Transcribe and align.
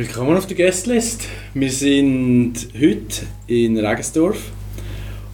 Willkommen 0.00 0.34
auf 0.34 0.46
der 0.46 0.56
Guestlist. 0.56 1.28
Wir 1.52 1.70
sind 1.70 2.68
heute 2.72 3.26
in 3.46 3.76
Regensdorf. 3.76 4.38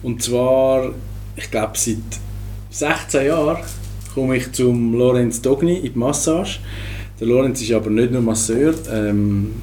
Und 0.03 0.21
zwar, 0.21 0.93
ich 1.37 1.49
glaube, 1.49 1.77
seit 1.77 1.95
16 2.71 3.27
Jahren 3.27 3.63
komme 4.13 4.35
ich 4.35 4.51
zum 4.51 4.93
Lorenz 4.93 5.41
Dogni 5.41 5.77
in 5.77 5.93
die 5.93 5.97
Massage. 5.97 6.59
Der 7.17 7.27
Lorenz 7.27 7.61
ist 7.61 7.71
aber 7.71 7.89
nicht 7.89 8.11
nur 8.11 8.21
Masseur. 8.21 8.73
Ähm, 8.91 9.53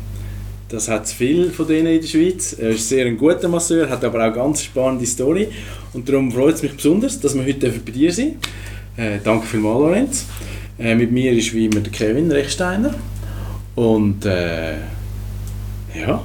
das 0.71 0.89
hat 0.89 1.05
es 1.05 1.13
viel 1.13 1.51
von 1.51 1.69
denen 1.69 1.89
in 1.89 2.01
der 2.01 2.09
Schweiz. 2.09 2.57
Er 2.59 2.71
ist 2.71 2.89
sehr 2.89 3.05
ein 3.05 3.19
guter 3.19 3.49
Masseur, 3.49 3.91
hat 3.91 4.03
aber 4.05 4.21
auch 4.21 4.25
eine 4.25 4.35
ganz 4.35 4.63
spannende 4.63 5.05
Story. 5.05 5.49
Und 5.93 6.09
darum 6.09 6.33
freut 6.33 6.55
es 6.55 6.63
mich 6.63 6.77
besonders, 6.77 7.21
dass 7.21 7.35
wir 7.35 7.45
heute 7.45 7.69
bei 7.69 7.93
dir 7.93 8.11
sind. 8.11 8.37
Äh, 8.97 9.19
danke 9.23 9.47
vielmals, 9.47 9.81
Lorenz. 9.81 10.27
Äh, 10.79 10.95
mit 10.95 11.13
mir 11.13 11.31
ist 11.33 11.53
wie 11.53 11.67
immer 11.67 11.81
der 11.81 11.93
Kevin 11.93 12.33
Rechsteiner. 12.33 12.95
Und 13.75 14.25
äh, 14.25 14.77
ja, 15.95 16.23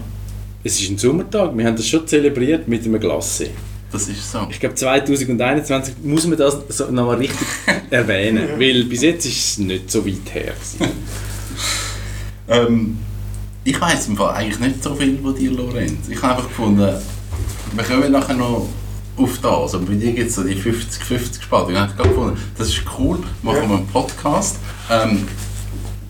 es 0.63 0.79
ist 0.79 0.89
ein 0.89 0.97
Sommertag. 0.97 1.57
Wir 1.57 1.65
haben 1.65 1.75
das 1.75 1.87
schon 1.87 2.05
zelebriert 2.07 2.68
mit 2.68 2.86
einem 2.86 3.00
Glasse. 3.00 3.50
Das 3.92 4.07
ist 4.07 4.32
so. 4.32 4.47
Ich 4.50 4.59
glaube 4.59 4.75
2021 4.75 5.95
muss 6.04 6.28
man 6.28 6.37
das 6.37 6.57
so 6.69 6.92
noch 6.92 7.07
mal 7.07 7.18
richtig 7.18 7.47
erwähnen, 7.89 8.50
weil 8.57 8.83
bis 8.83 9.01
jetzt 9.01 9.25
ist 9.25 9.37
es 9.37 9.57
nicht 9.57 9.89
so 9.89 10.05
weit 10.05 10.33
her. 10.33 10.54
ähm, 12.47 13.00
ich 13.64 13.79
weiß 13.79 14.07
im 14.09 14.18
Fall 14.18 14.36
eigentlich 14.36 14.59
nicht 14.59 14.83
so 14.83 14.95
viel 14.95 15.18
von 15.18 15.36
dir, 15.36 15.51
Lorenz. 15.51 16.07
Ich 16.07 16.21
habe 16.21 16.36
einfach 16.36 16.47
gefunden, 16.50 16.93
wir 17.73 17.83
kommen 17.83 18.11
nachher 18.11 18.36
noch 18.36 18.67
auf 19.17 19.39
das. 19.42 19.73
Und 19.73 19.87
bei 19.87 19.95
dir 19.95 20.14
gibt 20.14 20.29
es 20.29 20.36
so 20.36 20.43
die 20.43 20.56
50-50 20.56 21.42
Spaltung. 21.42 21.73
Ich 21.73 21.79
habe 21.79 22.09
gefunden, 22.09 22.37
das 22.57 22.70
ist 22.70 22.83
cool, 22.97 23.20
machen 23.42 23.70
wir 23.70 23.78
einen 23.78 23.87
Podcast. 23.87 24.57
Ähm, 24.89 25.28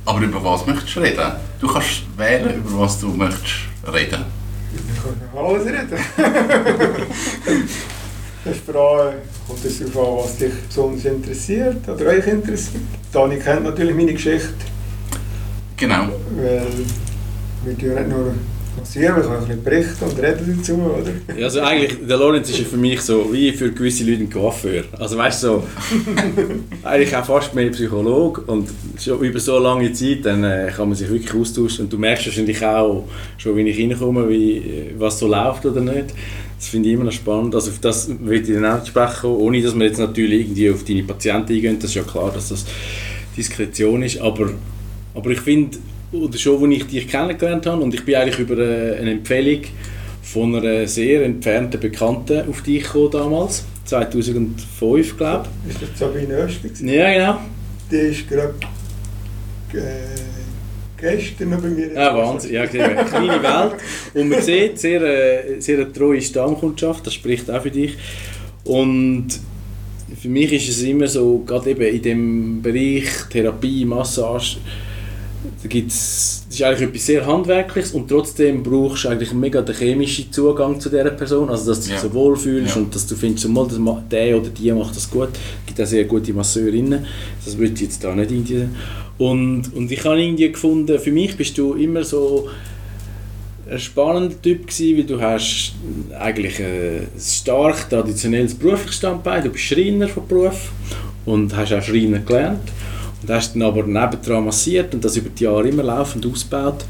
aber 0.09 0.21
über 0.21 0.43
was 0.43 0.65
möchtest 0.65 0.95
du 0.95 1.01
reden? 1.01 1.31
Du 1.61 1.67
kannst 1.67 2.01
wählen, 2.17 2.57
über 2.57 2.79
was 2.79 2.99
du 2.99 3.09
möchtest 3.09 3.53
reden. 3.93 4.25
Ich 4.73 5.03
kann 5.03 5.13
über 5.31 5.39
alles 5.47 5.65
reden. 5.65 5.87
das 8.43 8.55
ist 8.55 8.67
die 8.67 8.71
Frage, 8.71 9.17
kommt 9.47 9.65
es 9.65 9.79
darauf 9.79 10.19
an, 10.19 10.25
was 10.25 10.37
dich 10.37 10.53
besonders 10.67 11.05
interessiert 11.05 11.87
oder 11.87 12.05
euch 12.07 12.25
interessiert. 12.25 12.81
Dani 13.11 13.37
kennt 13.37 13.63
natürlich 13.65 13.95
meine 13.95 14.13
Geschichte. 14.13 14.65
Genau. 15.77 16.07
Weil 16.35 16.65
wir 17.63 17.77
tun 17.77 17.93
nicht 17.93 18.09
nur 18.09 18.33
passieren, 18.79 19.15
wir 19.15 19.23
können 19.23 19.35
ein 19.35 19.45
bisschen 19.45 19.63
berichten 19.63 20.03
und 20.05 20.19
reden 20.19 20.57
dazu, 20.57 20.73
oder? 20.73 21.37
Ja, 21.37 21.45
also 21.45 21.61
eigentlich, 21.61 22.07
der 22.07 22.17
Lorenz 22.17 22.49
ist 22.49 22.59
ja 22.59 22.65
für 22.65 22.77
mich 22.77 23.01
so 23.01 23.31
wie 23.31 23.51
für 23.51 23.71
gewisse 23.71 24.03
Leute 24.03 24.23
ein 24.23 24.29
Coiffeur. 24.29 24.83
Also 24.97 25.17
weißt 25.17 25.43
du, 25.43 25.47
so, 25.47 25.63
eigentlich 26.83 27.15
auch 27.15 27.25
fast 27.25 27.53
mehr 27.53 27.69
Psychologe 27.69 28.41
und 28.41 28.69
schon 28.99 29.19
über 29.21 29.39
so 29.39 29.59
lange 29.59 29.91
Zeit 29.93 30.25
dann 30.25 30.43
äh, 30.43 30.71
kann 30.75 30.89
man 30.89 30.97
sich 30.97 31.09
wirklich 31.09 31.33
austauschen 31.33 31.85
und 31.85 31.93
du 31.93 31.97
merkst 31.97 32.27
wahrscheinlich 32.27 32.63
auch 32.65 33.07
schon, 33.37 33.55
wenn 33.55 33.67
ich 33.67 33.79
reinkomme, 33.79 34.29
wie, 34.29 34.91
was 34.97 35.19
so 35.19 35.27
läuft 35.27 35.65
oder 35.65 35.81
nicht. 35.81 36.13
Das 36.57 36.67
finde 36.67 36.89
ich 36.89 36.95
immer 36.95 37.05
noch 37.05 37.11
spannend. 37.11 37.55
Also 37.55 37.71
auf 37.71 37.79
das 37.79 38.09
will 38.19 38.41
ich 38.41 38.53
dann 38.53 38.65
auch 38.65 38.85
sprechen, 38.85 39.29
ohne 39.29 39.61
dass 39.61 39.75
wir 39.75 39.85
jetzt 39.85 39.99
natürlich 39.99 40.41
irgendwie 40.41 40.71
auf 40.71 40.83
deine 40.83 41.03
Patienten 41.03 41.53
eingehen. 41.53 41.77
Das 41.79 41.91
ist 41.91 41.95
ja 41.95 42.03
klar, 42.03 42.31
dass 42.33 42.49
das 42.49 42.65
Diskretion 43.37 44.03
ist, 44.03 44.19
aber, 44.19 44.49
aber 45.15 45.29
ich 45.29 45.39
finde, 45.39 45.77
oder 46.11 46.37
schon, 46.37 46.63
als 46.63 46.81
ich 46.81 46.87
dich 46.87 47.07
kennengelernt 47.07 47.65
habe, 47.65 47.81
und 47.81 47.93
ich 47.93 48.03
bin 48.03 48.15
eigentlich 48.15 48.39
über 48.39 48.55
eine 48.55 49.11
Empfehlung 49.11 49.61
von 50.21 50.55
einer 50.55 50.87
sehr 50.87 51.23
entfernten 51.23 51.79
Bekannten 51.79 52.47
auf 52.47 52.61
dich 52.61 52.83
gekommen 52.83 53.11
damals, 53.11 53.63
2005, 53.85 55.17
glaube 55.17 55.47
ich. 55.67 55.73
Ist 55.73 55.81
das 55.81 55.99
Sabine 55.99 56.33
Öster? 56.35 56.85
Ja, 56.85 57.13
genau. 57.13 57.39
Die 57.91 57.95
ist 57.95 58.29
gerade 58.29 58.53
äh, 59.73 59.79
gestern 60.97 61.49
noch 61.49 61.61
bei 61.61 61.69
mir. 61.69 61.93
Ja, 61.93 62.15
Wahnsinn. 62.15 62.53
Ja, 62.53 62.61
eine 62.61 62.69
kleine 63.05 63.43
Welt. 63.43 63.75
Und 64.13 64.29
man 64.29 64.41
sieht, 64.41 64.77
sehr, 64.77 65.01
äh, 65.01 65.59
sehr 65.59 65.77
eine 65.77 65.91
treue 65.91 66.21
Stammkundschaft, 66.21 67.07
das 67.07 67.15
spricht 67.15 67.49
auch 67.49 67.61
für 67.61 67.71
dich. 67.71 67.97
Und 68.63 69.27
für 70.21 70.29
mich 70.29 70.53
ist 70.53 70.69
es 70.69 70.83
immer 70.83 71.07
so, 71.07 71.39
gerade 71.39 71.71
eben 71.71 71.81
in 71.81 72.01
dem 72.01 72.61
Bereich 72.61 73.07
Therapie, 73.31 73.85
Massage, 73.85 74.57
da 75.61 75.67
gibt's, 75.67 76.45
das 76.47 76.55
ist 76.55 76.63
eigentlich 76.63 76.87
etwas 76.89 77.05
sehr 77.05 77.25
Handwerkliches 77.25 77.91
und 77.91 78.07
trotzdem 78.07 78.63
brauchst 78.63 79.03
du 79.03 79.09
eigentlich 79.09 79.33
mega 79.33 79.61
den 79.61 79.75
chemischen 79.75 80.31
Zugang 80.31 80.79
zu 80.79 80.89
dieser 80.89 81.11
Person, 81.11 81.49
also 81.49 81.67
dass 81.71 81.81
du 81.81 81.85
dich 81.87 81.95
Ja. 81.95 81.99
so 82.01 82.13
wohlfühlst 82.13 82.75
Ja. 82.75 82.81
und 82.81 82.95
dass 82.95 83.05
du 83.05 83.15
findest, 83.15 83.47
mal, 83.49 83.67
der 84.09 84.37
oder 84.37 84.49
die 84.49 84.71
macht 84.71 84.95
das 84.95 85.09
gut. 85.09 85.29
Es 85.33 85.65
gibt 85.67 85.81
auch 85.81 85.85
sehr 85.85 86.05
gute 86.05 86.31
Masseurinnen, 86.33 87.05
das 87.43 87.57
würde 87.57 87.73
ich 87.73 87.81
jetzt 87.81 88.03
da 88.03 88.15
nicht 88.15 88.31
irgendwie... 88.31 88.67
Und, 89.17 89.73
und 89.75 89.91
ich 89.91 90.05
habe 90.05 90.21
irgendwie 90.21 90.49
gefunden, 90.49 90.97
für 90.97 91.11
mich 91.11 91.35
bist 91.35 91.57
du 91.57 91.73
immer 91.73 92.05
so 92.05 92.47
ein 93.69 93.77
spannender 93.77 94.41
Typ 94.41 94.65
gewesen, 94.67 94.97
weil 94.97 95.03
du 95.03 95.19
hast 95.21 95.73
eigentlich 96.17 96.57
ein 96.63 97.07
stark 97.19 97.89
traditionelles 97.89 98.55
berufliches 98.55 98.95
Standbein, 98.95 99.43
du 99.43 99.49
bist 99.49 99.65
Schreiner 99.65 100.07
von 100.07 100.25
Beruf 100.25 100.71
und 101.25 101.53
hast 101.53 101.73
auch 101.73 101.81
Schreiner 101.83 102.19
gelernt 102.19 102.61
und 103.21 103.29
hast 103.29 103.53
dann 103.53 103.61
aber 103.63 103.83
nebendran 103.83 104.45
massiert 104.45 104.93
und 104.93 105.03
das 105.03 105.17
über 105.17 105.29
die 105.29 105.43
Jahre 105.43 105.67
immer 105.67 105.83
laufend 105.83 106.25
ausgebaut 106.25 106.85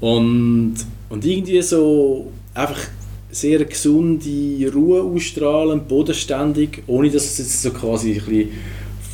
und, 0.00 0.74
und 1.08 1.24
irgendwie 1.24 1.62
so 1.62 2.30
einfach 2.54 2.80
sehr 3.30 3.64
gesunde 3.64 4.72
Ruhe 4.72 5.02
ausstrahlen, 5.02 5.82
bodenständig, 5.88 6.82
ohne 6.86 7.10
dass 7.10 7.24
es 7.24 7.38
jetzt 7.38 7.62
so 7.62 7.70
quasi 7.70 8.12
ein 8.12 8.24
bisschen 8.24 8.50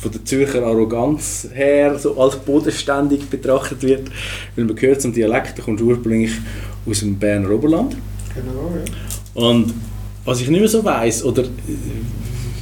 von 0.01 0.11
der 0.11 0.25
Zürcher 0.25 0.63
Arroganz 0.63 1.47
her 1.53 1.97
so 1.97 2.19
als 2.19 2.35
bodenständig 2.37 3.29
betrachtet 3.29 3.83
wird, 3.83 4.09
weil 4.55 4.65
man 4.65 4.75
gehört 4.75 5.01
zum 5.01 5.13
Dialekt, 5.13 5.57
du 5.57 5.61
kommst 5.61 5.83
ursprünglich 5.83 6.31
aus 6.87 6.99
dem 6.99 7.17
Berner 7.17 7.51
Oberland 7.51 7.95
Genau, 8.33 8.71
ja. 8.75 9.47
und 9.47 9.73
was 10.23 10.39
ich 10.39 10.49
nicht 10.49 10.59
mehr 10.59 10.69
so 10.69 10.83
weiss 10.83 11.23
oder 11.23 11.43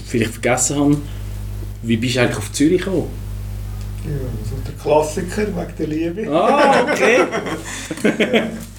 vielleicht 0.07 0.31
vergessen 0.31 0.77
habe, 0.77 0.97
wie 1.83 1.97
bist 1.97 2.15
du 2.15 2.21
eigentlich 2.21 2.37
auf 2.37 2.51
Zürich 2.51 2.81
gekommen? 2.81 3.07
Ja. 4.09 4.29
So 4.49 4.55
der 4.65 4.75
Klassiker 4.81 5.47
wegen 5.47 5.75
der 5.77 5.87
Liebe. 5.87 6.31
Ah, 6.31 6.83
okay. 6.83 7.19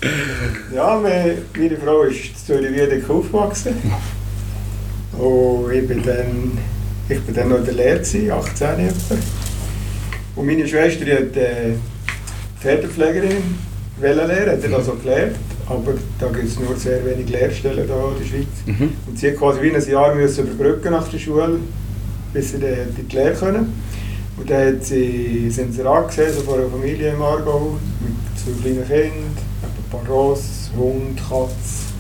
Ja, 0.75 0.99
meine, 0.99 1.39
meine 1.59 1.77
Frau 1.77 2.03
ist 2.03 2.27
in 2.27 2.37
Zürich 2.37 3.11
aufgewachsen. 3.11 3.75
Und 5.19 5.73
ich 5.73 5.87
bin 5.87 6.03
dann, 6.03 6.59
ich 7.09 7.21
bin 7.21 7.35
dann 7.35 7.49
noch 7.49 7.59
in 7.59 7.65
der 7.65 7.75
Lehre, 7.75 7.99
gewesen, 7.99 8.31
18 8.31 8.67
etwa. 8.79 9.17
Und 10.37 10.47
meine 10.47 10.67
Schwester 10.67 11.05
die 11.05 11.13
hat 11.13 11.37
äh, 11.37 11.75
Pferdepflegerin 12.61 13.59
lernen, 14.01 14.31
hat 14.31 14.73
also 14.73 14.95
gelernt. 14.95 15.37
Aber 15.69 15.95
da 16.19 16.29
gibt 16.29 16.49
es 16.49 16.59
nur 16.59 16.77
sehr 16.77 17.05
wenig 17.05 17.29
Lehrstellen 17.29 17.87
da 17.87 18.13
in 18.13 18.19
der 18.19 18.27
Schweiz. 18.27 18.47
Mhm. 18.67 18.93
Und 19.07 19.19
sie 19.19 19.29
hat 19.29 19.37
quasi 19.37 19.63
wie 19.63 19.75
ein 19.75 19.89
Jahr 19.89 20.15
müssen 20.15 20.47
überbrücken 20.49 20.93
nach 20.93 21.09
der 21.09 21.19
Schule, 21.19 21.59
bis 22.33 22.53
sie 22.53 22.59
dann 22.59 22.97
in 22.97 23.09
die 23.09 23.17
Lehre 23.17 23.35
können. 23.35 23.73
Und 24.41 24.49
dann 24.49 24.75
hat 24.75 24.85
sie 24.85 25.45
das 25.49 25.59
Inserat 25.59 26.09
gesehen, 26.09 26.33
so 26.33 26.41
von 26.41 26.61
einer 26.61 26.71
Familie 26.71 27.13
im 27.13 27.21
Aargau, 27.21 27.77
mit 28.01 28.39
zwei 28.43 28.63
kleinen 28.63 28.89
Kindern, 28.89 29.37
ein 29.63 29.91
paar 29.91 30.09
Ross, 30.09 30.71
Hund, 30.75 31.21
Katz. 31.29 31.91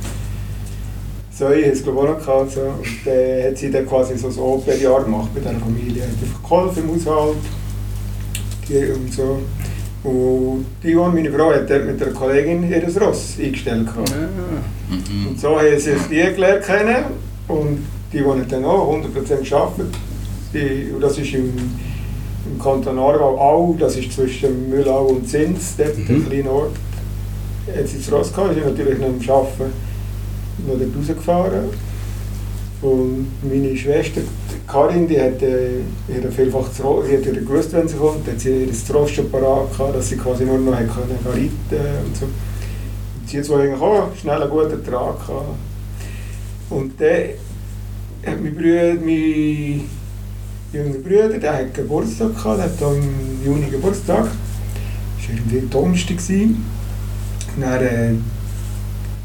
Säue 1.30 1.66
hat 1.66 1.72
es 1.74 1.82
glaube 1.82 1.98
ich 1.98 2.08
auch 2.08 2.18
noch 2.18 2.26
gehabt. 2.26 2.50
So. 2.52 2.60
Und 2.60 2.86
dann 3.04 3.44
hat 3.44 3.58
sie 3.58 3.70
dann 3.70 3.86
quasi 3.86 4.16
so 4.16 4.28
ein 4.28 4.38
Au-pair-Jahr 4.38 5.04
gemacht 5.04 5.28
bei 5.34 5.40
dieser 5.40 5.60
Familie. 5.60 6.02
Hat 6.02 6.10
einfach 6.10 6.42
geholfen 6.42 6.84
im 6.84 6.94
Haushalt 6.94 7.36
die 8.68 8.90
und 8.90 9.12
so. 9.12 9.40
Und 10.02 10.64
die 10.82 10.94
und 10.94 11.14
meine 11.14 11.30
Frau 11.30 11.52
hat 11.52 11.68
dort 11.68 11.84
mit 11.84 12.02
einer 12.02 12.12
Kollegin 12.12 12.70
ihr 12.70 12.82
Ross 13.02 13.36
eingestellt. 13.38 13.86
Gehabt. 13.86 14.12
Ah. 14.12 14.94
Mhm. 14.94 15.28
Und 15.28 15.40
so 15.40 15.58
haben 15.58 15.78
sich 15.78 15.98
die 16.10 16.16
gelernt 16.16 16.64
kennen 16.64 17.04
und 17.48 17.86
die, 18.12 18.18
die 18.18 18.48
dann 18.48 18.64
auch 18.64 18.94
100% 18.94 19.54
arbeiten. 19.54 19.92
Die, 20.54 20.90
und 20.94 21.00
das 21.00 21.18
ist 21.18 21.34
im, 21.34 21.52
im 22.46 22.58
Kanton 22.62 22.98
Aargau 22.98 23.38
Au, 23.38 23.76
das 23.78 23.96
ist 23.96 24.12
zwischen 24.12 24.70
Müllau 24.70 25.06
und 25.06 25.28
Zins, 25.28 25.74
dort 25.76 25.96
Mhm. 25.98 26.14
ein 26.16 26.26
kleiner 26.28 26.50
Ort. 26.52 26.76
Hat 27.76 27.86
sie 27.88 27.98
das 27.98 28.12
Ross 28.12 28.32
gehabt, 28.32 28.56
ist 28.56 28.64
natürlich 28.64 28.98
noch 28.98 29.06
am 29.08 29.14
Arbeiten 29.14 29.72
noch 30.66 30.78
dort 30.78 30.96
rausgefahren. 30.96 31.64
Und 32.82 33.26
meine 33.42 33.76
Schwester 33.76 34.22
Karin, 34.66 35.06
die 35.06 35.20
hat, 35.20 35.42
äh, 35.42 35.82
hat 36.14 36.32
vielfach 36.32 36.68
das 36.68 36.82
Ross, 36.82 37.06
sie 37.06 37.16
hat 37.18 37.26
ja 37.26 37.32
gewusst, 37.32 37.72
wenn 37.74 37.86
sie 37.86 37.96
kommt, 37.96 38.26
hat 38.26 38.40
sie 38.40 38.64
ihr 38.64 38.94
Ross 38.94 39.10
schon 39.10 39.30
parat 39.30 39.70
gehabt, 39.76 39.96
dass 39.96 40.08
sie 40.08 40.16
quasi 40.16 40.44
nur 40.44 40.58
noch 40.58 40.72
können 40.76 41.18
reiten 41.26 41.50
und 42.06 42.16
so. 42.16 42.24
Und 42.24 43.28
sie 43.28 43.38
hat 43.38 43.44
so 43.44 43.56
eigentlich 43.56 43.80
auch 43.80 44.08
schnell 44.18 44.40
einen 44.40 44.50
guten 44.50 44.82
Trag 44.84 45.26
gehabt. 45.26 45.56
Und 46.70 46.98
dann 47.00 47.22
hat 48.26 48.42
mein 48.42 48.54
Bruder, 48.54 48.94
mein 49.04 49.82
jüngerer 50.72 51.02
Bruder, 51.02 51.38
der 51.38 51.54
hat 51.54 51.74
Geburtstag 51.74 52.34
gehabt, 52.34 52.58
der 52.58 52.64
hat 52.64 52.80
dann 52.80 52.96
im 52.96 53.44
Juni 53.44 53.70
Geburtstag. 53.70 54.24
Das 54.24 55.28
war 55.28 55.36
irgendwie 55.36 55.68
Donnerstag. 55.68 56.16
gewesen. 56.16 56.64
Und 57.56 57.62
dann, 57.62 57.82
äh, 57.82 58.10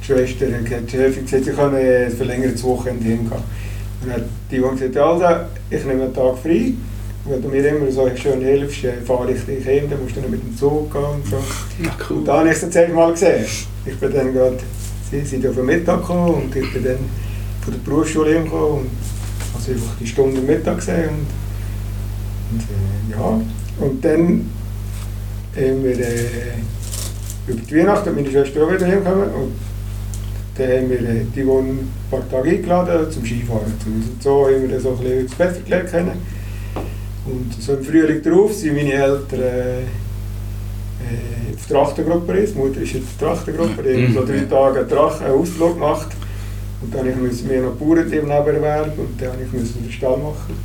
die 0.01 0.05
Schwester 0.05 0.45
hat 0.47 0.91
die 0.91 0.91
Chefin 0.91 1.25
gesagt, 1.25 1.45
sie 1.45 1.51
können 1.51 1.75
äh, 1.75 2.05
ein 2.05 2.11
verlängertes 2.11 2.63
Wochenende 2.63 3.05
hingehen. 3.05 3.31
Und 3.31 4.07
dann 4.07 4.13
hat 4.13 4.23
die 4.51 4.55
Junge 4.55 4.73
gesagt, 4.73 4.95
ja, 4.95 5.11
also, 5.11 5.45
ich 5.69 5.85
nehme 5.85 6.03
einen 6.03 6.13
Tag 6.13 6.37
frei 6.41 6.73
wenn 7.27 7.41
du 7.41 7.47
mir 7.47 7.67
immer 7.67 7.91
so 7.91 8.07
schön 8.15 8.41
hilfst, 8.41 8.83
äh, 8.83 9.01
fahre 9.03 9.31
ich 9.31 9.43
dich 9.45 9.65
hin, 9.65 9.89
dann 9.89 10.01
musst 10.01 10.15
du 10.15 10.21
dann 10.21 10.29
mit 10.29 10.43
dem 10.43 10.55
Zug 10.55 10.91
gehen 10.91 11.03
und 11.03 11.25
so. 11.25 11.37
Ja, 11.83 11.91
cool. 12.09 12.17
Und 12.17 12.25
da 12.25 12.39
habe 12.39 12.49
ich 12.49 12.61
es 12.61 12.69
das 12.69 12.89
Mal 12.89 13.11
gesehen. 13.11 13.45
Ich 13.85 13.99
bin 13.99 14.13
dann 14.13 14.31
gerade, 14.31 14.57
sie 15.09 15.21
sind 15.21 15.45
auf 15.47 15.55
den 15.55 15.65
Mittag 15.65 16.01
gekommen 16.01 16.35
und 16.35 16.55
ich 16.55 16.71
bin 16.71 16.83
dann 16.83 16.97
von 17.63 17.73
der 17.73 17.79
Berufsschule 17.79 18.35
heimgekommen 18.35 18.87
also 19.55 19.71
einfach 19.71 19.95
die 19.99 20.07
Stunde 20.07 20.41
Mittag 20.41 20.77
gesehen 20.77 21.09
und, 22.51 22.59
und 22.59 22.61
äh, 22.61 23.17
ja. 23.17 23.41
Und 23.85 24.05
dann 24.05 24.49
haben 25.55 25.83
wir 25.83 25.99
äh, 25.99 26.53
über 27.47 27.61
die 27.61 27.75
Weihnachten 27.77 28.15
meine 28.15 28.29
Schwester 28.29 28.63
auch 28.63 28.71
wieder 28.71 28.85
heimgekommen 28.87 29.29
und 29.29 29.51
dann 30.57 30.67
haben 30.69 30.89
wir 30.89 30.99
äh, 31.01 31.25
die 31.35 31.45
wohnen 31.45 31.79
ein 31.79 31.91
paar 32.09 32.29
Tage 32.29 32.49
eingeladen 32.51 33.11
zum 33.11 33.25
Skifahren 33.25 33.73
zu 33.83 33.89
uns. 33.89 34.07
Und 34.07 34.23
so 34.23 34.45
haben 34.45 34.61
wir 34.61 34.69
dann 34.69 34.79
so 34.79 34.91
ein 34.91 34.97
bisschen 34.99 35.27
das 35.27 35.35
Bett 35.35 35.65
gelernt 35.65 35.91
kennen. 35.91 36.11
Und 37.25 37.61
so 37.61 37.73
im 37.73 37.83
Frühling 37.83 38.21
darauf 38.21 38.53
sind 38.53 38.75
meine 38.75 38.93
Eltern 38.93 39.41
äh, 39.41 39.79
äh, 39.79 41.55
auf 41.55 41.67
Trachtengruppe 41.67 42.33
ist. 42.33 42.53
Die 42.53 42.59
Mutter 42.59 42.81
ist 42.81 42.93
in 42.93 43.03
der 43.19 43.27
Trachtengruppe, 43.27 43.83
die 43.83 44.05
haben 44.05 44.13
so 44.13 44.25
drei 44.25 44.41
Mhm. 44.41 44.49
Tage 44.49 44.79
einen 44.79 44.89
Drachen, 44.89 45.25
einen 45.25 45.35
Ausflug 45.35 45.73
gemacht. 45.73 46.07
Und 46.81 46.93
dann 46.93 47.05
musste 47.23 47.43
ich 47.45 47.49
mir 47.51 47.61
noch 47.61 47.73
Bauern 47.75 47.99
im 48.11 48.27
Nebenerwerb 48.27 48.97
und 48.97 49.21
dann 49.21 49.31
musste 49.51 49.79
ich 49.79 49.85
den 49.85 49.91
Stall 49.91 50.17
machen. 50.17 50.55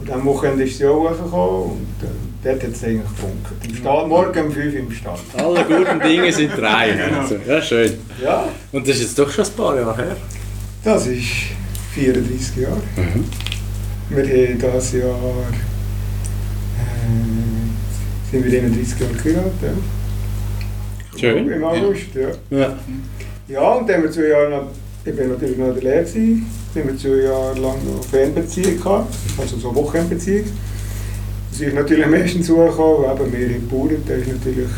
Und 0.00 0.10
am 0.10 0.24
Wochenende 0.24 0.64
ist 0.64 0.78
sie 0.78 0.86
auch 0.86 1.10
hochgekommen 1.10 1.62
und 1.72 1.86
äh, 2.02 2.08
dort 2.44 2.62
hat 2.62 2.70
es 2.72 2.82
eigentlich 2.84 3.02
gefunkt. 3.02 3.46
Im 3.68 3.74
Stall, 3.76 4.06
morgen 4.06 4.46
um 4.46 4.52
5 4.52 4.56
Uhr 4.74 4.80
im 4.80 4.90
Stall. 4.92 5.18
Alle 5.36 5.64
guten 5.64 6.00
Dinge 6.00 6.32
sind 6.32 6.56
drei. 6.56 6.94
Also, 7.20 7.36
ja, 7.46 7.60
schön. 7.60 7.92
Ja, 8.22 8.48
Und 8.72 8.88
das 8.88 8.96
ist 8.96 9.02
jetzt 9.02 9.18
doch 9.18 9.30
schon 9.30 9.44
ein 9.44 9.52
paar 9.52 9.76
Jahre 9.76 9.96
her. 9.96 10.16
das 10.84 11.06
ist 11.06 11.26
34 11.94 12.56
Jahre. 12.56 12.76
Mhm. 12.96 13.24
Wir 14.08 14.22
haben 14.24 14.58
dieses 14.58 14.92
Jahr 14.94 15.10
äh, 16.78 18.30
sind 18.30 18.44
wir 18.50 18.62
31 18.62 19.00
Jahre 19.00 19.12
geheiratet. 19.14 19.52
Ja. 19.62 21.18
Schön. 21.18 21.50
Im 21.52 21.64
August, 21.64 22.06
ja. 22.14 22.56
Ja. 22.58 22.78
Ja, 23.48 23.72
und 23.72 23.88
dann 23.88 23.96
haben 23.96 24.02
wir 24.04 24.10
zwei 24.12 24.28
Jahre 24.28 24.48
noch, 24.50 24.66
ich 25.10 25.16
bin 25.16 25.28
natürlich 25.28 25.58
noch 25.58 25.68
in 25.68 25.74
der 25.74 25.82
Lehre 25.82 26.04
gewesen, 26.04 26.46
haben 26.74 26.88
wir 26.88 26.96
zwei 26.96 27.22
Jahre 27.24 27.54
lang 27.58 27.78
noch 27.84 28.04
Fernbeziehung 28.04 28.80
gehabt, 28.80 29.14
also 29.38 29.56
so 29.56 29.74
Wochenendbeziehung. 29.74 30.46
Sie 31.52 31.64
ist 31.64 31.74
natürlich 31.74 32.04
am 32.04 32.12
meisten 32.12 32.42
zugekommen, 32.42 33.04
weil 33.04 33.26
eben 33.26 33.32
wir 33.32 33.56
im 33.56 33.68
Bauern, 33.68 34.02
da 34.06 34.14
ist 34.14 34.28
natürlich, 34.28 34.68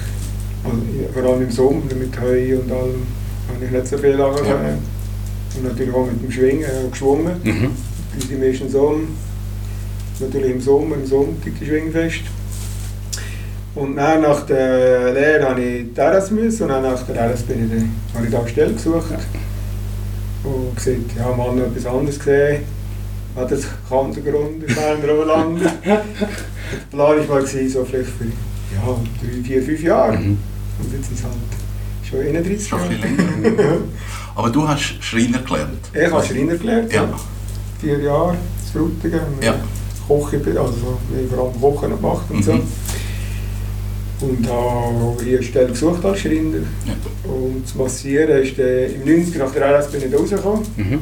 also 0.65 0.77
vor 1.13 1.23
allem 1.23 1.43
im 1.43 1.51
Sommer 1.51 1.83
mit 1.99 2.21
Heu 2.21 2.59
und 2.59 2.73
allem, 2.73 3.07
habe 3.49 3.65
ich 3.65 3.71
nicht 3.71 3.87
so 3.87 3.99
viel 3.99 4.21
angefangen. 4.21 4.65
Ja. 4.65 5.59
Und 5.59 5.65
natürlich 5.65 5.95
auch 5.95 6.07
mit 6.07 6.23
dem 6.23 6.31
Schwingen, 6.31 6.65
äh, 6.65 6.91
geschwungen. 6.91 7.35
Mhm. 7.45 7.71
Die 8.17 8.27
sind 8.27 8.41
meistens 8.41 8.73
so, 8.73 9.01
natürlich 10.19 10.51
im 10.51 10.61
Sommer, 10.61 10.97
im 10.97 11.07
Sonntag 11.07 11.53
die 11.61 11.67
Schwingfest. 11.67 12.23
Und 13.75 13.97
dann 13.97 14.23
nach 14.23 14.47
der 14.47 15.13
Lehre 15.13 15.49
habe 15.49 15.61
ich 15.63 15.95
die 15.95 16.01
RS 16.01 16.31
müssen 16.31 16.65
und 16.65 16.69
dann 16.71 16.83
nach 16.83 17.03
der 17.03 17.33
RS 17.33 17.43
bin 17.43 17.65
ich 17.65 17.71
dann, 17.71 17.91
habe 18.15 18.27
ich 18.27 18.33
da 18.33 18.41
eine 18.41 18.49
Stelle 18.49 18.73
gesucht. 18.73 19.15
Und 20.45 20.75
gesagt, 20.75 21.17
ja, 21.17 21.35
mal 21.35 21.55
noch 21.55 21.67
etwas 21.67 21.87
anderes 21.87 22.19
gesehen. 22.19 22.65
Hat 23.37 23.51
das 23.51 23.63
Kantengrund 23.89 24.65
in 24.65 24.75
Berner 24.75 25.15
Oberland. 25.15 25.61
Der 25.85 26.03
Plan 26.91 27.29
war 27.29 27.41
so 27.47 27.85
vielleicht 27.85 28.11
für 28.11 28.25
ja, 28.25 28.97
drei, 29.21 29.43
vier, 29.43 29.63
fünf 29.63 29.83
Jahre. 29.83 30.19
Mhm. 30.19 30.39
Und 30.79 30.93
jetzt 30.93 31.13
ist 31.13 31.19
es 31.19 31.25
halt 31.25 31.35
schon 32.09 32.21
31 32.21 32.69
Schon 32.69 32.81
ein 32.81 33.57
Jahre. 33.59 33.81
Aber 34.35 34.51
du 34.51 34.67
hast 34.67 35.03
Schreiner 35.03 35.39
gelernt. 35.39 35.91
Ich 35.93 36.11
habe 36.11 36.27
Schreiner 36.27 36.57
gelernt. 36.57 36.93
Ja. 36.93 37.09
Vier 37.81 37.99
Jahre 38.01 38.37
zu 38.67 38.79
Frutigen. 38.79 39.21
Ja. 39.43 39.55
Koche, 40.07 40.41
also 40.45 40.99
ich 41.11 41.31
habe 41.31 41.37
vor 41.37 41.45
allem 41.47 41.61
Kochen 41.61 41.91
gemacht 41.91 42.25
und 42.31 42.45
so. 42.45 42.59
Und 44.23 44.49
habe 44.49 45.25
hier 45.25 45.39
eine 45.39 45.47
Stelle 45.47 45.69
gesucht 45.69 46.05
als 46.05 46.21
Schreiner. 46.21 46.59
Ja. 46.87 46.95
Und 47.25 47.65
das 47.65 47.75
Massieren 47.75 48.43
ist 48.43 48.57
dann, 48.57 48.95
im 48.95 49.17
90 49.17 49.37
nach 49.37 49.51
der 49.51 49.79
RS 49.79 49.89
bin 49.91 50.03
ich 50.05 50.11
da 50.11 50.17
rausgekommen. 50.17 50.63
Mhm. 50.77 50.99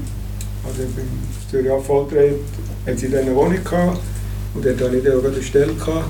Also 0.67 0.83
ich 0.83 0.95
bin 0.95 1.05
in 1.05 1.51
Zürich 1.51 1.71
Abfalltrade, 1.71 2.37
hat 2.87 2.99
sie 2.99 3.11
dann 3.11 3.21
eine 3.21 3.35
Wohnung 3.35 3.63
gehabt. 3.63 4.01
Und 4.55 4.65
dort 4.65 4.81
hatte 4.81 4.97
ich 4.97 5.05
dann 5.05 5.21
auch 5.21 5.25
eine 5.25 5.43
Stelle. 5.43 5.75
Gehabt. 5.75 6.07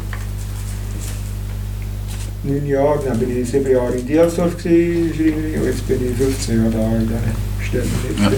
Neun 2.43 2.67
Jahre, 2.67 3.01
dann 3.05 3.19
bin 3.19 3.43
ich 3.43 3.51
sieben 3.51 3.71
Jahre 3.71 3.93
in 3.93 4.07
Dielsdorf 4.07 4.57
gewesen, 4.57 5.13
Schreinerin, 5.15 5.61
und 5.61 5.67
jetzt 5.67 5.87
bin 5.87 5.99
ich 6.11 6.17
15 6.17 6.57
Jahre 6.57 6.71
da 6.71 6.97
in 6.97 7.07
dieser 7.07 7.21
Stelle. 7.67 7.85
Ja. 8.19 8.33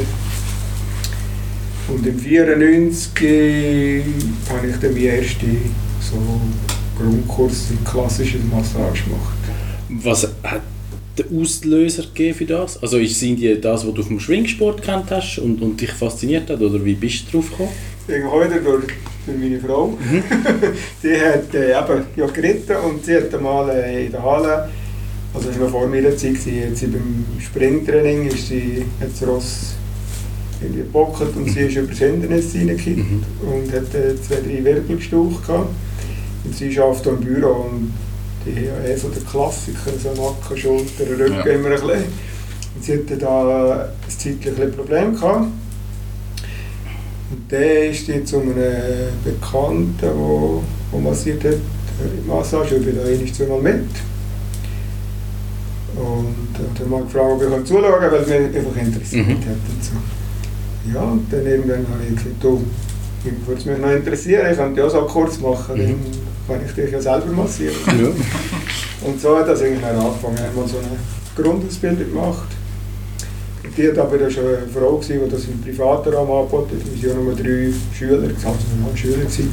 Und 1.89 2.07
im 2.07 2.19
94 2.19 4.05
habe 4.49 4.67
ich 4.67 4.77
dann 4.81 4.93
meinen 4.95 5.07
ersten 5.07 5.71
so 6.01 6.17
Grundkurs 7.03 7.71
in 7.71 7.85
klassisches 7.85 8.41
Massage 8.51 9.05
gemacht. 9.05 9.37
Was 9.89 10.25
hat 10.43 10.63
den 11.19 11.41
Auslöser 11.41 12.05
gegeben 12.05 12.35
für 12.39 12.45
das? 12.47 12.83
Also 12.83 13.03
sind 13.05 13.37
die 13.37 13.61
das, 13.61 13.87
was 13.87 13.95
du 13.95 14.03
vom 14.03 14.19
Schwingsport 14.19 14.83
kennt 14.83 15.11
hast 15.11 15.39
und, 15.39 15.61
und 15.61 15.81
dich 15.81 15.91
fasziniert 15.93 16.49
hat? 16.49 16.61
Oder 16.61 16.83
wie 16.85 16.95
bist 16.95 17.27
du 17.29 17.39
drauf 17.39 17.51
gekommen? 17.51 17.69
Wegen 18.07 18.31
heute 18.31 18.61
durch, 18.61 18.85
durch 19.27 19.39
meine 19.39 19.61
Frau. 19.61 19.97
die 21.03 21.21
hat 21.21 21.55
äh, 21.55 21.71
eben 21.79 22.05
ja 22.17 22.27
geritten 22.27 22.77
und 22.77 23.05
sie 23.05 23.17
hat 23.17 23.41
mal 23.41 23.69
äh, 23.71 24.07
in 24.07 24.13
der 24.13 24.23
Halle, 24.23 24.69
also 25.35 25.49
das 25.49 25.59
war 25.59 25.65
noch 25.67 25.71
vor 25.71 25.87
meiner 25.87 26.17
Zeit, 26.17 26.37
sie 26.39 26.87
beim 26.87 27.25
Springtraining 27.41 28.27
ist 28.29 28.49
sie, 28.49 28.85
hat 29.01 29.11
das 29.13 29.29
Ross 29.29 29.75
irgendwie 30.61 30.81
gebockert 30.83 31.37
und 31.37 31.49
sie 31.51 31.61
ist 31.61 31.77
über 31.77 31.89
das 31.89 31.99
Hindernis 31.99 32.55
reingekippt 32.55 32.99
Mhm. 32.99 33.23
und 33.53 33.73
hat 33.73 33.95
äh, 33.95 34.21
zwei, 34.21 34.37
drei 34.37 34.65
Wirbel 34.65 34.97
gestaucht 34.97 35.47
gehabt. 35.47 35.69
Sie 36.51 36.79
arbeitet 36.81 37.07
im 37.07 37.21
Büro 37.21 37.49
und 37.71 37.93
die 38.45 38.51
haben 38.69 38.85
ja 38.85 38.91
eh 38.91 38.97
so 38.97 39.09
der 39.09 39.23
Klassiker, 39.23 39.91
so 40.03 40.09
Nacken, 40.11 40.57
Schulter, 40.57 41.05
Rücken 41.09 41.33
Ja. 41.35 41.45
immer 41.53 41.69
ein 41.69 41.73
bisschen. 41.75 41.91
Und 42.75 42.85
sie 42.85 42.93
hatte 42.95 43.17
da 43.17 43.73
ein 43.83 43.89
zeitlich 44.09 44.47
ein 44.49 44.55
bisschen 44.55 44.73
Problem 44.73 45.15
gehabt. 45.15 45.47
Und 47.31 47.51
der 47.51 47.91
ist 47.91 48.07
jetzt 48.09 48.29
zu 48.31 48.41
einem 48.41 48.55
Bekannten, 49.25 49.95
der, 50.03 51.01
massiert 51.01 51.45
hat, 51.45 51.55
Massage, 52.27 52.77
ich 52.77 52.85
bin 52.85 52.97
da 52.97 53.03
einmal 53.05 53.33
zweimal 53.33 53.61
mit. 53.63 53.85
Und 55.95 56.55
äh, 56.59 56.79
dann 56.79 56.91
mal 56.91 57.03
gefragt, 57.03 57.27
ob 57.33 57.43
ich 57.61 57.65
zuschauen 57.67 58.01
kann, 58.01 58.13
weil 58.13 58.21
es 58.23 58.29
mich 58.29 58.57
einfach 58.57 58.77
interessiert 58.83 59.29
Mhm. 59.29 59.33
hat. 59.33 59.39
Und 59.69 59.85
so. 59.85 60.93
Ja, 60.95 61.03
und 61.03 61.33
dann 61.33 61.47
irgendwann 61.47 61.87
habe 61.89 62.03
ich 62.09 62.17
gesagt, 62.17 62.37
du, 62.43 62.65
ich 63.25 63.47
würde 63.47 63.61
es 63.61 63.67
mich 63.67 63.79
noch 63.79 63.91
interessieren, 63.93 64.51
ich 64.51 64.57
könnte 64.57 64.81
ja 64.81 64.87
auch 64.87 64.91
so 64.91 65.03
kurz 65.03 65.39
machen, 65.39 65.77
Mhm. 65.79 65.97
Kann 66.47 66.61
ich 66.65 66.73
dich 66.73 66.91
ja 66.91 67.01
selber 67.01 67.33
massieren. 67.33 67.77
Ja. 67.87 68.09
Und 69.07 69.21
so 69.21 69.39
hat 69.39 69.49
das 69.49 69.63
eigentlich 69.63 69.81
dann 69.81 69.97
angefangen. 69.97 70.37
Ich 70.37 70.59
habe 70.59 70.69
so 70.69 70.79
eine 70.79 70.99
Grundausbildung 71.37 72.09
gemacht. 72.09 72.49
Die 73.77 73.89
hat 73.89 73.99
aber 73.99 74.31
schon 74.31 74.47
eine 74.47 74.67
Frau, 74.73 74.97
gewesen, 74.97 75.21
die 75.25 75.31
das 75.31 75.45
im 75.45 75.61
privaten 75.61 76.13
Rahmen 76.13 76.31
angeboten 76.31 76.77
hat. 76.77 77.03
Wir 77.03 77.11
waren 77.11 77.19
ja 77.19 77.25
nur 77.25 77.35
drei 77.35 77.73
Schüler, 77.97 78.23
also 78.23 78.29
wir 78.29 78.87
waren 78.87 78.97
Schüler. 78.97 79.19
Gewesen. 79.19 79.53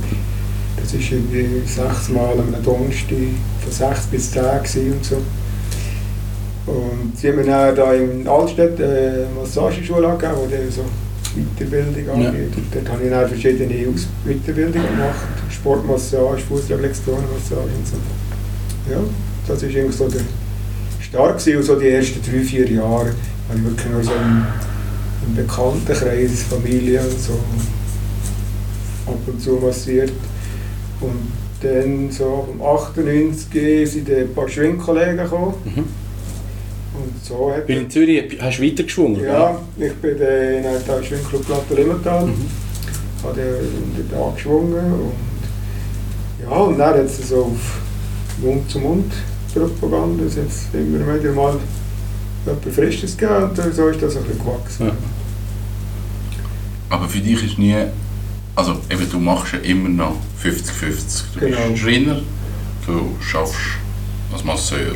Das 0.81 0.93
war 0.93 0.99
irgendwie 0.99 1.67
sechsmal 1.67 2.39
am 2.39 2.63
Donnerstag 2.63 3.17
von 3.61 3.71
sechs 3.71 4.07
bis 4.07 4.31
zehn 4.31 4.93
und 4.93 5.05
so. 5.05 5.17
Und 6.65 7.17
sie 7.17 7.29
haben 7.29 7.37
mir 7.37 7.45
dann 7.45 7.75
da 7.75 7.93
in 7.93 8.27
Altstadt 8.27 8.79
eine 8.79 9.27
Massageschule 9.39 10.07
angegeben, 10.07 10.37
wo 10.37 10.47
dann 10.47 10.71
so 10.71 10.83
Weiterbildung 11.35 12.05
Ja. 12.05 12.13
angeht. 12.13 12.55
Und 12.55 12.65
dort 12.73 12.89
habe 12.89 13.03
ich 13.03 13.09
dann 13.09 13.27
verschiedene 13.27 13.87
Aus 13.93 14.07
Weiterbildungen 14.25 14.87
gemacht. 14.87 15.27
Sportmassage, 15.49 16.41
Fußreflexzonenmassage 16.47 17.61
und 17.77 17.87
so. 17.87 17.97
Ja, 18.91 18.99
das 19.47 19.61
war 19.61 19.69
irgendwie 19.69 19.95
so 19.97 20.07
der 20.07 20.21
Start 21.01 21.47
und 21.47 21.63
so 21.63 21.75
die 21.79 21.89
ersten 21.89 22.21
drei, 22.21 22.39
vier 22.41 22.69
Jahre 22.71 23.13
habe 23.49 23.57
ich 23.57 23.63
wirklich 23.63 23.89
nur 23.91 24.03
so 24.03 24.11
im, 24.11 24.45
im 25.27 25.35
Bekanntenkreis, 25.35 26.43
Familie 26.43 27.01
und 27.01 27.19
so 27.19 27.33
ab 29.07 29.17
und 29.27 29.41
zu 29.41 29.51
massiert. 29.53 30.11
Und 31.01 31.31
dann 31.61 32.09
so 32.11 32.47
um 32.53 32.61
98 32.61 33.89
sind 33.89 34.09
ein 34.09 34.33
paar 34.33 34.47
Schwingkollegen 34.47 35.17
gekommen. 35.17 35.53
Mhm. 35.65 35.83
Und 37.13 37.25
so 37.25 37.51
hat 37.51 37.69
In 37.69 37.89
Zürich 37.89 38.37
hast 38.41 38.59
du 38.59 38.63
weiter 38.63 38.83
geschwungen? 38.83 39.23
ja, 39.23 39.57
ich 39.77 39.93
bin 39.95 40.17
in 40.17 40.65
einem 40.65 41.03
Schwingclub 41.03 41.45
Platte 41.45 41.73
Limmental. 41.75 42.25
Mhm. 42.27 42.33
habe 43.23 43.35
den 43.41 44.09
Tag 44.09 44.35
geschwungen 44.35 44.93
und 44.93 45.11
ja, 46.41 46.49
und 46.55 46.77
dann 46.77 46.93
hat 46.93 47.05
es 47.05 47.27
so 47.29 47.45
auf 47.45 47.79
Mund 48.41 48.69
zu 48.69 48.79
Mund 48.79 49.11
Propaganda, 49.53 50.23
es 50.25 50.35
jetzt 50.35 50.67
immer 50.73 51.15
wieder 51.19 51.33
mal 51.33 51.57
etwas 52.45 52.73
Frisches 52.75 53.17
gegeben 53.17 53.49
und 53.49 53.73
so 53.75 53.87
ist 53.87 54.01
das 54.01 54.15
ein 54.15 54.23
bisschen 54.23 54.39
gewachsen. 54.39 54.87
Ja. 54.87 54.93
Aber 56.89 57.07
für 57.07 57.19
dich 57.19 57.43
ist 57.43 57.57
nie. 57.57 57.75
Also, 58.55 58.73
eben, 58.89 59.09
du 59.09 59.19
machst 59.19 59.53
ja 59.53 59.59
immer 59.59 59.89
noch 59.89 60.15
50-50. 60.43 61.23
Du 61.33 61.39
Genau. 61.39 61.57
bist 61.69 61.81
Schreiner, 61.81 62.21
du 62.85 63.15
schaffst 63.21 63.55
als 64.33 64.43
Masseur. 64.43 64.95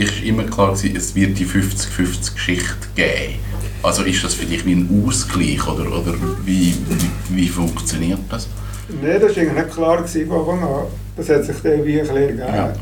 War 0.00 0.24
immer 0.24 0.44
klar, 0.44 0.72
gewesen, 0.72 0.96
es 0.96 1.14
wird 1.14 1.38
die 1.38 1.46
50-50 1.46 2.34
Geschichte 2.34 2.74
geben. 2.94 3.34
Also 3.82 4.02
ist 4.02 4.24
das 4.24 4.34
für 4.34 4.46
dich 4.46 4.64
wie 4.64 4.72
ein 4.72 5.04
Ausgleich 5.06 5.66
oder, 5.66 5.86
oder 5.86 6.14
wie, 6.44 6.74
wie, 6.88 7.36
wie 7.36 7.48
funktioniert 7.48 8.20
das? 8.30 8.48
Nein, 8.88 9.20
das 9.20 9.36
war 9.36 9.42
eigentlich 9.42 9.64
nicht 9.64 9.74
klar 9.74 9.96
gewesen 9.98 10.28
von 10.28 10.38
Anfang 10.40 10.62
an. 10.62 10.84
Das 11.16 11.28
hat 11.28 11.44
sich 11.44 11.56
dann 11.62 11.84
wie 11.84 12.00
ein 12.00 12.06
bisschen 12.06 12.16
ergeben. 12.16 12.38
Ja. 12.38 12.72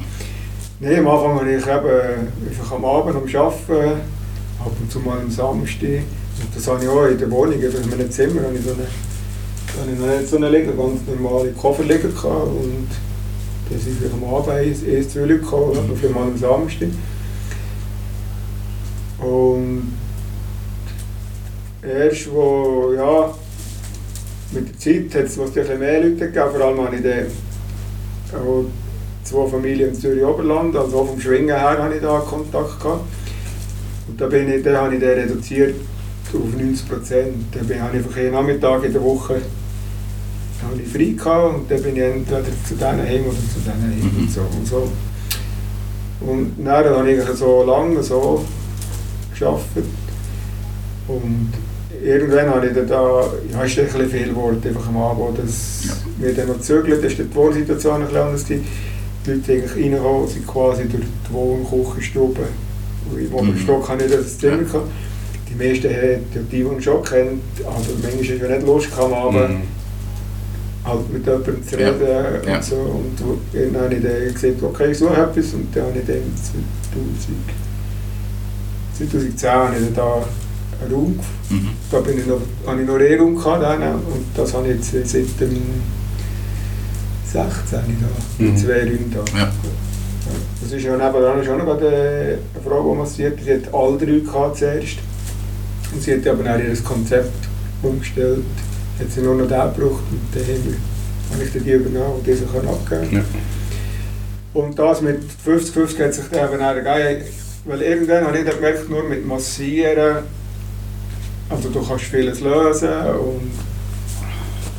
Nein, 0.81 0.99
am 0.99 1.09
Anfang 1.09 1.41
habe 1.41 1.51
ich 1.51 1.67
eben 1.67 2.51
einfach 2.51 2.73
am 2.73 2.85
Abend 2.85 3.17
am 3.17 3.43
Arbeiten, 3.43 4.01
ab 4.61 4.73
und 4.81 4.93
zu 4.93 5.01
mal 5.01 5.19
am 5.19 5.31
Samstag. 5.31 6.03
Und 6.41 6.55
das 6.55 6.67
habe 6.69 6.83
ich 6.83 6.89
auch 6.89 7.07
in 7.07 7.19
der 7.19 7.31
Wohnung, 7.31 7.61
in 7.61 7.91
meinem 7.91 8.11
Zimmer, 8.11 8.43
habe 8.43 8.57
ich 8.57 8.65
so 8.65 8.71
eine, 8.71 8.87
habe 9.81 10.23
ich 10.23 10.29
so 10.29 10.37
eine 10.37 10.51
ganz 10.51 11.01
normale 11.21 11.51
Koffer 11.53 11.83
liegen 11.83 12.15
gehabt. 12.15 12.47
Und 12.47 12.89
dann 13.71 13.79
sind 13.81 13.99
vielleicht 13.99 14.15
am 14.15 14.25
Abend 14.25 14.49
eins, 14.49 14.83
eins 14.85 15.11
zwei 15.11 15.21
Leute 15.21 15.39
gekommen, 15.41 15.71
oder 15.71 15.83
vielleicht 15.95 16.15
mal 16.15 16.23
am 16.25 16.37
Samstag. 16.37 16.89
Und 19.19 19.93
erst 21.83 22.31
wo, 22.33 22.93
ja, 22.97 23.35
mit 24.53 24.69
der 24.69 24.79
Zeit 24.79 25.15
hat 25.21 25.31
es 25.31 25.39
ein 25.39 25.51
bisschen 25.51 25.79
mehr 25.79 26.01
Leute 26.01 26.17
gegeben, 26.17 26.51
vor 26.53 26.61
allem 26.67 26.81
habe 26.85 26.97
ich 26.97 27.03
dann 27.03 27.27
zwei 29.25 29.47
Familien 29.47 29.91
in 29.91 29.95
Zürich-Oberland, 29.95 30.75
also 30.77 31.01
auch 31.01 31.07
vom 31.09 31.21
Schwingen 31.21 31.49
her 31.49 31.77
habe 31.79 31.95
ich 31.95 32.01
da 32.01 32.19
Kontakt 32.21 32.81
gehabt. 32.81 33.05
Und 34.09 34.19
da 34.21 34.27
bin 34.27 34.51
ich, 34.51 34.63
dann 34.63 34.77
habe 34.77 34.95
ich 34.95 35.01
den 35.01 35.11
reduziert 35.11 35.75
auf 36.33 36.57
90 36.61 36.89
Prozent. 36.89 37.35
Dann 37.53 37.67
bin- 37.67 37.83
habe 37.83 37.97
ich 37.99 38.05
einfach 38.05 38.17
jeden 38.17 38.33
Nachmittag 38.33 38.85
in 38.85 38.93
der 38.93 39.03
Woche 39.03 39.41
habe 40.63 40.81
ich 40.83 40.89
frei 40.93 41.15
gehabt 41.17 41.55
und 41.55 41.71
dann 41.71 41.83
bin 41.83 41.97
ich 41.97 42.03
entweder 42.03 42.43
zu 42.67 42.75
denen 42.75 43.01
heim 43.07 43.23
oder 43.27 43.37
zu 43.53 43.61
denen 43.65 43.83
heim 43.83 44.11
Mhm. 44.13 44.23
und 44.23 44.31
so 44.31 44.41
und 44.41 44.67
so. 44.67 44.91
Und 46.21 46.53
dann 46.65 46.85
habe 46.85 47.11
ich 47.13 47.21
eigentlich 47.21 47.37
so 47.39 47.63
lange 47.65 48.03
so 48.03 48.45
geschafft 49.33 49.67
und 51.07 51.53
irgendwann 52.05 52.51
habe 52.51 52.67
ich 52.67 52.75
dann 52.75 52.89
da, 52.89 53.21
ja, 53.53 53.63
ist 53.65 53.79
ein 53.79 53.85
bisschen 53.87 54.11
viel 54.11 54.29
geworden, 54.29 54.61
einfach 54.65 54.89
am 54.89 54.97
Abend, 54.97 55.39
dass 55.39 55.85
Ja. 55.87 55.93
wir 56.19 56.35
dann 56.35 56.49
noch 56.49 56.61
zügeln, 56.61 57.01
das 57.03 57.19
war 57.19 57.25
die 57.25 57.35
Wohnsituation 57.35 57.95
ein 57.95 58.01
bisschen 58.07 58.19
anders. 58.23 58.45
gewesen. 58.45 58.67
Die 59.27 59.31
Leute 59.33 59.53
eigentlich 59.53 59.85
reingekommen, 59.85 60.29
sind 60.29 60.47
quasi 60.47 60.83
durch 60.89 61.03
die 61.29 61.33
Wohn- 61.35 61.61
und 61.63 61.87
Küchenstube, 61.91 62.41
wo 63.31 63.43
Mhm. 63.43 63.51
mhm. 63.51 63.59
Stock 63.59 63.89
habe 63.89 64.05
ich 64.05 64.11
das 64.13 64.39
Zimmer 64.39 64.59
gehabt. 64.63 64.87
Die 65.51 65.55
meisten 65.55 65.89
haben 65.89 66.25
die, 66.33 66.57
die 66.57 66.61
ihn 66.63 66.83
schon 66.83 67.03
kennt, 67.03 67.43
aber 67.65 67.77
manchmal 68.03 68.21
ist 68.25 68.43
ja 68.43 68.49
nicht 68.49 68.67
Lust 68.67 68.91
gehabt, 68.91 69.13
aber 69.13 69.49
Mhm. 69.49 69.63
Halt 70.89 71.13
mit 71.13 71.27
jemandem 71.27 71.67
zu 71.67 71.79
Ja. 71.79 71.89
reden 71.91 72.49
Ja. 72.49 72.57
und 72.57 72.65
so. 72.65 72.77
Und 72.77 73.17
dann 73.53 73.83
habe 73.83 73.95
ich 73.95 74.03
dann 74.03 74.35
gesagt, 74.35 74.63
okay, 74.63 74.91
ich 74.91 74.99
suche 74.99 75.15
etwas 75.15 75.53
und 75.55 75.69
dann 75.75 75.85
habe 75.87 75.99
ich 75.99 76.07
dann 76.07 76.35
2000, 76.35 77.39
2010 78.97 79.51
habe 79.51 79.75
ich 79.77 79.85
dann 79.85 79.95
da 79.95 80.25
einen 80.83 80.93
Raum 80.95 81.19
Mhm. 81.51 81.69
da 81.91 82.01
bin 82.01 82.19
ich 82.19 82.27
noch, 82.27 82.41
habe 82.67 82.81
ich 82.83 82.87
noch 82.87 82.95
einen 82.97 83.21
Raum 83.21 83.37
gehabt 83.37 83.63
dann, 83.63 83.83
und 83.95 84.25
das 84.35 84.55
habe 84.55 84.69
ich 84.69 84.75
jetzt 84.93 84.93
seit 85.13 85.41
dem 85.41 85.57
16 87.27 87.71
da, 87.71 87.85
Mhm. 88.45 88.57
zwei 88.57 88.81
Räume 88.85 88.99
da. 89.13 89.39
Ja. 89.39 89.53
Das 90.61 90.73
ist 90.73 90.85
ja 90.85 90.93
nebenan 90.97 91.43
schon 91.45 91.59
noch 91.59 91.77
eine 91.81 92.39
Frau, 92.65 92.93
die 92.93 92.99
massiert. 92.99 93.39
Sie 93.43 93.53
hat 93.55 93.73
alle 93.75 93.97
drei 93.97 94.19
gehabt 94.21 94.59
zuerst. 94.59 94.99
Und 95.93 96.03
sie 96.03 96.15
hat 96.17 96.27
aber 96.27 96.43
dann 96.45 96.61
ihr 96.61 96.77
Konzept 96.83 97.49
umgestellt. 97.83 98.45
Hat 98.99 99.13
sie 99.13 99.21
nur 99.21 99.35
noch 99.35 99.49
den 99.49 99.59
gebraucht 99.59 100.03
und 100.11 100.21
dann 100.35 100.43
haben 100.43 100.77
habe 101.33 101.45
ich 101.45 101.53
dann 101.53 101.65
die 101.65 101.73
übernommen 101.73 102.15
und 102.17 102.27
diese 102.27 102.45
können 102.47 102.69
abgeben. 102.69 103.09
Ja. 103.13 103.23
Und 104.55 104.79
das 104.79 105.03
mit 105.03 105.21
50-50 105.47 106.05
hat 106.05 106.15
sich 106.15 106.25
dann 106.31 106.53
eben 106.53 106.63
auch 106.63 106.75
ergeben. 106.75 107.25
Weil 107.65 107.83
irgendwann 107.83 108.27
habe 108.27 108.39
ich 108.39 108.45
dann 108.45 108.55
gemerkt, 108.57 108.89
nur 108.89 109.05
mit 109.05 109.27
Massieren, 109.27 110.25
also 111.51 111.69
du 111.69 111.87
kannst 111.87 112.05
vieles 112.05 112.41
lösen 112.41 112.89
und 112.89 113.51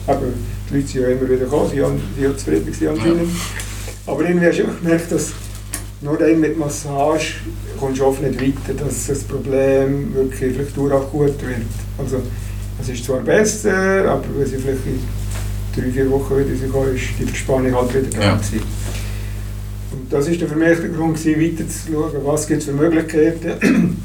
aber 0.07 0.21
die 0.69 0.75
Leute 0.75 0.87
sind 0.87 1.01
ja 1.01 1.07
immer 1.09 1.29
wieder 1.29 1.45
gekommen, 1.45 1.69
sie 1.71 1.81
waren 1.81 2.01
sie 2.17 2.25
waren 2.25 2.37
zufrieden 2.37 2.89
anscheinend. 2.89 3.29
Aber 4.07 4.23
irgendwie 4.23 4.47
hast 4.47 4.59
du 4.59 4.63
gemerkt, 4.63 5.11
dass 5.11 5.33
nur 6.01 6.19
ein 6.21 6.39
mit 6.39 6.57
Massage 6.57 7.35
kommst 7.79 7.99
du 7.99 8.05
oft 8.05 8.21
nicht 8.21 8.41
weiter, 8.41 8.73
dass 8.83 9.07
das 9.07 9.23
Problem 9.23 10.13
wirklich 10.15 10.53
vielleicht 10.55 10.77
dauerhaft 10.77 11.11
gut 11.11 11.41
wird. 11.41 11.61
Also 11.97 12.21
es 12.81 12.89
ist 12.89 13.05
zwar 13.05 13.19
besser, 13.19 14.05
aber 14.09 14.23
wenn 14.37 14.45
sie 14.47 14.57
vielleicht 14.57 14.85
in 14.85 14.99
drei, 15.75 15.91
vier 15.91 16.09
Wochen 16.11 16.37
wieder 16.37 16.55
sind, 16.55 16.73
ist 16.95 17.19
die 17.19 17.25
Verspannung 17.25 17.75
halt 17.75 17.93
wieder 17.93 18.09
da 18.17 18.25
Ja. 18.25 18.35
gewesen. 18.35 18.61
Und 19.91 20.13
das 20.13 20.27
ist 20.27 20.41
dann 20.41 20.49
für 20.49 20.55
mich 20.55 20.79
der 20.79 20.89
Grund, 20.89 21.17
gewesen, 21.17 21.41
weiter 21.41 21.67
zu 21.69 21.91
schauen, 21.91 22.25
was 22.25 22.47
gibt 22.47 22.59
es 22.61 22.65
für 22.67 22.73
Möglichkeiten, 22.73 23.97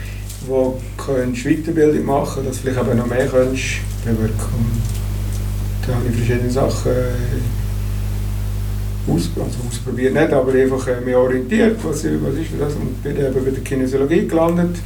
wo 0.46 0.80
könntest 0.96 1.44
du 1.44 1.50
Weiterbildung 1.50 2.06
machen, 2.06 2.44
dass 2.44 2.56
du 2.56 2.62
vielleicht 2.62 2.78
aber 2.78 2.94
noch 2.94 3.06
mehr 3.06 3.26
könntest 3.26 3.64
bewirken. 4.04 4.54
Und 4.54 4.82
da 5.86 5.94
habe 5.94 6.04
ich 6.10 6.16
verschiedene 6.16 6.50
Sachen 6.50 6.92
äh, 6.92 7.14
aus, 9.10 9.30
also 9.36 9.58
ausprobiert, 9.68 10.14
nicht, 10.14 10.32
aber 10.32 10.52
einfach 10.52 10.86
äh, 10.88 11.00
mich 11.02 11.14
orientiert, 11.14 11.76
was, 11.82 12.04
was 12.04 12.34
ist 12.34 12.50
das, 12.58 12.74
und 12.74 13.02
bin 13.02 13.16
dann 13.16 13.26
eben 13.26 13.44
bei 13.44 13.50
der 13.50 13.62
Kinesiologie 13.62 14.26
gelandet. 14.26 14.76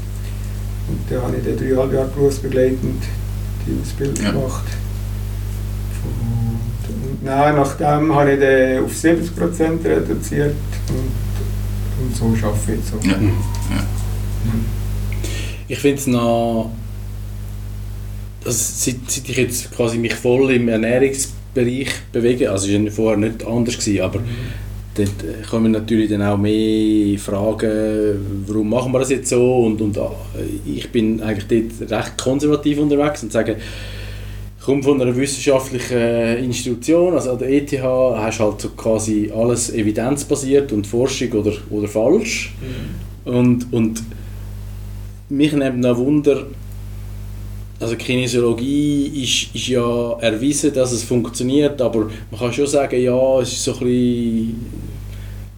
Und 0.89 0.99
da 1.09 1.23
habe 1.23 1.37
ich 1.37 1.45
dann 1.45 1.57
dreieinhalb 1.57 1.93
Jahre 1.93 2.09
berufsbegleitend 2.09 3.03
die 3.67 3.81
Ausbildung 3.81 4.25
Ja. 4.25 4.31
gemacht. 4.33 4.65
Und, 6.05 7.21
und 7.21 7.27
dann, 7.27 7.57
nachdem 7.57 8.15
habe 8.15 8.33
ich 8.35 8.41
dann 8.41 8.85
auf 8.85 8.93
70% 8.93 9.85
reduziert 9.85 10.55
und, 10.89 12.05
und 12.05 12.17
so 12.17 12.47
arbeite 12.47 12.73
ich 12.73 12.79
jetzt 12.79 12.89
so. 12.91 13.09
Ja. 13.09 13.17
Mhm. 13.17 13.29
Ja. 13.71 13.85
Ich 15.69 15.79
finde 15.79 15.99
es 15.99 16.07
noch. 16.07 16.71
Also 18.45 18.59
seit, 18.59 18.97
seit 19.09 19.29
ich 19.29 19.37
jetzt 19.37 19.71
quasi 19.71 19.99
mich 19.99 20.15
voll 20.15 20.51
im 20.51 20.69
Ernährungsbereich 20.69 21.91
bewege, 22.11 22.51
also 22.51 22.67
es 22.69 22.83
war 22.85 22.91
vorher 22.91 23.19
nicht 23.19 23.47
anders, 23.47 23.79
gewesen, 23.79 24.01
aber 24.03 24.21
dort 24.95 25.49
kommen 25.49 25.73
natürlich 25.73 26.11
dann 26.11 26.23
auch 26.23 26.37
mehr 26.37 27.19
Fragen, 27.19 28.45
warum 28.47 28.71
machen 28.71 28.93
wir 28.93 28.99
das 28.99 29.11
jetzt 29.11 29.29
so? 29.29 29.65
Und, 29.65 29.81
und 29.81 29.97
äh, 29.97 30.01
ich 30.67 30.91
bin 30.91 31.23
eigentlich 31.23 31.71
dort 31.81 31.91
recht 31.91 32.19
konservativ 32.19 32.79
unterwegs 32.79 33.23
und 33.23 33.33
sage, 33.33 33.57
ich 34.59 34.65
komme 34.65 34.83
von 34.83 35.01
einer 35.01 35.17
wissenschaftlichen 35.17 36.45
Institution, 36.45 37.15
also 37.15 37.33
an 37.33 37.39
der 37.39 37.51
ETH 37.51 37.83
hast 37.83 38.39
halt 38.39 38.61
so 38.61 38.69
quasi 38.71 39.31
alles 39.35 39.73
evidenzbasiert 39.73 40.73
und 40.73 40.87
Forschung 40.87 41.33
oder, 41.33 41.53
oder 41.71 41.89
falsch. 41.89 42.55
Und, 43.25 43.73
und 43.73 44.03
mich 45.29 45.53
nimmt 45.53 45.81
noch 45.81 45.97
Wunder, 45.97 46.47
also 47.81 47.97
Kinesiologie 47.97 49.25
ist, 49.25 49.55
ist 49.55 49.67
ja 49.67 50.13
erwiesen, 50.21 50.73
dass 50.73 50.93
es 50.93 51.03
funktioniert, 51.03 51.81
aber 51.83 52.09
man 52.31 52.41
kann 52.41 52.53
schon 52.53 52.69
sagen, 52.69 53.03
ja, 53.03 53.41
es 53.41 53.53
ist 53.53 53.65
so 53.65 53.73
ein 53.73 53.79
bisschen 53.81 54.67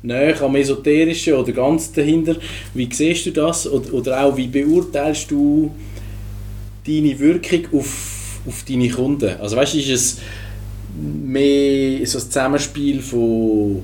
näher 0.05 0.41
am 0.43 0.55
Esoterischen 0.55 1.35
oder 1.35 1.53
ganz 1.53 1.93
dahinter. 1.93 2.37
Wie 2.75 2.89
siehst 2.93 3.27
du 3.27 3.31
das? 3.31 3.67
Oder, 3.67 3.93
oder 3.95 4.25
auch, 4.25 4.37
wie 4.37 4.47
beurteilst 4.47 5.31
du 5.31 5.71
deine 6.87 7.19
Wirkung 7.19 7.67
auf, 7.73 8.41
auf 8.47 8.65
deine 8.69 8.89
Kunden? 8.91 9.31
Also 9.41 9.57
weißt 9.57 9.75
du, 9.75 9.79
ist 9.79 9.91
es 9.91 10.19
mehr 10.97 12.07
so 12.07 12.19
ein 12.19 12.25
Zusammenspiel 12.25 13.01
von 13.01 13.83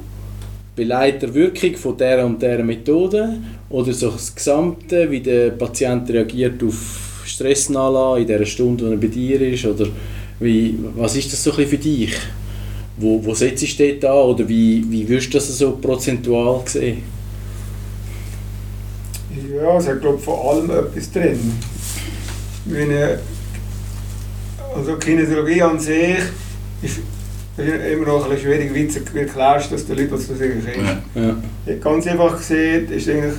Beleiter 0.76 1.34
Wirkung 1.34 1.74
von 1.76 1.96
dieser 1.96 2.24
und 2.24 2.40
dieser 2.40 2.62
Methode 2.62 3.38
oder 3.68 3.92
so 3.92 4.10
das 4.10 4.34
Gesamte, 4.34 5.10
wie 5.10 5.20
der 5.20 5.50
Patient 5.50 6.08
reagiert 6.10 6.62
auf 6.62 7.22
Stressnala 7.26 8.18
in 8.18 8.26
der 8.26 8.44
Stunde, 8.44 8.86
wo 8.86 8.90
er 8.92 8.96
bei 8.96 9.08
dir 9.08 9.40
ist 9.40 9.66
oder 9.66 9.86
wie, 10.38 10.78
was 10.96 11.16
ist 11.16 11.32
das 11.32 11.42
so 11.42 11.50
ein 11.50 11.56
bisschen 11.56 11.70
für 11.70 11.78
dich? 11.78 12.16
Wo, 13.00 13.24
wo 13.24 13.34
setzt 13.34 13.62
du 13.78 13.98
dort 13.98 14.04
an 14.04 14.34
oder 14.34 14.48
wie, 14.48 14.84
wie 14.90 15.08
würdest 15.08 15.32
du 15.32 15.38
das 15.38 15.48
so 15.56 15.72
prozentual 15.72 16.60
sehen? 16.66 17.02
Ja, 19.54 19.78
es 19.78 19.88
hat 19.88 20.00
glaube 20.00 20.18
ich 20.18 20.24
von 20.24 20.38
allem 20.38 20.70
etwas 20.70 21.10
drin. 21.10 21.52
Meine, 22.66 23.20
also 24.74 24.96
Kinesiologie 24.96 25.62
an 25.62 25.80
sich 25.80 26.18
ist, 26.82 27.00
immer 27.56 28.06
noch 28.06 28.24
ein 28.24 28.30
bisschen 28.30 28.52
schwierig, 28.52 28.74
wie 28.74 28.86
du 28.86 29.18
erklärst 29.18 29.72
das 29.72 29.86
den 29.86 29.96
Leuten, 29.96 30.12
was 30.12 30.28
das 30.28 30.40
eigentlich 30.40 30.76
ist. 30.76 30.86
Ja. 31.14 31.36
Ja. 31.66 31.74
Ganz 31.76 32.06
einfach 32.06 32.36
gesehen 32.36 32.90
ist 32.90 33.08
eigentlich, 33.08 33.34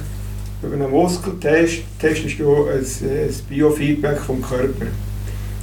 über 0.63 0.74
einen 0.74 0.91
Muskeltest 0.91 1.84
testest 2.00 2.39
du 2.39 2.65
ein, 2.68 2.80
ein 2.80 3.34
Biofeedback 3.50 4.20
vom 4.20 4.41
Körper. 4.41 4.88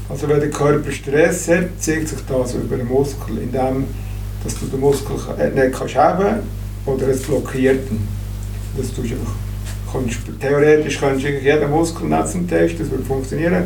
Also 0.09 0.29
wenn 0.29 0.41
der 0.41 0.51
Körper 0.51 0.91
Stress 0.91 1.49
hat, 1.49 1.69
zeigt 1.79 2.09
sich 2.09 2.19
das 2.27 2.55
über 2.55 2.77
den 2.77 2.89
Muskel, 2.89 3.39
indem 3.39 3.87
dass 4.45 4.59
du 4.59 4.67
den 4.67 4.81
Muskel 4.81 5.17
äh, 5.39 5.51
nicht 5.51 5.77
kannst 5.77 5.95
heben 5.95 6.43
oder 6.87 7.09
es 7.09 7.23
blockiert 7.23 7.91
ihn. 7.91 8.07
Das 8.77 8.95
tust 8.95 9.13
einfach, 9.13 9.33
kannst, 9.93 10.19
theoretisch 10.41 10.99
kannst 11.01 11.25
du 11.25 11.29
jeden 11.29 11.71
Muskel 11.71 12.09
netzen 12.09 12.49
testen, 12.49 12.79
das 12.81 12.91
würde 12.91 13.05
funktionieren. 13.05 13.65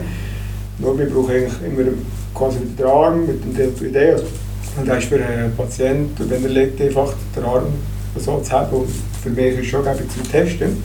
Nur 0.79 0.99
wir 0.99 1.07
brauchen 1.07 1.31
eigentlich 1.31 1.53
immer 1.65 1.91
quasi 2.35 2.59
den 2.61 2.87
Arm, 2.87 3.27
mit 3.27 3.45
dem 3.45 3.55
Deltoidea. 3.55 4.17
Und 4.79 4.89
das 4.89 4.99
ist 4.99 5.09
für 5.09 5.23
einen 5.23 5.55
Patienten, 5.55 6.31
wenn 6.31 6.43
er 6.43 6.51
legt, 6.51 6.81
einfach 6.81 7.13
den 7.37 7.45
Arm 7.45 7.67
so 8.17 8.41
zu 8.41 8.51
haben. 8.51 8.75
Und 8.75 8.89
für 9.23 9.31
mich 9.31 9.55
ist 9.55 9.61
es 9.61 9.67
schon 9.67 9.85
gäbig 9.85 10.11
zum 10.11 10.31
Testen. 10.31 10.83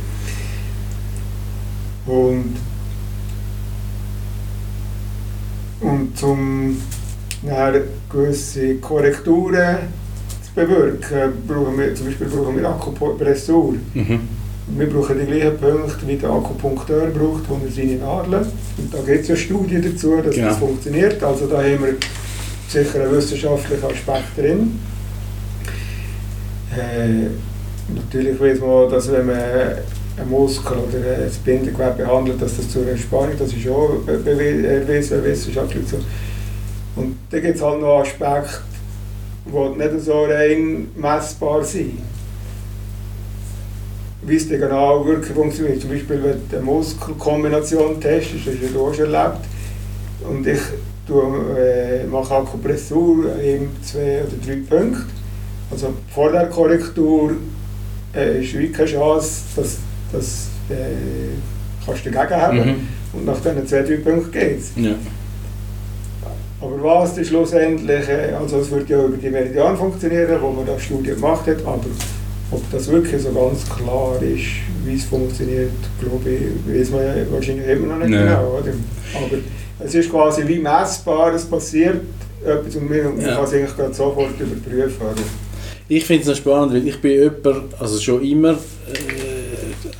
Und, 2.05 2.57
und 5.81 6.11
dann 6.21 6.77
gewisse 8.11 8.75
Korrekturen 8.75 9.77
zu 10.43 10.53
bewirken, 10.55 11.33
brauchen 11.47 11.77
wir, 11.77 11.93
zum 11.95 12.07
Beispiel 12.07 12.27
brauchen 12.27 12.55
wir 12.57 12.67
Akupressur. 12.69 13.75
Mhm. 13.93 14.19
Wir 14.75 14.89
brauchen 14.89 15.17
die 15.19 15.25
gleichen 15.25 15.57
Punkte, 15.57 16.07
wie 16.07 16.15
der 16.17 16.29
Akupunkteur 16.29 17.07
braucht, 17.07 17.47
wo 17.49 17.59
er 17.65 17.71
seine 17.71 17.95
Nadeln. 17.95 18.45
Und 18.77 18.93
da 18.93 18.97
gibt 19.05 19.21
es 19.21 19.27
ja 19.29 19.35
Studien 19.35 19.81
dazu, 19.81 20.17
dass 20.21 20.35
Genau. 20.35 20.47
das 20.49 20.57
funktioniert. 20.57 21.23
Also 21.23 21.45
da 21.47 21.57
haben 21.59 21.83
wir 21.83 21.95
sicher 22.67 23.01
einen 23.01 23.11
wissenschaftlichen 23.13 23.85
Aspekt 23.85 24.37
drin. 24.37 24.79
Äh, 26.75 27.29
natürlich 27.95 28.39
weiß 28.39 28.59
man, 28.59 28.89
dass 28.89 29.09
wenn 29.11 29.27
man 29.27 29.37
einen 30.17 30.29
Muskel 30.29 30.77
oder 30.77 30.97
ein 30.97 31.31
Bindegewebe 31.45 32.03
behandelt, 32.03 32.41
dass 32.41 32.57
das 32.57 32.69
zu 32.69 32.81
einer 32.81 32.91
Entspannung, 32.91 33.37
das 33.37 33.53
ist 33.53 33.69
auch 33.69 33.91
erwiesen 35.11 35.87
so. 35.87 35.97
Und 36.95 37.17
dann 37.29 37.41
gibt 37.41 37.55
es 37.55 37.61
halt 37.61 37.81
noch 37.81 37.99
Aspekte, 37.99 38.61
die 39.45 39.77
nicht 39.77 40.01
so 40.01 40.23
rein 40.23 40.87
messbar 40.95 41.63
sind 41.63 41.99
wie 44.27 44.35
es 44.35 44.49
dann 44.49 44.59
genau 44.59 45.05
wirklich 45.05 45.33
funktioniert. 45.33 45.81
Zum 45.81 45.91
Beispiel, 45.91 46.21
wenn 46.21 46.49
du 46.49 46.57
eine 46.57 46.65
Muskelkombination 46.65 47.99
testest, 47.99 48.47
das 48.47 48.55
hast 48.61 48.75
du 48.75 48.81
auch 48.81 48.93
schon 48.93 49.13
erlebt, 49.13 49.45
und 50.27 50.45
ich 50.45 50.59
tue, 51.07 51.23
äh, 51.57 52.05
mache 52.05 52.35
Akupressur 52.35 53.39
in 53.39 53.69
zwei 53.81 54.23
oder 54.23 54.37
drei 54.45 54.55
Punkte. 54.55 55.05
Also 55.71 55.93
vor 56.13 56.31
der 56.31 56.47
Korrektur 56.47 57.33
äh, 58.13 58.43
ist 58.43 58.53
wirklich 58.53 58.73
keine 58.73 58.89
Chance, 58.89 59.41
dass, 59.55 59.77
dass 60.11 60.47
äh, 60.69 61.35
kannst 61.85 62.05
du 62.05 62.11
dagegen 62.11 62.41
haben. 62.41 62.57
Mhm. 62.57 62.75
Und 63.13 63.25
nach 63.25 63.37
diesen 63.39 63.65
zwei, 63.67 63.81
drei 63.83 63.97
Punkten 63.97 64.31
geht 64.31 64.59
es. 64.59 64.71
Ja. 64.75 64.95
Aber 66.59 66.83
was 66.83 67.15
dann 67.15 67.25
schlussendlich, 67.25 68.09
äh, 68.09 68.33
also 68.33 68.59
es 68.59 68.71
wird 68.71 68.89
ja 68.89 69.03
über 69.03 69.17
die 69.17 69.29
Meridian 69.29 69.77
funktionieren, 69.77 70.37
wo 70.41 70.49
man 70.51 70.65
da 70.65 70.79
Studie 70.79 71.11
gemacht 71.11 71.45
hat, 71.47 71.59
aber 71.65 71.85
ob 72.49 72.71
das 72.71 72.87
wirklich 72.89 73.21
so 73.21 73.31
ganz 73.31 73.67
klar 73.69 74.15
ist, 74.21 74.45
wie 74.85 74.95
es 74.95 75.03
funktioniert, 75.03 75.71
glaube 76.01 76.29
ich, 76.29 76.79
weiß 76.79 76.91
man 76.91 77.01
ja 77.01 77.13
wahrscheinlich 77.31 77.67
immer 77.67 77.87
noch 77.87 77.99
nicht 77.99 78.09
Nein. 78.09 78.27
genau. 78.27 78.59
Oder? 78.59 78.73
Aber 79.15 79.37
es 79.85 79.93
ist 79.93 80.09
quasi 80.09 80.47
wie 80.47 80.59
messbar, 80.59 81.33
es 81.33 81.45
passiert 81.45 82.01
etwas 82.43 82.75
und 82.75 82.89
man, 82.89 83.19
Ja. 83.21 83.35
kann 83.35 83.43
es 83.43 83.53
eigentlich 83.53 83.75
gerade 83.75 83.93
sofort 83.93 84.39
überprüfen. 84.39 85.01
Oder? 85.01 85.21
Ich 85.89 86.05
finde 86.05 86.23
es 86.23 86.27
noch 86.29 86.35
spannend, 86.35 86.73
weil 86.73 86.87
ich 86.87 86.99
bin 86.99 87.11
jemand, 87.11 87.79
also 87.79 87.99
schon 87.99 88.23
immer, 88.23 88.51
äh, 88.53 88.55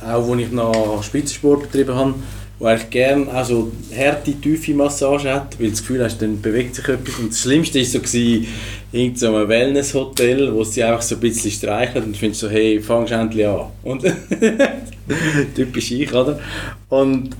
auch 0.08 0.30
als 0.30 0.40
ich 0.40 0.50
noch 0.50 1.02
Spitzensport 1.02 1.62
betrieben 1.62 1.94
habe, 1.94 2.14
wo 2.58 2.66
eigentlich 2.66 2.90
gerne 2.90 3.28
auch 3.28 3.68
harte, 3.96 4.32
tiefe 4.32 4.74
Massage 4.74 5.32
hat, 5.32 5.58
weil 5.60 5.70
das 5.70 5.80
Gefühl 5.80 6.02
hast, 6.02 6.20
dann 6.20 6.40
bewegt 6.40 6.74
sich 6.74 6.88
etwas. 6.88 7.18
Und 7.18 7.30
das 7.30 7.40
Schlimmste 7.40 7.78
war 7.78 7.86
so, 7.86 7.98
gewesen, 8.00 8.46
irgend 8.90 9.18
so 9.18 9.34
ein 9.34 9.48
Wellness-Hotel, 9.48 10.52
wo 10.52 10.64
sie 10.64 10.82
einfach 10.82 11.02
so 11.02 11.14
ein 11.14 11.20
bisschen 11.20 11.52
streicheln 11.52 12.04
und 12.04 12.16
findest 12.16 12.40
so, 12.40 12.48
hey, 12.48 12.80
fangst 12.80 13.12
endlich 13.12 13.46
an. 13.46 13.66
Und 13.84 14.02
typisch 15.54 15.92
ich, 15.92 16.12
oder? 16.12 16.40
Und, 16.88 17.30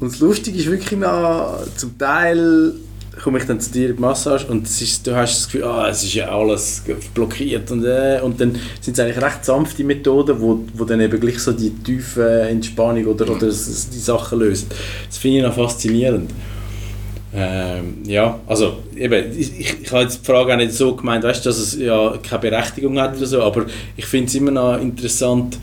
und 0.00 0.12
das 0.12 0.20
Lustige 0.20 0.58
ist 0.58 0.70
wirklich 0.70 0.98
noch, 0.98 1.58
zum 1.76 1.98
Teil 1.98 2.74
komme 3.22 3.38
ich 3.38 3.44
dann 3.44 3.60
zu 3.60 3.70
dir 3.70 3.90
in 3.90 3.96
die 3.96 4.00
Massage 4.00 4.46
und 4.46 4.64
ist, 4.64 5.06
du 5.06 5.14
hast 5.14 5.36
das 5.36 5.44
Gefühl, 5.46 5.64
ah, 5.64 5.88
es 5.88 6.02
ist 6.02 6.14
ja 6.14 6.28
alles 6.28 6.82
blockiert 7.14 7.70
und, 7.70 7.84
äh, 7.84 8.20
und 8.22 8.40
dann 8.40 8.58
sind 8.80 8.94
es 8.94 9.00
eigentlich 9.00 9.22
recht 9.22 9.44
sanfte 9.44 9.84
Methoden, 9.84 10.40
wo, 10.40 10.60
wo 10.74 10.84
dann 10.84 11.00
eben 11.00 11.20
gleich 11.20 11.38
so 11.38 11.52
die 11.52 11.70
tiefe 11.70 12.42
Entspannung 12.42 13.06
oder, 13.06 13.28
oder 13.30 13.46
die 13.46 13.52
Sachen 13.52 14.38
lösen. 14.38 14.68
Das 15.06 15.18
finde 15.18 15.38
ich 15.38 15.44
noch 15.44 15.54
faszinierend. 15.54 16.30
Ähm, 17.34 17.98
ja, 18.04 18.38
also 18.46 18.78
eben, 18.94 19.32
ich, 19.38 19.58
ich, 19.58 19.82
ich 19.82 19.92
habe 19.92 20.02
jetzt 20.02 20.20
die 20.20 20.26
Frage 20.26 20.52
auch 20.52 20.56
nicht 20.56 20.72
so 20.72 20.94
gemeint, 20.94 21.24
weißt, 21.24 21.46
dass 21.46 21.58
es 21.58 21.78
ja 21.78 22.18
keine 22.22 22.42
Berechtigung 22.42 23.00
hat 23.00 23.16
oder 23.16 23.26
so, 23.26 23.42
aber 23.42 23.66
ich 23.96 24.04
finde 24.04 24.26
es 24.26 24.34
immer 24.34 24.50
noch 24.50 24.78
interessant, 24.78 25.58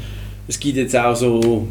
es 0.48 0.60
gibt 0.60 0.77
jetzt 0.77 0.96
auch 0.96 1.15
so 1.15 1.68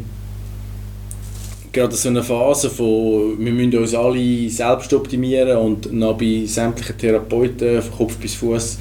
gerade 1.71 1.95
so 1.95 2.09
eine 2.09 2.23
Phase 2.23 2.69
von, 2.69 3.35
wir 3.39 3.51
müssen 3.51 3.77
uns 3.77 3.93
alle 3.93 4.49
selbst 4.49 4.93
optimieren 4.93 5.57
und 5.57 5.93
noch 5.93 6.17
bei 6.17 6.43
sämtlichen 6.45 6.97
Therapeuten 6.97 7.81
von 7.81 7.97
Kopf 7.97 8.17
bis 8.17 8.35
Fuß 8.35 8.77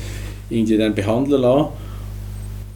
irgendwie 0.51 0.79
dann 0.79 0.95
behandeln 0.95 1.43
lassen. 1.43 1.69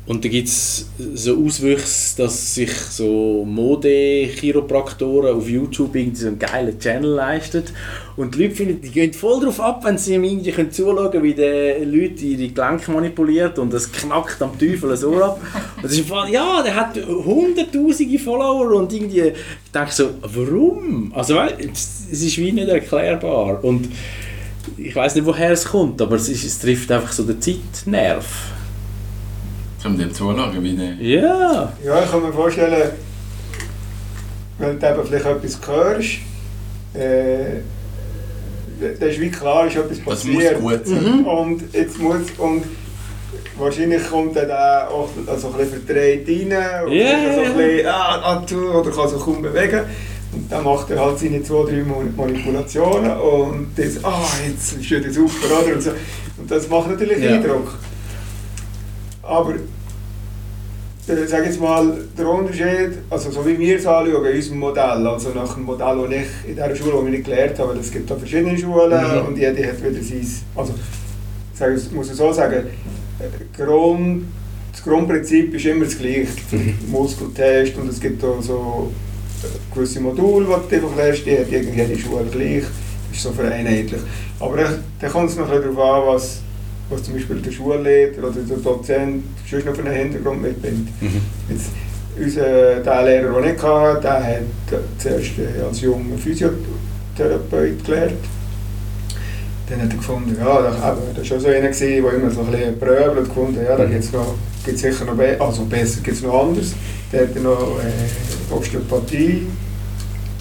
Und 0.04 0.24
da 0.24 0.28
gibt 0.28 0.48
es 0.48 0.90
so 1.14 1.44
Auswüchse, 1.44 2.16
dass 2.16 2.56
sich 2.56 2.72
so 2.72 3.44
Mode-Chiropraktoren 3.44 5.36
auf 5.36 5.48
YouTube 5.48 5.94
irgendwie 5.94 6.20
so 6.20 6.26
einen 6.26 6.40
geilen 6.40 6.76
Channel 6.76 7.10
leisten. 7.10 7.62
Und 8.16 8.34
die 8.34 8.42
Leute 8.42 8.56
finden, 8.56 8.80
die 8.80 8.90
gehen 8.90 9.12
voll 9.12 9.44
drauf 9.44 9.60
ab, 9.60 9.84
wenn 9.84 9.96
sie 9.96 10.14
ihm 10.14 10.24
irgendwie 10.24 10.50
können 10.50 10.72
zuschauen 10.72 11.08
können, 11.12 11.22
wie 11.22 11.34
die 11.34 11.84
Leute 11.84 12.24
ihre 12.24 12.48
Gelenke 12.48 12.90
manipuliert 12.90 13.60
und 13.60 13.72
das 13.72 13.92
knackt 13.92 14.42
am 14.42 14.58
Teufel 14.58 14.96
so 14.96 15.22
ab. 15.22 15.40
Und 15.76 15.84
das 15.84 15.92
ist 15.92 16.08
Fall, 16.08 16.30
ja, 16.30 16.62
der 16.62 16.74
hat 16.74 16.96
hunderttausende 17.06 18.18
Follower 18.18 18.72
und 18.74 18.92
irgendwie, 18.92 19.20
ich 19.20 19.70
denke 19.72 19.92
so, 19.92 20.10
warum? 20.20 21.12
Also, 21.14 21.38
es 21.40 22.06
ist 22.10 22.38
wie 22.38 22.50
nicht 22.50 22.68
erklärbar. 22.68 23.62
Und 23.62 23.88
ich 24.76 24.96
weiß 24.96 25.14
nicht, 25.14 25.24
woher 25.24 25.52
es 25.52 25.64
kommt, 25.64 26.02
aber 26.02 26.16
es, 26.16 26.28
ist, 26.28 26.44
es 26.44 26.58
trifft 26.58 26.90
einfach 26.90 27.12
so 27.12 27.22
den 27.22 27.40
Zeitnerv. 27.40 28.26
Um 29.84 29.98
dem 29.98 30.14
zuschauen, 30.14 30.62
wie 30.62 30.76
der... 30.76 30.94
Ja. 30.94 31.72
Ja, 31.84 32.02
ich 32.04 32.10
kann 32.10 32.22
mir 32.22 32.32
vorstellen, 32.32 32.90
wenn 34.58 34.78
du 34.78 34.86
eben 34.88 35.06
vielleicht 35.06 35.26
etwas 35.26 35.58
hörst, 35.66 36.10
äh, 36.94 37.60
dann 38.98 39.08
ist 39.08 39.20
wie 39.20 39.30
klar, 39.30 39.66
ist 39.66 39.76
etwas 39.76 39.98
Das 40.04 40.24
muss 40.24 40.34
passiert. 40.36 40.60
gut 40.60 40.86
sein. 40.86 41.24
Und 41.24 41.62
jetzt 41.74 41.98
muss 41.98 42.20
und 42.38 42.64
wahrscheinlich 43.58 44.08
kommt 44.08 44.36
dann 44.36 44.50
auch 44.50 45.08
also 45.26 45.48
ein 45.48 45.54
bisschen 45.58 45.82
verdreht 45.84 46.28
rein 46.28 46.84
und 46.86 46.92
Ja, 46.92 47.08
ist 47.10 47.34
so 47.34 47.40
ein 47.42 47.56
bisschen, 47.56 47.86
ah, 47.86 48.20
ah, 48.22 48.78
oder 48.78 48.90
kann 48.90 49.08
sich 49.08 49.18
kaum 49.20 49.42
bewegen. 49.42 49.80
Und 50.32 50.50
dann 50.50 50.64
macht 50.64 50.90
er 50.90 51.00
halt 51.04 51.18
seine 51.18 51.42
zwei, 51.42 51.64
drei 51.70 51.84
Manipulationen 52.16 53.10
und 53.18 53.68
das, 53.76 54.02
ah, 54.04 54.24
jetzt 54.48 54.72
ist 54.80 54.90
wieder 54.90 55.10
super, 55.12 55.60
oder? 55.62 55.74
Und, 55.74 55.82
so. 55.82 55.90
und 56.38 56.50
das 56.50 56.68
macht 56.68 56.88
natürlich 56.88 57.18
Ja. 57.22 57.32
Eindruck. 57.32 57.74
Aber 59.22 59.54
äh, 59.54 61.26
sag 61.26 61.44
jetzt 61.46 61.60
mal, 61.60 61.96
der 62.16 62.28
Unterschied, 62.28 62.98
also 63.10 63.30
so 63.30 63.44
wie 63.46 63.58
wir 63.58 63.76
es 63.78 63.86
anschauen, 63.86 64.24
in 64.26 64.36
unserem 64.36 64.58
Modell, 64.58 65.06
also 65.06 65.30
nach 65.30 65.54
dem 65.54 65.64
Modell, 65.64 65.96
das 66.08 66.10
ich 66.10 66.48
in 66.50 66.54
dieser 66.54 66.76
Schule, 66.76 66.92
wo 66.94 67.04
ich 67.06 67.10
nicht 67.12 67.24
gelernt 67.24 67.58
habe, 67.58 67.78
es 67.78 67.90
gibt 67.90 68.10
da 68.10 68.16
verschiedene 68.16 68.56
Schulen 68.58 68.90
Mhm. 68.90 69.26
und 69.28 69.38
jede 69.38 69.66
hat 69.66 69.82
wieder 69.82 70.02
sein, 70.02 70.26
also 70.56 70.74
sag, 71.54 71.76
ich 71.76 71.90
muss 71.92 72.10
ich 72.10 72.16
so 72.16 72.32
sagen, 72.32 72.66
äh, 73.18 73.56
Grund, 73.62 74.24
das 74.72 74.82
Grundprinzip 74.82 75.54
ist 75.54 75.66
immer 75.66 75.84
das 75.84 75.98
gleiche, 75.98 76.28
Muskeltest 76.88 77.76
und 77.76 77.88
es 77.90 78.00
gibt 78.00 78.22
auch 78.24 78.40
so 78.40 78.90
äh, 79.42 79.74
gewisse 79.74 80.00
Module, 80.00 80.46
die 80.46 80.76
du 80.78 80.86
einfach 80.86 80.96
lernst, 80.96 81.26
die 81.26 81.38
hat 81.38 81.50
irgendwie 81.50 81.80
jede 81.80 81.98
Schule 81.98 82.24
gleich, 82.30 82.62
das 83.08 83.16
ist 83.18 83.22
so 83.22 83.32
vereinheitlich. 83.32 84.00
Aber 84.40 84.56
dann 84.56 85.12
kommt 85.12 85.30
es 85.30 85.36
noch 85.36 85.50
ein 85.50 85.56
bisschen 85.60 85.74
darauf 85.76 86.08
an, 86.08 86.14
was, 86.14 86.40
was 86.92 87.02
zum 87.04 87.14
Beispiel 87.14 87.36
der 87.40 87.50
Schulleiter 87.50 88.22
oder 88.24 88.40
der 88.40 88.56
Dozent 88.58 89.24
sonst 89.50 89.66
noch 89.66 89.74
für 89.74 89.82
einen 89.84 89.94
Hintergrund 89.94 90.42
mitbringt. 90.42 90.88
Jetzt, 91.48 91.70
unser, 92.18 92.80
der 92.80 93.02
Lehrer, 93.04 93.40
den 93.40 93.54
ich 93.56 93.62
hatte, 93.62 94.00
der 94.02 94.24
hat 94.24 94.82
zuerst 94.98 95.30
äh, 95.38 95.62
als 95.66 95.80
junger 95.80 96.18
Physiotherapeut 96.18 97.84
gelernt. 97.84 98.12
Dann 99.68 99.80
hat 99.82 99.90
er 99.90 99.96
gefunden, 99.96 100.36
ja, 100.38 100.62
das, 100.62 100.76
das 100.76 100.82
war 101.18 101.24
schon 101.24 101.40
so 101.40 101.48
einer, 101.48 101.68
gewesen, 101.68 102.02
der 102.02 102.12
immer 102.14 102.30
so 102.30 102.40
ein 102.42 102.50
bisschen 102.50 102.78
pröbelt 102.78 103.18
und 103.18 103.24
gefunden 103.28 103.64
ja, 103.64 103.76
da 103.76 103.84
gibt 103.86 104.04
es 104.04 104.10
gibt's 104.64 104.82
sicher 104.82 105.04
noch 105.06 105.14
be 105.16 105.36
also 105.40 105.64
besser 105.64 106.00
gibt 106.02 106.16
es 106.16 106.22
noch 106.22 106.46
anders. 106.46 106.74
Der 107.12 107.22
hat 107.22 107.34
dann 107.34 107.42
noch 107.44 107.78
äh, 107.80 108.54
Osteopathie 108.54 109.46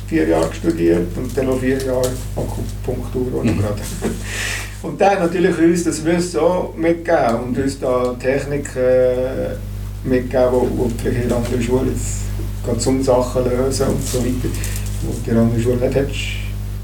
vier 0.08 0.28
Jahre 0.28 0.54
studiert 0.54 1.08
und 1.16 1.38
dann 1.38 1.46
noch 1.46 1.60
vier 1.60 1.78
Jahre 1.78 2.10
Akupunktur 2.36 3.32
noch 3.32 3.44
Mhm. 3.44 3.60
gerade. 3.60 3.82
Und 4.84 5.02
hat 5.02 5.20
natürlich 5.20 5.58
uns 5.58 5.84
das 5.84 6.04
Wissen 6.04 6.40
auch 6.40 6.74
mitgegeben 6.76 7.44
und 7.48 7.58
uns 7.58 7.80
da 7.80 8.16
Techniken 8.20 8.78
äh, 8.78 9.56
mitgegeben, 10.04 10.62
die, 10.62 10.94
die 10.94 11.00
vielleicht 11.00 11.24
in 11.24 11.30
der 11.30 11.38
anderen 11.38 11.62
Schule 11.62 11.92
jetzt 11.92 12.84
zum 12.84 13.04
Sachen 13.04 13.44
lösen 13.44 13.88
und 13.88 14.04
so 14.04 14.20
weiter, 14.20 14.32
die 14.44 15.08
du 15.08 15.30
in 15.30 15.34
der 15.34 15.44
anderen 15.44 15.62
Schule 15.62 15.76
nicht 15.78 15.96
hättest 15.96 16.42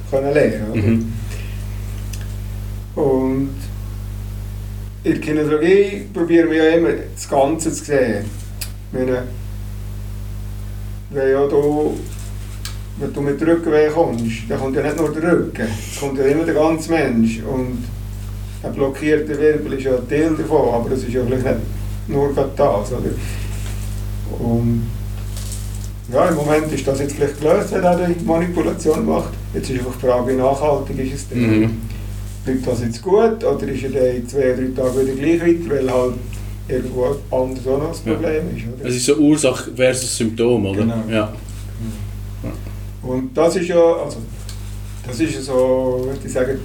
können 0.10 0.34
lernen 0.34 0.72
oder? 0.72 0.82
Mhm. 0.82 1.14
Und 2.96 3.56
in 5.04 5.12
der 5.12 5.22
Kinesiologie 5.22 6.08
probieren 6.14 6.50
wir 6.50 6.64
ja 6.64 6.78
immer 6.78 6.90
das 7.14 7.30
Ganze 7.30 7.72
zu 7.72 7.84
sehen. 7.84 8.26
Meine, 8.92 9.24
wenn, 11.10 11.32
ja 11.32 11.48
du, 11.48 11.98
wenn 13.00 13.14
du 13.14 13.22
mit 13.22 13.42
Rückenweh 13.42 13.90
kommst, 13.90 14.24
dann 14.50 14.60
kommt 14.60 14.76
ja 14.76 14.84
nicht 14.84 14.98
nur 14.98 15.12
der 15.12 15.32
Rücken, 15.32 15.68
es 15.94 16.00
kommt 16.00 16.18
ja 16.18 16.26
immer 16.26 16.44
der 16.44 16.56
ganze 16.56 16.92
Mensch. 16.92 17.40
Und 17.44 17.84
ein 18.64 18.74
blockierter 18.74 19.38
Wirbel 19.40 19.74
ist 19.74 19.84
ja 19.84 19.96
ein 19.96 20.10
Teil 20.10 20.32
davon, 20.36 20.74
aber 20.74 20.90
das 20.90 21.00
ist 21.04 21.14
ja 21.14 21.22
vielleicht 21.26 21.46
nicht 21.46 21.58
nur 22.08 22.34
gerade 22.34 22.50
das. 22.56 22.92
Oder? 22.92 23.12
Und 24.40 24.84
ja, 26.12 26.26
im 26.30 26.36
Moment 26.36 26.72
ist 26.72 26.88
das 26.88 27.00
jetzt 27.00 27.16
vielleicht 27.16 27.40
gelöst, 27.40 27.72
wenn 27.74 27.84
er 27.84 27.98
die 28.08 28.26
Manipulation 28.26 29.06
macht. 29.06 29.34
Jetzt 29.54 29.70
ist 29.70 29.80
einfach 29.80 29.96
die 30.02 30.06
Frage, 30.06 30.32
wie 30.32 30.38
nachhaltig 30.38 31.00
ist 31.00 31.14
es 31.14 31.30
denn? 31.30 31.60
Mhm. 31.62 31.70
bleibt 32.46 32.66
das 32.68 32.82
jetzt 32.82 33.02
gut 33.02 33.44
oder 33.44 33.68
ist 33.68 33.84
er 33.84 33.90
dann 33.90 34.16
in 34.16 34.28
zwei, 34.28 34.54
drei 34.54 34.70
Tagen 34.76 35.02
wieder 35.02 35.14
gleich 35.16 35.42
weiter, 35.42 35.70
weil 35.76 35.92
halt 35.92 36.14
irgendwo 36.70 37.04
anders 37.30 37.68
auch 37.68 37.78
noch 37.78 37.90
das 37.90 38.02
Ja. 38.06 38.14
Problem 38.14 38.44
ist. 38.56 38.64
Oder? 38.80 38.90
Es 38.90 38.96
ist 38.96 39.06
so 39.06 39.16
Ursache 39.16 39.72
versus 39.76 40.18
Symptom, 40.18 40.66
oder? 40.66 40.80
Genau. 40.82 41.04
Ja. 41.10 41.34
Und 43.08 43.36
das 43.36 43.56
ist 43.56 43.68
ja, 43.68 43.82
also, 43.82 44.18
das 45.08 45.20
ist 45.20 45.46
so, 45.46 46.02
würde 46.06 46.20
ich 46.26 46.32
sagen, 46.34 46.60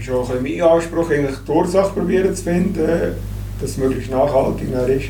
schon 0.00 0.16
ein 0.16 0.42
bisschen 0.42 0.58
mein 0.58 0.68
Anspruch, 0.68 1.10
eigentlich 1.10 1.36
die 1.46 1.50
Ursache 1.50 1.92
probieren 1.94 2.34
zu 2.34 2.44
finden, 2.44 2.86
dass 3.60 3.70
es 3.70 3.76
möglichst 3.78 4.10
nachhaltig 4.10 4.68
ist. 4.70 5.08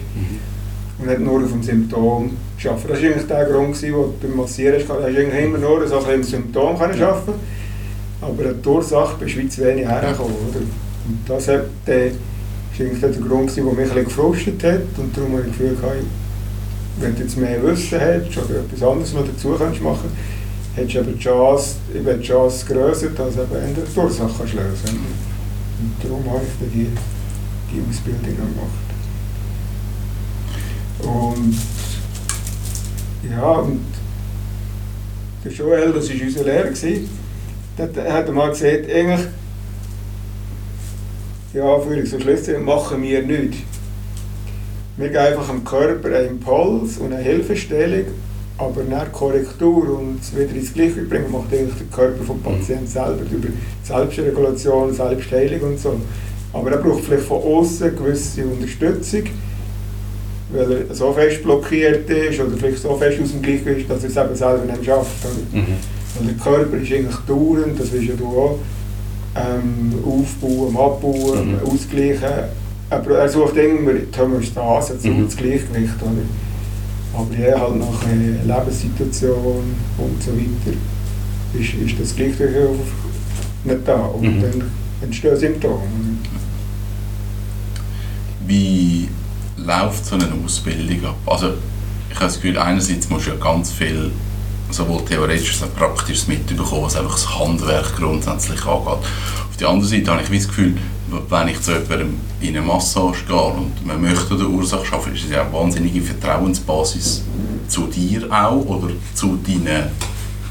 Und 0.99 1.09
nicht 1.09 1.21
nur 1.21 1.43
auf 1.43 1.51
dem 1.51 1.63
Symptom 1.63 2.31
arbeiten. 2.65 2.89
Das 2.89 3.03
war 3.03 3.09
eigentlich 3.09 3.27
der 3.27 3.45
Grund, 3.45 3.75
gewesen, 3.75 3.95
wo 3.95 4.03
du 4.05 4.15
beim 4.23 4.37
Massieren 4.37 4.81
hast, 4.81 4.89
hast 4.89 5.05
eigentlich 5.05 5.45
immer 5.45 5.59
nur 5.59 5.87
so 5.87 5.99
ein 5.99 6.05
bisschen 6.05 6.23
Symptom 6.23 6.79
können 6.79 6.99
Ja. 6.99 7.09
arbeiten 7.11 7.35
aber 8.21 8.45
die 8.45 8.69
Ursache 8.69 9.17
wie 9.27 9.49
zu 9.49 9.65
wenig 9.65 9.87
hergekommen. 9.87 10.35
Oder? 10.49 10.61
Und 10.61 11.19
das 11.27 11.49
hat, 11.49 11.67
äh, 11.87 12.09
ist 12.09 12.81
eigentlich 12.81 13.01
der 13.01 13.11
Grund, 13.11 13.49
gewesen, 13.49 13.65
der 13.65 13.75
mich 13.75 13.79
ein 13.79 13.89
bisschen 13.89 14.05
gefrustet 14.05 14.65
hat. 14.65 14.99
Und 14.99 15.17
darum 15.17 15.33
habe 15.33 15.43
ich 15.43 15.49
das 15.49 15.59
Gefühl, 15.59 15.77
wenn 16.99 17.15
du 17.15 17.23
jetzt 17.23 17.37
mehr 17.37 17.63
Wissen 17.63 17.99
hättest 18.01 18.39
oder 18.39 18.61
etwas 18.61 18.83
anderes 18.83 19.13
noch 19.13 19.27
dazu 19.27 19.55
kannst 19.59 19.83
machen 19.83 20.11
hättest 20.77 20.95
du 20.95 21.01
eben 21.01 21.19
Chance, 21.19 21.77
eben 21.95 22.21
die 22.21 22.27
Chance 22.27 22.67
grösser, 22.67 23.09
dass 23.09 23.35
du 23.35 23.41
eben 23.41 23.75
die 23.75 23.99
Ursache 23.99 24.31
kannst 24.39 24.55
lösen 24.55 25.01
Und 25.79 25.95
darum 26.03 26.31
habe 26.31 26.43
ich 26.45 26.61
dann 26.61 26.71
die, 26.71 26.89
die 27.73 27.83
Ausbildung 27.89 28.37
gemacht. 28.37 28.87
Und 31.03 31.57
ja, 33.31 33.51
und 33.53 33.85
der 35.45 35.53
Joel, 35.53 35.93
das 35.93 36.09
war 36.09 36.27
unser 36.27 36.45
Lehrer, 36.45 36.69
gewesen, 36.69 37.09
der 37.79 38.13
hat 38.13 38.33
mal 38.33 38.51
gesagt, 38.51 38.91
eigentlich, 38.91 39.27
ja, 41.53 41.79
für 41.81 42.07
so 42.07 42.21
Schlüssel 42.21 42.59
machen 42.61 43.03
wir 43.03 43.23
nichts. 43.23 43.59
Wir 44.97 45.09
geben 45.09 45.19
einfach 45.19 45.49
dem 45.49 45.65
Körper 45.65 46.09
einen 46.09 46.29
Impuls 46.29 46.99
und 46.99 47.13
eine 47.13 47.23
Hilfestellung, 47.23 48.07
aber 48.59 48.83
nach 48.85 49.11
Korrektur 49.13 49.99
und 49.99 50.19
es 50.21 50.35
wieder 50.35 50.55
ins 50.55 50.73
Gleichgewicht 50.73 51.11
bringen, 51.11 51.31
macht 51.31 51.53
eigentlich 51.53 51.75
der 51.77 51.87
Körper 51.95 52.25
vom 52.25 52.41
Patienten 52.41 52.87
selber 52.87 53.23
über 53.31 53.49
Selbstregulation, 53.83 54.95
Selbstheilung 54.95 55.73
und 55.73 55.79
so. 55.81 55.95
Aber 56.53 56.71
er 56.71 56.79
braucht 56.79 57.05
vielleicht 57.05 57.25
von 57.27 57.43
außen 57.43 57.95
gewisse 57.97 58.45
Unterstützung, 58.47 59.25
weil 60.53 60.73
er 60.89 60.95
so 60.95 61.13
fest 61.13 61.43
blockiert 61.43 62.09
ist 62.09 62.41
oder 62.41 62.57
vielleicht 62.57 62.79
so 62.79 62.95
fest 62.97 63.21
aus 63.23 63.33
dem 63.33 63.43
Gleichgewicht 63.43 63.81
ist, 63.83 63.91
dass 63.91 64.05
er 64.05 64.11
es 64.11 64.17
eben 64.17 64.37
selber 64.37 64.65
nicht 64.73 64.85
schafft. 64.85 65.25
Mhm. 65.53 65.65
Weil 66.19 66.27
der 66.35 66.43
Körper 66.43 66.77
ist 66.79 66.93
eigentlich 66.93 67.17
dauernd, 67.27 67.79
das 67.79 67.93
weißt 67.93 68.05
ja 68.05 68.15
du 68.17 68.27
auch, 68.27 68.59
ähm, 69.37 69.93
aufbauen, 70.03 70.75
abbauen, 70.77 71.53
Mhm. 71.53 71.59
ausgleichen. 71.71 72.31
Aber 72.89 73.19
er 73.19 73.29
sucht 73.29 73.57
immer 73.57 73.93
die 73.93 74.19
Homöostase, 74.19 74.95
also 74.95 75.09
Mhm. 75.09 75.25
das 75.27 75.37
Gleichgewicht. 75.37 75.95
Oder? 76.01 76.23
Aber 77.15 77.35
ja, 77.37 77.59
halt 77.61 77.77
nach 77.79 78.03
einer 78.05 78.59
Lebenssituation 78.59 79.75
und 79.99 80.23
so 80.23 80.33
weiter 80.33 80.77
ist, 81.59 81.75
ist 81.75 82.01
das 82.01 82.15
Gleichgewicht 82.15 82.81
nicht 83.65 83.79
da. 83.87 83.95
Und 83.97 84.23
Mhm. 84.37 84.43
dann 84.43 84.63
entstehen 85.03 85.37
Symptome. 85.37 85.81
Wie 88.47 89.09
läuft 89.57 90.05
so 90.05 90.15
eine 90.17 90.29
Ausbildung 90.45 91.05
ab? 91.11 91.17
Also 91.27 91.49
ich 92.11 92.15
habe 92.17 92.27
das 92.27 92.35
Gefühl, 92.37 92.59
einerseits 92.59 93.09
musst 93.09 93.27
du 93.27 93.31
ja 93.31 93.37
ganz 93.37 93.73
viel 93.73 94.11
sowohl 94.71 95.05
theoretisches 95.05 95.63
als 95.63 95.71
auch 95.73 95.77
praktisches 95.77 96.27
mitbekommen, 96.29 96.83
was 96.83 96.97
einfach 96.97 97.13
das 97.15 97.39
Handwerk 97.39 97.97
grundsätzlich 97.97 98.65
angeht. 98.65 98.87
Auf 98.87 99.57
der 99.59 99.69
anderen 99.69 99.89
Seite 99.89 100.11
habe 100.11 100.23
ich 100.23 100.29
das 100.39 100.49
Gefühl, 100.49 100.75
wenn 101.29 101.49
ich 101.49 101.61
zu 101.61 101.73
jemandem 101.73 102.15
in 102.41 102.57
eine 102.57 102.63
Massage 102.63 103.25
gehe 103.27 103.37
und 103.37 103.87
man 103.87 104.01
möchte 104.01 104.35
eine 104.35 104.49
Ursache 104.49 104.85
schaffen, 104.85 105.15
ist 105.15 105.25
es 105.25 105.31
ja 105.31 105.43
eine 105.43 105.53
wahnsinnige 105.53 106.01
Vertrauensbasis 106.01 107.23
zu 107.69 107.87
dir 107.87 108.31
auch 108.31 108.65
oder 108.67 108.89
zu 109.15 109.39
deinen 109.47 109.91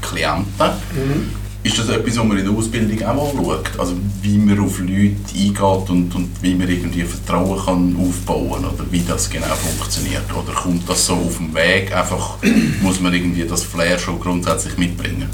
Klienten. 0.00 0.70
Mhm. 0.94 1.46
Ist 1.62 1.78
das 1.80 1.88
etwas, 1.88 2.16
was 2.16 2.24
man 2.24 2.38
in 2.38 2.44
der 2.44 2.54
Ausbildung 2.54 3.08
auch 3.08 3.36
anschaut? 3.36 3.70
Also 3.76 3.94
wie 4.22 4.38
man 4.38 4.60
auf 4.60 4.78
Leute 4.78 5.16
eingeht 5.34 5.90
und, 5.90 6.14
und 6.14 6.30
wie 6.40 6.54
man 6.54 6.68
irgendwie 6.68 7.02
Vertrauen 7.02 7.58
kann 7.58 7.96
aufbauen 8.00 8.64
oder 8.64 8.84
wie 8.90 9.00
das 9.00 9.28
genau 9.28 9.46
funktioniert? 9.48 10.24
Oder 10.32 10.54
kommt 10.54 10.88
das 10.88 11.06
so 11.06 11.14
auf 11.14 11.38
dem 11.38 11.52
Weg, 11.54 11.92
einfach 11.92 12.36
muss 12.82 13.00
man 13.00 13.12
irgendwie 13.12 13.42
das 13.44 13.64
Flair 13.64 13.98
schon 13.98 14.20
grundsätzlich 14.20 14.78
mitbringen? 14.78 15.28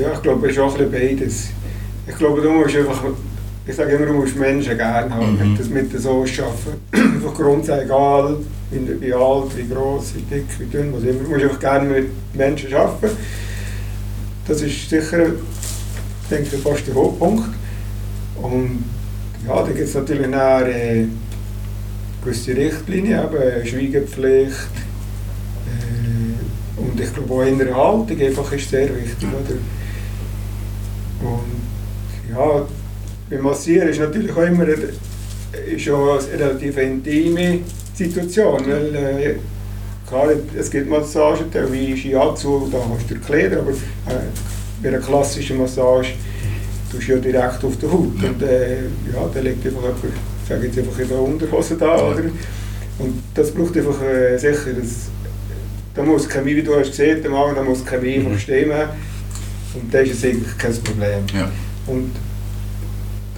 Ja, 0.00 0.12
ich 0.14 0.22
glaube, 0.22 0.46
es 0.46 0.52
ist 0.54 0.60
auch 0.60 0.78
ein 0.78 0.90
bisschen 0.90 1.18
beides. 1.18 1.48
Ich 2.06 2.16
glaube, 2.16 2.40
du 2.40 2.50
musst 2.50 2.74
einfach, 2.74 3.02
ich 3.68 3.76
sage 3.76 3.92
immer, 3.92 4.06
du 4.06 4.14
musst 4.14 4.34
Menschen 4.36 4.76
gerne 4.78 5.14
haben, 5.14 5.38
Mhm. 5.38 5.50
mit, 5.50 5.60
das, 5.60 5.68
mit 5.68 5.92
der 5.92 6.00
so 6.00 6.22
arbeiten. 6.22 6.80
Einfach 7.16 7.34
grundsätzlich 7.34 7.84
egal, 7.84 8.36
wie, 8.70 9.12
alt, 9.12 9.56
wie 9.56 9.68
groß, 9.68 10.14
wie 10.14 10.22
dick, 10.22 10.46
wie 10.58 10.64
dünn, 10.64 10.92
was 10.94 11.02
immer. 11.02 11.22
Du 11.22 11.28
musst 11.30 11.42
einfach 11.44 11.60
gerne 11.60 11.88
mit 11.88 12.06
Menschen 12.34 12.72
arbeiten. 12.74 13.14
Das 14.46 14.62
ist 14.62 14.88
sicher, 14.88 15.26
denke 16.30 16.56
ich, 16.56 16.62
fast 16.62 16.86
der 16.86 16.94
Hauptpunkt. 16.94 17.44
Und 18.40 18.84
ja, 19.46 19.62
da 19.62 19.66
gibt 19.66 19.80
es 19.88 19.94
natürlich 19.94 20.30
dann, 20.30 20.66
äh, 20.66 21.04
gewisse 22.24 22.56
Richtlinien, 22.56 23.20
eben 23.24 23.66
Schweigepflicht. 23.66 24.70
Äh, 25.66 26.80
und 26.80 26.98
ich 27.00 27.12
glaube 27.12 27.34
auch 27.34 27.42
innere 27.42 27.74
Haltung 27.74 28.18
einfach 28.20 28.52
ist 28.52 28.70
sehr 28.70 28.88
wichtig. 28.96 29.28
Oder? 29.28 29.56
Und 31.30 32.32
ja, 32.34 32.66
beim 33.30 33.42
Massieren 33.42 33.88
ist 33.88 34.00
natürlich 34.00 34.32
auch 34.32 34.42
immer 34.42 34.64
eine, 34.64 34.72
ist 34.72 35.88
auch 35.90 36.18
eine 36.18 36.40
relativ 36.40 36.76
intime 36.78 37.60
Situation, 37.94 38.60
weil 38.66 38.94
äh, 38.94 39.34
klar, 40.08 40.28
es 40.58 40.70
gibt 40.70 40.88
Massagen, 40.88 41.46
wie 41.70 41.96
Shiatsu, 41.96 42.68
da 42.70 42.78
hast 42.78 43.10
du 43.10 43.14
die 43.14 43.20
Kleider, 43.20 43.58
aber 43.60 43.70
äh, 43.72 44.20
bei 44.82 44.88
einer 44.88 44.98
klassischen 44.98 45.58
Massage 45.58 46.12
tust 46.90 47.08
du 47.08 47.12
ja 47.12 47.18
direkt 47.18 47.64
auf 47.64 47.76
der 47.78 47.90
Haut 47.92 48.22
und 48.22 48.42
äh, 48.42 48.76
ja, 49.12 49.28
da 49.34 49.40
liegt 49.40 49.66
einfach 49.66 49.82
jemand, 49.82 49.96
sage 50.48 50.66
jetzt 50.66 50.78
einfach 50.78 50.98
in 50.98 51.08
der 51.08 51.18
Unterhose 51.20 51.76
da, 51.76 51.96
oder? 52.10 52.22
Und 52.98 53.22
das 53.34 53.50
braucht 53.50 53.76
einfach 53.76 54.02
äh, 54.02 54.38
sicher, 54.38 54.72
das, 54.78 55.08
da 55.94 56.02
muss 56.02 56.28
Chemie, 56.28 56.56
wie 56.56 56.62
du 56.62 56.74
hast 56.78 56.90
gesehen, 56.90 57.18
Anfang, 57.26 57.54
da 57.56 57.62
muss 57.62 57.84
Chemie 57.84 58.18
Mhm. 58.18 58.26
einfach 58.28 58.40
stimmen 58.40 58.88
und 59.74 59.92
das 59.92 60.08
ist 60.08 60.24
eigentlich 60.24 60.56
kein 60.56 60.72
Problem. 60.82 61.24
Ja. 61.34 61.50
Und 61.86 62.12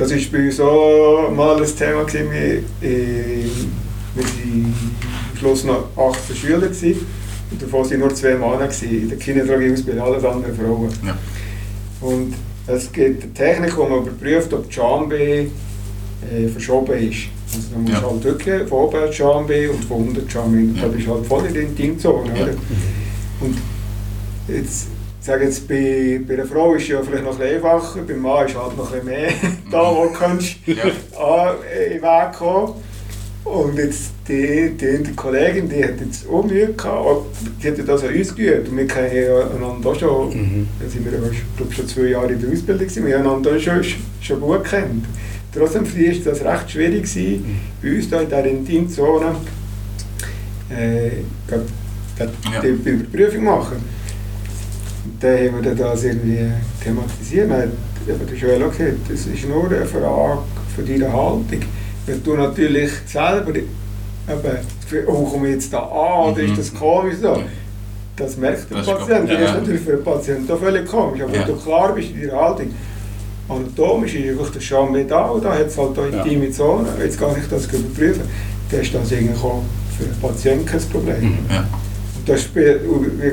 das 0.01 0.11
war 0.13 0.19
bei 0.33 0.47
uns 0.47 0.61
auch 0.61 1.31
mal 1.31 1.63
ein 1.63 1.77
Thema, 1.77 2.05
gewesen. 2.05 2.31
wir, 2.33 2.89
äh, 2.89 3.45
wir 4.15 4.25
waren 4.25 4.75
am 5.33 5.37
Schluss 5.39 5.65
noch 5.65 5.89
18 5.97 6.37
Schüler 6.37 6.59
gewesen, 6.69 7.07
und 7.51 7.63
davon 7.63 7.89
waren 7.91 7.99
nur 7.99 8.15
zwei 8.15 8.35
Männer 8.35 8.67
gewesen, 8.67 8.91
in 9.03 9.09
der 9.09 9.19
Kinesiologie-Ausbildung, 9.19 10.03
alles 10.05 10.25
andere 10.25 10.53
Frauen. 10.53 10.89
Ja. 11.05 11.17
Und 12.01 12.35
es 12.67 12.91
gibt 12.93 13.23
eine 13.25 13.33
Technik, 13.35 13.77
wo 13.77 13.85
man 13.87 14.01
überprüft, 14.07 14.53
ob 14.55 14.67
die 14.69 14.73
Schambein 14.75 15.51
äh, 16.31 16.49
verschoben 16.49 16.93
ist. 16.99 17.29
Also 17.53 17.69
da 17.73 17.79
musst 17.79 17.93
Ja. 17.95 18.03
halt 18.11 18.25
wirklich 18.25 18.69
von 18.69 18.79
oben 18.79 19.01
die 19.09 19.13
Schambein 19.17 19.71
und 19.71 19.85
von 19.85 19.97
unten 20.07 20.25
die 20.27 20.31
Schambein. 20.31 20.75
Ja. 20.77 20.83
Da 20.83 20.89
bist 20.89 21.07
du 21.07 21.15
halt 21.15 21.27
voll 21.27 21.47
in 21.47 21.55
der 21.55 21.63
Intimzone. 21.65 22.33
Oder? 22.33 22.53
Und 23.41 23.57
jetzt, 24.49 24.87
ich 25.21 25.27
sage 25.27 25.45
jetzt, 25.45 25.69
bei, 25.69 26.21
bei 26.27 26.35
einer 26.35 26.47
Frau 26.47 26.75
ist 26.75 26.83
es 26.85 26.89
ja 26.89 27.03
vielleicht 27.03 27.25
noch 27.25 27.33
ein 27.33 27.39
bisschen 27.39 27.57
einfacher, 27.57 28.01
beim 28.03 28.21
Mann 28.21 28.47
ist 28.47 28.57
halt 28.57 28.77
noch 28.77 28.93
ein 28.93 29.01
bisschen 29.01 29.07
mehr 29.07 29.29
da, 29.71 29.95
wo 29.95 30.05
du 30.07 30.13
kannst 30.13 30.57
Ja. 30.67 30.85
an, 31.19 31.57
äh, 31.75 31.87
in 31.87 31.93
den 31.95 32.03
Weg 32.03 32.33
kommen. 32.39 32.73
Und 33.43 33.77
jetzt 33.79 34.13
die, 34.29 34.71
die, 34.79 35.03
die 35.03 35.13
Kollegin, 35.17 35.69
die 35.69 35.83
hat 35.83 35.99
jetzt 36.01 36.29
auch 36.29 36.45
Mühe 36.45 36.73
gehabt, 36.75 37.27
die 37.63 37.69
hat 37.69 37.89
das 37.89 38.05
an 38.05 38.15
uns 38.15 38.35
geübt. 38.35 38.69
Und 38.69 38.77
wir 38.77 38.87
kennen 38.87 39.15
ja 39.15 39.49
einander 39.57 39.91
auch 39.91 39.95
schon, 39.99 40.29
Mhm. 40.31 40.69
da 40.81 40.89
sind 40.89 41.05
wir 41.05 41.19
glaube, 41.57 41.73
schon 41.75 41.89
zwei 41.89 42.03
Jahre 42.09 42.33
in 42.33 42.41
der 42.41 42.51
Ausbildung, 42.51 42.87
gewesen. 42.87 43.07
wir 43.07 43.19
haben 43.19 43.27
einander 43.27 43.59
schon, 43.59 43.83
schon 44.21 44.41
gut 44.41 44.65
kennt. 44.65 45.05
Trotzdem 45.55 45.85
die 45.85 46.25
war 46.25 46.33
das 46.33 46.45
recht 46.45 46.71
schwierig, 46.71 47.03
gewesen, 47.03 47.61
bei 47.83 47.91
uns 47.97 48.09
da 48.11 48.21
in 48.21 48.29
dieser 48.29 48.45
Intimzone 48.45 49.35
äh, 50.71 51.09
Ja. 51.49 52.61
die 52.63 52.69
Überprüfung 52.91 53.45
machen. 53.45 54.00
Dann 55.21 55.39
haben 55.55 55.65
wir 55.65 55.75
das 55.75 56.05
irgendwie 56.05 56.47
thematisiert. 56.83 57.51
Eben 58.09 58.27
der 58.27 58.37
Joel 58.37 58.65
auch 58.65 58.71
gesagt, 58.71 58.97
das 59.11 59.27
ist 59.27 59.49
nur 59.49 59.67
eine 59.67 59.85
Frage 59.87 60.39
von 60.75 60.87
deiner 60.87 61.13
Haltung. 61.13 61.45
Wenn 62.07 62.23
du 62.23 62.35
natürlich 62.35 62.91
selber 63.07 63.51
eben, 63.57 63.67
das 64.27 65.07
oh, 65.07 65.25
komme 65.25 65.49
ich 65.49 65.55
jetzt 65.55 65.73
da 65.73 65.79
an, 65.81 66.33
oder 66.33 66.43
Mhm. 66.43 66.51
ist 66.51 66.59
das 66.59 66.75
komisch 66.75 67.17
so? 67.21 67.29
Ja. 67.29 67.39
Das 68.17 68.37
merkt 68.37 68.71
der 68.71 68.79
Das 68.79 68.87
ist 68.89 68.93
Patient. 68.93 69.21
gut. 69.21 69.31
Das 69.31 69.41
ist 69.41 69.47
Ja. 69.47 69.55
natürlich 69.55 69.81
für 69.81 69.93
den 69.93 70.05
Patienten 70.05 70.53
auch 70.53 70.59
völlig 70.59 70.87
komisch. 70.87 71.23
Aber 71.23 71.33
Ja. 71.35 71.41
wenn 71.47 71.55
du 71.55 71.61
klar 71.63 71.93
bist 71.95 72.09
in 72.11 72.21
deiner 72.29 72.41
Haltung, 72.41 72.67
anatomisch 73.49 74.15
ist 74.15 74.29
einfach 74.31 74.53
der 74.53 74.61
Scham 74.61 74.93
mit 74.93 75.11
da, 75.11 75.27
und 75.27 75.45
da 75.45 75.53
hat 75.55 75.67
es 75.67 75.79
halt 75.79 75.99
auch 75.99 76.07
Ja. 76.13 76.23
intime 76.25 76.51
Zone. 76.51 76.89
Jetzt 77.03 77.19
kann 77.19 77.31
ich 77.41 77.49
das 77.49 77.67
überprüfen. 77.67 78.23
Dann 78.71 78.81
ist 78.81 78.95
das 78.95 79.13
eigentlich 79.13 79.43
auch 79.43 79.63
für 79.99 80.05
den 80.05 80.21
Patienten 80.21 80.67
kein 80.67 80.81
Problem. 80.81 81.21
Mhm. 81.23 81.39
Ja. 81.51 81.65
Das 82.27 82.43
spielt, 82.43 82.81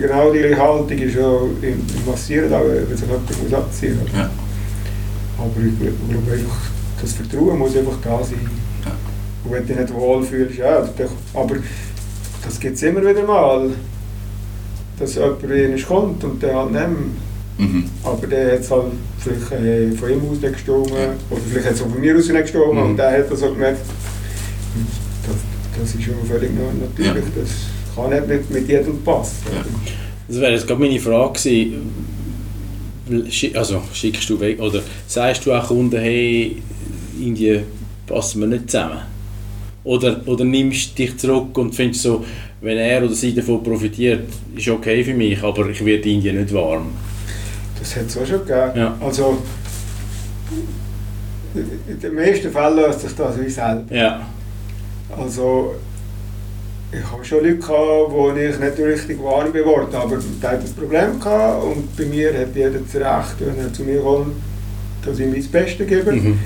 genau 0.01 0.31
diese 0.31 0.57
Haltung 0.57 0.89
ist 0.97 1.15
ja 1.15 1.37
im, 1.61 1.81
Massieren, 2.05 2.49
da, 2.49 2.61
wenn 2.63 2.95
sich 2.97 3.05
jemand 3.07 3.43
muss 3.43 3.53
abziehen 3.53 3.99
muss. 4.01 4.11
Ja. 4.13 4.29
Aber 5.37 5.51
ich 5.57 5.77
glaube 6.09 6.31
einfach, 6.31 6.57
das 7.01 7.13
Vertrauen 7.13 7.59
muss 7.59 7.75
einfach 7.75 7.97
da 8.03 8.23
sein. 8.23 8.49
Ja. 8.85 8.91
Und 9.43 9.51
wenn 9.51 9.61
du 9.67 9.73
dich 9.73 9.77
nicht 9.81 9.93
wohlfühlst, 9.93 10.57
ja, 10.57 10.87
aber 11.33 11.55
das 12.43 12.59
gibt 12.59 12.75
es 12.75 12.83
immer 12.83 13.01
wieder 13.01 13.23
mal, 13.23 13.69
dass 14.99 15.15
jemand 15.15 15.87
kommt 15.87 16.23
und 16.23 16.41
der 16.41 16.55
halt 16.55 16.71
nimmt. 16.71 17.17
Mhm. 17.59 17.85
Aber 18.03 18.25
der 18.27 18.53
hat 18.53 18.59
es 18.61 18.71
halt 18.71 18.85
vielleicht 19.19 19.51
äh, 19.51 19.91
von 19.91 20.09
ihm 20.09 20.21
aus 20.31 20.39
nicht 20.41 20.53
gestorben 20.53 20.89
Ja. 20.93 21.09
oder 21.29 21.41
vielleicht 21.49 21.67
hat 21.67 21.73
es 21.75 21.81
auch 21.81 21.89
von 21.89 21.99
mir 21.99 22.15
aus 22.15 22.27
nicht 22.29 22.41
gestorben 22.41 22.77
Mhm. 22.79 22.85
und 22.91 22.97
der 22.97 23.11
hat 23.19 23.31
das 23.31 23.43
auch 23.43 23.53
gemerkt. 23.53 23.79
Das, 25.27 25.35
das 25.79 25.95
ist 25.95 26.03
schon 26.03 26.13
völlig 26.27 26.51
nat- 26.51 26.97
natürlich, 26.97 27.25
das 27.35 27.49
kann 27.97 28.09
nicht 28.11 28.49
mit, 28.49 28.69
jedem 28.69 29.03
passen. 29.03 29.37
Das 30.27 30.39
wäre 30.39 30.51
jetzt 30.53 30.67
gerade 30.67 30.81
meine 30.81 30.99
Frage 30.99 31.33
gewesen. 31.33 31.91
Also 33.55 33.81
schickst 33.93 34.29
du 34.29 34.39
weg 34.39 34.59
oder 34.59 34.81
sagst 35.07 35.45
du 35.45 35.53
auch 35.53 35.67
Kunden, 35.67 35.97
hey, 35.97 36.61
irgendwie 37.19 37.61
passen 38.05 38.41
wir 38.41 38.47
nicht 38.47 38.69
zusammen? 38.69 38.99
Oder, 39.83 40.21
oder 40.27 40.43
nimmst 40.43 40.91
du 40.91 41.03
dich 41.03 41.17
zurück 41.17 41.57
und 41.57 41.73
findest 41.73 42.03
so, 42.03 42.25
wenn 42.59 42.77
er 42.77 43.03
oder 43.03 43.13
sie 43.13 43.33
davon 43.33 43.63
profitiert, 43.63 44.23
ist 44.55 44.67
okay 44.67 45.03
für 45.03 45.13
mich, 45.13 45.41
aber 45.41 45.69
ich 45.69 45.83
werde 45.85 46.09
irgendwie 46.09 46.33
nicht 46.33 46.53
warm. 46.53 46.87
Das 47.79 47.95
hat 47.95 48.07
es 48.07 48.17
auch 48.17 48.25
schon 48.25 48.39
gegeben. 48.39 48.71
Ja. 48.75 48.97
Also, 48.99 49.37
in 51.55 51.99
den 51.99 52.15
meisten 52.15 52.51
Fällen 52.51 52.75
löst 52.75 53.01
sich 53.01 53.13
das 53.13 53.39
wie 53.39 53.49
selber. 53.49 53.95
Ja. 53.95 54.27
Also, 55.17 55.75
ich 56.91 57.11
habe 57.11 57.23
schon 57.25 57.43
Leute 57.43 57.57
gehabt, 57.57 58.11
wo 58.11 58.29
ich 58.31 58.59
nicht 58.59 58.79
richtig 58.79 59.21
warm 59.21 59.51
geworden 59.51 59.93
aber 59.93 60.17
der 60.41 60.51
hat 60.51 60.61
ein 60.61 60.73
Problem 60.73 61.19
gehabt 61.19 61.63
und 61.63 61.95
bei 61.97 62.05
mir 62.05 62.33
hat 62.39 62.55
jeder 62.55 62.71
das 62.79 62.95
Recht, 62.95 63.35
wenn 63.39 63.59
er 63.59 63.73
zu 63.73 63.83
mir 63.83 63.99
kommt, 64.01 64.33
dass 65.05 65.19
ich 65.19 65.25
ihm 65.25 65.35
das 65.35 65.47
Beste 65.47 65.85
gebe. 65.85 66.11
Mhm. 66.13 66.39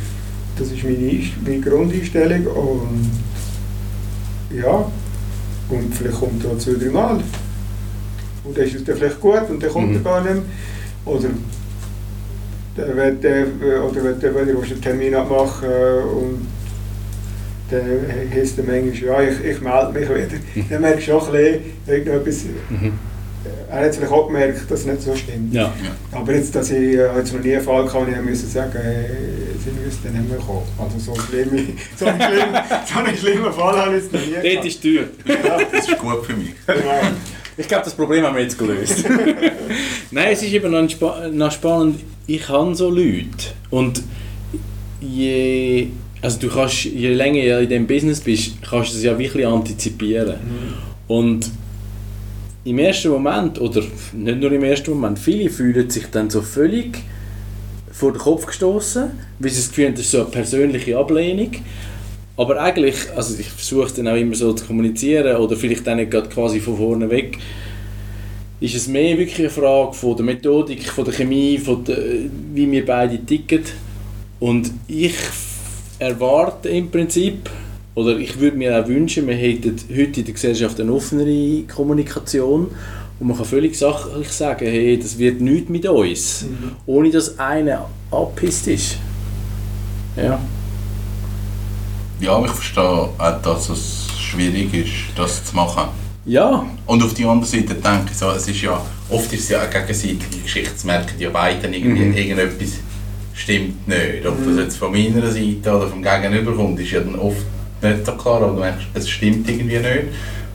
Das 0.58 0.72
ist 0.72 0.84
meine, 0.84 1.22
meine 1.46 1.62
Grundeinstellung 1.62 2.46
und 2.48 3.12
ja, 4.56 4.86
und 5.70 5.96
vielleicht 5.96 6.20
kommt 6.20 6.44
er 6.44 6.60
zwei, 6.60 6.74
drei 6.74 6.90
Mal. 6.90 7.22
Und 8.44 8.58
dann 8.58 8.66
ist 8.66 8.76
es 8.76 8.84
dann 8.84 8.98
vielleicht 8.98 9.22
gut 9.22 9.50
und 9.50 9.64
dann 9.64 9.70
kommt 9.72 9.90
Mhm. 9.92 9.96
er 9.98 10.02
gar 10.02 10.22
nicht 10.22 10.34
mehr. 10.34 10.44
Oder 11.06 11.30
der 12.78 12.96
wird, 12.96 13.24
der, 13.24 13.46
oder 13.84 14.04
wird 14.04 14.22
der 14.24 14.32
wieder 14.34 14.60
einen 14.60 14.82
Termin 14.82 15.16
abmachen 15.16 15.70
und 15.70 16.48
dann 17.72 18.32
heisst 18.34 18.58
er 18.58 18.64
manchmal, 18.66 19.24
ja, 19.26 19.30
ich, 19.32 19.46
ich 19.46 19.62
melde 19.62 19.92
mich 20.00 20.10
wieder. 20.10 20.66
Dann 20.70 20.82
merkst 20.82 21.08
du 21.08 21.12
schon 21.12 21.26
ein 21.28 21.32
bisschen, 21.32 21.62
irgendetwas, 21.88 22.44
Mhm. 22.70 22.94
er 23.72 23.80
hat 23.80 23.86
es 23.90 23.96
vielleicht 23.98 24.12
auch 24.12 24.28
gemerkt, 24.28 24.70
dass 24.70 24.82
es 24.82 24.86
nicht 24.86 25.02
so 25.02 25.16
stimmt. 25.16 25.54
Ja. 25.54 25.74
Aber 26.12 26.34
jetzt, 26.34 26.54
dass 26.56 26.70
ich 26.70 26.78
äh, 26.78 27.18
jetzt 27.18 27.34
noch 27.34 27.42
nie 27.44 27.56
einen 27.56 27.64
Fall 27.64 27.86
hatte, 27.92 28.12
ich 28.12 28.30
musste 28.30 28.46
sagen, 28.48 28.76
äh, 28.78 29.06
sie 29.64 29.72
müssten 29.84 30.12
nicht 30.14 30.30
mehr 30.30 30.38
kommen. 30.40 30.62
Also 30.78 31.00
so, 31.00 31.20
schlimme, 31.20 31.64
so, 31.98 32.06
einen 32.06 32.22
schlimmen, 32.22 32.62
so 32.94 33.00
einen 33.00 33.18
schlimmen 33.18 33.54
Fall 33.54 33.78
habe 33.78 33.98
ich 33.98 34.04
jetzt 34.04 34.14
noch 34.14 34.22
nie 34.22 34.32
gehabt. 34.52 34.66
ist 34.68 34.84
die 34.84 34.96
Tür. 34.98 35.04
Ja, 35.26 35.58
Das 35.72 35.88
ist 35.88 35.98
gut 35.98 36.26
für 36.26 36.34
mich. 36.34 36.54
genau. 36.68 37.02
Ich 37.58 37.68
glaube, 37.68 37.84
das 37.84 37.94
Problem 37.94 38.24
haben 38.26 38.36
wir 38.36 38.44
jetzt 38.44 38.58
gelöst. 38.58 39.04
Nein, 40.12 40.28
es 40.32 40.42
ist 40.42 40.54
eben 40.54 40.72
noch, 40.72 40.90
spa 40.90 41.28
noch 41.32 41.52
spannend. 41.52 42.00
Ich 42.28 42.48
habe 42.48 42.74
so 42.76 42.90
Leute. 42.90 43.26
Und 43.70 44.02
je, 45.02 45.88
also 46.22 46.40
du 46.40 46.50
kannst, 46.50 46.86
je 46.86 47.14
länger 47.14 47.42
du 47.42 47.64
in 47.64 47.70
diesem 47.70 47.88
Business 47.88 48.20
bist, 48.20 48.62
kannst 48.62 48.94
du 48.94 48.98
es 48.98 49.04
ja 49.04 49.18
wirklich 49.18 49.46
antizipieren. 49.46 50.36
Und 51.08 51.50
im 52.64 52.78
ersten 52.78 53.10
Moment, 53.10 53.60
oder 53.60 53.82
nicht 54.14 54.40
nur 54.40 54.52
im 54.52 54.64
ersten 54.64 54.92
Moment, 54.92 55.18
viele 55.18 55.50
fühlen 55.50 55.90
sich 55.90 56.06
dann 56.12 56.30
so 56.30 56.42
völlig 56.42 57.00
vor 57.92 58.12
den 58.12 58.20
Kopf 58.20 58.46
gestoßen, 58.46 59.12
weil 59.40 59.50
sie 59.50 59.58
das 59.58 59.70
Gefühl 59.70 59.88
haben, 59.88 59.96
das 59.96 60.06
ist 60.06 60.12
so 60.12 60.22
eine 60.22 60.30
persönliche 60.30 60.98
Ablehnung. 60.98 61.52
Aber 62.38 62.62
eigentlich, 62.62 62.96
also 63.16 63.38
ich 63.38 63.50
versuche 63.50 63.88
es 63.88 63.94
dann 63.94 64.08
auch 64.08 64.16
immer 64.16 64.36
so 64.36 64.54
zu 64.54 64.66
kommunizieren 64.66 65.38
oder 65.38 65.56
vielleicht 65.56 65.86
dann 65.86 65.98
nicht 65.98 66.12
gerade 66.12 66.30
quasi 66.30 66.60
von 66.60 66.78
vorne 66.78 67.10
weg, 67.10 67.38
ist 68.60 68.76
es 68.76 68.88
mehr 68.88 69.18
wirklich 69.18 69.40
eine 69.40 69.50
Frage 69.50 69.94
von 69.94 70.16
der 70.16 70.26
Methodik, 70.26 70.88
von 70.88 71.04
der 71.04 71.14
Chemie, 71.14 71.58
von 71.58 71.84
der, 71.84 71.98
wie 72.54 72.72
wir 72.72 72.86
beide 72.86 73.18
ticken. 73.26 73.62
Und 74.40 74.72
ich 74.88 75.16
erwarte 76.02 76.70
im 76.70 76.90
Prinzip, 76.90 77.50
oder 77.96 78.18
ich 78.18 78.40
würde 78.40 78.58
mir 78.58 78.82
auch 78.84 78.88
wünschen, 78.88 79.28
wir 79.28 79.36
hätten 79.36 79.78
heute 79.90 80.20
in 80.22 80.26
der 80.26 80.34
Gesellschaft 80.34 80.80
eine 80.80 80.92
offenere 80.92 81.64
Kommunikation 81.74 82.70
und 83.20 83.28
man 83.28 83.38
kann 83.38 83.46
völlig 83.46 83.78
sachlich 83.78 84.30
sagen, 84.30 84.66
hey, 84.66 84.98
das 84.98 85.18
wird 85.18 85.42
nichts 85.42 85.70
mit 85.70 85.86
uns, 85.88 86.44
Mhm. 86.44 86.72
ohne 86.88 87.12
dass 87.12 87.38
einer 87.38 87.88
abpisst 88.10 88.68
ist. 88.68 88.98
Ja. 90.18 90.40
Ja, 92.20 92.44
ich 92.46 92.52
verstehe 92.52 92.84
auch, 92.84 93.42
dass 93.44 93.70
es 93.70 94.08
schwierig 94.18 94.74
ist, 94.74 94.92
das 95.16 95.44
zu 95.46 95.56
machen. 95.56 95.90
Ja, 96.26 96.66
Und 96.86 97.02
auf 97.04 97.14
die 97.16 97.26
andere 97.26 97.48
Seite 97.50 97.74
denke 97.74 98.12
ich 98.12 98.18
so, 98.18 98.30
es 98.30 98.48
ist 98.48 98.62
ja, 98.62 98.80
oft 99.10 99.34
ist 99.34 99.44
es 99.44 99.50
ja 99.50 99.60
eine 99.62 99.70
gegenseitige 99.72 100.38
Geschichte, 100.44 100.72
es 100.76 100.84
merken 100.84 101.20
ja 101.20 101.30
beide 101.32 101.68
irgendwie, 101.68 102.06
Mhm. 102.06 102.14
irgendetwas 102.14 102.74
stimmt 103.34 103.88
nicht. 103.88 104.26
Ob 104.26 104.36
das 104.46 104.58
jetzt 104.58 104.78
von 104.78 104.92
meiner 104.92 105.28
Seite 105.28 105.72
oder 105.76 105.88
vom 105.88 106.02
Gegenüber 106.04 106.54
kommt, 106.54 106.80
ist 106.80 106.92
ja 106.92 107.00
dann 107.00 107.16
oft 107.16 107.38
nicht 107.82 108.06
so 108.06 108.12
klar, 108.14 108.42
aber 108.44 108.54
du 108.54 108.60
merkst, 108.60 108.88
es 108.94 109.10
stimmt 109.10 109.50
irgendwie 109.50 109.78
nicht. 109.80 110.04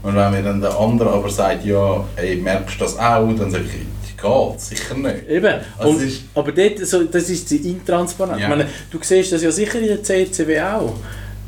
Und 0.03 0.15
wenn 0.15 0.31
mir 0.31 0.43
dann 0.43 0.61
der 0.61 0.79
andere 0.79 1.11
aber 1.11 1.29
sagt, 1.29 1.65
ja, 1.65 2.05
ey, 2.17 2.37
merkst 2.37 2.77
du 2.81 2.85
das 2.85 2.97
auch, 2.99 3.27
dann 3.37 3.51
sage 3.51 3.65
ich, 3.65 4.17
geht 4.17 4.61
sicher 4.61 4.95
nicht. 4.95 5.29
Eben. 5.29 5.55
Also 5.79 5.91
Und, 5.91 6.03
ist- 6.03 6.23
aber 6.35 6.53
dort, 6.53 6.79
so, 6.87 7.03
das 7.05 7.29
ist 7.29 7.51
die 7.51 7.57
Intransparenz. 7.71 8.39
Ja. 8.41 8.45
Ich 8.45 8.49
meine, 8.51 8.67
du 8.91 8.99
siehst 9.03 9.33
das 9.33 9.43
ja 9.43 9.51
sicher 9.51 9.79
in 9.81 9.89
der 9.89 10.03
CCW 10.03 10.61
auch. 10.61 10.95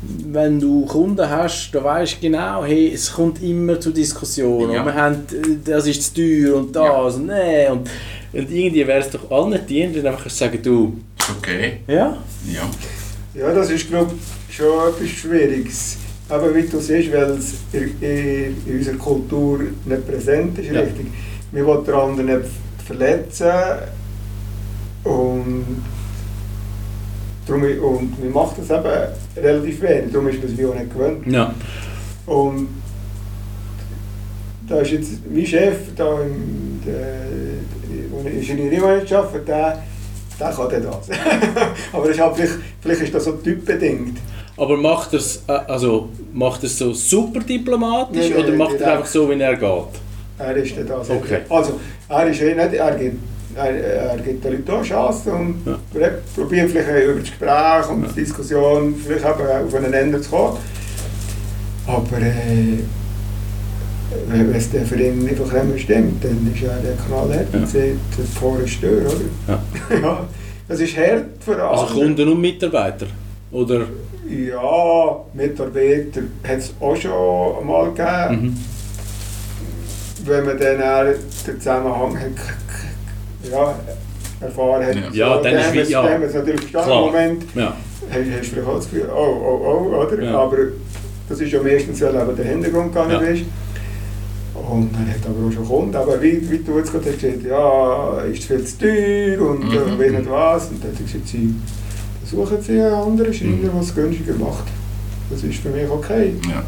Wenn 0.01 0.59
du 0.59 0.85
Kunden 0.85 1.29
hast, 1.29 1.71
dann 1.73 1.83
weißt 1.83 2.17
du 2.17 2.21
genau, 2.21 2.63
hey, 2.63 2.91
es 2.93 3.11
kommt 3.11 3.41
immer 3.43 3.79
zu 3.79 3.91
Diskussionen. 3.91 4.71
Ja. 4.71 4.79
Und 4.81 4.85
wir 4.85 4.93
haben, 4.93 5.15
äh, 5.15 5.57
das 5.71 5.87
ist 5.87 6.03
zu 6.15 6.21
teuer 6.21 6.55
und 6.55 6.73
das 6.75 6.85
Ja. 6.85 6.99
und 7.01 7.27
nee. 7.27 7.67
Und, 7.69 7.89
und 8.33 8.51
irgendwie 8.51 8.85
wäre 8.87 8.99
es 8.99 9.09
doch 9.09 9.29
allen 9.31 9.59
du 9.67 10.07
einfach 10.07 10.29
sagen, 10.29 10.59
du, 10.61 10.99
Ist 11.19 11.29
okay. 11.37 11.79
ja, 11.87 12.17
Ja. 12.45 12.69
Ja, 13.35 13.53
das 13.53 13.69
ist, 13.69 13.87
glaube 13.87 14.11
ich, 14.49 14.55
schon 14.55 14.89
etwas 14.89 15.07
Schwieriges. 15.09 15.97
Aber 16.27 16.53
wie 16.53 16.63
du 16.63 16.79
siehst, 16.79 17.11
weil 17.13 17.31
es 17.31 17.53
in, 17.71 17.95
in, 18.01 18.55
in 18.65 18.77
unserer 18.79 18.97
Kultur 18.97 19.59
nicht 19.85 20.07
präsent 20.07 20.57
ist, 20.59 20.71
Ja. 20.71 20.81
richtig. 20.81 21.07
Wir 21.51 21.65
wollen 21.65 21.85
den 21.85 21.93
anderen 21.93 22.25
nicht 22.25 22.49
verletzen 22.85 23.51
und, 25.03 25.83
darum, 27.47 27.63
und 27.63 28.21
wir 28.23 28.29
machen 28.31 28.55
das 28.67 28.69
eben 28.79 29.43
relativ 29.45 29.81
wenig, 29.81 30.11
darum 30.11 30.27
ist 30.27 30.41
man 30.43 30.51
es 30.51 30.57
wie 30.57 30.65
auch 30.65 30.75
nicht 30.75 30.91
gewöhnt. 30.93 31.25
ja, 31.27 31.53
Und 32.25 32.67
da 34.67 34.79
ist 34.81 34.91
jetzt 34.91 35.11
mein 35.33 35.45
Chef, 35.45 35.77
da 35.95 36.21
im, 36.21 36.79
der, 36.85 37.21
Ingenieurmanagement 38.25 39.13
arbeite, 39.13 39.45
der, 39.45 39.83
der 40.39 40.49
kann 40.51 40.69
das. 40.69 41.17
Aber 41.93 42.07
das 42.07 42.15
ist 42.15 42.21
halt 42.21 42.35
vielleicht, 42.35 42.53
vielleicht 42.81 43.01
ist 43.01 43.13
das 43.15 43.23
so 43.25 43.31
typbedingt. 43.33 44.17
aber 44.57 44.75
macht 44.77 45.13
er 45.13 45.19
es 45.19 45.43
äh, 45.47 45.51
also, 45.51 46.09
macht 46.33 46.63
er's 46.63 46.77
so 46.77 46.93
super 46.93 47.39
diplomatisch 47.39 48.29
Nein, 48.29 48.31
nein, 48.31 48.45
oder 48.45 48.55
macht 48.57 48.81
er 48.81 48.93
einfach 48.93 49.05
so, 49.07 49.29
wie 49.29 49.39
er 49.39 49.55
geht? 49.55 49.93
Er 50.37 50.55
ist 50.55 50.77
dann 50.77 50.87
das. 50.87 51.09
Okay. 51.09 51.39
Also, 51.49 51.79
er 52.09 52.27
ist 52.27 52.41
eh 52.41 52.53
nicht, 52.55 52.73
er 52.73 52.95
gibt, 52.95 53.17
er, 53.55 53.69
er 53.69 54.17
gibt 54.17 54.43
den 54.43 54.51
Leuten 54.53 54.71
auch 54.71 54.83
Chancen 54.83 55.31
und 55.33 55.55
Ja. 55.65 55.99
ja. 56.01 56.09
probiert 56.35 56.69
vielleicht 56.71 57.03
über 57.05 57.13
das 57.19 57.29
Gespräch 57.29 57.89
und 57.89 58.09
die 58.15 58.19
Diskussion 58.21 58.95
vielleicht 58.95 59.25
eben 59.25 59.67
auf 59.67 59.75
einen 59.75 59.93
Ende 59.93 60.21
zu 60.21 60.29
kommen. 60.29 60.57
Aber 61.87 62.17
äh, 62.17 62.79
wenn 64.27 64.53
es 64.55 64.71
dann 64.71 64.85
für 64.85 64.95
ihn 65.01 65.27
einfach 65.27 65.51
nicht 65.53 65.65
mehr 65.65 65.77
stimmt, 65.77 66.23
dann 66.23 66.51
ist 66.53 66.63
er 66.63 66.77
der 66.79 66.95
knallhart 67.05 67.47
Ja. 67.53 67.59
und 67.59 67.67
sieht, 67.67 67.97
das 68.17 68.33
Tor 68.39 68.59
ist 68.59 68.79
Tür, 68.81 69.01
oder? 69.01 69.13
Ja. 69.47 69.97
ja, 70.01 70.27
das 70.67 70.79
ist 70.79 70.97
hart 70.97 71.25
für 71.39 71.61
Also 71.63 71.83
andere. 71.85 71.99
Kunden 72.05 72.29
und 72.29 72.41
Mitarbeiter? 72.41 73.05
Oder? 73.51 73.85
Ja, 74.29 75.17
Mitarbeiter 75.33 76.21
hat 76.47 76.57
es 76.59 76.73
auch 76.79 76.95
schon 76.95 77.65
mal 77.67 77.89
gegeben. 77.91 78.41
Mhm. 78.45 78.57
wenn 80.25 80.45
man 80.45 80.59
dann 80.59 80.77
den 81.47 81.57
Zusammenhang 81.59 82.17
hat, 82.19 82.31
ja, 83.51 83.75
erfahren 84.41 84.85
hat. 84.85 85.13
Ja, 85.15 85.37
so, 85.37 85.43
dann 85.43 85.53
ist 85.55 85.71
wie- 85.71 85.75
wir 85.75 85.81
es- 85.83 85.89
ja. 85.89 86.03
dann 86.03 86.21
natürlich 86.21 86.61
verstanden. 86.61 86.87
Klar. 86.89 86.99
Im 86.99 87.05
Moment 87.11 87.43
Ja. 87.55 87.73
hast, 88.11 88.17
hast 88.17 88.25
du 88.27 88.43
vielleicht 88.55 88.67
auch 88.67 88.75
das 88.75 88.89
Gefühl, 88.89 89.09
oh, 89.15 89.17
oh, 89.17 89.89
oh, 89.91 89.95
oder? 90.03 90.23
Ja. 90.23 90.37
Aber 90.37 90.57
das 91.29 91.39
ist 91.39 91.51
ja 91.51 91.61
meistens, 91.63 92.01
weil 92.01 92.15
eben 92.15 92.35
der 92.35 92.45
Hintergrund 92.45 92.93
gar 92.93 93.07
nicht 93.07 93.21
Ja. 93.21 93.27
ist. 93.27 93.43
Und 94.67 94.89
dann 94.93 95.07
hat 95.07 95.25
aber 95.25 95.47
auch 95.47 95.51
schon 95.51 95.65
Kunden, 95.67 95.95
aber 95.95 96.21
wie, 96.21 96.49
wie 96.49 96.59
du 96.59 96.77
jetzt 96.77 96.91
gerade 96.91 97.09
hast 97.11 97.21
gesagt 97.21 97.43
ja, 97.47 98.19
ist 98.31 98.39
es 98.39 98.45
viel 98.45 98.63
zu 98.63 98.77
teuer 98.77 99.41
und 99.49 99.63
Mhm. 99.65 99.71
äh, 99.71 99.99
weiß 99.99 100.11
nicht 100.19 100.29
was. 100.29 100.67
Und 100.69 100.83
dann 100.83 100.91
hat 100.91 100.99
er 100.99 101.03
gesagt, 101.05 101.27
sie 101.27 101.55
suchen 102.25 102.57
sie 102.61 102.81
einen 102.81 102.93
anderen 102.93 103.33
Schreiner, 103.33 103.51
Mhm. 103.53 103.61
der 103.73 103.81
es 103.81 103.95
günstiger 103.95 104.33
macht. 104.35 104.65
Das 105.31 105.43
ist 105.43 105.59
für 105.59 105.69
mich 105.69 105.89
okay. 105.89 106.33
Ja. 106.49 106.63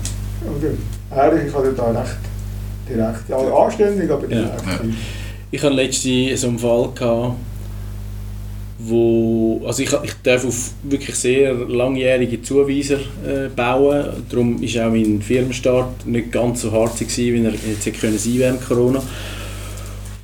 Oder? 0.49 1.23
Ehrlich, 1.23 1.47
ich 1.49 1.54
hatte 1.56 1.73
da 1.73 1.91
recht 1.91 2.17
direkt, 2.89 3.30
ja, 3.30 3.38
anständig, 3.38 4.10
aber 4.10 4.21
Ja. 4.23 4.27
direkt. 4.27 4.65
Ja. 4.65 4.80
Ich 5.51 5.62
hatte 5.63 5.73
letztens 5.75 6.41
so 6.41 6.47
einen 6.47 6.60
Fall, 6.60 6.89
gehabt, 6.95 7.36
wo, 8.84 9.62
also 9.65 9.84
ich, 9.84 9.91
ich 10.04 10.13
darf 10.24 10.46
auf 10.46 10.72
wirklich 10.84 11.15
sehr 11.15 11.54
langjährige 11.54 12.41
Zuweiser 12.41 12.98
äh, 13.26 13.50
bauen, 13.56 14.06
darum 14.30 14.62
ist 14.62 14.78
auch 14.78 14.89
mein 14.89 15.22
Firmenstart 15.22 16.06
nicht 16.06 16.32
ganz 16.32 16.62
so 16.62 16.72
hart 16.72 16.98
gewesen, 16.98 17.34
wie 17.34 17.46
er 17.46 17.52
jetzt 17.52 17.86
hätte 17.86 18.00
können 18.00 18.17
sein 18.17 18.38
während 18.38 18.65
Corona. 18.65 19.02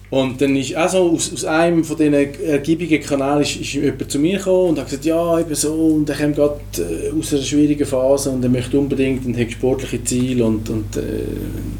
Und 0.09 0.39
dann 0.39 0.55
ist 0.55 0.75
auch 0.75 0.87
so 0.87 1.11
aus, 1.11 1.33
aus 1.33 1.43
einem 1.43 1.83
von 1.83 1.97
diesen 1.97 2.13
ergiebigen 2.13 3.01
Kanälen 3.01 3.41
ist, 3.41 3.57
ist 3.57 3.73
jemand 3.73 4.09
zu 4.09 4.19
mir 4.19 4.37
gekommen 4.37 4.69
und 4.69 4.79
hat 4.79 4.85
gesagt, 4.85 5.03
ja, 5.03 5.39
eben 5.39 5.53
so, 5.53 5.73
und 5.73 6.09
er 6.09 6.15
kommt 6.15 6.35
gerade 6.37 6.59
äh, 6.77 7.19
aus 7.19 7.33
einer 7.33 7.43
schwierigen 7.43 7.85
Phase 7.85 8.29
und 8.29 8.41
er 8.41 8.49
möchte 8.49 8.79
unbedingt 8.79 9.25
und 9.25 9.37
hat 9.37 9.51
sportliche 9.51 10.01
Ziele 10.05 10.45
und, 10.45 10.69
und 10.69 10.95
äh, 10.95 11.01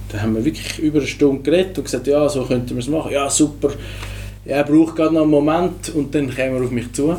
da 0.10 0.22
haben 0.22 0.36
wir 0.36 0.44
wirklich 0.44 0.78
über 0.80 1.00
eine 1.00 1.08
Stunde 1.08 1.42
geredet 1.42 1.78
und 1.78 1.86
gesagt, 1.86 2.08
ja, 2.08 2.28
so 2.28 2.44
könnten 2.44 2.72
wir 2.72 2.80
es 2.80 2.90
machen. 2.90 3.13
Ja, 3.13 3.30
super. 3.30 3.72
Er 4.48 4.64
braucht 4.64 4.96
gerade 4.96 5.14
noch 5.14 5.24
einen 5.24 5.32
Moment 5.32 5.94
und 5.94 6.16
dann 6.16 6.34
kommen 6.34 6.56
wir 6.56 6.64
auf 6.64 6.72
mich 6.72 6.92
zu. 6.94 7.18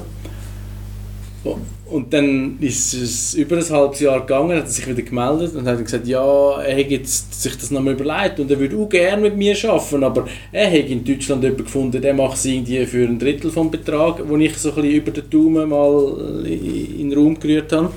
Und 1.91 2.12
dann 2.12 2.59
ist 2.61 2.95
es 2.95 3.35
über 3.35 3.57
ein 3.57 3.71
halbes 3.71 4.01
Jahr 4.01 4.21
gegangen, 4.21 4.57
hat 4.57 4.64
er 4.64 4.71
sich 4.71 4.87
wieder 4.87 5.03
gemeldet 5.03 5.55
und 5.55 5.67
hat 5.67 5.83
gesagt, 5.83 6.07
ja, 6.07 6.61
er 6.61 6.77
hätte 6.77 7.01
sich 7.05 7.57
das 7.57 7.71
nochmal 7.71 7.95
überlegt 7.95 8.41
und 8.41 8.51
er 8.51 8.59
würde 8.59 8.77
auch 8.77 8.88
gerne 8.88 9.23
mit 9.23 9.37
mir 9.37 9.57
arbeiten, 9.71 10.05
aber 10.05 10.27
er 10.53 10.67
hätte 10.67 10.93
in 10.93 11.05
Deutschland 11.05 11.43
jemanden 11.43 11.64
gefunden, 11.64 12.03
der 12.03 12.12
macht 12.12 12.37
es 12.37 12.45
irgendwie 12.45 12.85
für 12.85 13.07
ein 13.07 13.19
Drittel 13.19 13.51
vom 13.51 13.71
Betrag, 13.71 14.19
den 14.19 14.41
ich 14.41 14.57
so 14.59 14.71
ein 14.71 14.75
bisschen 14.77 14.91
über 14.91 15.11
den 15.12 15.31
Daumen 15.31 15.69
mal 15.69 16.45
in 16.47 17.11
den 17.11 17.19
Raum 17.19 17.38
gerührt 17.41 17.73
habe. 17.73 17.91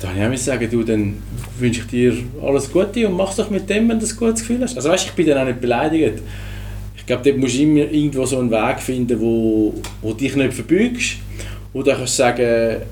Da 0.00 0.08
habe 0.08 0.34
ich 0.34 0.40
auch 0.40 0.44
sagen, 0.44 0.68
du, 0.68 0.82
dann 0.82 1.18
wünsche 1.60 1.82
ich 1.82 1.86
dir 1.86 2.16
alles 2.42 2.72
Gute 2.72 3.06
und 3.06 3.16
mach 3.16 3.34
doch 3.36 3.50
mit 3.50 3.70
dem, 3.70 3.88
wenn 3.88 4.00
du 4.00 4.06
ein 4.06 4.16
gutes 4.16 4.40
Gefühl 4.40 4.60
hast. 4.62 4.76
Also 4.76 4.88
weißt, 4.88 5.06
ich 5.06 5.12
bin 5.12 5.26
dann 5.26 5.38
auch 5.38 5.44
nicht 5.44 5.60
beleidigt. 5.60 6.18
Ich 7.02 7.06
glaube, 7.06 7.24
dort 7.24 7.36
musst 7.36 7.56
du 7.56 7.62
immer 7.62 7.90
irgendwo 7.90 8.24
so 8.24 8.38
einen 8.38 8.50
Weg 8.50 8.80
finden, 8.80 9.20
wo, 9.20 9.74
wo 10.00 10.12
dich 10.12 10.36
nicht 10.36 10.54
verbeugst 10.54 11.16
wo 11.72 11.82
du 11.82 11.90
kannst 11.90 12.16
sagen, 12.16 12.82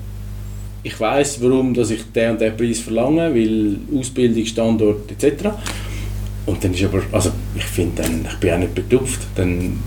ich 0.83 0.99
weiß, 0.99 1.41
warum 1.41 1.73
dass 1.73 1.91
ich 1.91 2.03
den 2.11 2.31
und 2.31 2.41
den 2.41 2.57
Preis 2.57 2.79
verlange, 2.79 3.33
weil 3.33 3.77
Ausbildung, 3.95 4.45
Standort 4.45 5.11
etc. 5.11 5.49
Und 6.45 6.63
dann 6.63 6.73
ist 6.73 6.83
aber, 6.83 7.03
also 7.11 7.31
ich 7.55 7.63
finde, 7.63 8.01
ich 8.01 8.37
bin 8.39 8.53
auch 8.53 8.57
nicht 8.57 8.73
betupft, 8.73 9.19
dann 9.35 9.79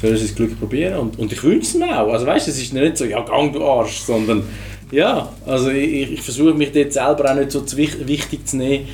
soll 0.00 0.14
ich 0.14 0.22
das 0.22 0.34
Glück 0.34 0.58
probieren 0.58 0.98
und, 0.98 1.18
und 1.18 1.32
ich 1.32 1.42
wünsche 1.44 1.68
es 1.68 1.74
mir 1.74 2.00
auch. 2.00 2.12
Also 2.12 2.26
weißt, 2.26 2.48
es 2.48 2.60
ist 2.60 2.74
nicht 2.74 2.96
so, 2.96 3.04
ja, 3.04 3.20
gang 3.20 3.52
du 3.52 3.64
Arsch, 3.64 4.00
sondern 4.00 4.42
ja, 4.90 5.32
also 5.46 5.70
ich, 5.70 6.12
ich 6.12 6.22
versuche 6.22 6.54
mich 6.54 6.72
dort 6.72 6.92
selber 6.92 7.30
auch 7.30 7.36
nicht 7.36 7.52
so 7.52 7.64
wichtig 7.76 8.46
zu 8.46 8.56
nehmen, 8.56 8.88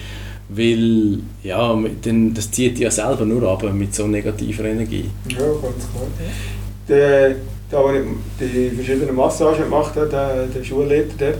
weil 0.48 1.20
ja, 1.42 1.78
dann, 2.02 2.34
das 2.34 2.50
zieht 2.50 2.78
ja 2.78 2.90
selber 2.90 3.24
nur 3.24 3.42
ab 3.50 3.62
mit 3.72 3.94
so 3.94 4.06
negativer 4.06 4.64
Energie. 4.64 5.10
Ja, 5.28 5.38
ganz 5.38 5.88
klar. 5.90 6.06
Der 6.88 7.36
da 7.70 7.82
wo 7.82 7.90
ich 7.90 8.02
die 8.40 8.70
verschiedenen 8.70 9.14
Massagen 9.14 9.64
gemacht 9.64 9.94
habe, 9.94 10.08
der, 10.08 10.46
der 10.46 10.64
Schulleiter 10.64 11.12
dort, 11.18 11.38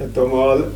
hat 0.00 0.16
da 0.16 0.24
mal, 0.24 0.70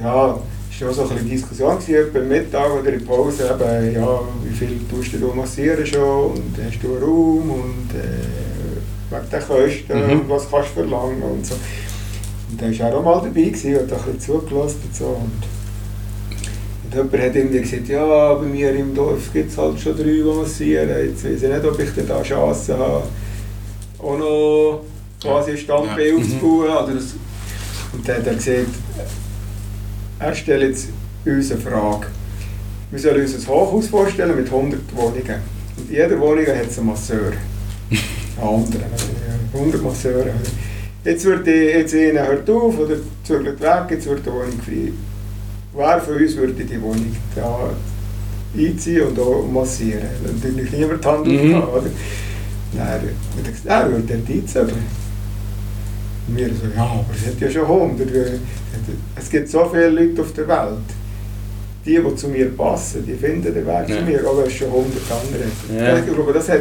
ja, 0.00 0.38
es 0.70 0.86
war 0.86 0.92
so 0.92 1.02
ein 1.12 1.28
Diskussion 1.28 1.78
gewesen, 1.78 2.12
beim 2.12 2.28
Mittag 2.28 2.72
oder 2.72 2.92
in 2.92 3.04
Pause, 3.04 3.50
eben, 3.50 3.94
ja, 3.94 4.20
wie 4.44 4.54
viel 4.54 4.80
tust 4.88 5.12
du 5.14 5.34
massieren 5.34 5.84
schon 5.84 6.32
und 6.32 6.54
hast 6.64 6.82
du 6.82 6.94
einen 6.94 7.02
Raum 7.02 7.50
und 7.50 7.90
äh, 7.98 9.14
wegen 9.14 9.30
der 9.30 9.40
Kosten 9.40 10.06
mhm. 10.06 10.20
und 10.20 10.28
was 10.28 10.50
kannst 10.50 10.70
du 10.70 10.74
verlangen 10.74 11.22
und 11.22 11.44
so. 11.44 11.54
Und 12.50 12.62
da 12.62 12.84
war 12.84 12.94
auch 12.94 13.04
mal 13.04 13.14
dabei 13.16 13.42
gewesen, 13.42 13.74
hat 13.74 13.82
ein 13.82 13.88
bisschen 13.88 14.20
zugelassen 14.20 14.80
und 14.84 14.96
so. 14.96 15.04
Und, 15.06 15.59
und 16.90 16.96
jemand 16.96 17.12
hat 17.12 17.36
irgendwie 17.36 17.60
gesagt, 17.60 17.88
ja, 17.88 18.34
bei 18.34 18.46
mir 18.46 18.74
im 18.74 18.94
Dorf 18.94 19.32
gibt 19.32 19.50
es 19.50 19.58
halt 19.58 19.78
schon 19.78 19.96
drei, 19.96 20.04
die 20.04 20.22
massieren. 20.22 20.88
Jetzt 20.88 21.24
weiß 21.24 21.42
ich 21.42 21.48
nicht, 21.48 21.64
ob 21.64 21.78
ich 21.78 22.06
da 22.06 22.22
Chance 22.22 22.76
habe 22.76 23.04
auch 24.02 24.18
noch 24.18 24.84
quasi 25.20 25.52
ein 25.52 25.58
Standbild 25.58 26.12
ja. 26.12 26.16
aufzubauen. 26.16 26.60
Mhm. 26.60 26.86
Oder 26.86 26.94
das, 26.94 27.14
und 27.92 28.08
dann 28.08 28.16
hat 28.16 28.26
er 28.26 28.34
gesagt, 28.34 28.66
er 30.18 30.34
stellt 30.34 30.62
jetzt 30.62 30.88
uns 31.24 31.52
eine 31.52 31.60
Frage. 31.60 32.06
Wir 32.90 32.98
sollen 32.98 33.20
uns 33.22 33.34
ein 33.34 33.48
Hochhaus 33.48 33.88
vorstellen 33.88 34.36
mit 34.36 34.46
100 34.46 34.80
Wohnungen. 34.96 35.40
Und 35.76 35.88
in 35.88 35.94
jeder 35.94 36.18
Wohnung 36.20 36.46
hat 36.46 36.66
es 36.68 36.78
einen 36.78 36.88
Masseur. 36.88 37.32
Einen 37.90 38.48
anderen, 38.48 38.84
100 39.54 39.82
Masseure. 39.82 40.32
Jetzt 41.04 41.24
wird 41.24 41.46
die, 41.46 41.50
jetzt 41.50 41.94
einer 41.94 42.26
hört 42.26 42.48
auf 42.50 42.78
oder 42.78 42.96
zügelt 43.24 43.60
weg, 43.60 43.84
jetzt 43.90 44.06
wird 44.06 44.24
die 44.24 44.30
Wohnung 44.30 44.60
frei. 44.64 44.92
Wer 45.72 46.00
von 46.00 46.16
uns 46.16 46.36
würde 46.36 46.64
die 46.64 46.82
Wohnung 46.82 47.14
da 47.34 47.70
einziehen 48.56 49.06
und 49.06 49.18
auch 49.18 49.46
massieren? 49.46 50.08
Natürlich 50.24 50.72
niemand 50.72 51.04
die 51.04 51.08
Hand 51.08 51.26
mhm. 51.26 51.54
aufhaben, 51.54 51.72
oder? 51.72 51.90
Dann 52.72 53.52
gesagt, 53.52 53.66
er 53.66 53.90
würde 53.90 54.02
dort 54.02 54.28
einzahlen. 54.28 55.00
Und 56.28 56.36
wir 56.36 56.48
so, 56.48 56.66
ja, 56.74 56.82
aber 56.82 57.06
es 57.14 57.26
hat 57.26 57.40
ja 57.40 57.50
schon 57.50 57.62
100. 57.62 58.08
Es 59.16 59.30
gibt 59.30 59.48
so 59.48 59.68
viele 59.72 59.90
Leute 59.90 60.22
auf 60.22 60.32
der 60.32 60.48
Welt. 60.48 60.78
Die, 61.86 61.98
die 61.98 62.16
zu 62.16 62.28
mir 62.28 62.50
passen, 62.50 63.06
die 63.06 63.14
finden 63.14 63.54
den 63.54 63.66
Weg 63.66 63.88
ja. 63.88 63.96
zu 63.96 64.02
mir, 64.02 64.20
aber 64.20 64.46
es 64.46 64.52
schon 64.52 64.68
100 64.68 64.92
andere. 65.10 65.84
Ja. 65.86 65.98
Ich 65.98 66.06
glaube, 66.06 66.32
das 66.32 66.48
hat, 66.48 66.60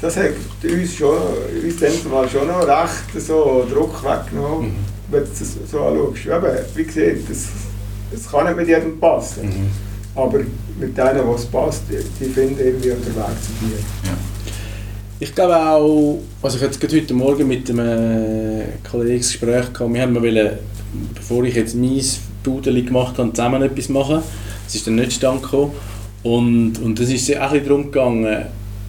das 0.00 0.16
hat 0.16 0.30
uns, 0.62 0.94
schon, 0.94 1.16
uns 1.64 2.04
mal 2.04 2.28
schon 2.28 2.46
noch 2.46 2.66
recht 2.66 3.26
so 3.26 3.66
Druck 3.70 4.02
weggenommen, 4.04 4.68
mhm. 4.68 4.76
wenn 5.10 5.24
du 5.24 5.30
das 5.30 5.56
so 5.70 5.80
anschaust. 5.80 6.28
Aber 6.30 6.54
wie 6.74 6.84
gesagt, 6.84 7.28
es 8.12 8.30
kann 8.30 8.46
nicht 8.46 8.56
mit 8.56 8.68
jedem 8.68 8.98
passen. 8.98 9.46
Mhm. 9.46 9.70
Aber 10.14 10.38
mit 10.78 10.96
denen, 10.96 11.26
was 11.26 11.46
passt, 11.46 11.84
die, 11.88 12.24
die 12.24 12.30
finden 12.30 12.58
irgendwie 12.58 12.88
den 12.88 12.98
Weg 12.98 13.04
zu 13.04 13.52
dir. 13.60 13.78
Ja. 14.04 14.16
Ich 15.18 15.34
glaube 15.34 15.56
auch, 15.56 16.18
also 16.42 16.56
ich 16.56 16.62
hatte 16.62 16.96
heute 16.96 17.14
Morgen 17.14 17.46
mit 17.46 17.70
einem 17.70 18.62
Kollegen 18.90 19.18
Gespräch 19.18 19.72
gehabt, 19.72 19.92
wir 19.92 20.02
haben 20.02 20.14
wollen, 20.14 20.50
bevor 21.14 21.44
ich 21.44 21.54
jetzt 21.54 21.76
mein 21.76 22.02
Pudeli 22.42 22.82
gemacht 22.82 23.18
habe, 23.18 23.32
zusammen 23.32 23.62
etwas 23.62 23.88
machen. 23.88 24.22
Das 24.64 24.74
ist 24.74 24.86
dann 24.86 24.94
nicht 24.96 25.12
stand 25.12 25.42
gekommen. 25.42 25.72
Und, 26.22 26.78
und 26.82 26.98
das 26.98 27.10
ist 27.10 27.36
auch 27.38 27.52
ein 27.52 27.64
darum 27.64 27.84
gegangen, 27.84 28.46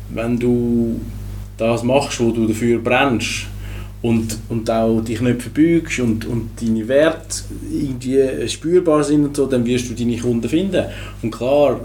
wenn 0.09 0.39
du 0.39 0.99
das 1.57 1.83
machst, 1.83 2.19
wo 2.19 2.31
du 2.31 2.47
dafür 2.47 2.79
brennst 2.79 3.47
und, 4.01 4.37
und 4.49 4.69
auch 4.69 5.01
dich 5.01 5.21
nicht 5.21 5.41
verbeugst 5.41 5.99
und, 5.99 6.25
und 6.25 6.49
deine 6.59 6.87
Werte 6.87 7.43
irgendwie 7.71 8.47
spürbar 8.47 9.03
sind 9.03 9.25
und 9.25 9.35
so, 9.35 9.45
dann 9.45 9.65
wirst 9.65 9.89
du 9.89 9.93
deine 9.93 10.17
Kunden 10.17 10.49
finden. 10.49 10.85
Und 11.21 11.31
klar, 11.31 11.79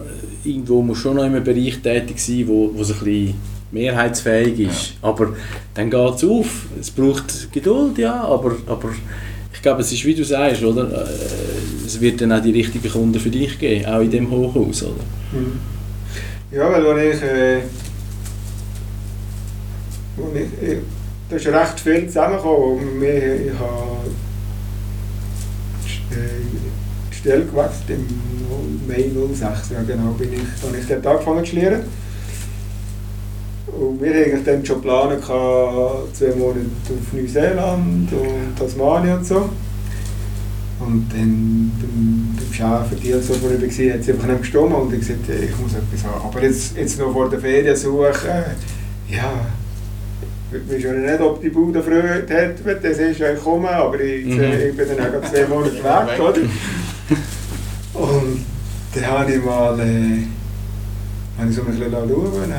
irgendwo 0.44 0.83
musst 0.83 1.00
du 1.00 1.09
schon 1.09 1.16
noch 1.16 1.24
in 1.24 1.35
einem 1.35 1.44
Bereich 1.44 1.79
tätig 1.83 2.18
sein, 2.18 2.44
wo, 2.46 2.70
wo 2.74 2.81
es 2.81 2.92
ein 2.92 2.98
bisschen 2.98 3.35
mehrheitsfähig 3.70 4.61
ist. 4.61 4.94
Ja. 5.02 5.09
Aber 5.09 5.35
dann 5.74 5.90
geht 5.90 6.14
es 6.14 6.24
auf. 6.24 6.66
Es 6.81 6.90
braucht 6.90 7.52
Geduld, 7.52 7.98
ja, 7.98 8.22
aber, 8.24 8.57
aber 8.66 8.90
ich 9.52 9.61
glaube, 9.61 9.83
es 9.83 9.92
ist 9.92 10.05
wie 10.05 10.14
du 10.14 10.24
sagst, 10.24 10.62
oder? 10.62 11.05
Äh, 11.05 11.87
es 11.87 12.00
wird 12.00 12.20
dann 12.20 12.33
auch 12.33 12.42
die 12.42 12.50
richtigen 12.50 12.90
Kunden 12.90 13.18
für 13.20 13.31
dich 13.31 13.59
geben, 13.59 13.87
auch 13.87 14.00
in 14.00 14.11
dem 14.11 14.31
Hochhaus, 14.31 14.83
oder? 14.83 15.05
Mhm. 15.33 15.61
Ja, 16.50 16.70
weil 16.70 16.85
wenn 16.85 17.11
ich, 17.11 17.22
äh, 17.22 17.61
wenn 20.16 20.42
ich, 20.42 20.70
ich, 20.70 20.79
da 21.29 21.37
ist 21.37 21.47
recht 21.47 21.81
viel 21.81 22.07
zusammengekommen. 22.07 23.03
Ich, 23.03 23.47
ich 23.47 23.59
habe 23.59 23.97
die 27.11 27.17
Stelle 27.17 27.45
gewechselt 27.45 27.91
im 27.91 28.87
Mai 28.87 29.11
06, 29.35 29.71
ja 29.71 29.83
genau, 29.83 30.12
bin 30.12 30.33
ich, 30.33 30.62
habe 30.62 30.77
ich 30.79 30.87
dort 30.87 31.07
angefangen 31.07 31.45
zu 31.45 31.57
lernen. 31.57 31.83
Und 33.67 34.01
wir 34.01 34.15
hatten 34.15 34.45
dann 34.45 34.65
schon 34.65 34.77
geplant, 34.77 35.25
zwei 35.25 36.35
Monate 36.37 36.61
auf 36.89 37.12
Neuseeland 37.12 38.12
und 38.12 38.57
Tasmanien 38.59 39.19
und 39.19 39.27
so. 39.27 39.51
Und 40.79 41.09
dann 41.11 41.73
beim, 41.81 42.37
beim 42.37 42.99
die 43.03 43.12
so, 43.12 43.35
ich 43.35 43.43
war, 43.43 43.95
hat 43.95 44.05
sie 44.05 44.12
einfach 44.12 44.27
nicht 44.27 44.41
gestimmt 44.41 44.73
und 44.73 44.93
ich 44.93 45.01
gesagt, 45.01 45.29
ich 45.29 45.59
muss 45.59 45.75
etwas 45.75 46.05
haben. 46.05 46.25
Aber 46.25 46.43
jetzt, 46.43 46.77
jetzt 46.77 46.99
noch 46.99 47.12
vor 47.12 47.29
der 47.29 47.41
Ferien 47.41 47.77
suchen, 47.77 48.31
ja, 49.09 49.47
ich 50.53 50.75
weiß 50.75 50.83
schon 50.83 51.05
nicht, 51.05 51.21
ob 51.21 51.41
die 51.41 51.49
Bude 51.49 51.83
Freude 51.83 52.23
hat, 52.29 52.65
wenn 52.65 52.83
das 52.83 52.99
ist, 52.99 53.21
ich 53.21 53.43
komme, 53.43 53.69
aber 53.71 54.01
ich, 54.01 54.27
mhm. 54.27 54.41
ich 54.43 54.77
bin 54.77 54.87
dann 54.97 55.15
auch 55.15 55.29
zwei 55.29 55.47
Monate 55.47 55.75
weg, 55.75 56.21
oder? 56.21 56.40
Und 57.94 58.44
dann 58.94 59.07
habe 59.07 59.33
ich 59.33 59.44
mal, 59.44 59.81
äh, 59.81 60.23
habe 61.38 61.51
ich 61.51 61.57
so 61.57 61.63
ein 61.63 61.67
bisschen 61.69 61.90
schauen, 61.90 62.55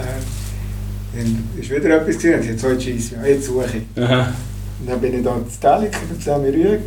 dann 1.13 1.43
ist 1.59 1.69
wieder 1.69 2.01
etwas 2.01 2.15
gesehen 2.15 2.35
und 2.35 2.41
ich 2.41 2.63
habe 2.63 2.75
gesagt, 2.75 3.11
ja, 3.11 3.25
jetzt 3.25 3.45
suche 3.45 3.65
ich. 3.77 4.03
Aha. 4.03 4.33
Und 4.79 4.89
dann 4.89 5.01
bin 5.01 5.17
ich 5.17 5.23
da 5.23 5.35
zu 5.35 5.59
Telik, 5.59 5.91
da 5.91 6.21
Sammy 6.23 6.49
Rüeg, 6.49 6.81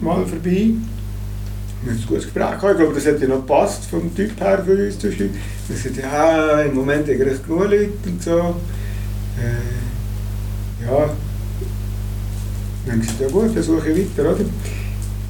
mal 0.00 0.24
vorbei. 0.26 0.70
Wir 1.82 1.92
haben 1.92 1.98
ein 2.00 2.06
gutes 2.06 2.24
Gespräch 2.24 2.50
gehabt. 2.50 2.70
Ich 2.70 2.78
glaube, 2.78 2.94
das 2.94 3.06
hat 3.06 3.20
ja 3.20 3.28
noch 3.28 3.36
gepasst 3.36 3.84
vom 3.86 4.14
Typ 4.14 4.40
her 4.40 4.62
für 4.64 4.86
uns. 4.86 5.02
Wir 5.02 5.10
gesagt, 5.68 5.96
ja, 5.96 6.60
im 6.62 6.74
Moment 6.74 7.08
habe 7.08 7.12
ich 7.12 7.18
genug 7.18 7.70
Leute 7.70 7.90
und 8.06 8.22
so. 8.22 8.54
Äh, 9.38 10.84
ja. 10.86 11.10
Dann 12.86 13.00
gesagt, 13.00 13.20
ja 13.20 13.28
gut, 13.28 13.54
dann 13.56 13.62
suche 13.62 13.90
ich 13.90 13.98
weiter, 14.18 14.30
oder? 14.30 14.44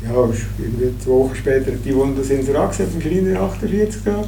Ja, 0.04 0.10
irgendwie 0.58 0.92
zwei 1.02 1.10
Wochen 1.12 1.34
später 1.36 1.70
die 1.72 1.94
Wunder 1.94 2.22
sind 2.22 2.44
sie 2.44 2.54
angesetzt, 2.54 2.92
im 2.94 3.00
Schreiner 3.00 3.40
48 3.40 4.02
da 4.04 4.24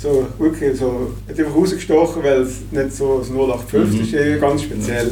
so 0.00 0.26
wirklich 0.38 0.76
so, 0.76 1.12
hat 1.28 1.38
einfach 1.38 1.54
rausgestochen, 1.54 2.24
weil 2.24 2.40
es 2.42 2.54
nicht 2.72 2.92
so 2.96 3.18
das 3.20 3.28
0815 3.30 3.98
Mhm. 3.98 4.02
ist, 4.04 4.12
irgendwie 4.12 4.40
ganz 4.40 4.62
speziell. 4.62 5.10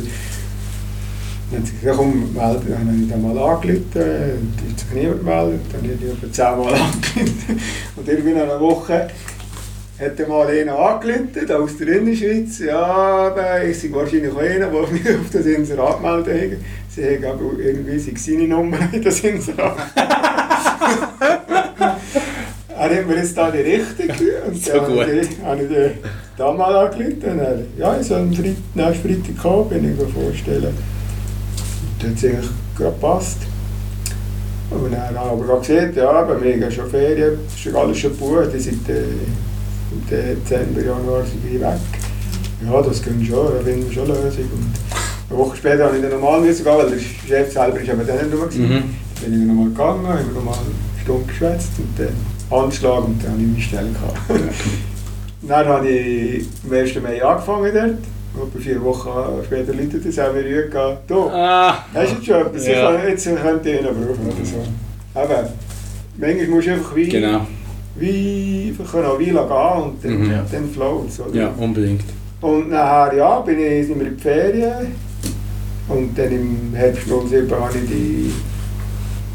Dann 1.52 1.61
hat 1.61 1.66
sie 1.68 1.76
gesagt, 1.76 1.96
komm, 1.98 2.32
melde, 2.34 2.61
dann 2.68 2.88
habe 2.88 2.96
ich 3.00 3.08
dann 3.08 3.22
mal 3.22 3.38
angerufen, 3.38 3.84
dann 3.94 4.02
hat 4.04 4.80
sich 4.80 4.90
niemand 4.92 5.18
gemeldet, 5.20 5.61
dann 5.70 5.82
habe 5.82 5.92
ich 5.94 6.11
etwa 6.12 6.32
zehnmal 6.32 6.74
angerufen. 6.74 7.61
Und 7.96 8.08
irgendwie 8.08 8.32
nach 8.32 8.42
einer 8.42 8.61
Woche 8.61 9.08
hat 10.01 10.28
mal 10.28 10.46
einer 10.46 10.78
angerufen, 10.78 11.28
aus 11.51 11.76
der 11.76 11.88
Innerschweiz, 11.88 12.59
ja, 12.61 12.80
aber 12.80 13.64
ich 13.64 13.78
sei 13.78 13.88
wahrscheinlich 13.92 14.32
auch 14.32 14.38
einer, 14.38 14.66
der 14.68 14.86
mich 14.88 15.07
auf 15.09 15.30
das 15.32 15.46
Inserat 15.46 16.01
melden 16.03 16.53
hat. 16.53 16.59
Sie 16.88 17.05
haben 17.05 17.24
aber 17.24 17.59
irgendwie 17.59 17.98
sei 17.98 18.12
seine 18.16 18.48
Nummer 18.48 18.78
in 18.92 19.03
das 19.03 19.20
Inserat. 19.20 19.76
Er 22.76 22.96
hat 22.98 23.07
mir 23.07 23.16
jetzt 23.16 23.36
da 23.36 23.51
die 23.51 23.59
Richtung 23.59 24.09
und 24.46 24.57
So 24.64 24.72
dann 24.72 24.86
gut. 24.86 25.01
habe 25.03 25.12
ich, 25.12 25.28
habe 25.44 25.62
ich 25.62 25.68
den 25.68 25.90
da 26.38 26.51
mal 26.53 26.74
und 26.90 27.38
er, 27.38 27.59
ja, 27.76 28.01
ich 28.01 28.07
soll 28.07 28.20
am 28.20 28.32
Freit- 28.32 28.57
nächsten 28.74 29.03
Freitag 29.07 29.38
kommen, 29.42 29.68
bin 29.68 29.92
ich 29.92 29.98
mir 30.01 30.09
vorstellen. 30.09 30.64
Und 32.03 32.09
hat 32.09 32.16
es 32.16 32.24
eigentlich 32.24 32.51
gerade 32.74 32.92
gepasst. 32.94 33.38
Und 34.70 34.92
dann 34.92 35.14
habe 35.18 35.36
ich 35.44 35.51
aber 35.51 35.61
gesehen, 35.61 35.92
ja, 35.94 36.22
bei 36.22 36.34
mir 36.36 36.57
gehen 36.57 36.72
schon 36.72 36.88
Ferien, 36.88 37.38
ist 37.55 37.74
alles 37.74 37.98
schon 37.98 38.12
gebucht, 38.12 38.48
die 38.55 38.59
sind 38.61 38.88
äh, 38.88 38.92
im 39.03 39.36
Dezember, 40.11 40.80
Januar 40.82 41.24
sind 41.24 41.43
die 41.51 41.61
weg. 41.61 41.78
Ja, 42.64 42.82
das 42.82 43.03
geht 43.03 43.26
schon, 43.26 43.47
da 43.57 43.62
finden 43.64 43.86
wir 43.88 43.93
schon 43.93 44.05
eine 44.11 44.20
Lösung. 44.22 44.45
Und 44.53 44.70
eine 45.30 45.38
Woche 45.38 45.57
später 45.57 45.84
habe 45.84 45.97
ich 45.97 46.03
dann 46.03 46.11
normal 46.12 46.41
müssen 46.41 46.64
gehen, 46.64 46.74
weil 46.76 46.91
der 46.91 46.99
Chef 46.99 47.53
selber 47.53 47.80
ist 47.80 47.88
eben 47.88 48.07
dann 48.07 48.16
nicht 48.16 48.30
gewesen. 48.30 48.62
Mhm. 48.62 48.82
Dann 49.22 49.30
bin 49.30 49.41
ich 49.43 49.47
nochmal 49.49 49.68
gegangen, 49.70 50.07
haben 50.09 50.26
wir 50.26 50.34
nochmal 50.34 50.55
eine 50.55 51.03
Stunde 51.03 51.26
geschwätzt 51.26 51.70
und 51.78 51.99
dann 51.99 52.59
angeschlagen 52.59 53.05
und 53.07 53.24
dann 53.24 53.32
habe 53.32 53.43
ich 53.43 53.49
meine 53.49 53.61
Stelle 53.62 53.88
gehabt. 53.91 54.20
dann 55.43 55.66
habe 55.66 55.88
ich 55.88 56.47
am 56.68 56.72
1. 56.76 56.95
Mai 57.03 57.22
angefangen 57.24 57.70
dort. 57.74 57.99
Etwa 58.32 58.59
vier 58.61 58.80
Wochen 58.84 59.09
später 59.45 59.74
läutet 59.74 60.07
es 60.07 60.18
auch 60.18 60.32
mir 60.32 60.43
gegangen. 60.45 60.99
Du, 61.09 61.28
Ah, 61.30 61.84
hast 61.93 62.12
du 62.12 62.14
jetzt 62.16 62.26
schon 62.26 62.36
etwas? 62.47 62.66
Ja. 62.66 62.72
Ich 62.72 62.80
kann- 63.01 63.09
Jetzt 63.09 63.24
könnte 63.43 63.70
ich 63.70 63.80
ihn 63.80 63.84
brauchen 63.86 64.26
oder 64.26 64.45
so. 64.45 64.64
Aber 65.14 65.53
manchmal 66.16 66.47
musst 66.47 66.66
du 66.68 66.72
einfach 66.72 66.95
wie, 66.95 67.09
genau. 67.09 67.47
Wie 68.01 68.68
einfach 68.70 68.92
können 68.92 69.05
eine 69.07 69.14
Weile 69.14 69.46
gehen 69.46 69.82
und 69.84 70.05
dann, 70.05 70.20
Mhm. 70.20 70.32
dann 70.51 70.70
float 70.70 71.09
es. 71.09 71.20
Ja, 71.32 71.48
unbedingt. 71.59 72.05
Und 72.40 72.70
nachher, 72.70 73.16
ja, 73.16 73.40
bin 73.40 73.59
ich, 73.59 73.86
sind 73.86 74.01
wir 74.01 74.07
in 74.09 74.16
die 74.16 74.22
Ferien. 74.22 74.86
Und 75.88 76.16
dann 76.16 76.30
im 76.32 76.72
Herbst 76.74 77.03
07 77.09 77.51
habe 77.51 77.76
ich 77.78 77.90
die 77.90 78.30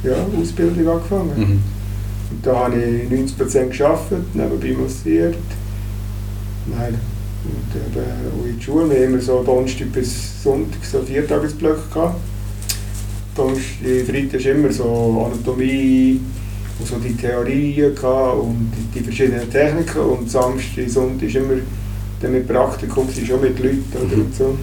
ja, 0.07 0.15
Ausbildung 0.41 0.87
angefangen. 0.87 1.31
Mhm. 1.37 1.61
Und 2.31 2.45
da 2.45 2.55
habe 2.65 2.75
ich 2.75 3.09
90% 3.09 3.77
gearbeitet, 3.77 4.33
nebenbei 4.33 4.81
massiert. 4.81 5.35
Nein. 6.65 6.95
Und 7.45 7.75
eben 7.75 8.05
auch 8.41 8.45
in 8.47 8.55
der 8.57 8.63
Schule, 8.63 8.89
wir 8.89 8.95
haben 8.97 9.13
immer 9.13 9.21
so 9.21 9.43
Donnerstag 9.43 9.91
bis 9.91 10.41
Sonntag 10.41 10.83
so 10.83 10.99
Viertagesblöcke 11.01 11.81
gehabt. 11.93 12.15
Donnerstag, 13.35 14.07
Freitag 14.07 14.39
ist 14.39 14.45
immer 14.47 14.71
so 14.71 15.29
Anatomie 15.31 16.19
und 16.79 16.87
so 16.87 16.95
die 16.97 17.15
Theorien 17.15 17.95
gehabt 17.95 18.37
und 18.39 18.71
die, 18.93 18.99
die 18.99 19.03
verschiedenen 19.03 19.49
Techniken. 19.49 19.99
Und 19.99 20.29
Samstag, 20.29 20.89
Sonntag 20.89 21.27
ist 21.27 21.35
immer 21.35 21.55
dann 22.21 22.31
mit 22.31 22.47
Praktikum, 22.47 23.07
sie 23.09 23.25
schon 23.25 23.41
mit 23.41 23.57
Leuten 23.59 23.83
oder 23.93 24.15
Mhm. 24.15 24.21
und 24.25 24.35
so. 24.35 24.57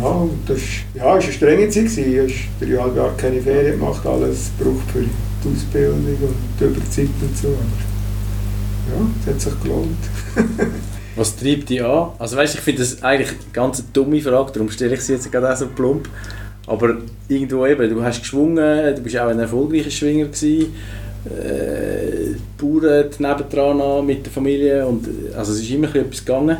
Ja, 0.00 0.28
das 0.46 0.58
ist, 0.58 0.66
ja, 0.94 1.04
war 1.06 1.14
eine 1.14 1.22
strenge 1.32 1.68
Zeit. 1.70 1.86
Ich 1.86 1.98
habe 1.98 2.26
dreieinhalb 2.60 2.96
Jahre 2.96 3.12
keine 3.16 3.40
Ferien 3.42 3.78
gemacht, 3.80 4.06
alles 4.06 4.50
gebraucht 4.56 4.88
für 4.92 5.00
die 5.00 5.48
Ausbildung 5.56 5.96
und 6.06 6.34
die 6.60 6.64
Überzeit 6.64 7.08
und 7.20 7.36
so. 7.36 7.48
Aber 7.48 7.56
ja, 8.94 9.06
es 9.20 9.26
hat 9.34 9.40
sich 9.40 9.60
gelohnt. 9.62 9.98
Was 11.16 11.34
treibt 11.34 11.68
dich 11.68 11.82
an? 11.82 12.10
Also 12.20 12.36
weißt, 12.36 12.54
ich 12.54 12.60
finde 12.60 12.82
das 12.82 13.02
eigentlich 13.02 13.30
eine 13.30 13.38
ganz 13.52 13.82
dumme 13.92 14.20
Frage, 14.20 14.52
darum 14.52 14.70
stelle 14.70 14.94
ich 14.94 15.00
sie 15.00 15.14
jetzt 15.14 15.30
gerade 15.32 15.52
auch 15.52 15.56
so 15.56 15.66
plump. 15.66 16.08
Aber 16.68 16.98
irgendwo 17.28 17.66
eben, 17.66 17.88
du 17.88 18.02
hast 18.02 18.20
geschwungen, 18.20 18.94
du 18.94 19.02
bist 19.02 19.16
auch 19.18 19.28
ein 19.28 19.38
erfolgreicher 19.38 19.90
Schwinger 19.90 20.26
gewesen. 20.26 20.74
Äh, 21.24 22.34
die 22.34 22.62
Bauern 22.62 23.08
nebendran 23.18 23.80
an 23.80 24.06
mit 24.06 24.24
der 24.24 24.32
Familie 24.32 24.86
und 24.86 25.08
also 25.36 25.52
es 25.52 25.60
ist 25.60 25.70
immer 25.70 25.94
etwas 25.94 26.24
gegangen. 26.24 26.58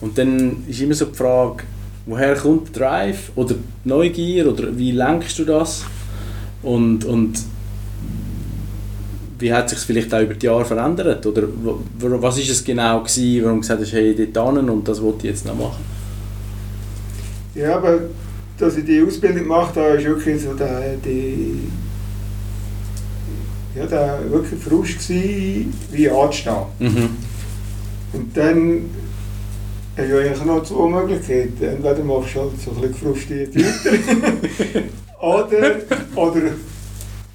Und 0.00 0.18
dann 0.18 0.64
ist 0.68 0.80
immer 0.80 0.94
so 0.94 1.06
die 1.06 1.14
Frage, 1.14 1.64
woher 2.06 2.34
kommt 2.34 2.74
der 2.74 2.88
Drive 2.88 3.30
oder 3.36 3.54
die 3.54 3.88
Neugier 3.88 4.50
oder 4.50 4.76
wie 4.76 4.90
lenkst 4.90 5.38
du 5.38 5.44
das? 5.44 5.84
Und, 6.62 7.04
und 7.04 7.38
wie 9.38 9.52
hat 9.52 9.70
sich 9.70 9.78
vielleicht 9.78 10.12
auch 10.12 10.20
über 10.20 10.34
die 10.34 10.46
Jahre 10.46 10.64
verändert? 10.64 11.24
Oder 11.26 11.44
was 11.98 12.38
ist 12.38 12.50
es 12.50 12.64
genau 12.64 13.00
gewesen, 13.00 13.44
warum 13.44 13.56
du 13.56 13.60
gesagt 13.60 13.82
hast, 13.82 13.92
hey, 13.92 14.28
dort 14.32 14.56
hin 14.56 14.70
und 14.70 14.88
das 14.88 15.00
wollte 15.00 15.26
ich 15.26 15.34
jetzt 15.34 15.46
noch 15.46 15.56
machen? 15.56 15.84
Ja, 17.54 17.76
aber 17.76 18.00
dass 18.58 18.76
ich 18.76 18.84
die 18.84 19.02
Ausbildung 19.02 19.42
gemacht 19.42 19.76
habe, 19.76 19.96
ist 19.96 20.04
wirklich 20.04 20.42
so 20.42 20.54
der, 20.54 20.96
die, 21.04 21.68
ja, 23.76 23.86
der 23.86 24.20
wirklich 24.30 24.60
Frust 24.60 25.08
gewesen, 25.08 25.72
wie 25.90 26.08
anzustehen. 26.08 26.56
Mhm. 26.78 27.08
Und 28.12 28.36
dann 28.36 28.90
hast 29.96 30.10
du 30.10 30.18
eigentlich 30.18 30.44
noch 30.44 30.62
zwei 30.62 30.88
Möglichkeiten. 30.88 31.64
Entweder 31.64 32.04
machst 32.04 32.36
du 32.36 32.40
halt 32.40 32.60
so 32.60 32.70
ein 32.70 32.76
bisschen 32.76 32.92
gefrustriert 32.92 33.56
weiter. 33.56 34.82
oder, 35.20 35.76
oder, 36.14 36.40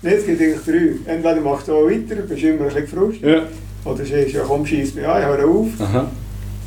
nein, 0.01 0.13
es 0.13 0.25
gibt 0.25 0.41
eigentlich 0.41 0.65
drei. 0.65 1.13
Entweder 1.13 1.41
machst 1.41 1.67
du 1.67 1.73
auch 1.73 1.85
weiter, 1.85 2.15
bist 2.15 2.43
immer 2.43 2.61
ein 2.61 2.65
bisschen 2.65 2.81
gefrustriert. 2.81 3.43
Ja. 3.85 3.91
Oder 3.91 4.05
sagst 4.05 4.33
ja 4.33 4.43
komm, 4.45 4.65
schieß 4.65 4.95
mich 4.95 5.07
an, 5.07 5.21
ich 5.21 5.27
höre 5.27 5.49
auf. 5.49 5.67
Aha. 5.79 6.11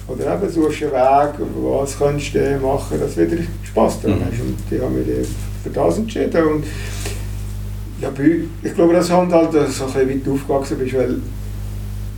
Oder 0.08 0.34
eben 0.34 0.50
suchst 0.52 0.82
einen 0.82 0.92
Weg, 0.92 1.46
was 1.62 1.98
kannst 1.98 2.34
du 2.34 2.58
machen, 2.60 2.98
dass 3.00 3.14
du 3.14 3.30
wieder 3.30 3.42
Spass 3.64 4.00
dran 4.00 4.18
Mhm. 4.18 4.24
hast. 4.24 4.40
Und 4.40 4.56
ich 4.76 4.82
habe 4.82 4.92
mich 4.94 5.06
für 5.62 5.70
das 5.70 5.98
entschieden. 5.98 6.44
Und 6.44 6.64
ja, 8.00 8.10
ich 8.62 8.74
glaube, 8.74 8.94
das 8.94 9.10
hat 9.10 9.30
halt, 9.32 9.54
dass 9.54 9.66
du 9.66 9.72
so 9.72 9.84
ein 9.84 10.08
bisschen 10.08 10.10
weit 10.26 10.32
aufgewachsen 10.34 10.78
bist, 10.78 10.94
weil 10.94 11.10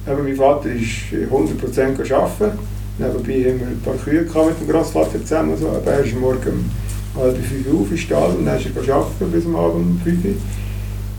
eben 0.09 0.25
mein 0.25 0.37
Vater 0.37 0.69
ist 0.71 1.13
100% 1.31 2.13
arbeiten. 2.13 2.59
Nebenbei 2.97 3.51
haben 3.51 3.61
wir 3.61 3.67
ein 3.67 3.81
paar 3.85 3.95
Kühe 3.97 4.25
gehabt 4.25 4.47
mit 4.49 4.61
dem 4.69 4.73
Großvater 4.73 5.21
zusammen. 5.21 5.57
So. 5.59 5.69
Aber 5.69 5.91
er 5.91 6.05
ist 6.05 6.15
morgen 6.19 6.71
um 7.17 7.21
halb 7.23 7.37
fünf 7.37 7.67
Uhr 7.73 7.81
auf 7.81 7.91
im 7.91 7.97
Stall 7.97 8.31
und 8.31 8.47
dann 8.47 8.57
ist 8.57 8.67
er 8.75 8.95
arbeiten 8.95 9.31
bis 9.33 9.45
am 9.47 9.57
Abend 9.57 9.75
um 9.87 10.01
fünf 10.03 10.25
Uhr. 10.25 10.31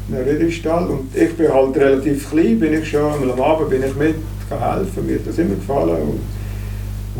Dann 0.09 0.25
wieder 0.25 0.39
im 0.39 0.51
Stall. 0.51 0.87
Und 0.87 1.15
ich 1.15 1.33
bin 1.35 1.53
halt 1.53 1.77
relativ 1.77 2.29
klein, 2.29 2.59
bin 2.59 2.73
ich 2.73 2.89
schon. 2.89 3.01
Am 3.29 3.41
Abend 3.41 3.69
bin 3.69 3.83
ich 3.83 3.95
mit, 3.95 4.15
kann 4.49 4.59
helfen, 4.77 5.05
mir 5.05 5.15
hat 5.15 5.27
das 5.27 5.37
immer 5.37 5.55
gefallen. 5.55 6.01
Und, 6.01 6.19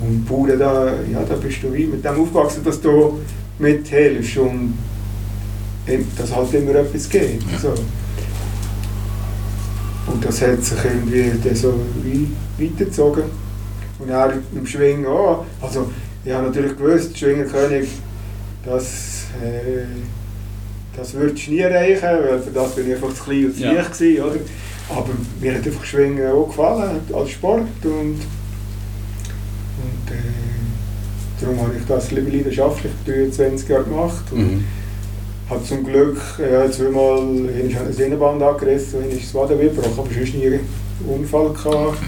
und 0.02 0.26
Bauern, 0.26 0.60
da, 0.60 0.94
ja, 1.12 1.24
da 1.28 1.36
bist 1.36 1.64
du 1.64 1.74
wie 1.74 1.86
mit 1.86 2.04
dem 2.04 2.20
aufgewachsen, 2.22 2.64
dass 2.64 2.82
du 2.82 3.20
mithilfst 3.60 4.38
und 4.38 4.74
dass 6.18 6.36
halt 6.36 6.54
immer 6.54 6.76
etwas 6.76 7.10
geht. 7.10 7.42
Ja. 7.52 7.60
So. 7.60 7.74
Und 10.12 10.24
das 10.24 10.42
hat 10.42 10.64
sich 10.64 10.78
irgendwie 10.84 11.32
dann 11.44 11.56
so 11.56 11.74
weitergezogen. 12.60 13.24
Und 14.00 14.10
er 14.10 14.34
im 14.56 14.66
Schwingen 14.68 15.06
auch. 15.06 15.46
Also, 15.62 15.90
ich 16.24 16.32
habe 16.32 16.48
natürlich 16.48 16.76
gewusst, 16.78 17.18
Schwingerkönig, 17.18 17.88
das, 18.66 19.26
äh, 19.42 19.86
das 20.98 21.14
würdest 21.14 21.48
du 21.48 21.52
nie 21.52 21.60
erreichen, 21.60 22.04
weil 22.04 22.40
für 22.42 22.52
das 22.52 22.76
bin 22.76 22.88
ich 22.88 22.96
einfach 22.96 23.14
zu 23.14 23.24
klein 23.24 23.46
und 23.46 23.56
zu 23.56 23.64
Ja. 23.64 23.72
leicht 23.74 23.98
gewesen, 23.98 24.24
oder? 24.24 24.36
Aber 24.90 25.10
mir 25.40 25.56
hat 25.56 25.66
einfach 25.66 25.84
Schwingen 25.86 26.32
auch 26.32 26.48
gefallen, 26.48 27.00
als 27.14 27.30
Sport. 27.32 27.62
Und, 27.84 28.20
und 29.86 30.12
äh, 30.12 31.42
darum 31.42 31.62
habe 31.62 31.78
ich 31.78 31.86
das 31.86 32.12
lieber 32.12 32.32
leidenschaftlich 32.32 32.92
23 33.06 33.70
Jahre 33.70 33.84
gemacht. 33.84 34.24
Und 34.32 34.40
Mhm. 34.40 34.64
habe 35.50 35.64
zum 35.64 35.84
Glück 35.86 36.18
äh, 36.40 36.70
zweimal 36.72 37.50
ich 37.68 37.78
eine 37.78 37.94
Sehnenband 37.94 38.42
angerissen, 38.42 39.00
ich 39.10 39.24
das 39.24 39.36
Waden 39.36 39.60
gebrochen, 39.60 40.00
aber 40.00 40.14
sonst 40.14 40.34
nie 40.36 40.48
einen 40.48 40.60
Unfall 41.08 41.50
gehabt. 41.50 42.00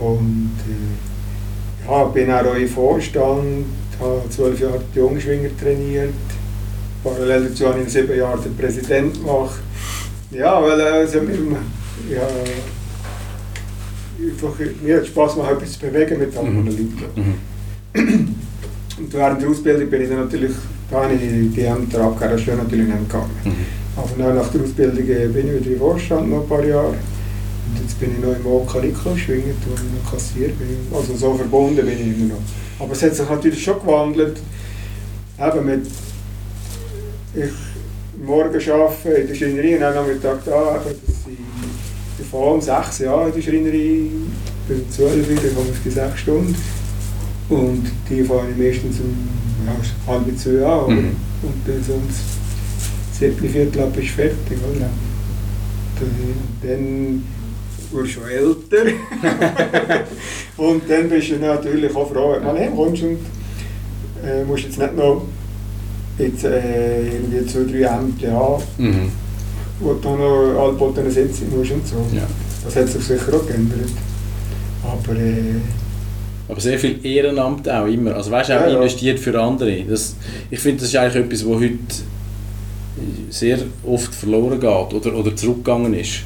Und 0.00 0.52
äh, 0.68 1.90
ja, 1.90 2.04
bin 2.04 2.30
auch 2.30 2.54
im 2.54 2.68
Vorstand, 2.68 3.66
habe 4.00 4.22
zwölf 4.30 4.60
Jahre 4.60 4.80
die 4.94 4.98
Jungschwinger 4.98 5.50
trainiert. 5.60 6.12
Parallel 7.02 7.48
dazu 7.48 7.68
habe 7.68 7.78
ich 7.80 7.84
in 7.84 7.90
sieben 7.90 8.18
Jahren 8.18 8.42
den 8.42 8.56
Präsident 8.56 9.14
gemacht. 9.14 9.60
Ja, 10.30 10.60
weil 10.62 10.80
äh, 10.80 11.20
mir, 11.20 11.58
ja, 12.10 12.26
einfach, 14.30 14.54
mir 14.82 14.96
hat 14.96 15.06
Spaß 15.06 15.34
gemacht, 15.34 15.52
etwas 15.52 15.72
zu 15.72 15.78
bewegen 15.80 16.18
mit 16.18 16.36
anderen 16.36 16.64
Mhm. 16.64 16.66
Leuten. 16.66 16.94
Mhm. 17.16 18.34
Und 18.96 19.12
während 19.12 19.42
der 19.42 19.48
Ausbildung 19.48 19.90
bin 19.90 20.02
ich 20.02 20.08
dann 20.08 20.20
natürlich, 20.20 20.52
da 20.90 21.02
habe 21.02 21.14
ich 21.14 21.20
die 21.54 21.62
Ämter 21.62 22.00
abgegeben, 22.02 22.36
das 22.36 22.46
ja 22.46 22.56
natürlich 22.56 22.86
nicht 22.86 23.08
gegangen. 23.08 23.30
Mhm. 23.44 23.52
Aber 23.96 24.34
nach 24.34 24.48
der 24.48 24.62
Ausbildung 24.62 25.08
äh, 25.08 25.26
bin 25.28 25.48
ich 25.48 25.60
wieder 25.60 25.72
im 25.72 25.78
Vorstand 25.78 26.30
noch 26.30 26.42
ein 26.42 26.48
paar 26.48 26.64
Jahre. 26.64 26.88
Und 26.88 27.80
jetzt 27.80 27.98
bin 27.98 28.10
ich 28.12 28.24
noch 28.24 28.36
im 28.36 28.46
OK 28.46 28.74
Rico 28.82 29.16
schwingen, 29.16 29.54
wo 29.66 29.74
ich 29.74 29.80
noch 30.04 30.12
Kassier 30.12 30.48
bin. 30.48 30.78
Also 30.92 31.14
so 31.16 31.34
verbunden 31.34 31.84
bin 31.84 31.88
ich 31.88 32.00
immer 32.00 32.34
noch. 32.34 32.40
Aber 32.84 32.92
es 32.92 33.02
hat 33.02 33.14
sich 33.14 33.28
natürlich 33.28 33.62
schon 33.62 33.80
gewandelt. 33.80 34.38
Eben 35.40 35.66
mit, 35.66 35.86
ich 37.34 37.50
morgen 38.24 38.70
arbeite 38.70 39.08
in 39.08 39.26
der 39.26 39.34
Schreinerei 39.34 39.76
und 39.76 39.82
am 39.82 39.94
Nachmittag 39.94 40.44
da, 40.44 40.76
eben, 40.76 40.84
dass 41.06 41.16
ich 41.26 41.38
fahre 42.34 42.54
um 42.54 42.60
6 42.60 42.98
Jahre 42.98 43.28
in 43.28 43.34
die 43.34 43.42
Schreinerei, 43.42 44.00
bin 44.66 44.90
12 44.90 45.28
Uhr, 45.30 45.36
dann 45.36 45.54
komme 45.54 45.68
ich 45.72 45.78
für 45.78 45.90
6 45.90 46.20
Stunden. 46.20 46.56
Und 47.48 47.84
die 48.10 48.24
fahre 48.24 48.46
ich 48.50 48.56
meistens 48.56 49.00
um 49.00 49.14
ja, 49.66 50.12
halb 50.12 50.38
zwei 50.38 50.64
an. 50.66 50.84
oder? 50.84 50.92
Mhm. 50.94 51.16
Und 51.42 51.54
dann 51.66 51.84
sonst 51.86 52.24
siebte 53.12 53.48
Viertel 53.48 53.82
ab 53.82 53.96
ist 53.96 54.10
fertig. 54.10 54.58
Oder? 54.74 54.90
Dann, 56.62 57.22
wirst 57.92 58.16
du 58.16 58.20
schon 58.20 58.28
älter. 58.28 58.84
und 60.56 60.82
dann 60.90 61.08
bist 61.08 61.30
du 61.30 61.36
natürlich 61.36 61.94
auch 61.94 62.10
froh, 62.10 62.34
wenn 62.34 62.42
du 62.42 62.60
heimkommst 62.60 63.02
und 63.04 63.18
äh, 64.26 64.42
musst 64.44 64.64
jetzt 64.64 64.78
nicht 64.78 64.96
noch 64.96 65.22
jetzt, 66.18 66.44
äh, 66.44 67.06
irgendwie 67.06 67.46
zwei, 67.46 67.60
drei 67.60 67.96
Ämter 67.96 68.32
haben, 68.32 68.62
Mhm. 68.78 69.23
Wo 69.80 69.94
du 69.94 70.08
noch 70.16 70.60
allboten 70.62 71.10
sitzen 71.10 71.52
musst 71.56 71.72
und 71.72 71.86
so. 71.86 71.96
Ja. 72.14 72.22
Das 72.64 72.76
hat 72.76 72.88
sich 72.88 73.02
sicher 73.04 73.34
auch 73.34 73.46
geändert. 73.46 73.90
Aber 74.82 75.18
äh, 75.18 75.60
Aber 76.48 76.60
sehr 76.60 76.78
viel 76.78 77.04
Ehrenamt 77.04 77.68
auch 77.68 77.86
immer. 77.86 78.14
Also 78.14 78.30
weißt 78.30 78.50
du, 78.50 78.54
auch 78.56 78.60
Ja, 78.62 78.68
ja. 78.68 78.76
investiert 78.76 79.18
für 79.18 79.38
andere. 79.40 79.82
Das, 79.88 80.14
ich 80.50 80.60
finde, 80.60 80.80
das 80.80 80.88
ist 80.88 80.96
eigentlich 80.96 81.24
etwas, 81.24 81.44
was 81.46 81.56
heute 81.56 81.78
sehr 83.30 83.58
oft 83.86 84.14
verloren 84.14 84.60
geht 84.60 84.70
oder, 84.94 85.16
oder 85.16 85.34
zurückgegangen 85.34 85.94
ist. 85.94 86.20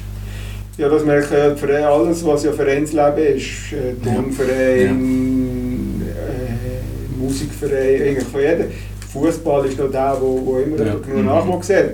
ja, 0.77 0.87
das 0.87 1.03
merke 1.03 1.25
ich 1.25 1.31
ja, 1.31 1.49
die 1.49 1.59
Vereine, 1.59 1.87
alles, 1.87 2.23
was 2.25 2.43
ja 2.43 2.51
Vereinsleben 2.51 3.35
ist, 3.35 3.73
äh, 3.73 3.95
Ja. 4.05 4.13
Turnverein, 4.13 6.01
äh, 6.05 7.19
Musikverein, 7.21 8.01
eigentlich 8.01 8.27
von 8.27 8.41
jedem. 8.41 8.67
Fußball 9.11 9.65
ist 9.65 9.79
noch 9.79 9.89
der, 9.91 10.15
wo, 10.21 10.41
wo 10.45 10.57
immer 10.59 10.77
Ja. 10.85 10.93
genug. 10.95 11.25
Nachwuchs 11.25 11.69
hat. 11.69 11.91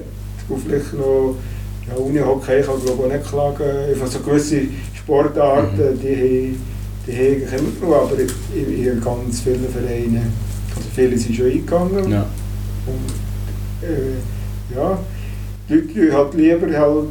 Und 0.50 0.62
vielleicht 0.64 0.93
noch 0.93 1.36
ja, 1.88 1.96
Unihockey 1.96 2.62
kann 2.62 2.76
ich 2.78 2.86
glaube 2.86 3.04
auch 3.04 3.12
nicht 3.12 3.30
klagen. 3.30 3.89
Einfach 3.89 4.08
so 4.08 4.20
gewisse 4.20 4.62
Sportarten, 4.93 5.78
Mhm. 5.78 6.00
die, 6.00 6.58
die 7.06 7.12
haben 7.12 7.26
eigentlich 7.26 7.54
immer 7.54 7.80
genug, 7.80 7.96
aber 7.96 8.20
in, 8.20 8.86
in 8.86 9.02
ganz 9.02 9.41
vielen 9.41 9.68
Vereinen, 9.70 10.34
also 10.76 10.89
viele 10.93 11.18
sind 11.18 11.36
schon 11.36 11.46
eingegangen. 11.46 12.12
Ja. 12.12 12.26
Und, 12.88 13.88
äh, 13.88 14.76
ja, 14.76 14.98
die 15.70 15.74
Leute 15.74 16.14
halt 16.14 16.34
lieber 16.34 16.80
halt 16.80 17.08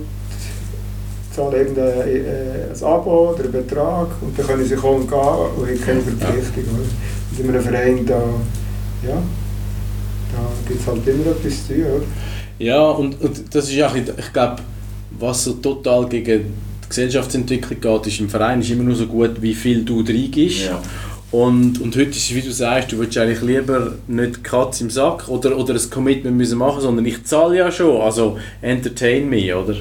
zahlen 1.35 1.55
eben 1.61 1.77
ein, 1.77 2.09
äh, 2.09 2.73
ein 2.73 2.85
Abo 2.85 3.31
oder 3.31 3.43
einen 3.45 3.53
Betrag 3.53 4.09
und 4.21 4.39
dann 4.39 4.47
können 4.47 4.65
sie 4.65 4.77
kommen 4.77 5.03
und 5.03 5.09
gehen 5.09 5.19
und 5.19 5.67
haben 5.69 5.81
keine 5.85 6.01
Verpflichtung. 6.01 6.65
Oder? 6.75 6.85
Und 7.31 7.41
in 7.41 7.49
einem 7.49 7.63
Verein, 7.63 8.07
da, 8.07 8.23
ja, 9.07 9.23
da 10.33 10.41
gibt 10.69 10.81
es 10.81 10.87
halt 10.87 11.07
immer 11.07 11.27
etwas 11.33 11.67
zu 11.67 11.75
tun. 11.75 11.85
Oder? 11.85 12.05
Ja, 12.59 12.89
und, 12.91 13.21
und 13.21 13.55
das 13.55 13.71
ist 13.71 13.83
auch, 13.83 13.95
ich 13.95 14.33
glaube, 14.33 14.63
was 15.19 15.45
so 15.45 15.55
total 15.55 16.09
gegen 16.09 16.45
die 16.85 16.89
Gesellschaftsentwicklung 16.89 17.81
geht, 17.81 18.07
ist 18.07 18.21
im 18.21 18.29
Verein 18.29 18.61
ist 18.61 18.71
immer 18.71 18.85
nur 18.85 18.97
so 18.97 19.07
gut, 19.07 19.41
wie 19.41 19.55
viel 19.55 19.85
du 19.85 20.01
reingibst. 20.01 20.67
Ja. 20.67 20.81
Und, 21.31 21.81
und 21.81 21.97
heute 21.97 22.11
ist 22.11 22.31
es, 22.31 22.35
wie 22.35 22.43
du 22.43 22.53
sagst, 22.53 22.93
du 22.93 22.99
willst 22.99 23.19
eigentlich 23.19 23.43
lieber 23.43 23.95
nicht 24.07 24.37
die 24.37 24.43
Katze 24.43 24.85
im 24.85 24.91
Sack 24.91 25.29
oder, 25.29 25.57
oder 25.59 25.75
ein 25.75 25.91
Commitment 25.91 26.37
müssen 26.37 26.59
machen, 26.59 26.81
sondern 26.81 27.05
ich 27.07 27.25
zahle 27.25 27.59
ja 27.59 27.73
schon, 27.73 28.01
also 28.01 28.39
entertain 28.63 29.29
me, 29.29 29.57
oder? 29.57 29.75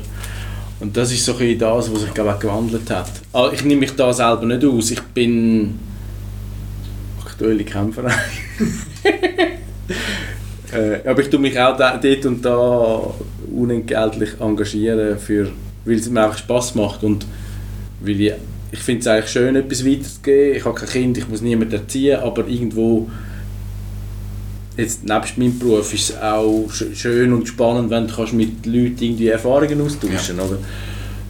Und 0.79 0.97
das 0.97 1.11
ist 1.11 1.23
so 1.23 1.37
ein 1.37 1.59
das, 1.59 1.93
was 1.93 2.01
sich 2.01 2.13
glaube 2.13 2.31
ich, 2.33 2.39
gewandelt 2.39 2.89
hat. 2.89 3.11
Ah, 3.33 3.51
Ich 3.53 3.63
nehme 3.63 3.81
mich 3.81 3.95
da 3.95 4.11
selber 4.11 4.45
nicht 4.45 4.65
aus, 4.65 4.89
ich 4.89 5.01
bin 5.01 5.77
aktuell 7.23 7.63
keinem 7.63 7.93
Verein. 7.93 8.13
äh, 10.75 11.07
aber 11.07 11.21
ich 11.21 11.29
tue 11.29 11.39
mich 11.39 11.59
auch 11.59 11.75
da, 11.77 11.97
dort 11.97 12.25
und 12.25 12.43
da 12.43 13.13
unentgeltlich 13.55 14.31
engagieren, 14.39 15.17
für, 15.19 15.49
weil 15.85 15.95
es 15.95 16.09
mir 16.09 16.23
einfach 16.23 16.37
Spass 16.37 16.75
macht 16.75 17.03
und 17.03 17.25
weil 18.01 18.19
ich, 18.21 18.33
ich 18.71 18.79
finde 18.79 19.01
es 19.01 19.07
eigentlich 19.07 19.29
schön, 19.31 19.55
etwas 19.55 19.85
weiterzugeben. 19.85 20.55
Ich 20.57 20.65
habe 20.65 20.75
kein 20.79 20.89
Kind, 20.89 21.17
ich 21.17 21.27
muss 21.29 21.41
niemanden 21.41 21.73
erziehen, 21.73 22.19
aber 22.19 22.47
irgendwo, 22.47 23.07
jetzt 24.77 25.03
nebst 25.03 25.37
meinem 25.37 25.57
Beruf, 25.59 25.93
ist 25.93 26.09
es 26.09 26.17
auch 26.21 26.65
sch- 26.69 26.95
schön 26.95 27.31
und 27.33 27.47
spannend, 27.47 27.89
wenn 27.91 28.07
du 28.07 28.13
kannst 28.15 28.33
mit 28.33 28.65
Leuten 28.65 28.97
irgendwie 28.99 29.27
Erfahrungen 29.27 29.79
austauschen 29.81 30.39
oder? 30.39 30.57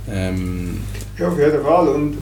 Ähm, 0.09 0.77
Ja, 1.19 1.27
auf 1.27 1.37
jeden 1.37 1.61
Fall. 1.61 1.87
Und 1.89 2.17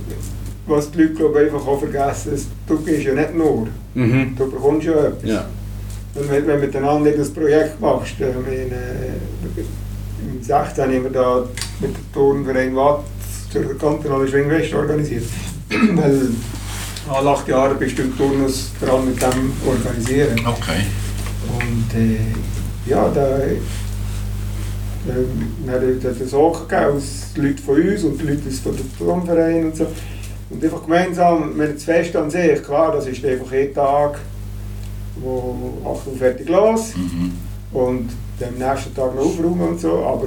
was 0.68 0.92
die 0.92 1.02
Leute 1.04 1.14
glaube 1.14 1.44
ich, 1.44 1.54
einfach 1.54 1.68
auch 1.68 1.80
vergessen, 1.80 2.34
ist, 2.34 2.48
du 2.68 2.78
gehst 2.80 3.04
ja 3.04 3.14
nicht 3.14 3.36
nur, 3.36 3.68
mhm. 3.94 4.36
du 4.38 4.50
bekommst 4.50 4.88
ja 4.88 4.94
etwas. 5.08 5.30
Ja. 5.30 5.46
Wenn 6.14 6.46
du 6.46 6.58
miteinander 6.58 7.12
das 7.12 7.30
Projekt 7.30 7.80
machst, 7.80 8.20
äh, 8.20 8.34
meine, 8.34 9.16
im 10.22 10.44
16 10.44 10.84
haben 10.84 11.04
wir 11.04 11.10
da 11.10 11.46
mit 11.80 11.96
dem 11.96 12.14
Turnverein 12.14 12.76
Watt 12.76 13.04
zur 13.52 13.78
kantonalen 13.78 14.28
Schwingwest 14.28 14.74
organisiert. 14.74 15.24
Weil 15.70 16.30
alle 17.10 17.30
acht 17.30 17.48
Jahre 17.48 17.76
bist 17.76 17.98
du 17.98 18.04
im 18.04 18.18
Turnus 18.18 18.72
dran 18.80 19.06
mit 19.06 19.22
dem 19.22 19.52
organisieren. 19.66 20.40
Okay. 20.46 20.86
Und 21.48 22.00
äh, 22.00 22.90
ja, 22.90 23.10
da 23.10 23.40
wir 25.04 25.74
haben 25.74 26.00
dort 26.02 26.30
so 26.30 26.52
gegeben 26.52 26.98
aus 26.98 27.32
Leuten 27.36 27.58
von 27.58 27.82
uns 27.82 28.04
und 28.04 28.22
die 28.22 28.28
Leute 28.28 28.52
von 28.52 28.78
dem 28.78 28.98
Turnverein 28.98 29.66
und 29.66 29.76
so. 29.76 29.88
Und 30.50 30.64
einfach 30.64 30.84
gemeinsam, 30.84 31.58
wenn 31.58 31.74
das 31.74 31.84
Fest 31.86 32.16
an 32.16 32.30
sich, 32.30 32.62
klar, 32.62 32.92
das 32.92 33.08
ist 33.08 33.26
einfach 33.26 33.52
jeden 33.52 33.74
Tag, 33.74 34.20
wo 35.18 35.56
8 35.86 36.08
Uhr 36.08 36.18
fertig 36.18 36.50
los 36.50 36.94
Mhm. 36.96 37.32
und 37.74 38.10
am 38.42 38.56
nächsten 38.58 38.96
Tag 38.96 39.16
noch 39.16 39.24
aufräumen 39.26 39.70
und 39.70 39.80
so, 39.80 40.04
aber 40.04 40.26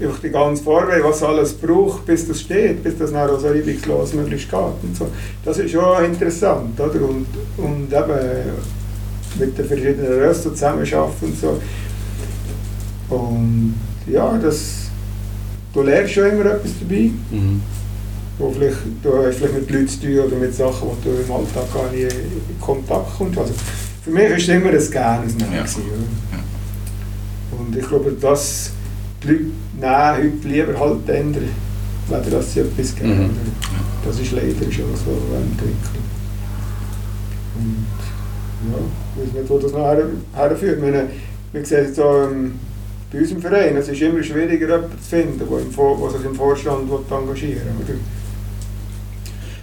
einfach 0.00 0.20
die 0.20 0.30
ganze 0.30 0.62
Vorwelt, 0.62 1.02
was 1.04 1.22
alles 1.22 1.52
braucht, 1.54 2.06
bis 2.06 2.26
das 2.28 2.40
steht, 2.40 2.82
bis 2.82 2.96
das 2.98 3.10
nachher 3.10 3.38
so 3.38 3.48
reibungslos 3.48 4.14
möglichst 4.14 4.48
geht 4.50 4.58
und 4.82 4.96
so. 4.96 5.06
Das 5.44 5.58
ist 5.58 5.72
schon 5.72 6.04
interessant, 6.04 6.78
oder? 6.78 7.00
Und, 7.02 7.26
und 7.58 7.92
eben 7.92 8.52
mit 9.38 9.58
den 9.58 9.64
verschiedenen 9.66 10.12
Rösten 10.12 10.54
zusammenarbeiten 10.54 11.14
und 11.22 11.38
so. 11.38 11.60
Und 13.14 13.74
ja, 14.06 14.38
das, 14.38 14.90
du 15.72 15.82
lernst 15.82 16.14
schon 16.14 16.30
immer 16.30 16.46
etwas 16.46 16.70
dabei. 16.80 17.10
Mhm. 17.30 17.62
Wo 18.38 18.50
vielleicht, 18.50 18.78
du 19.02 19.12
hast 19.26 19.36
vielleicht 19.36 19.54
mit 19.54 19.70
Leuten 19.70 19.88
zu 19.88 20.00
tun 20.00 20.18
oder 20.20 20.36
mit 20.36 20.54
Sachen, 20.54 20.88
wo 20.88 20.96
du 21.04 21.10
im 21.10 21.30
Alltag 21.30 21.74
gar 21.74 21.90
nicht 21.92 22.10
in 22.10 22.60
Kontakt 22.60 23.18
kommst. 23.18 23.38
Also 23.38 23.52
für 24.02 24.10
mich 24.10 24.30
ist 24.30 24.42
es 24.42 24.48
immer 24.48 24.70
ein 24.70 24.90
Gerne. 24.90 25.26
Ja. 25.52 25.58
Ja. 25.58 26.38
Und 27.58 27.76
ich 27.76 27.86
glaube, 27.86 28.12
dass 28.12 28.72
die 29.22 29.28
Leute 29.28 29.44
nehmen 29.80 30.34
heute 30.42 30.48
lieber 30.48 30.80
halt 30.80 31.08
ändern, 31.08 31.48
weder 32.08 32.30
dass 32.30 32.54
sie 32.54 32.60
etwas 32.60 32.94
geben. 32.94 33.24
Mhm. 33.24 33.30
Das 34.04 34.18
ist 34.18 34.32
leider 34.32 34.72
schon 34.72 34.96
so 34.96 35.10
Entwicklung. 35.36 36.04
Und 37.56 37.86
ja, 38.72 38.78
ich 39.16 39.28
weiß 39.28 39.40
nicht, 39.40 39.50
wo 39.50 39.58
das 39.58 39.72
noch 39.72 39.78
her, 39.78 40.06
herführt. 40.34 40.80
Meine, 40.80 41.04
jetzt 41.70 42.00
auch 42.00 42.28
ähm, 42.30 42.54
bei 43.12 43.18
uns 43.18 43.32
im 43.32 43.40
Verein, 43.42 43.76
es 43.76 43.88
ist 43.88 44.00
immer 44.00 44.22
schwieriger, 44.22 44.66
jemanden 44.66 44.98
zu 45.02 45.08
finden, 45.08 45.38
der, 45.38 46.10
sich 46.10 46.24
im 46.24 46.34
Vorstand 46.34 46.90
engagieren 47.10 47.62
will. 47.86 47.98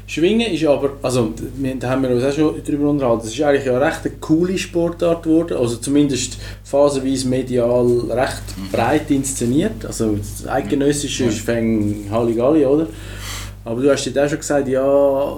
Schwingen 0.10 0.54
ist 0.54 0.66
aber, 0.66 0.92
also 1.02 1.34
da 1.82 1.90
haben 1.90 2.04
wir 2.04 2.12
uns 2.12 2.24
auch 2.24 2.32
schon 2.32 2.56
darüber 2.66 2.90
unterhalten, 2.90 3.24
das 3.26 3.34
ist 3.34 3.42
eigentlich 3.42 3.66
ja 3.66 3.76
eine 3.76 3.86
recht 3.86 4.06
eine 4.06 4.14
coole 4.22 4.58
Sportart 4.58 5.24
geworden, 5.24 5.58
also 5.58 5.76
zumindest 5.76 6.38
phasenweise 6.64 7.28
medial 7.28 7.86
recht 8.10 8.44
breit 8.72 9.12
inszeniert, 9.12 9.86
also 9.86 10.16
das 10.16 10.48
Eidgenössische 10.48 11.24
Ja. 11.26 11.30
ist 11.30 11.42
fäng 11.42 12.06
Halligalli, 12.10 12.66
oder? 12.66 12.88
Aber 13.66 13.82
du 13.82 13.92
hast 13.92 14.06
jetzt 14.06 14.18
auch 14.18 14.30
schon 14.30 14.38
gesagt, 14.40 14.70
ja, 14.70 15.36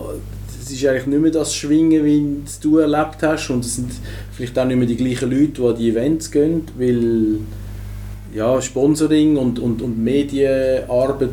es 0.61 0.69
ist 0.71 0.85
eigentlich 0.85 1.07
nicht 1.07 1.21
mehr 1.21 1.31
das 1.31 1.55
Schwingen, 1.55 2.05
wie 2.05 2.23
du 2.61 2.77
erlebt 2.77 3.23
hast 3.23 3.49
und 3.49 3.65
es 3.65 3.75
sind 3.77 3.89
vielleicht 4.33 4.59
auch 4.59 4.65
nicht 4.65 4.77
mehr 4.77 4.85
die 4.87 4.97
gleichen 4.97 5.31
Leute, 5.31 5.47
die 5.47 5.61
an 5.63 5.75
die 5.75 5.89
Events 5.89 6.29
gehen, 6.29 6.61
weil 6.77 7.37
ja, 8.33 8.61
Sponsoring 8.61 9.37
und, 9.37 9.59
und, 9.59 9.81
und 9.81 10.03
Medienarbeit 10.03 11.29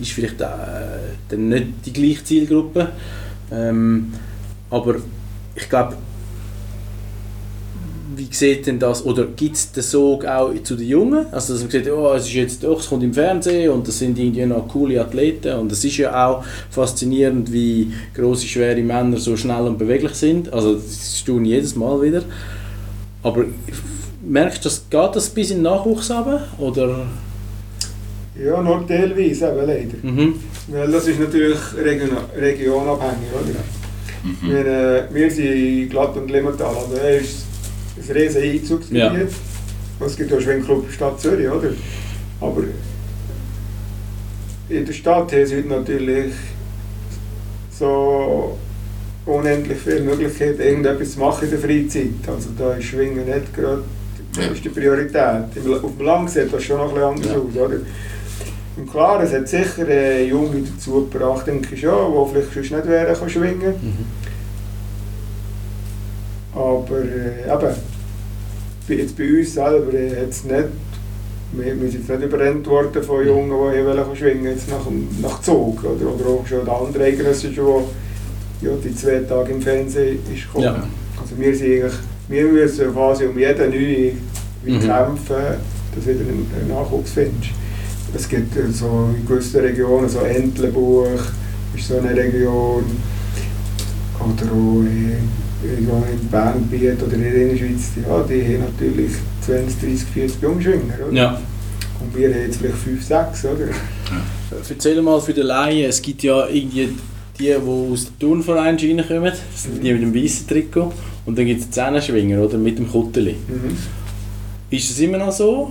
ist 0.00 0.12
vielleicht 0.12 0.40
äh, 0.40 0.46
dann 1.28 1.48
nicht 1.48 1.66
die 1.86 1.92
gleiche 1.92 2.24
Zielgruppe. 2.24 2.88
Ähm, 3.52 4.12
aber 4.70 4.96
ich 5.54 5.68
glaube, 5.68 5.96
wie 8.18 8.28
sieht 8.30 8.66
denn 8.66 8.78
das, 8.78 9.04
oder 9.04 9.26
gibt 9.26 9.56
es 9.56 9.72
den 9.72 9.82
Sog 9.82 10.24
auch 10.24 10.52
zu 10.62 10.74
den 10.74 10.88
Jungen? 10.88 11.26
Also 11.30 11.52
dass 11.52 11.62
man 11.62 11.70
sieht, 11.70 11.90
oh, 11.90 12.12
es 12.14 12.26
ist 12.26 12.34
jetzt, 12.34 12.64
oh, 12.64 12.76
es 12.78 12.88
kommt 12.88 13.04
im 13.04 13.14
Fernsehen 13.14 13.70
und 13.70 13.86
das 13.86 13.98
sind 13.98 14.18
irgendwie 14.18 14.44
noch 14.44 14.66
coole 14.68 15.00
Athleten 15.00 15.54
und 15.54 15.70
es 15.70 15.84
ist 15.84 15.98
ja 15.98 16.26
auch 16.26 16.44
faszinierend, 16.70 17.52
wie 17.52 17.92
große, 18.14 18.46
schwere 18.46 18.82
Männer 18.82 19.18
so 19.18 19.36
schnell 19.36 19.62
und 19.62 19.78
beweglich 19.78 20.14
sind. 20.14 20.52
Also 20.52 20.74
das 20.74 21.22
ich 21.26 21.46
jedes 21.46 21.76
Mal 21.76 22.02
wieder. 22.02 22.22
Aber 23.22 23.44
merkst 24.28 24.64
du, 24.64 24.68
geht 24.68 25.16
das 25.16 25.30
bis 25.30 25.50
in 25.50 25.58
den 25.58 25.62
Nachwuchs 25.64 26.10
runter, 26.10 26.46
oder? 26.58 27.06
Ja, 28.40 28.62
nur 28.62 28.86
teilweise 28.86 29.48
eben 29.48 29.66
leider. 29.66 29.96
Mhm. 30.02 30.34
Weil 30.68 30.92
das 30.92 31.08
ist 31.08 31.18
natürlich 31.18 31.58
region, 31.76 32.10
regionabhängig. 32.36 33.28
Oder? 33.32 33.60
Mhm. 34.22 34.50
Wir, 34.50 34.66
äh, 34.66 35.02
wir 35.10 35.30
sind 35.30 35.44
in 35.44 35.88
Glatt 35.88 36.16
und 36.16 36.30
Limmertal, 36.30 36.74
also 36.74 36.94
da 36.94 37.08
ist 37.08 37.46
ein 37.96 38.16
riesen 38.16 38.42
Einzugsgebiet. 38.42 39.02
Ja. 39.02 40.06
Es 40.06 40.16
gibt 40.16 40.32
auch 40.32 40.40
Schwingclub 40.40 40.90
Stadt 40.92 41.20
Zürich, 41.20 41.48
oder? 41.48 41.70
Aber 42.40 42.62
in 44.68 44.84
der 44.84 44.92
Stadt 44.92 45.32
haben 45.32 45.46
sie 45.46 45.62
natürlich 45.62 46.34
so 47.76 48.56
unendlich 49.26 49.78
viele 49.78 50.02
Möglichkeiten, 50.02 50.60
irgendetwas 50.60 51.12
zu 51.12 51.20
machen 51.20 51.44
in 51.44 51.50
der 51.50 51.58
Freizeit. 51.58 52.28
Also 52.28 52.50
da 52.56 52.74
ist 52.74 52.84
Schwingen 52.84 53.24
nicht 53.24 53.54
gerade 53.54 53.82
die 54.36 54.40
Ja. 54.40 54.48
erste 54.48 54.70
Priorität. 54.70 55.14
Auf 55.84 55.96
dem 55.96 56.04
Land 56.06 56.30
sieht 56.30 56.52
das 56.52 56.62
schon 56.62 56.76
noch 56.78 56.88
ein 56.88 56.94
bisschen 56.94 57.08
anders 57.08 57.54
Ja. 57.56 57.62
aus, 57.62 57.68
oder? 57.68 57.76
Und 58.76 58.90
klar, 58.90 59.22
es 59.22 59.32
hat 59.32 59.48
sicher 59.48 59.88
äh, 59.88 60.24
Junge 60.28 60.62
dazu 60.62 61.08
gebracht, 61.10 61.46
denke 61.46 61.74
ich 61.74 61.80
schon, 61.80 62.12
die 62.12 62.30
vielleicht 62.32 62.54
sonst 62.54 62.70
nicht 62.70 62.86
wären 62.88 63.14
können 63.16 63.30
schwingen. 63.30 63.74
Mhm. 63.82 64.04
Aber 66.54 66.98
äh, 67.00 67.44
eben, 67.52 67.74
bei- 68.88 68.94
jetzt 68.94 69.16
bei 69.16 69.38
uns 69.38 69.54
selber 69.54 69.92
äh, 69.94 70.22
hat's 70.22 70.44
nicht, 70.44 70.64
wir, 71.52 71.64
wir 71.80 71.90
sind 71.90 72.06
jetzt 72.06 72.08
nicht 72.08 72.22
überrennt 72.22 72.66
worden 72.66 73.02
von 73.02 73.26
Jungen, 73.26 73.50
die 73.50 73.76
hier 73.76 73.86
wollen 73.86 74.16
schwingen 74.16 74.44
jetzt 74.44 74.68
nach, 74.70 74.86
nach 75.22 75.40
Zug. 75.42 75.82
Oder, 75.82 76.14
oder 76.14 76.26
auch 76.26 76.46
schon 76.46 76.64
der 76.64 76.74
andere 76.74 77.04
Eidgenössische, 77.04 77.62
der 77.62 78.70
ja, 78.70 78.76
die 78.84 78.94
zwei 78.94 79.18
Tage 79.20 79.52
im 79.52 79.62
Fernsehen 79.62 80.18
ist 80.32 80.42
gekommen. 80.46 80.64
Ja. 80.64 80.86
Also 81.20 81.38
wir, 81.38 81.54
sind 81.56 81.72
eigentlich, 81.72 81.94
wir 82.28 82.44
müssen 82.44 82.92
quasi 82.92 83.24
um 83.26 83.38
jeden 83.38 83.70
neuen 83.70 84.18
wie 84.64 84.72
Mhm. 84.72 84.80
kämpfen, 84.80 85.36
dass 85.94 86.04
du 86.04 86.10
wieder 86.10 86.20
einen, 86.20 86.68
Nachwuchs 86.68 87.12
findest. 87.12 87.50
Es 88.14 88.28
gibt 88.28 88.56
äh, 88.56 88.70
so 88.72 89.10
in 89.16 89.26
gewissen 89.26 89.60
Regionen, 89.60 90.08
so 90.08 90.20
Entlebuch 90.20 91.06
ist 91.76 91.88
so 91.88 91.98
eine 91.98 92.14
Region, 92.16 92.84
oder 94.18 94.52
auch 94.52 94.82
irgendwo 95.64 96.04
in 96.10 96.28
Bernbiet 96.30 97.02
oder 97.02 97.14
in 97.14 97.22
der 97.22 97.34
Innerschweiz, 97.34 97.90
ja, 97.96 98.22
die 98.22 98.42
haben 98.44 98.64
natürlich 98.72 99.12
20, 99.44 99.80
30, 99.80 100.08
40 100.14 100.42
Jungschwinger. 100.42 100.94
Oder? 101.08 101.16
Ja. 101.16 101.40
Und 102.00 102.16
wir 102.16 102.28
haben 102.28 102.42
jetzt 102.42 102.58
vielleicht 102.58 102.76
5, 102.76 103.04
6, 103.04 103.44
oder? 103.44 103.68
Erzähl 104.68 105.02
mal 105.02 105.20
für 105.20 105.34
die 105.34 105.40
Laien, 105.42 105.88
es 105.88 106.00
gibt 106.00 106.22
ja 106.22 106.46
irgendwie 106.46 106.90
die, 107.38 107.44
die 107.44 107.54
aus 107.54 108.06
dem 108.06 108.18
Turnverein 108.18 108.76
reinkommen, 108.76 109.32
das 109.52 109.62
sind 109.64 109.82
die 109.82 109.92
mit 109.92 110.02
dem 110.02 110.14
weißen 110.14 110.46
Trikot. 110.46 110.92
Und 111.28 111.36
dann 111.36 111.44
gibt 111.44 111.60
es 111.60 111.66
die 111.66 111.72
Zehnenschwinger, 111.72 112.40
oder? 112.42 112.56
Mit 112.56 112.78
dem 112.78 112.90
Kutteli. 112.90 113.36
Mhm. 113.46 113.76
Ist 114.70 114.88
das 114.90 114.98
immer 115.00 115.18
noch 115.18 115.30
so? 115.30 115.70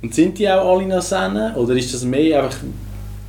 Und 0.00 0.14
sind 0.14 0.38
die 0.38 0.48
auch 0.48 0.78
alle 0.78 0.86
noch 0.86 1.02
Sehnen? 1.02 1.54
Oder 1.56 1.74
ist 1.76 1.92
das 1.92 2.04
mehr 2.04 2.42
einfach 2.42 2.56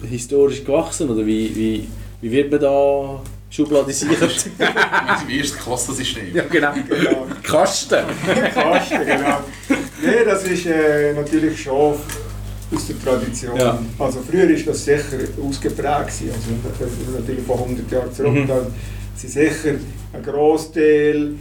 historisch 0.09 0.63
gewachsen? 0.63 1.09
Oder 1.09 1.26
wie, 1.26 1.53
wie, 1.53 1.88
wie 2.21 2.32
wird 2.32 2.49
man 2.49 2.61
da 2.61 3.21
schubladisiert? 3.49 4.21
Dem 4.57 5.38
ersten 5.38 5.57
Klassensystem. 5.57 6.23
genau. 6.49 6.71
Genau. 6.88 7.28
Kasten. 7.43 8.05
Kasten, 8.53 9.05
genau. 9.05 9.39
Nein, 10.01 10.13
das 10.26 10.43
ist 10.45 10.65
äh, 10.67 11.11
natürlich 11.13 11.61
schon 11.61 11.95
aus 12.73 12.88
der 12.88 12.99
Tradition. 13.03 13.57
Ja. 13.59 13.78
Also 13.99 14.19
früher 14.30 14.49
ist 14.49 14.65
das 14.65 14.86
sicher 14.86 15.17
ausgeprägt 15.45 16.07
gewesen. 16.07 16.32
Also 16.34 17.17
natürlich 17.19 17.43
vor 17.45 17.57
100 17.59 17.91
Jahren 17.91 18.13
zurück, 18.13 18.32
Mhm. 18.34 18.47
da 18.47 18.65
sind 19.17 19.30
sicher 19.34 19.71
ein 20.13 20.23
Großteil, 20.23 21.32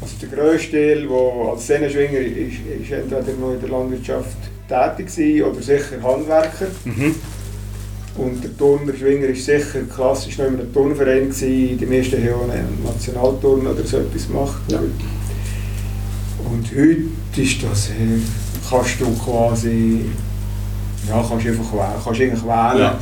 also 0.00 0.14
der 0.20 0.28
grösste 0.28 0.70
Teil, 0.72 1.06
der 1.06 1.50
als 1.50 1.66
Sennenschwinger 1.66 2.18
ist, 2.18 2.56
ist 2.82 2.92
entweder 2.92 3.32
noch 3.40 3.52
in 3.52 3.60
der 3.60 3.68
Landwirtschaft 3.70 4.36
tätig 4.68 5.14
gewesen 5.14 5.42
oder 5.44 5.62
sicher 5.62 6.02
Handwerker. 6.02 6.66
Mhm. 6.84 7.14
Und 8.16 8.44
der 8.44 8.56
Turner-Schwinger 8.56 9.26
ist 9.26 9.44
sicher 9.44 9.80
klassisch 9.92 10.38
noch 10.38 10.46
in 10.46 10.60
einem 10.60 10.72
Turnverein 10.72 11.30
gewesen. 11.30 11.78
Die 11.78 11.86
meisten 11.86 12.22
haben 12.22 12.34
auch 12.34 12.42
einen 12.44 12.84
Nationalturn 12.84 13.66
oder 13.66 13.84
so 13.84 13.98
etwas 13.98 14.28
gemacht. 14.28 14.62
Ja. 14.68 14.78
Und 14.78 16.66
heute 16.70 17.42
ist 17.42 17.62
das, 17.64 17.90
kannst 18.70 19.00
du 19.00 19.06
quasi, 19.16 20.04
ja, 21.08 21.24
kannst 21.28 21.46
einfach 21.46 21.72
wählen, 21.72 22.00
kannst 22.04 22.20
eigentlich 22.20 22.44
wählen. 22.44 22.78
Ja. 22.78 22.98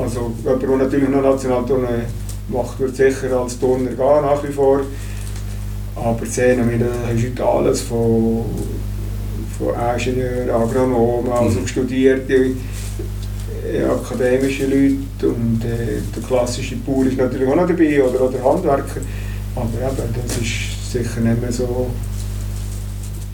Also 0.00 0.32
jemand, 0.44 0.62
der 0.62 0.76
natürlich 0.76 1.08
noch 1.08 1.22
Nationalturnen 1.22 2.02
macht, 2.48 2.78
wird 2.78 2.94
sicher 2.94 3.32
als 3.36 3.58
Turner 3.58 3.90
gehen, 3.90 4.22
nach 4.22 4.42
wie 4.44 4.52
vor. 4.52 4.80
Aber 6.02 6.24
sehen 6.26 6.68
wir, 6.70 6.78
da 6.78 6.86
hast 7.08 7.22
du 7.22 7.26
heute 7.28 7.44
alles 7.44 7.80
von, 7.82 8.44
von 9.58 9.68
Ingenieuren, 9.94 10.50
Agronomen, 10.50 11.30
also 11.32 11.60
Mhm. 11.60 11.66
studierte 11.66 12.34
äh, 12.34 13.84
akademische 13.84 14.64
Leute 14.64 15.28
und 15.28 15.62
äh, 15.64 16.00
der 16.16 16.22
klassische 16.26 16.76
Bauer 16.76 17.04
ist 17.06 17.18
natürlich 17.18 17.46
auch 17.48 17.56
noch 17.56 17.68
dabei 17.68 18.02
oder, 18.02 18.22
oder 18.22 18.42
Handwerker. 18.44 19.00
Aber 19.56 19.64
eben, 19.64 20.14
das 20.26 20.36
ist 20.38 20.92
sicher 20.92 21.20
nicht 21.20 21.40
mehr 21.40 21.52
so. 21.52 21.86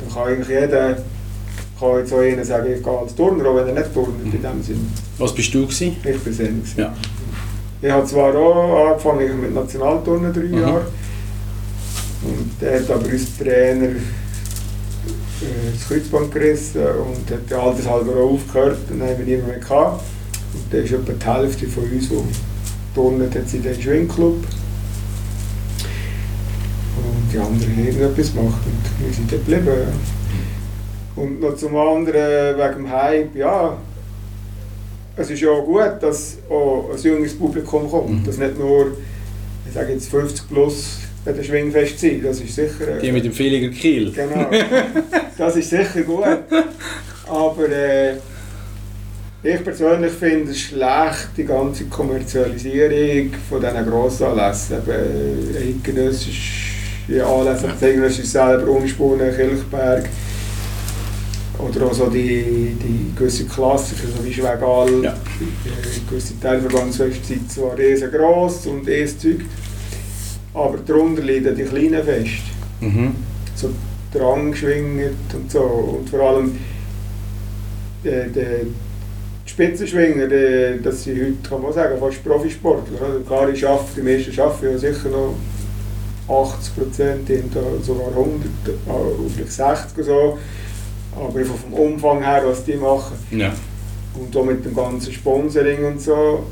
Da 0.00 0.14
kann 0.14 0.32
eigentlich 0.32 0.48
jeder 0.48 0.96
kann 1.78 1.98
jetzt 1.98 2.12
auch 2.12 2.18
einer 2.20 2.44
sagen, 2.44 2.72
ich 2.74 2.82
gehe 2.82 2.98
als 2.98 3.14
Turner, 3.14 3.48
auch 3.50 3.56
wenn 3.56 3.68
er 3.68 3.74
nicht 3.74 3.92
turnt 3.94 4.24
in 4.24 4.42
dem 4.42 4.62
Sinn. 4.62 4.90
Was 5.18 5.34
bist 5.34 5.52
du 5.54 5.62
gewesen? 5.62 5.88
Ich 6.02 6.02
bin 6.02 6.14
gewesen. 6.34 6.62
Ja. 6.76 6.94
Ich 7.82 7.90
habe 7.90 8.06
zwar 8.06 8.34
auch 8.34 8.92
angefangen 8.92 9.40
mit 9.42 9.54
Nationalturnen 9.54 10.32
drei 10.32 10.40
Mhm. 10.44 10.58
Jahre. 10.60 10.86
Und 12.22 12.50
der 12.60 12.80
hat 12.80 12.90
aber 12.90 13.06
uns 13.06 13.36
Trainer 13.38 13.86
äh, 13.86 13.96
das 15.72 15.88
Kreuzband 15.88 16.32
gerissen 16.32 16.82
und 16.82 17.30
hat 17.30 17.52
altershalber 17.52 18.16
auch 18.16 18.32
aufgehört 18.32 18.78
und 18.90 19.00
dann 19.00 19.08
haben 19.08 19.18
wir 19.18 19.26
niemand 19.26 19.48
mehr 19.48 19.58
gehabt. 19.58 20.02
Und 20.54 20.72
da 20.72 20.78
ist 20.78 20.92
etwa 20.92 21.12
die 21.12 21.26
Hälfte 21.26 21.66
von 21.68 21.84
uns, 21.84 22.08
die 22.08 22.16
turnen, 22.94 23.30
hat 23.30 23.54
in 23.54 23.62
den 23.62 23.82
Schwingclub. 23.82 24.36
Und 26.96 27.32
die 27.32 27.38
anderen 27.38 27.76
haben 27.76 27.86
irgendetwas 27.86 28.34
gemacht 28.34 28.60
und 28.64 29.06
wir 29.06 29.14
sind 29.14 29.30
dort 29.30 29.44
geblieben. 29.46 29.92
Und 31.16 31.40
noch 31.40 31.56
zum 31.56 31.76
anderen 31.76 32.58
wegen 32.58 32.74
dem 32.84 32.90
Hype, 32.90 33.36
ja, 33.36 33.76
es 35.16 35.30
ist 35.30 35.40
ja 35.40 35.50
auch 35.50 35.64
gut, 35.64 35.94
dass 36.00 36.36
auch 36.50 36.90
ein 36.94 37.02
junges 37.02 37.38
Publikum 37.38 37.90
kommt, 37.90 38.10
Mhm. 38.10 38.24
dass 38.24 38.36
nicht 38.38 38.58
nur, 38.58 38.92
ich 39.66 39.72
sage 39.74 39.92
jetzt 39.92 40.08
50 40.10 40.48
plus 40.48 40.98
bei 41.26 41.32
der 41.32 41.42
Schwingfest 41.42 41.98
sind, 41.98 42.24
das 42.24 42.40
ist 42.40 42.54
sicher... 42.54 42.96
äh, 42.96 43.00
Die 43.00 43.10
mit 43.10 43.24
dem 43.24 43.36
Villiger 43.36 43.68
Kiel. 43.68 44.12
Genau, 44.12 44.48
das 45.36 45.56
ist 45.56 45.68
sicher 45.68 46.02
gut. 46.02 46.24
Aber 47.26 47.68
äh, 47.68 48.12
ich 49.42 49.64
persönlich 49.64 50.12
finde 50.12 50.52
es 50.52 50.60
schlecht, 50.60 51.30
die 51.36 51.44
ganze 51.44 51.86
Kommerzialisierung 51.86 53.32
von 53.50 53.60
diesen 53.60 53.90
Grossanlässen. 53.90 54.76
Eben, 54.78 55.56
äh, 55.56 55.68
eidgenössische 55.68 57.26
Anlässe, 57.26 57.70
eidgenössische 57.82 58.26
selber, 58.28 58.70
Unspunnen, 58.70 59.34
Kilchberg. 59.34 60.08
Oder 61.58 61.86
auch 61.86 61.94
so 61.94 62.06
die, 62.06 62.76
die 62.80 63.12
gewisse 63.16 63.46
Klassiker, 63.46 64.06
so 64.16 64.24
wie 64.24 64.32
Schwägal. 64.32 65.02
Ja. 65.02 65.10
Äh, 65.10 66.08
gewisse 66.08 66.38
Teilverbandsfeste 66.38 67.24
sind 67.26 67.50
zwar 67.50 67.76
riesengroß 67.76 68.66
und 68.66 68.88
eh 68.88 69.06
Zeug, 69.06 69.40
aber 70.56 70.78
darunter 70.84 71.22
leiden 71.22 71.54
die 71.54 71.64
kleinen 71.64 72.02
Feste 72.02 72.50
Mhm. 72.80 73.14
so 73.54 73.70
Drang 74.12 74.54
schwingt 74.54 75.34
und 75.34 75.50
so. 75.50 75.60
Und 75.60 76.08
vor 76.10 76.20
allem 76.20 76.58
äh, 78.04 78.28
die 78.34 78.70
Spitzenschwinger, 79.46 80.26
die, 80.26 80.82
das 80.82 81.04
sind 81.04 81.18
heute, 81.20 81.48
kann 81.48 81.62
man 81.62 81.72
sagen, 81.72 81.98
fast 81.98 82.24
Profisportler. 82.24 83.20
Klar, 83.26 83.48
ich 83.50 83.66
arbeite, 83.66 83.88
die 83.96 84.02
meisten 84.02 84.40
arbeiten 84.40 84.72
ja 84.72 84.78
sicher 84.78 85.08
noch 85.08 85.34
80 86.28 86.76
Prozent, 86.76 87.30
sogar 87.82 88.08
100, 88.08 88.44
äh, 88.44 89.30
vielleicht 89.34 89.52
60 89.52 89.98
oder 89.98 90.04
so. 90.04 90.38
Aber 91.14 91.38
einfach 91.38 91.54
vom 91.54 91.72
Umfang 91.72 92.22
her, 92.22 92.42
was 92.44 92.64
die 92.64 92.74
machen. 92.74 93.16
Ja. 93.30 93.52
Und 94.14 94.36
auch 94.36 94.44
mit 94.44 94.64
dem 94.64 94.74
ganzen 94.74 95.12
Sponsoring 95.12 95.84
und 95.84 96.00
so. 96.00 96.44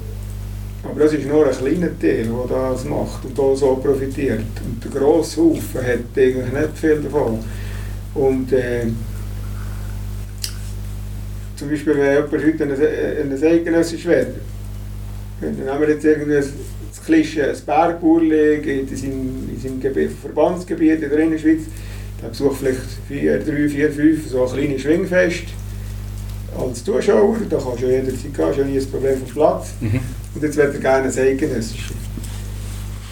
Aber 0.85 1.01
das 1.01 1.15
ist 1.15 1.27
nur 1.27 1.47
ein 1.47 1.57
kleiner 1.57 1.99
Teil, 1.99 2.27
der 2.27 2.71
das 2.71 2.85
macht 2.85 3.25
und 3.25 3.39
auch 3.39 3.57
so 3.57 3.77
profitiert. 3.77 4.41
Und 4.65 4.85
der 4.85 5.01
grosse 5.01 5.41
Haufen 5.41 5.81
hat 5.81 6.17
eigentlich 6.17 6.53
nicht 6.53 6.79
viel 6.79 7.01
davon. 7.01 7.39
Und 8.15 8.53
äh, 8.53 8.87
zum 11.57 11.71
Beispiel, 11.71 11.97
wenn 11.97 12.15
jemand 12.15 12.33
heute 12.33 12.65
ein, 12.65 13.33
ein 13.33 13.43
eidgenössisch 13.43 14.05
wird, 14.05 14.37
dann 15.41 15.55
nehmen 15.55 15.81
wir 15.81 15.89
jetzt 15.89 16.05
irgendwie 16.05 16.35
das 16.35 17.05
Klischee, 17.05 17.43
ein 17.43 17.57
Bergbauerli 17.67 18.59
geht 18.59 18.91
in 18.91 18.97
seinem, 18.97 19.51
in 19.55 19.61
seinem 19.61 19.81
Gebiet, 19.81 20.13
Verbandsgebiet 20.21 21.03
in 21.03 21.11
der 21.11 21.19
Innerschweiz, 21.19 21.63
der 22.23 22.29
besucht 22.29 22.59
vielleicht 22.59 22.81
vier, 23.09 23.39
drei, 23.41 23.69
vier, 23.69 23.91
fünf 23.91 24.29
so 24.29 24.45
kleine 24.45 24.79
Schwingfest 24.79 25.45
als 26.57 26.85
Zuschauer, 26.85 27.37
da 27.51 27.59
kannst 27.59 27.83
du 27.83 27.87
jederzeit 27.87 28.35
gehen, 28.35 28.51
ist 28.51 28.71
nie 28.71 28.79
ein 28.79 28.91
Problem 28.91 29.19
vom 29.19 29.29
Platz. 29.29 29.73
Mhm. 29.81 30.01
Und 30.35 30.43
jetzt 30.43 30.57
wird 30.57 30.75
er 30.75 30.81
gerne 30.81 31.09
ein 31.09 31.19
eidgenössisches. 31.19 31.97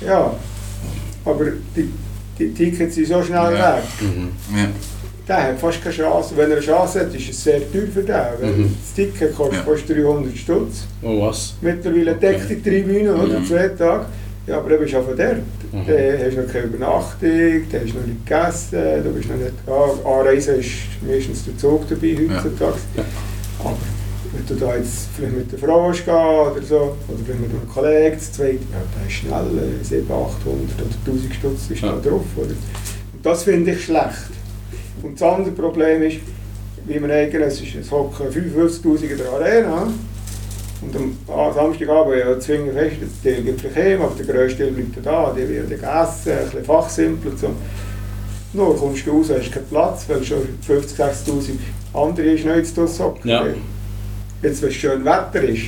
Ja, 0.07 0.35
aber 1.25 1.45
die, 1.77 1.89
die 2.39 2.53
Tickets 2.53 2.95
sind 2.97 3.07
so 3.07 3.23
schnell 3.23 3.55
Ja. 3.57 3.77
weg. 3.77 3.83
Mhm. 4.01 4.57
Ja. 4.57 4.67
Der 5.29 5.43
hat 5.45 5.61
fast 5.61 5.81
keine 5.83 5.95
Chance. 5.95 6.33
Wenn 6.37 6.51
er 6.51 6.57
eine 6.57 6.67
Chance 6.67 7.01
hat, 7.01 7.15
ist 7.15 7.31
es 7.31 7.45
sehr 7.45 7.61
teuer 7.73 7.87
für 7.95 8.03
den. 8.03 8.15
Weil 8.41 8.51
Mhm. 8.53 8.77
Das 8.83 8.95
Ticket 8.95 9.37
kostet 9.37 9.59
Ja. 9.59 9.63
fast 9.73 9.89
300 9.89 10.37
Stutz. 10.37 10.85
Oh 11.03 11.21
was? 11.23 11.55
Mittlerweile 11.61 12.15
deckt 12.17 12.51
die 12.51 12.61
Tribüne, 12.61 13.15
oder? 13.15 13.39
Ja. 13.39 13.45
Zwei 13.47 13.69
Tage. 13.69 14.07
Ja, 14.49 14.59
aber 14.59 14.71
du 14.71 14.79
bist 14.79 14.93
einfach 14.97 15.15
dort. 15.17 15.37
Mhm. 15.73 15.87
Dann 15.87 16.27
hast 16.27 16.37
du 16.37 16.41
noch 16.43 16.53
keine 16.53 16.65
Übernachtung, 16.65 17.63
dann 17.71 17.81
hast 17.81 17.93
du 17.95 17.99
noch 17.99 18.07
nicht 18.07 18.27
gegessen, 18.27 19.05
du 19.05 19.11
bist 19.13 19.29
noch 19.29 19.37
nicht... 19.37 19.53
Ah, 19.69 20.19
Anreise 20.21 20.53
ist 20.55 20.71
meistens 21.09 21.45
der 21.45 21.57
Zug 21.57 21.89
dabei 21.89 22.17
heutzutage. 22.19 22.75
Ja. 22.97 23.05
Aber 23.61 23.77
du 24.51 24.55
da 24.55 24.77
jetzt 24.77 25.09
vielleicht 25.17 25.37
mit 25.37 25.53
der 25.53 25.59
Frau 25.59 25.91
gehen 25.91 26.03
oder 26.15 26.63
so, 26.63 26.97
oder 27.09 27.19
vielleicht 27.25 27.41
mit 27.41 27.51
einem 27.51 27.69
Kollegen 27.69 28.19
zu 28.19 28.33
zweit, 28.33 28.55
ja, 28.55 28.83
da 28.95 29.07
ist 29.07 29.13
schnell 29.13 29.81
äh, 29.81 29.85
700, 29.85 30.11
800 30.11 30.47
oder 30.47 31.13
1000 31.13 31.35
Stutz 31.35 31.71
ist 31.71 31.83
Ja. 31.83 31.93
da 31.93 32.11
drauf. 32.11 32.25
Oder? 32.37 32.47
Und 32.49 33.25
das 33.25 33.43
finde 33.45 33.73
ich 33.73 33.85
schlecht. 33.85 34.31
Und 35.03 35.21
das 35.21 35.29
andere 35.29 35.51
Problem 35.53 36.03
ist, 36.03 36.19
wie 36.87 37.01
wir 37.01 37.09
sagen, 37.09 37.43
es, 37.43 37.61
ist, 37.61 37.75
es 37.75 37.91
hocken 37.91 38.27
55'000 38.29 39.03
in 39.03 39.19
der 39.19 39.31
Arena 39.31 39.89
und 40.83 40.97
am 40.97 41.17
ah, 41.29 41.53
Samstagabend 41.53 42.17
ja 42.17 42.39
zwingen 42.41 42.73
fest, 42.73 42.97
der 43.25 43.35
Teil 43.35 43.43
geht 43.45 43.61
vielleicht 43.61 43.77
heim, 43.77 44.03
aber 44.03 44.15
der 44.17 44.27
grösste 44.27 44.65
Teil 44.65 44.73
bleibt 44.73 45.07
da, 45.07 45.33
die 45.37 45.49
werden 45.49 45.69
gegessen, 45.69 46.33
ein 46.33 46.45
bisschen 46.45 46.65
fachsimpel 46.65 47.31
und 47.33 47.39
so. 47.39 47.51
Nur 48.55 48.77
kommst 48.77 49.07
du 49.07 49.13
raus, 49.13 49.31
hast 49.31 49.53
keinen 49.53 49.67
Platz, 49.67 50.05
weil 50.09 50.23
schon 50.25 50.43
50'000, 50.69 50.97
60'000 50.97 51.51
andere 51.95 52.37
Schneuze 52.37 52.75
da 52.75 53.05
hocken. 53.05 53.29
Ja. 53.29 53.45
Jetzt, 54.43 54.63
wenn 54.63 54.69
es 54.69 54.75
schön 54.75 55.05
Wetter 55.05 55.43
ist, 55.43 55.63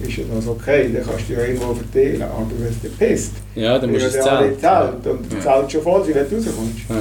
ist 0.00 0.18
es 0.18 0.44
noch 0.44 0.52
okay, 0.52 0.90
dann 0.92 1.04
kannst 1.04 1.28
du 1.28 1.32
ja 1.34 1.40
irgendwo 1.40 1.74
verteilen. 1.74 2.22
Aber 2.22 2.46
wenn 2.58 2.68
es 2.68 2.80
dir 2.80 2.90
pisst, 2.90 3.32
Ja, 3.54 3.78
dann 3.78 3.90
musst 3.90 4.14
du 4.14 4.18
ja 4.18 4.22
zählen. 4.22 4.58
Zelt 4.60 5.06
und 5.06 5.32
das 5.32 5.44
Ja. 5.44 5.60
Zelt 5.60 5.72
schon 5.72 5.82
voll 5.82 6.06
wenn 6.06 6.14
du 6.14 6.36
rauskommst. 6.36 6.78
Ja. 6.88 6.96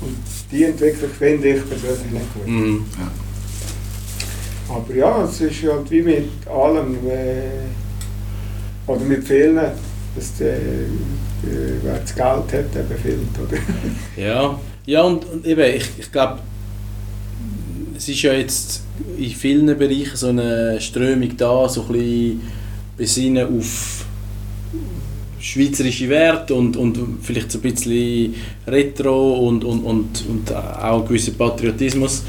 Und 0.00 0.16
die 0.50 0.64
Entwicklung 0.64 1.10
finde 1.10 1.48
ich 1.48 1.68
persönlich 1.68 2.10
nicht 2.10 2.34
gut. 2.34 2.46
Mhm. 2.46 2.86
Aber 4.68 4.94
ja, 4.94 5.24
es 5.24 5.40
ist 5.40 5.62
halt 5.62 5.90
wie 5.90 6.02
mit 6.02 6.28
allem, 6.46 6.96
äh, 7.08 8.90
oder 8.90 9.00
mit 9.00 9.26
vielen, 9.26 9.56
dass 9.56 10.40
äh, 10.40 10.56
äh, 10.56 10.88
wer 11.82 11.98
das 11.98 12.14
Geld 12.14 12.26
hat, 12.26 12.98
fehlt. 13.02 13.18
Oder? 13.38 13.58
Ja, 14.16 14.58
ja 14.86 15.02
und, 15.02 15.24
und 15.26 15.46
eben, 15.46 15.76
ich, 15.76 15.90
ich 15.98 16.12
glaube, 16.12 16.38
es 17.96 18.08
ist 18.08 18.22
ja 18.22 18.32
jetzt 18.32 18.82
in 19.18 19.30
vielen 19.30 19.66
Bereichen 19.78 20.16
so 20.16 20.28
eine 20.28 20.80
Strömung 20.80 21.36
da, 21.36 21.68
so 21.68 21.84
ein 21.90 22.40
bisschen 22.96 23.38
auf 23.38 24.04
schweizerische 25.40 26.08
Werte 26.08 26.54
und, 26.54 26.76
und 26.76 26.98
vielleicht 27.22 27.52
so 27.52 27.58
ein 27.58 27.62
bisschen 27.62 28.34
Retro 28.66 29.48
und, 29.48 29.64
und, 29.64 29.80
und, 29.80 30.24
und 30.28 30.54
auch 30.54 31.02
ein 31.02 31.08
gewisser 31.08 31.32
Patriotismus. 31.32 32.24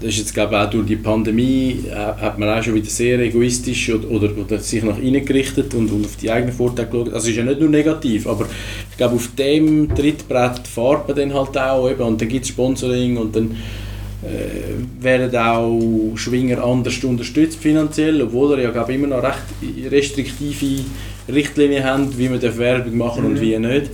Das 0.00 0.10
ist 0.10 0.18
jetzt 0.18 0.34
glaube 0.34 0.54
ich 0.54 0.60
auch 0.60 0.70
durch 0.70 0.86
die 0.86 0.96
Pandemie 0.96 1.84
äh, 1.90 1.94
hat 1.94 2.38
man 2.38 2.48
auch 2.48 2.62
schon 2.62 2.74
wieder 2.74 2.88
sehr 2.88 3.18
egoistisch 3.18 3.90
oder, 3.90 4.10
oder, 4.10 4.30
oder 4.36 4.58
sich 4.58 4.82
nach 4.82 4.98
innen 4.98 5.24
gerichtet 5.24 5.74
und, 5.74 5.90
und 5.90 6.06
auf 6.06 6.16
die 6.16 6.30
eigenen 6.30 6.54
Vorteile 6.54 6.88
geschaut. 6.88 7.12
Also 7.12 7.28
ist 7.28 7.36
ja 7.36 7.44
nicht 7.44 7.60
nur 7.60 7.68
negativ, 7.68 8.26
aber 8.26 8.46
ich 8.90 8.96
glaube 8.96 9.16
auf 9.16 9.28
dem 9.36 9.94
Trittbrett 9.94 10.66
fahrt 10.66 11.06
man 11.06 11.16
dann 11.18 11.34
halt 11.34 11.58
auch 11.58 11.90
eben, 11.90 12.02
und 12.02 12.20
dann 12.20 12.28
gibt 12.28 12.44
es 12.44 12.50
Sponsoring 12.50 13.18
und 13.18 13.36
dann 13.36 13.56
äh, 14.22 15.02
werden 15.02 15.34
auch 15.36 16.16
Schwinger 16.16 16.62
anders 16.62 17.02
unterstützt 17.04 17.58
finanziell, 17.58 18.20
obwohl 18.22 18.58
er 18.58 18.64
ja 18.64 18.70
glaube 18.70 18.92
immer 18.94 19.06
noch 19.06 19.22
recht 19.22 19.90
restriktive 19.90 20.84
Richtlinien 21.32 21.84
haben, 21.84 22.16
wie 22.18 22.28
man 22.28 22.40
Werbung 22.58 22.98
machen 22.98 23.24
und 23.24 23.34
Mhm. 23.34 23.40
wie 23.40 23.58
nicht. 23.58 23.90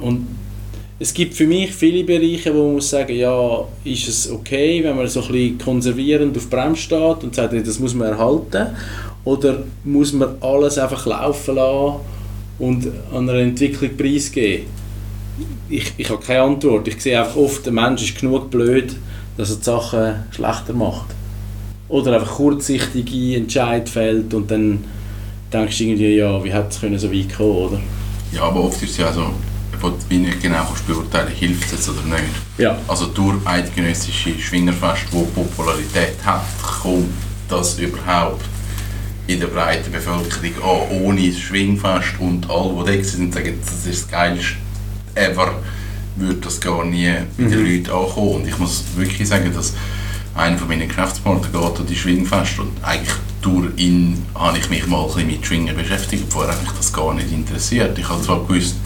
Und 0.00 0.26
es 0.98 1.12
gibt 1.12 1.34
für 1.34 1.46
mich 1.46 1.72
viele 1.72 2.04
Bereiche, 2.04 2.54
wo 2.54 2.64
man 2.64 2.74
muss 2.74 2.90
sagen, 2.90 3.14
ja, 3.14 3.64
ist 3.84 4.08
es 4.08 4.30
okay, 4.30 4.82
wenn 4.82 4.96
man 4.96 5.06
so 5.08 5.20
ein 5.22 5.28
bisschen 5.28 5.58
konservierend 5.58 6.36
auf 6.36 6.48
Bremse 6.48 6.80
steht 6.82 7.22
und 7.22 7.34
sagt, 7.34 7.66
das 7.66 7.78
muss 7.78 7.94
man 7.94 8.08
erhalten, 8.08 8.68
oder 9.24 9.64
muss 9.84 10.12
man 10.12 10.36
alles 10.40 10.78
einfach 10.78 11.04
laufen 11.06 11.56
lassen 11.56 11.96
und 12.58 12.86
an 13.12 13.28
einer 13.28 13.40
Entwicklung 13.40 13.96
preisgeben? 13.96 14.66
Ich, 15.68 15.92
ich 15.96 16.10
habe 16.10 16.22
keine 16.24 16.42
Antwort. 16.42 16.86
Ich 16.88 17.00
sehe 17.00 17.18
einfach 17.18 17.36
oft, 17.36 17.64
der 17.66 17.72
Mensch 17.72 18.02
ist 18.02 18.20
genug 18.20 18.50
blöd, 18.50 18.96
dass 19.36 19.50
er 19.50 19.56
die 19.56 19.64
Sachen 19.64 20.14
schlechter 20.30 20.72
macht. 20.72 21.06
Oder 21.88 22.14
einfach 22.14 22.36
kurzsichtige 22.36 23.36
Entscheid 23.36 23.88
fällt 23.88 24.32
und 24.34 24.50
dann 24.50 24.84
denkst 25.52 25.78
du 25.78 25.84
irgendwie, 25.84 26.16
ja, 26.16 26.42
wie 26.42 26.52
hätte 26.52 26.68
es 26.70 26.80
können 26.80 26.98
so 26.98 27.12
weit 27.12 27.36
kommen, 27.36 27.50
oder? 27.50 27.80
Ja, 28.32 28.42
aber 28.42 28.64
oft 28.64 28.82
ist 28.82 28.90
es 28.90 28.96
ja 28.98 29.12
so, 29.12 29.30
wie 30.08 30.18
nicht 30.18 30.42
genau 30.42 30.64
kannst 30.64 30.86
beurteilen 30.86 31.28
hilft 31.28 31.66
es 31.66 31.72
jetzt 31.72 31.88
oder 31.88 32.02
nicht. 32.02 32.24
Ja. 32.58 32.76
Also 32.88 33.06
durch 33.06 33.36
eidgenössische 33.44 34.38
Schwingerfest, 34.38 35.06
wo 35.12 35.22
Popularität 35.22 36.16
hat, 36.24 36.42
kommt 36.82 37.12
das 37.48 37.78
überhaupt 37.78 38.44
in 39.28 39.40
der 39.40 39.48
breiten 39.48 39.90
Bevölkerung 39.90 40.54
an, 40.62 41.02
ohne 41.02 41.28
das 41.28 41.38
Schwingfest 41.38 42.14
und 42.18 42.48
alle, 42.48 42.84
die 42.84 42.98
da 42.98 43.04
sind, 43.04 43.34
sagen, 43.34 43.58
das 43.60 43.86
ist 43.86 44.02
das 44.02 44.10
Geilste 44.10 44.65
ever, 45.16 45.54
würde 46.16 46.40
das 46.40 46.60
gar 46.60 46.84
nie 46.84 47.12
bei 47.36 47.44
den 47.44 47.62
Mhm. 47.62 47.66
Leuten 47.66 47.90
ankommen. 47.90 48.34
Und 48.36 48.48
ich 48.48 48.58
muss 48.58 48.84
wirklich 48.96 49.28
sagen, 49.28 49.52
dass 49.54 49.74
einer 50.34 50.58
von 50.58 50.68
meinen 50.68 50.88
Geschäftspartnern 50.88 51.52
geht 51.52 51.80
an 51.80 51.86
die 51.86 51.96
Schwingfest 51.96 52.58
und 52.58 52.72
eigentlich 52.82 53.14
durch 53.40 53.70
ihn 53.76 54.24
habe 54.34 54.58
ich 54.58 54.68
mich 54.70 54.86
mal 54.86 55.02
ein 55.02 55.06
bisschen 55.06 55.26
mit 55.28 55.46
Schwingen 55.46 55.76
beschäftigt, 55.76 56.24
vorher 56.30 56.52
hat 56.52 56.62
mich 56.62 56.72
das 56.72 56.92
gar 56.92 57.14
nicht 57.14 57.30
interessiert. 57.32 57.98
Ich 57.98 58.08
habe 58.08 58.20
zwar 58.22 58.40
gewusst, 58.46 58.76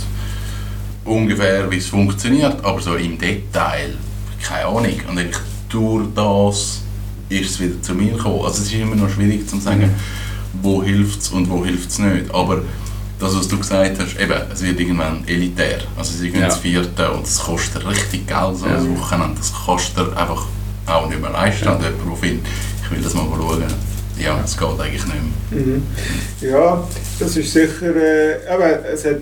ungefähr, 1.04 1.70
wie 1.70 1.78
es 1.78 1.86
funktioniert, 1.86 2.64
aber 2.64 2.80
so 2.80 2.94
im 2.96 3.18
Detail, 3.18 3.94
keine 4.42 4.66
Ahnung. 4.66 4.94
Und 5.08 5.18
eigentlich 5.18 5.36
durch 5.68 6.06
das 6.14 6.80
ist 7.28 7.50
es 7.50 7.60
wieder 7.60 7.80
zu 7.80 7.94
mir 7.94 8.12
gekommen. 8.12 8.44
Also 8.44 8.62
es 8.62 8.66
ist 8.68 8.74
immer 8.74 8.96
noch 8.96 9.08
schwierig 9.10 9.48
zu 9.48 9.58
sagen, 9.60 9.90
wo 10.62 10.82
hilft 10.82 11.22
es 11.22 11.28
und 11.30 11.48
wo 11.48 11.64
hilft 11.64 11.90
es 11.90 11.98
nicht. 11.98 12.32
Aber 12.34 12.62
das, 13.20 13.36
was 13.36 13.48
du 13.48 13.58
gesagt 13.58 13.98
hast, 14.00 14.18
eben, 14.18 14.34
es 14.52 14.62
wird 14.62 14.80
irgendwann 14.80 15.22
elitär. 15.26 15.78
Also 15.96 16.16
sie 16.16 16.30
gehen 16.30 16.40
Ja. 16.40 16.46
ins 16.46 16.56
Vierte 16.56 17.10
und 17.10 17.26
es 17.26 17.38
kostet 17.38 17.86
richtig 17.86 18.26
Geld, 18.26 18.56
so 18.56 18.66
Ja. 18.66 18.76
ein 18.76 18.98
Wochenende. 18.98 19.36
Das 19.38 19.52
kostet 19.52 20.16
einfach 20.16 20.46
auch 20.86 21.08
nicht 21.08 21.20
mehr 21.20 21.30
leisten. 21.30 21.64
Ja. 21.66 21.72
Und 21.74 21.82
jemand, 21.82 22.08
der 22.08 22.16
findet, 22.16 22.46
ich 22.84 22.90
will 22.90 23.02
das 23.02 23.14
mal 23.14 23.26
schauen, 23.36 23.64
ja, 24.18 24.40
es 24.44 24.56
geht 24.56 24.68
eigentlich 24.68 25.04
nicht 25.06 25.14
mehr. 25.50 25.60
Mhm. 25.60 25.82
Ja, 26.40 26.88
das 27.18 27.36
ist 27.36 27.52
sicher, 27.52 27.94
äh, 27.96 28.46
aber 28.48 28.84
es, 28.86 29.04
hat, 29.04 29.16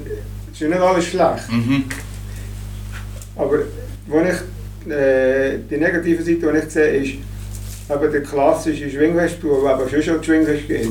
es 0.53 0.61
ist 0.61 0.68
nicht 0.68 0.80
alles 0.80 1.05
schlecht. 1.07 1.51
Mhm. 1.51 1.84
Aber 3.36 3.59
wo 4.07 4.20
ich, 4.20 4.90
äh, 4.92 5.59
die 5.70 5.76
negative 5.76 6.22
Seite, 6.22 6.53
die 6.53 6.59
ich 6.66 6.72
sehe, 6.72 6.96
ist, 6.96 7.12
eben 7.90 8.12
der 8.12 8.22
klassische 8.22 8.90
Schwingfestbau, 8.90 9.62
der 9.62 9.78
eben 9.80 9.90
schon 9.90 10.03
schon 10.03 10.24
Schwingfest 10.24 10.66
geht, 10.66 10.88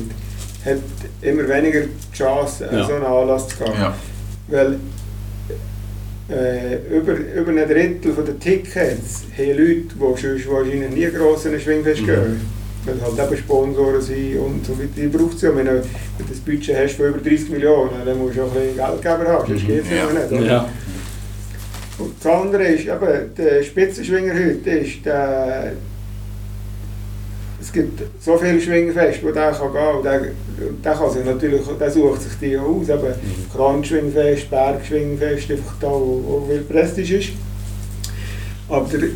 hat 0.67 0.77
immer 1.21 1.47
weniger 1.47 1.81
die 1.81 2.17
Chance, 2.17 2.69
an 2.69 2.77
Ja. 2.77 2.85
so 2.87 2.93
einen 2.93 3.05
Anlass 3.05 3.47
zu 3.47 3.57
gehen. 3.57 3.73
Ja. 3.79 3.95
Weil 4.49 4.75
äh, 6.29 6.75
über, 6.97 7.13
über 7.13 7.51
ein 7.51 7.69
Drittel 7.69 8.13
der 8.13 8.39
Tickets 8.39 9.23
haben 9.37 9.49
Leute, 9.49 9.95
die 9.95 10.21
sonst 10.21 10.49
wahrscheinlich 10.49 10.89
nie 10.91 11.05
gross 11.17 11.45
in 11.45 11.53
ein 11.53 11.59
Schwingfest 11.59 12.01
Mhm. 12.01 12.05
gehen. 12.05 12.41
Weil 12.85 13.01
halt 13.01 13.31
eben 13.31 13.37
Sponsoren 13.41 14.01
sind 14.01 14.37
und 14.39 14.65
so 14.65 14.73
weiter. 14.77 14.87
Die 14.95 15.07
braucht 15.07 15.35
es 15.35 15.41
ja. 15.41 15.55
Wenn 15.55 15.65
du 15.65 15.81
das 16.29 16.39
Budget 16.45 16.75
hast 16.77 16.93
von 16.95 17.07
über 17.07 17.17
30 17.19 17.49
Millionen, 17.49 17.91
dann 18.05 18.17
musst 18.17 18.37
du 18.37 18.43
auch 18.43 18.47
ein 18.55 18.61
bisschen 18.61 18.77
Geldgeber 18.77 19.27
haben, 19.31 19.47
sonst 19.47 19.63
Mhm. 19.63 19.67
geht 19.67 19.83
es 19.83 19.89
Ja. 19.89 19.95
ja 19.97 20.05
nicht. 20.13 20.31
oder? 20.31 20.45
Ja. 20.45 20.69
Und 21.99 22.13
das 22.23 22.31
andere 22.31 22.63
ist, 22.63 22.85
eben, 22.85 23.35
der 23.37 23.63
Spitzenschwinger 23.63 24.33
heute 24.33 24.69
ist, 24.69 25.05
der, 25.05 25.71
es 27.67 27.73
gibt 27.73 28.01
so 28.21 28.37
viele 28.37 28.61
Schwingfeste, 28.61 29.27
wo 29.27 29.31
der 29.31 29.51
kann 29.51 29.73
gehen 29.73 29.95
und 29.97 30.05
der, 30.05 30.21
der, 30.83 30.93
kann 30.93 31.11
sich 31.11 31.25
natürlich, 31.25 31.61
der 31.77 31.91
sucht 31.91 32.21
sich 32.21 32.31
die 32.39 32.57
aus, 32.57 32.87
eben 32.87 33.13
Kranschwingfest, 33.53 34.49
Bergschwingfest, 34.49 35.51
einfach 35.51 35.75
da, 35.81 35.87
wo, 35.87 36.23
wo 36.25 36.47
viel 36.49 36.61
Prestige 36.61 37.17
ist. 37.17 37.29
Aber 38.69 38.87
der, 38.87 39.09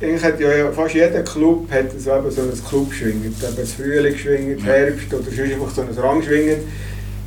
eigentlich 0.00 0.22
hat 0.22 0.38
ja 0.38 0.70
fast 0.70 0.94
jeder 0.94 1.22
Club 1.22 1.68
hat 1.72 1.90
so, 1.98 2.16
eben 2.16 2.30
so 2.30 2.42
ein 2.42 2.68
Clubschwingen, 2.68 3.24
eben 3.24 3.56
das 3.56 3.72
Frühling 3.72 4.16
schwingen, 4.16 4.58
Ja. 4.58 4.64
Herbst 4.64 5.12
oder 5.12 5.24
sonst 5.24 5.52
einfach 5.52 5.70
so 5.70 5.80
ein 5.82 5.88
Rangschwingen. 5.88 6.58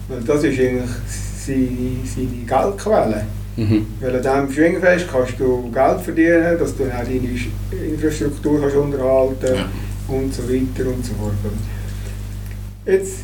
Weil 0.07 0.21
das 0.21 0.43
ist 0.43 0.57
eigentlich 0.57 0.89
seine, 1.45 1.67
seine 2.05 2.45
Geldquelle. 2.47 3.25
Mhm. 3.57 3.87
Weil 3.99 4.15
an 4.15 4.21
diesem 4.21 4.53
Schwingfest 4.53 5.07
kannst 5.11 5.37
du 5.37 5.69
Geld 5.69 6.01
verdienen, 6.01 6.57
dass 6.57 6.77
du 6.77 6.85
dann 6.85 7.05
deine 7.05 7.85
Infrastruktur 7.85 8.61
kannst 8.61 8.77
unterhalten 8.77 9.55
Ja. 9.55 9.69
Und 10.11 10.33
so 10.33 10.43
weiter 10.43 10.89
und 10.89 11.05
so 11.05 11.13
fort. 11.13 11.33
Jetzt, 12.85 13.19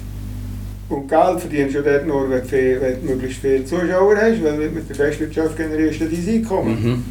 und 0.90 1.08
Geld 1.08 1.40
verdienst 1.40 1.76
du 1.76 1.82
dort 1.82 2.08
nur, 2.08 2.30
wenn 2.30 2.42
du, 2.42 2.48
viel, 2.48 2.80
wenn 2.80 3.02
du 3.02 3.14
möglichst 3.14 3.42
viele 3.42 3.66
Zuschauer 3.66 4.16
hast, 4.16 4.44
weil 4.44 4.70
mit 4.70 4.88
der 4.88 4.96
Festwirtschaft 4.96 5.58
generierst 5.58 6.00
du 6.00 6.06
dein 6.06 6.36
Einkommen. 6.36 6.84
Mhm. 6.84 7.04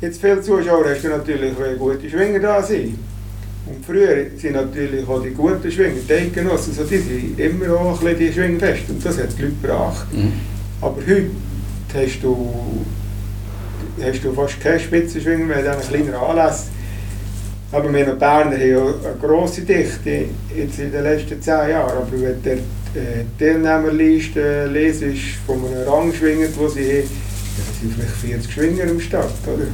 Jetzt 0.00 0.20
viele 0.20 0.40
Zuschauer 0.40 0.84
hast 0.88 1.02
du 1.04 1.08
natürlich, 1.08 1.52
wenn 1.58 1.78
gute 1.78 2.08
Schwinger 2.08 2.38
da 2.38 2.62
sind. 2.62 2.98
Und 3.66 3.84
früher 3.86 4.26
sind 4.36 4.54
natürlich 4.54 5.06
auch 5.08 5.22
die 5.22 5.30
guten 5.30 5.70
Schwinger, 5.70 6.00
die 6.08 6.12
Eidgenossen, 6.12 6.74
so 6.74 6.84
die 6.84 6.98
sind 6.98 7.38
immer 7.38 7.74
auch 7.74 8.00
ein 8.00 8.04
bisschen 8.04 8.18
die 8.18 8.32
Schwingfest 8.32 8.90
und 8.90 9.04
das 9.04 9.18
hat 9.18 9.38
die 9.38 9.42
Leute 9.42 9.54
gebracht. 9.62 10.06
Mhm. 10.12 10.32
Aber 10.80 10.96
heute 10.96 11.30
hast 11.94 12.20
du, 12.22 12.84
hast 14.02 14.24
du 14.24 14.32
fast 14.32 14.60
keine 14.60 14.80
Spitzenschwinger 14.80 15.44
mehr, 15.44 15.62
dann 15.62 15.80
kleinere 15.80 16.18
Anlässe. 16.18 16.66
Aber 17.72 17.92
wir 17.92 18.04
Berner 18.04 18.50
haben 18.50 18.70
ja 18.70 18.80
eine 18.80 19.16
grosse 19.20 19.62
Dichte 19.62 20.26
jetzt 20.54 20.78
in 20.78 20.92
den 20.92 21.02
letzten 21.02 21.40
zehn 21.40 21.70
Jahren. 21.70 21.96
Aber 21.96 22.06
wenn 22.12 22.42
die 22.42 22.98
äh, 22.98 23.24
Teilnehmerliste 23.38 24.66
lesest 24.66 25.36
von 25.46 25.56
einem 25.64 25.88
Rangschwinger, 25.88 26.48
wo 26.56 26.68
sie 26.68 26.82
haben, 26.82 27.08
dann 27.56 27.74
sind 27.80 27.94
vielleicht 27.94 28.44
40 28.44 28.52
Schwinger 28.52 28.84
im 28.84 29.00
Start, 29.00 29.32
oder? 29.46 29.64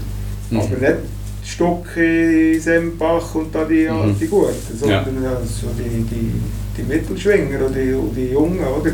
Mhm. 0.50 0.60
Aber 0.60 0.76
nicht 0.76 0.98
Stucki, 1.44 2.60
Sempach 2.60 3.34
und 3.34 3.52
da 3.54 3.64
die, 3.64 3.88
Mhm. 3.88 4.16
die 4.20 4.26
Guten, 4.26 4.54
sondern 4.78 5.22
ja. 5.24 5.40
so 5.44 5.68
die, 5.78 6.04
die, 6.04 6.32
die 6.76 6.82
Mittelschwinger 6.82 7.66
und 7.66 7.74
die, 7.74 7.94
die 8.14 8.32
Jungen, 8.32 8.60
oder? 8.60 8.92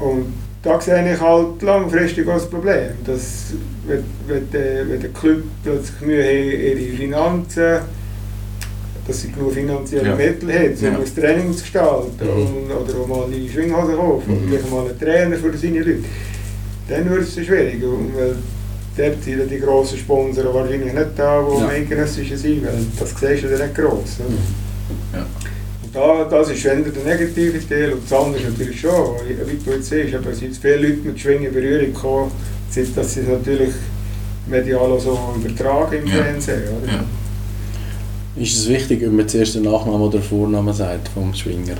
Und 0.00 0.32
da 0.62 0.80
sehe 0.80 1.12
ich 1.14 1.20
halt 1.20 1.62
langfristig 1.62 2.26
das 2.26 2.48
Problem, 2.50 2.90
dass 3.04 3.52
wenn, 3.86 4.04
wenn, 4.26 4.50
der, 4.50 4.88
wenn 4.88 5.00
der 5.00 5.10
Club 5.10 5.42
plötzlich 5.64 6.00
Mühe 6.00 6.22
hat, 6.22 6.78
ihre 6.78 6.96
Finanzen, 6.96 7.78
dass 9.06 9.20
sie 9.22 9.30
genug 9.30 9.52
finanzielle 9.52 10.08
Ja. 10.08 10.14
Mittel 10.16 10.52
hat, 10.52 10.76
um 10.78 10.84
Ja. 10.84 10.98
ein 10.98 11.14
Training 11.14 11.52
zu 11.52 11.62
gestalten 11.62 12.10
Mhm. 12.24 12.70
und, 12.70 12.70
oder 12.72 13.00
auch 13.00 13.06
mal 13.06 13.26
die 13.32 13.48
Schwinghosen 13.48 13.96
kaufen 13.96 14.46
Mhm. 14.46 14.52
oder 14.52 14.70
mal 14.70 14.90
einen 14.90 14.98
Trainer 14.98 15.36
für 15.36 15.56
seine 15.56 15.78
Leute, 15.78 15.98
dann 16.88 17.10
wird 17.10 17.22
es 17.22 17.34
schwierig. 17.34 17.82
Und 17.84 18.10
weil 18.16 18.34
dort 18.96 19.22
sind 19.22 19.38
ja 19.38 19.44
die 19.44 19.58
grossen 19.60 19.98
Sponsoren 19.98 20.52
wahrscheinlich 20.54 20.92
nicht 20.92 21.06
da, 21.16 21.42
die 21.48 21.54
Ja. 21.60 21.66
ja. 21.66 21.68
eidgenössische 21.68 22.36
sind, 22.36 22.64
weil 22.66 22.74
das 22.98 23.10
siehst 23.10 23.44
du 23.44 23.48
nicht 23.48 23.74
gross. 23.74 24.18
Oder? 24.20 25.18
Ja. 25.20 25.26
Und 25.84 25.94
da, 25.94 26.24
das 26.24 26.50
ist 26.50 26.64
eher 26.64 26.76
der 26.76 27.04
negative 27.04 27.68
Teil 27.68 27.92
und 27.92 28.02
das 28.10 28.18
andere 28.18 28.42
ist 28.42 28.50
natürlich 28.50 28.80
schon, 28.80 29.16
wie 29.46 29.56
du 29.64 29.70
jetzt 29.76 29.88
siehst, 29.88 30.14
aber 30.16 30.30
es 30.30 30.38
sind 30.40 30.56
viele 30.56 30.76
Leute 30.78 30.98
mit 31.04 31.20
Schwingen 31.20 31.44
in 31.44 31.52
Berührung 31.52 31.92
gekommen, 31.94 32.30
seit 32.84 32.96
dass 32.96 33.14
sie 33.14 33.20
es 33.20 33.28
natürlich 33.28 33.74
medial 34.46 34.80
auch 34.92 35.00
so 35.00 35.18
übertragen 35.36 35.98
im 36.02 36.06
Ja. 36.06 36.22
Fernsehen. 36.22 36.62
Oder? 36.82 36.92
Ja. 36.92 37.04
Ist 38.42 38.56
es 38.58 38.68
wichtig, 38.68 39.02
ob 39.06 39.12
man 39.12 39.26
zuerst 39.28 39.54
den 39.54 39.62
Nachnamen 39.62 40.00
oder 40.02 40.20
Vornamen 40.20 40.74
sagt 40.74 41.08
vom 41.08 41.32
Schwinger? 41.34 41.76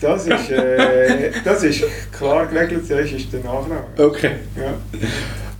Das, 0.00 0.26
ist, 0.26 0.50
äh, 0.50 1.30
das 1.44 1.62
ist 1.62 1.84
klar 2.12 2.46
geregelt, 2.46 2.86
zuerst 2.86 3.12
ist 3.12 3.32
der 3.32 3.40
Nachname. 3.40 3.84
Okay. 3.96 4.32
Ja, 4.56 4.74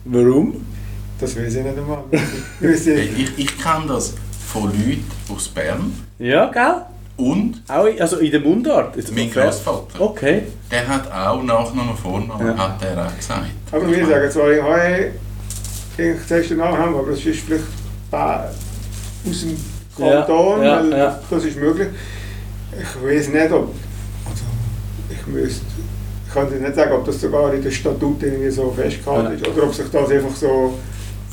Warum? 0.04 0.66
das 1.20 1.36
weiß 1.36 1.54
ich 1.54 1.62
nicht 1.64 1.78
einmal. 1.78 2.04
Ich- 2.60 2.86
Ich, 2.86 3.38
ich 3.38 3.58
kenne 3.58 3.86
das 3.88 4.14
von 4.46 4.64
Leuten 4.64 5.04
aus 5.34 5.48
Bern 5.48 5.92
Ja, 6.18 6.50
gell? 6.50 6.82
Und 7.30 7.62
Auch 7.68 7.84
in, 7.86 8.00
also 8.00 8.16
in 8.18 8.30
der 8.30 8.40
Mundart? 8.40 8.96
Ist 8.96 9.14
mein 9.14 9.28
okay. 9.28 9.40
Großvater. 9.44 10.00
Okay. 10.00 10.42
Der 10.70 10.86
hat 10.88 11.10
auch 11.12 11.42
Nachnamen, 11.42 11.96
Vornamen, 11.96 12.46
Ja. 12.46 12.56
hat 12.58 12.82
er 12.82 13.06
auch 13.06 13.16
gesagt. 13.16 13.46
Aber 13.70 13.88
wir 13.90 14.06
sagen 14.06 14.30
zwar, 14.30 14.50
ich 14.52 14.62
habe 14.62 14.74
eigentlich 15.98 16.26
zuerst 16.26 16.50
den 16.50 16.58
Nachnamen, 16.58 16.94
aber 16.96 17.10
das 17.10 17.24
ist 17.24 17.40
vielleicht 17.40 17.64
aus 18.12 19.40
dem 19.42 19.56
Ja, 19.98 20.22
Kanton, 20.22 20.62
ja, 20.62 20.82
weil 20.82 20.90
ja. 20.98 21.20
das 21.30 21.44
ist 21.44 21.56
möglich. 21.56 21.88
Ich 22.80 23.04
weiß 23.04 23.28
nicht, 23.28 23.52
ob. 23.52 23.74
Also, 24.28 24.44
ich 25.10 25.26
müsste. 25.26 25.66
Ich 26.26 26.34
kann 26.34 26.48
dir 26.48 26.56
nicht 26.60 26.74
sagen, 26.74 26.92
ob 26.92 27.04
das 27.04 27.20
sogar 27.20 27.52
in 27.52 27.62
den 27.62 27.70
Statuten 27.70 28.24
irgendwie 28.24 28.50
so 28.50 28.70
festgehalten 28.74 29.32
Ja. 29.32 29.34
ist 29.34 29.48
oder 29.48 29.64
ob 29.64 29.74
sich 29.74 29.84
das 29.92 30.10
einfach 30.10 30.34
so 30.34 30.78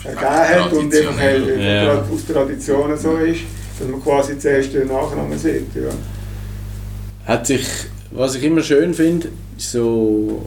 ergeben 0.04 0.30
hat 0.30 0.74
und 0.74 0.94
einfach 0.94 1.18
halt. 1.20 1.58
Ja. 1.58 1.94
aus 1.94 2.26
Traditionen 2.34 2.98
so 2.98 3.16
ist, 3.18 3.40
dass 3.80 3.88
man 3.88 4.04
quasi 4.04 4.38
zuerst 4.38 4.74
den 4.74 4.88
Nachnamen 4.88 5.38
sieht. 5.38 5.74
Ja. 5.76 5.90
Hat 7.26 7.48
sich, 7.48 7.66
was 8.12 8.36
ich 8.36 8.44
immer 8.44 8.62
schön 8.62 8.94
finde, 8.94 9.30
ist 9.58 9.72
so, 9.72 10.46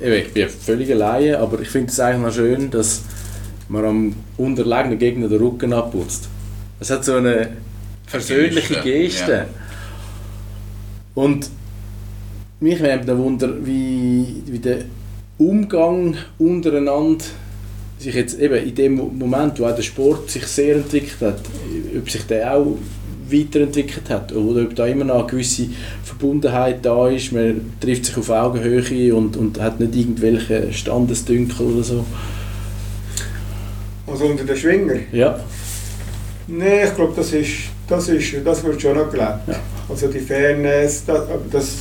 ich 0.00 0.32
bin 0.32 0.48
völlig 0.48 0.90
alleine, 0.90 1.38
aber 1.38 1.60
ich 1.60 1.68
finde 1.68 1.90
es 1.90 2.00
eigentlich 2.00 2.26
noch 2.26 2.34
schön, 2.34 2.70
dass 2.70 3.02
man 3.68 3.84
am 3.84 4.16
unterlegenen 4.36 4.98
Gegner 4.98 5.28
den 5.28 5.38
Rücken 5.38 5.72
abputzt. 5.72 6.28
Es 6.80 6.90
hat 6.90 7.04
so 7.04 7.14
eine 7.14 7.50
persönliche 8.10 8.74
Geste, 8.74 8.82
Geste. 8.82 9.32
ja. 9.32 9.46
Und 11.14 11.50
mich 12.60 12.80
nimmt 12.80 13.08
ein 13.08 13.18
Wunder, 13.18 13.54
wie, 13.64 14.42
wie 14.46 14.58
der 14.58 14.78
Umgang 15.38 16.16
untereinander 16.38 17.24
sich 18.02 18.14
jetzt 18.14 18.38
eben 18.38 18.54
in 18.56 18.74
dem 18.74 18.94
Moment, 19.18 19.58
wo 19.60 19.66
auch 19.66 19.74
der 19.74 19.82
Sport 19.82 20.30
sich 20.30 20.46
sehr 20.46 20.76
entwickelt 20.76 21.20
hat, 21.20 21.40
ob 21.98 22.10
sich 22.10 22.26
der 22.26 22.54
auch 22.56 22.76
weiterentwickelt 23.30 24.10
hat 24.10 24.32
oder 24.32 24.62
ob 24.62 24.74
da 24.74 24.86
immer 24.86 25.04
noch 25.04 25.20
eine 25.20 25.26
gewisse 25.26 25.68
Verbundenheit 26.04 26.84
da 26.84 27.08
ist, 27.08 27.32
man 27.32 27.72
trifft 27.80 28.04
sich 28.06 28.16
auf 28.16 28.28
Augenhöhe 28.30 29.14
und, 29.14 29.36
und 29.36 29.58
hat 29.60 29.80
nicht 29.80 29.94
irgendwelche 29.96 30.72
Standesdünkel 30.72 31.66
oder 31.66 31.82
so. 31.82 32.04
Also 34.06 34.24
unter 34.26 34.44
den 34.44 34.56
Schwinger. 34.56 34.96
Ja, 35.12 35.38
Nein, 36.48 36.86
ich 36.88 36.94
glaube, 36.94 37.12
das 37.16 37.32
ist, 37.32 37.50
das 37.88 38.08
ist, 38.08 38.34
das 38.44 38.64
wird 38.64 38.82
schon 38.82 38.96
noch 38.98 39.10
gelebt. 39.10 39.38
Ja. 39.46 39.54
Also 39.88 40.08
die 40.08 40.18
Fairness, 40.18 41.04
das, 41.06 41.20
das, 41.50 41.74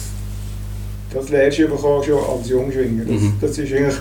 das 1.13 1.29
lernst 1.29 1.59
du 1.59 1.67
schon 1.67 2.19
als 2.23 2.47
Jungschwinger. 2.49 3.03
Das, 3.05 3.21
Mhm. 3.21 3.33
das 3.41 3.57
ist 3.57 3.73
eigentlich 3.73 3.95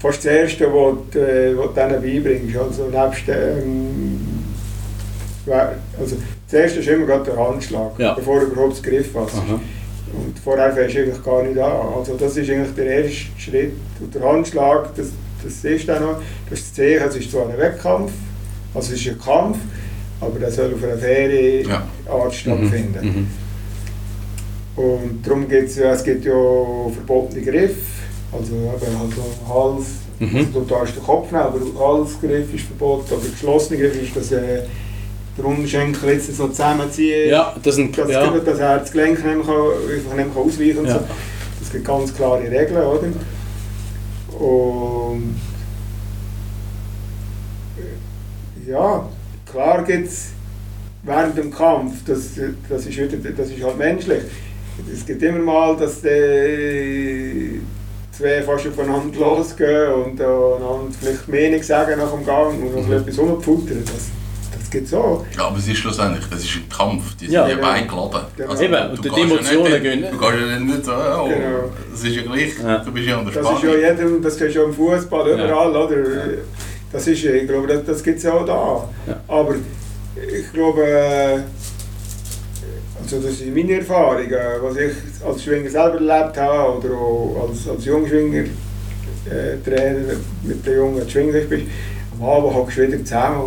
fast 0.00 0.18
das 0.18 0.32
Erste, 0.32 0.66
was 0.72 0.94
du, 1.12 1.18
äh, 1.18 1.56
was 1.56 1.66
du 1.68 1.72
denen 1.74 2.02
beibringst. 2.22 2.56
Also 2.56 2.84
nebst 2.84 3.28
ähm, 3.28 4.20
also 5.98 6.16
das 6.44 6.52
Erste 6.54 6.80
ist 6.80 6.88
immer 6.88 7.06
gerade 7.06 7.24
der 7.30 7.36
Handschlag, 7.38 7.92
Ja. 7.98 8.14
bevor 8.14 8.40
du 8.40 8.46
überhaupt 8.46 8.72
das 8.74 8.82
Griff 8.82 9.16
aha. 9.16 9.60
Und 10.12 10.38
vorher 10.42 10.72
fängst 10.72 10.94
du 10.96 11.00
eigentlich 11.02 11.22
gar 11.24 11.42
nicht 11.42 11.58
an. 11.58 11.72
Also 11.96 12.14
das 12.18 12.36
ist 12.36 12.50
eigentlich 12.50 12.74
der 12.74 12.86
erste 13.04 13.16
Schritt. 13.38 13.72
Und 14.00 14.14
der 14.14 14.22
Handschlag, 14.22 14.94
das, 14.96 15.08
das 15.44 15.64
ist 15.64 15.88
dann 15.88 16.02
noch, 16.02 16.20
das 16.48 16.58
ist 16.60 16.68
das 16.70 16.74
Zeichen, 16.74 17.08
es 17.08 17.16
ist 17.16 17.30
zwar 17.30 17.48
ein 17.48 17.58
Wettkampf, 17.58 18.12
also 18.74 18.92
es 18.92 19.00
ist 19.00 19.08
ein 19.08 19.18
Kampf, 19.18 19.58
aber 20.20 20.38
der 20.38 20.50
soll 20.50 20.74
auf 20.74 20.82
einer 20.82 20.96
faire 20.98 21.62
Ja. 21.62 21.82
Art 22.10 22.34
stattfinden. 22.34 23.26
Mhm. 24.76 24.82
Und 24.82 25.26
darum 25.26 25.48
gibt 25.48 25.68
es 25.68 25.76
ja, 25.76 25.92
es 25.92 26.04
gibt 26.04 26.24
ja 26.24 26.32
verbotene 26.32 27.42
Griffe, 27.42 27.74
also 28.32 28.54
eben 28.54 28.98
halt 28.98 29.12
so 29.14 29.54
Hals, 29.54 29.86
Mhm. 30.20 30.36
also 30.38 30.60
du 30.60 30.66
darfst 30.66 30.96
den 30.96 31.02
Kopf 31.04 31.30
nehmen, 31.30 31.44
aber 31.44 31.58
der 31.60 31.78
Halsgriff 31.80 32.52
ist 32.54 32.64
verboten, 32.64 33.06
aber 33.14 33.22
der 33.22 33.30
geschlossene 33.30 33.78
Griff 33.78 34.02
ist, 34.02 34.16
dass 34.16 34.32
äh, 34.32 34.62
der 35.36 35.44
Unterschenkel 35.44 36.10
jetzt 36.10 36.36
so 36.36 36.48
zusammenziehen 36.48 37.30
Ja, 37.30 37.54
das 37.62 37.76
sind 37.76 37.96
dass 37.96 38.10
ja. 38.10 38.28
das 38.38 38.58
Herzgelenk 38.58 39.24
nicht 39.24 39.36
mehr, 39.36 39.44
kann- 39.44 39.94
einfach 39.94 40.14
nicht 40.16 40.34
mehr 40.34 40.44
ausweichen 40.44 40.86
Ja. 40.86 40.94
so. 40.94 41.00
Es 41.62 41.70
gibt 41.70 41.84
ganz 41.84 42.12
klare 42.14 42.42
Regeln, 42.42 42.82
oder? 42.82 43.08
Und 44.44 45.36
äh, 48.66 48.70
ja, 48.70 49.08
klar 49.50 49.84
gibt 49.84 50.08
es 50.08 50.28
während 51.04 51.36
dem 51.38 51.50
Kampf, 51.52 51.92
das, 52.06 52.30
das, 52.68 52.86
ist 52.86 52.96
wieder, 52.98 53.16
das 53.36 53.50
ist 53.50 53.62
halt 53.62 53.78
menschlich. 53.78 54.22
Es 54.92 55.04
gibt 55.04 55.22
immer 55.22 55.38
mal, 55.40 55.76
dass 55.76 56.00
die 56.02 56.06
zwei 58.18 58.42
fast 58.42 58.66
aufeinander 58.66 59.18
losgehen 59.18 59.92
und 59.92 60.20
äh, 60.20 60.24
einander 60.24 60.88
vielleicht 61.00 61.28
Meinung 61.28 61.62
sagen 61.62 61.98
nach 61.98 62.10
dem 62.12 62.26
Gang 62.26 62.60
und 62.62 62.74
noch 62.74 62.86
Mhm. 62.86 62.92
etwas 62.92 63.18
rumfuttern. 63.18 63.82
Das, 63.84 64.10
das 64.58 64.70
gibt 64.70 64.86
es 64.86 64.94
auch. 64.94 65.24
Ja, 65.36 65.46
aber 65.46 65.58
es 65.58 65.68
ist 65.68 65.78
schlussendlich, 65.78 66.24
das 66.30 66.40
ist 66.40 66.56
ein 66.56 66.68
Kampf, 66.68 67.16
die 67.16 67.24
sind 67.26 67.34
Ja. 67.34 67.48
ja, 67.48 67.54
Genau. 67.54 67.68
beide 67.68 67.86
geladen. 67.86 68.20
Genau. 68.36 68.50
Also, 68.50 68.62
Eben, 68.64 68.72
du 68.72 68.88
und 68.90 69.04
die 69.04 69.08
ja 69.08 69.16
Emotionen 69.24 69.62
nicht, 69.72 69.82
gehen- 69.82 70.02
Du 70.10 70.18
gehst 70.18 70.32
ja 70.50 70.58
nicht 70.60 70.84
so, 70.84 70.92
oh, 70.92 71.28
Genau. 71.28 71.70
das 71.92 72.04
ist 72.04 72.16
ja 72.16 72.22
gleich, 72.22 72.52
Ja. 72.62 72.78
du 72.78 72.92
bist 72.92 73.06
ja 73.08 73.18
an 73.18 73.24
der 73.24 73.34
Das 73.34 73.42
Spannung. 73.44 73.62
ist 73.74 73.82
ja 73.82 73.88
jedem, 73.90 74.22
das 74.22 74.36
ist 74.40 74.54
ja 74.54 74.62
im 74.64 74.74
Fußball 74.74 75.28
überall, 75.30 75.76
oder? 75.76 75.96
Ja. 75.98 76.22
Das 76.92 77.06
ist, 77.06 77.22
ich 77.24 77.46
glaube, 77.46 77.66
das, 77.66 77.84
das 77.84 78.02
gibt 78.02 78.16
es 78.18 78.24
ja 78.24 78.32
auch 78.32 78.46
da. 78.46 78.88
Ja. 79.06 79.20
Aber 79.28 79.54
ich 80.16 80.52
glaube, 80.52 80.82
äh, 80.86 81.38
also 83.12 83.26
das 83.26 83.38
sind 83.38 83.54
meine 83.54 83.78
Erfahrungen, 83.78 84.30
was 84.62 84.76
ich 84.76 84.92
als 85.26 85.42
Schwinger 85.42 85.70
selber 85.70 85.94
erlebt 85.94 86.36
habe 86.36 86.78
oder 86.78 86.94
auch 86.94 87.48
als, 87.48 87.68
als 87.68 87.84
Jungschwinger 87.84 88.44
äh, 88.44 89.56
Trainer 89.64 90.14
mit 90.42 90.66
den 90.66 90.76
jungen 90.76 91.08
Schwingern 91.08 91.48
bist. 91.48 91.64
Am 92.20 92.28
Abend 92.28 92.54
hockst 92.54 92.76
du 92.78 92.86
wieder 92.86 92.98
zusammen 93.04 93.40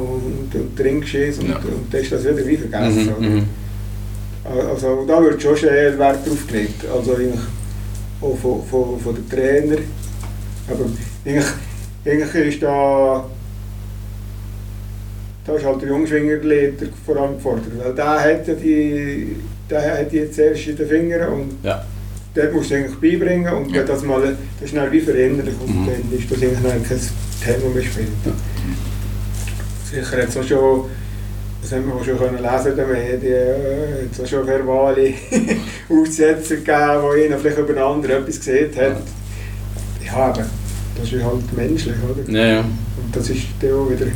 und, 0.52 0.56
und 0.60 0.76
trinkst 0.78 1.14
es 1.16 1.38
und, 1.40 1.50
Ja. 1.50 1.58
und 1.58 1.94
dann 1.94 2.02
ist 2.02 2.12
das 2.12 2.24
wieder 2.24 2.46
wie 2.48 2.58
vergessen. 2.58 3.14
Mhm, 3.20 3.28
mhm. 3.36 3.44
Also 4.70 5.06
da 5.08 5.22
wird 5.22 5.42
schon 5.42 5.56
sehr 5.56 5.98
Wert 6.00 6.28
drauf 6.28 6.48
gelegt, 6.48 6.84
also 6.92 7.14
eigentlich 7.16 7.40
auch 8.22 8.38
von, 8.38 8.64
von, 8.66 9.00
von 9.00 9.16
den 9.16 9.30
Trainer. 9.30 9.78
Aber 10.68 10.86
eigentlich, 11.26 11.46
eigentlich 12.06 12.54
ist 12.56 12.64
da, 12.64 13.26
da 15.46 15.54
ist 15.56 15.66
halt 15.66 15.82
der 15.82 15.90
Jungschwingerleiter 15.90 16.88
vor 17.06 17.18
allem 17.18 17.36
gefordert, 17.36 17.66
weil 17.84 17.94
der 17.94 18.20
hat 18.20 18.48
ja 18.48 18.54
die, 18.56 19.36
der 19.72 20.00
hat 20.00 20.12
die 20.12 20.30
zuerst 20.32 20.68
in 20.68 20.76
den 20.78 20.88
Fingern 20.88 21.34
und 21.34 21.52
Ja. 21.64 21.84
dort 22.36 22.54
musst 22.54 22.70
du 22.72 22.76
eigentlich 22.76 22.96
beibringen 23.00 23.54
und 23.54 23.72
Ja. 23.74 23.84
das 23.84 24.04
mal, 24.04 24.22
das 24.22 24.70
ist 24.70 24.76
dann 24.76 24.92
wie 24.92 25.02
verinnerlich 25.02 25.56
und 25.60 25.82
Mhm. 25.82 25.88
dann 25.88 26.20
ist 26.20 26.30
das 26.32 26.42
eigentlich 26.42 26.90
kein 26.90 27.58
Thema 27.60 27.74
mehr 27.74 27.84
später. 27.84 28.36
Sicher 29.90 30.22
hat 30.22 30.30
es 30.30 30.38
auch 30.38 30.44
schon, 30.44 30.86
das 31.62 31.72
haben 31.74 31.86
wir 31.88 31.96
auch 31.96 32.04
schon 32.04 32.18
können 32.18 32.42
lesen 32.42 32.72
in 32.72 32.78
den 32.78 32.92
Medien, 32.92 33.48
hat 33.50 34.12
es 34.14 34.22
auch 34.22 34.28
schon 34.28 34.48
verbale 34.48 35.14
Aussetzer 35.90 36.56
gegeben, 36.58 37.02
wo 37.02 37.10
einer 37.10 37.38
vielleicht 37.38 37.58
über 37.58 37.74
den 37.74 37.82
anderen 37.84 38.18
etwas 38.24 38.38
gesehen 38.40 38.70
hat. 38.76 38.98
Ja, 40.06 40.14
aber 40.14 40.46
das 40.98 41.12
ist 41.12 41.24
halt 41.24 41.58
menschlich, 41.58 41.96
oder? 42.10 42.32
Ja, 42.32 42.46
ja. 42.46 42.60
Und 42.60 43.16
das 43.16 43.30
ist 43.30 43.42
dann 43.62 43.72
auch 43.74 43.90
wieder 43.90 44.08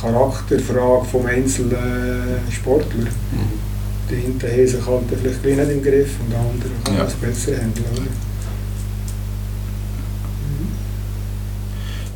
Charakterfrage 0.00 1.04
vom 1.10 1.26
einzelnen 1.26 2.38
Sportler. 2.50 3.06
Der 4.12 4.20
hinterher 4.20 4.68
sich 4.68 4.86
halt 4.86 5.04
vielleicht 5.08 5.42
gleich 5.42 5.56
nicht 5.56 5.70
im 5.70 5.82
Griff 5.82 6.10
und 6.20 6.30
der 6.30 6.38
andere 6.40 6.70
kann 6.84 6.96
Ja. 6.98 7.04
es 7.04 7.14
besser 7.14 7.52
handeln. 7.56 7.86
Oder? 7.92 8.02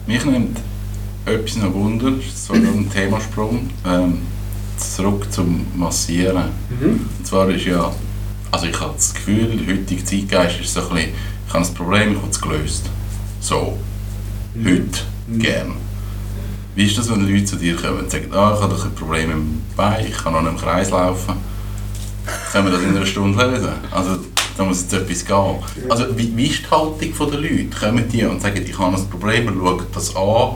Mich 0.07 0.25
nimmt 0.25 0.59
etwas 1.25 1.57
noch 1.57 1.73
wundert, 1.75 2.23
so 2.23 2.53
ein 2.53 2.91
Themasprung, 2.95 3.71
ähm, 3.87 4.19
zurück 4.77 5.27
zum 5.33 5.67
Massieren. 5.75 6.51
Mhm. 6.79 7.01
Und 7.19 7.27
zwar 7.27 7.49
ist 7.49 7.65
ja, 7.65 7.91
also 8.53 8.67
ich 8.67 8.79
habe 8.79 8.93
das 8.95 9.15
Gefühl, 9.15 9.57
der 9.57 9.75
heutige 9.75 10.05
Zeitgeist 10.05 10.61
ist 10.61 10.75
so 10.75 10.81
ein 10.83 10.89
bisschen, 10.95 11.11
ich 11.49 11.55
habe 11.55 11.65
ein 11.67 11.75
Problem, 11.75 12.13
ich 12.13 12.19
habe 12.19 12.31
es 12.31 12.41
gelöst. 12.41 12.91
So, 13.41 13.79
heute, 14.55 15.01
Mhm. 15.29 15.39
gern. 15.39 15.73
Wie 16.77 16.85
ist 16.85 16.99
das, 16.99 17.11
wenn 17.11 17.27
Leute 17.27 17.47
zu 17.47 17.57
dir 17.57 17.75
kommen 17.75 18.01
und 18.01 18.11
sagen, 18.11 18.27
ah, 18.33 18.53
ich 18.55 18.63
habe 18.63 18.75
ein 18.75 18.95
Problem 18.95 19.31
im 19.31 19.63
Bein, 19.77 20.07
ich 20.07 20.17
kann 20.17 20.35
noch 20.35 20.43
nicht 20.43 20.53
im 20.53 20.59
Kreis 20.59 20.91
laufen. 20.91 21.35
Können 22.53 22.67
wir 22.67 22.73
das 22.73 22.83
in 22.83 22.97
einer 22.97 23.07
Stunde 23.07 23.45
lösen? 23.45 23.69
Also, 23.91 24.19
da 24.57 24.65
muss 24.65 24.83
jetzt 24.83 24.93
etwas 24.95 25.25
gehen. 25.25 25.91
Also, 25.91 26.17
wie, 26.17 26.37
wie 26.37 26.47
ist 26.47 26.63
die 26.65 26.71
Haltung 26.71 27.31
der 27.31 27.41
Leute? 27.41 27.67
Kommen 27.79 28.09
die 28.09 28.25
und 28.25 28.41
sagen, 28.43 28.63
ich 28.65 28.79
habe 28.79 28.97
ein 28.97 29.09
Problem, 29.11 29.45
wir 29.47 29.53
schauen 29.53 29.87
das 29.93 30.17
an 30.17 30.51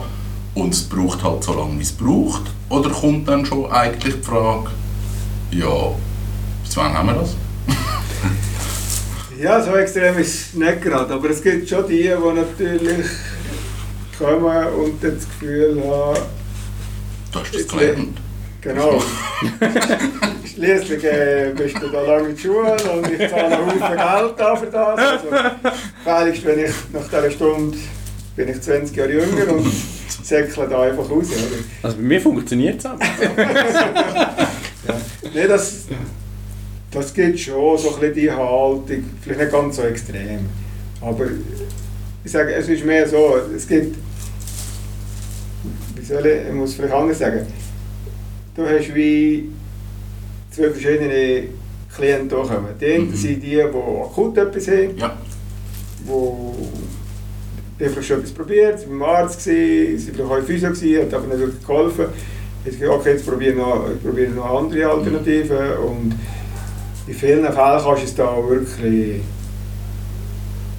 und 0.55 0.73
es 0.73 0.81
braucht 0.83 1.23
halt 1.23 1.43
so 1.43 1.53
lange, 1.53 1.77
wie 1.77 1.83
es 1.83 1.91
braucht? 1.91 2.43
Oder 2.69 2.89
kommt 2.89 3.27
dann 3.27 3.45
schon 3.45 3.71
eigentlich 3.71 4.15
die 4.15 4.21
Frage, 4.23 4.69
ja, 5.51 5.91
bis 6.63 6.75
wann 6.77 6.93
haben 6.93 7.07
wir 7.07 7.15
das? 7.15 7.35
Ja, 9.39 9.61
so 9.63 9.75
extrem 9.75 10.17
ist 10.19 10.35
es 10.49 10.53
nicht 10.53 10.81
gerade, 10.81 11.13
aber 11.13 11.29
es 11.29 11.41
gibt 11.41 11.67
schon 11.67 11.87
die, 11.87 12.03
die 12.03 12.09
natürlich 12.09 13.07
kommen 14.17 14.67
und 14.73 15.03
das 15.03 15.27
Gefühl 15.27 15.81
haben, 15.83 16.19
Du 17.31 17.39
hast 17.39 17.55
das 17.55 17.67
gelernt. 17.67 18.17
genau. 18.61 19.01
Schließlich 20.53 21.03
äh, 21.05 21.53
bist 21.55 21.81
du 21.81 21.87
da 21.87 22.01
lange 22.01 22.29
in 22.29 22.35
der 22.35 22.41
Schule 22.41 22.75
und 22.93 23.09
ich 23.09 23.29
zahle 23.29 23.57
einen 23.57 23.65
Haufen 23.67 23.79
Geld 23.79 24.33
da 24.37 24.55
für 24.55 24.65
das. 24.65 24.99
Also, 24.99 25.27
fähigst, 26.03 26.45
wenn 26.45 26.59
ich 26.59 26.71
nach 26.91 27.07
dieser 27.07 27.31
Stunde 27.31 27.77
bin 28.35 28.49
ich 28.49 28.61
20 28.61 28.95
Jahre 28.97 29.13
jünger 29.13 29.53
und 29.53 29.71
säckle 30.23 30.67
da 30.67 30.81
einfach 30.81 31.09
raus. 31.09 31.27
Oder? 31.29 31.63
Also 31.83 31.97
bei 31.97 32.03
mir 32.03 32.19
funktioniert 32.19 32.79
es 32.79 32.85
aber. 32.85 32.99
Nein, 35.33 35.47
das, 35.47 35.85
das 36.91 37.13
gibt 37.13 37.39
schon 37.39 37.77
so 37.77 37.93
ein 37.93 37.99
bisschen 38.01 38.13
die 38.13 38.29
Haltung, 38.31 39.05
vielleicht 39.21 39.39
nicht 39.39 39.51
ganz 39.51 39.77
so 39.77 39.83
extrem. 39.83 40.49
Aber 40.99 41.27
ich 42.25 42.31
sage, 42.31 42.53
es 42.53 42.67
ist 42.67 42.83
mehr 42.83 43.07
so, 43.07 43.37
es 43.55 43.65
gibt, 43.67 43.95
wie 45.95 46.03
soll 46.03 46.25
ich, 46.25 46.47
ich 46.47 46.53
muss 46.53 46.73
vielleicht 46.73 46.93
anders 46.93 47.19
sagen, 47.19 47.47
du 48.55 48.67
hast 48.67 48.93
wie 48.93 49.49
zwei 50.51 50.69
verschiedene 50.69 51.43
Klienten 51.95 52.29
kommen. 52.29 52.67
Die 52.79 52.85
einen 52.85 53.09
Mhm. 53.09 53.15
sind 53.15 53.41
die, 53.43 53.49
die 53.49 53.61
akut 53.61 54.37
etwas 54.37 54.67
haben, 54.67 54.97
Ja, 54.97 55.17
die 57.79 57.85
haben 57.85 58.03
schon 58.03 58.17
etwas 58.19 58.31
probiert, 58.31 58.79
sie 58.79 58.85
waren 58.89 58.99
beim 58.99 59.09
Arzt, 59.09 59.41
sie 59.41 59.97
waren 60.17 60.43
vielleicht 60.43 60.65
auch 60.65 60.71
Physio, 60.71 61.01
hat 61.01 61.13
aber 61.13 61.27
nicht 61.27 61.39
wirklich 61.39 61.65
geholfen. 61.65 62.05
Jetzt 62.63 62.79
gesagt, 62.79 62.99
okay, 62.99 63.11
jetzt 63.13 63.25
probiere 63.25 63.51
ich 63.51 63.57
noch, 63.57 63.85
ich 63.95 64.03
probiere 64.03 64.29
noch 64.31 64.59
andere 64.59 64.85
Alternativen 64.89 65.77
und 65.77 66.13
in 67.07 67.13
vielen 67.15 67.43
Fällen 67.43 67.53
kannst 67.55 67.85
du 67.85 68.05
es 68.05 68.15
da 68.15 68.37
wirklich 68.47 69.21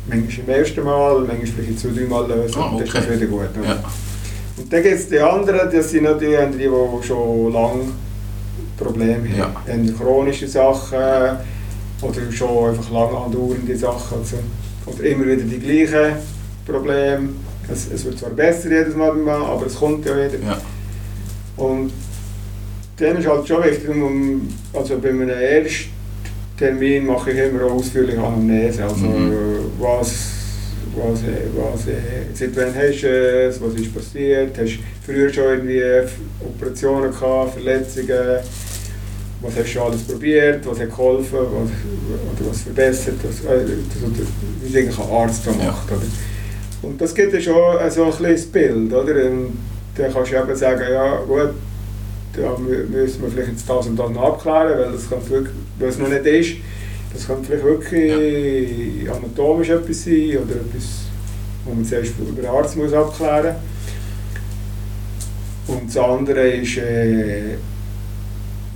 manchmal 0.09 0.47
im 0.47 0.63
ersten 0.63 0.85
Mal, 0.85 1.19
manchmal 1.21 1.47
vielleicht 1.47 1.81
zwei, 1.81 1.89
drei 1.91 2.05
Mal 2.07 2.29
lösen 2.29 2.49
ist 2.49 2.57
okay. 2.57 2.85
das 2.95 3.11
wieder 3.11 3.27
gut. 3.27 3.49
ja. 3.65 3.83
Und 4.59 4.73
dann 4.73 4.83
gibt 4.83 4.95
es 4.95 5.09
die 5.09 5.19
anderen, 5.19 5.71
das 5.73 5.91
sind 5.91 6.05
natürlich 6.05 6.39
die, 6.53 6.59
die 6.59 7.07
schon 7.07 7.53
lange 7.53 7.81
Probleme 8.83 9.29
haben. 9.29 9.37
Ja. 9.39 9.63
Dann 9.67 9.97
chronische 9.97 10.47
Sachen 10.49 10.99
oder 12.03 12.33
schon 12.33 12.71
einfach 12.71 12.91
lang 12.91 13.15
andauernde 13.15 13.77
Sachen. 13.77 14.19
Also, 14.19 14.37
oder 14.87 15.05
immer 15.05 15.27
wieder 15.27 15.43
die 15.45 15.59
gleichen 15.59 16.17
Probleme. 16.67 17.29
Es, 17.73 17.89
es 17.93 18.05
wird 18.05 18.19
zwar 18.19 18.31
besser 18.31 18.71
jedes 18.71 18.95
Mal, 18.97 19.13
aber 19.29 19.67
es 19.67 19.75
kommt 19.77 20.05
ja 20.07 20.13
wieder. 20.17 20.39
ja. 20.45 20.61
Und 21.57 21.93
dann 22.97 23.17
ist 23.17 23.27
halt 23.29 23.47
schon 23.49 23.65
wichtig, 23.65 23.89
um, 23.89 24.49
also 24.73 24.99
bei 24.99 25.11
einem 25.11 25.29
Ersttermin 25.29 27.07
mache 27.07 27.31
ich 27.31 27.39
immer 27.39 27.63
eine 27.63 27.71
ausführliche 27.71 28.19
Anamnese. 28.19 28.85
Also 28.85 28.97
Mhm. 29.07 29.33
was, 29.79 30.13
was, 30.97 31.21
was, 31.57 31.81
seit 32.35 32.57
wann 32.57 32.75
hast 32.75 33.03
du 33.03 33.09
es, 33.09 33.61
was 33.63 33.75
ist 33.75 33.95
passiert, 33.95 34.57
hast 34.59 34.73
du 34.73 34.79
früher 35.13 35.33
schon 35.33 35.45
irgendwie 35.45 35.83
Operationen 36.45 37.11
gehabt, 37.11 37.55
Verletzungen, 37.55 38.39
was 39.43 39.57
hast 39.57 39.65
du 39.65 39.67
schon 39.67 39.83
alles 39.83 40.03
probiert, 40.03 40.65
was 40.67 40.79
hat 40.81 40.91
geholfen, 40.91 41.39
was, 41.39 42.41
oder 42.41 42.51
was 42.51 42.61
verbessert, 42.63 43.17
was, 43.23 43.41
äh, 43.41 43.65
das, 43.65 44.03
oder, 44.03 44.27
wie 44.61 44.69
es 44.69 44.77
eigentlich 44.77 44.99
ein 44.99 45.11
Arzt 45.11 45.45
so 45.45 45.51
Ja. 45.51 45.57
macht. 45.67 45.91
Oder? 45.91 46.01
Und 46.83 47.01
das 47.01 47.15
gibt 47.15 47.33
ja 47.35 47.41
schon 47.41 47.79
äh, 47.79 47.91
so 47.91 48.05
ein 48.05 48.13
kleines 48.13 48.47
Bild, 48.47 48.93
oder? 48.93 49.25
Und 49.31 49.59
dann 49.97 50.13
kannst 50.13 50.33
du 50.33 50.37
eben 50.37 50.57
sagen, 50.57 50.83
ja 50.93 51.17
gut, 51.27 51.51
da 52.35 52.43
mü- 52.55 52.87
müssen 52.89 53.23
wir 53.23 53.29
vielleicht 53.31 53.51
jetzt 53.53 53.69
das 53.69 53.87
und 53.87 53.97
das 53.99 54.11
noch 54.11 54.23
abklären, 54.23 54.79
weil 54.79 54.93
das 54.93 55.09
kann 55.11 55.29
wirklich, 55.29 55.55
weil 55.79 55.89
es 55.89 55.99
noch 55.99 56.09
nicht 56.09 56.25
ist, 56.27 56.53
das 57.13 57.27
kann 57.27 57.45
vielleicht 57.45 57.65
wirklich 57.65 59.11
anatomisch 59.11 59.69
etwas 59.69 60.05
sein 60.05 60.39
oder 60.39 60.55
etwas, 60.57 60.85
wo 61.65 61.75
man 61.75 61.85
zuerst 61.85 62.13
über 62.19 62.41
den 62.41 62.51
Arzt 62.51 62.77
muss 62.77 62.93
abklären 62.93 63.57
Und 65.67 65.89
das 65.89 65.97
andere 65.99 66.49
ist, 66.49 66.79
äh, 66.79 67.57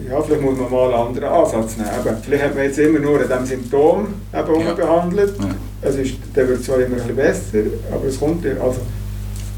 ja, 0.09 0.21
vielleicht 0.23 0.43
muss 0.43 0.59
man 0.59 0.71
mal 0.71 0.93
einen 0.93 1.07
anderen 1.09 1.29
Ansatz 1.29 1.77
nehmen. 1.77 1.89
Eben, 2.05 2.17
vielleicht 2.23 2.45
hat 2.45 2.55
man 2.55 2.65
jetzt 2.65 2.79
immer 2.79 2.99
nur 2.99 3.21
an 3.21 3.27
diesem 3.29 3.47
Symptom 3.47 4.07
eben 4.35 4.61
Ja. 4.61 4.73
behandelt. 4.75 5.35
Ja. 5.39 5.49
Es 5.83 5.97
ist, 5.97 6.15
der 6.35 6.49
wird 6.49 6.63
zwar 6.65 6.77
immer 6.79 6.97
ein 6.97 7.03
bisschen 7.03 7.17
besser, 7.17 7.59
aber 7.93 8.05
es 8.07 8.19
kommt, 8.19 8.45
ja- 8.45 8.61
also 8.63 8.81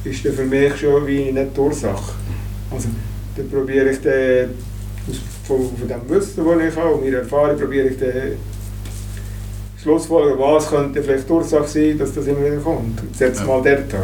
ist 0.04 0.24
der 0.24 0.32
für 0.32 0.44
mich 0.44 0.76
schon 0.76 1.06
wie 1.06 1.32
nicht 1.32 1.56
die 1.56 1.60
Ursache. 1.60 2.12
Also 2.70 2.88
dann 3.36 3.48
probiere 3.50 3.90
ich 3.90 4.00
den, 4.00 4.50
aus, 5.08 5.16
von, 5.44 5.70
von 5.76 5.88
dem 5.88 6.08
Wissen, 6.08 6.44
das 6.44 6.72
ich 6.72 6.76
habe 6.76 6.94
und 6.94 7.04
meiner 7.04 7.18
Erfahrung, 7.18 7.58
probiere 7.58 7.88
ich 7.88 7.98
den 7.98 8.36
Schlussfolgerung, 9.82 10.38
was 10.54 10.68
könnte 10.70 11.02
vielleicht 11.02 11.28
die 11.28 11.32
Ursache 11.32 11.66
sein, 11.68 11.98
dass 11.98 12.12
das 12.14 12.26
immer 12.26 12.44
wieder 12.44 12.56
kommt. 12.58 13.00
Und 13.00 13.16
setze 13.16 13.40
Ja. 13.42 13.46
mal 13.46 13.62
dort 13.62 13.94
an. 13.94 14.02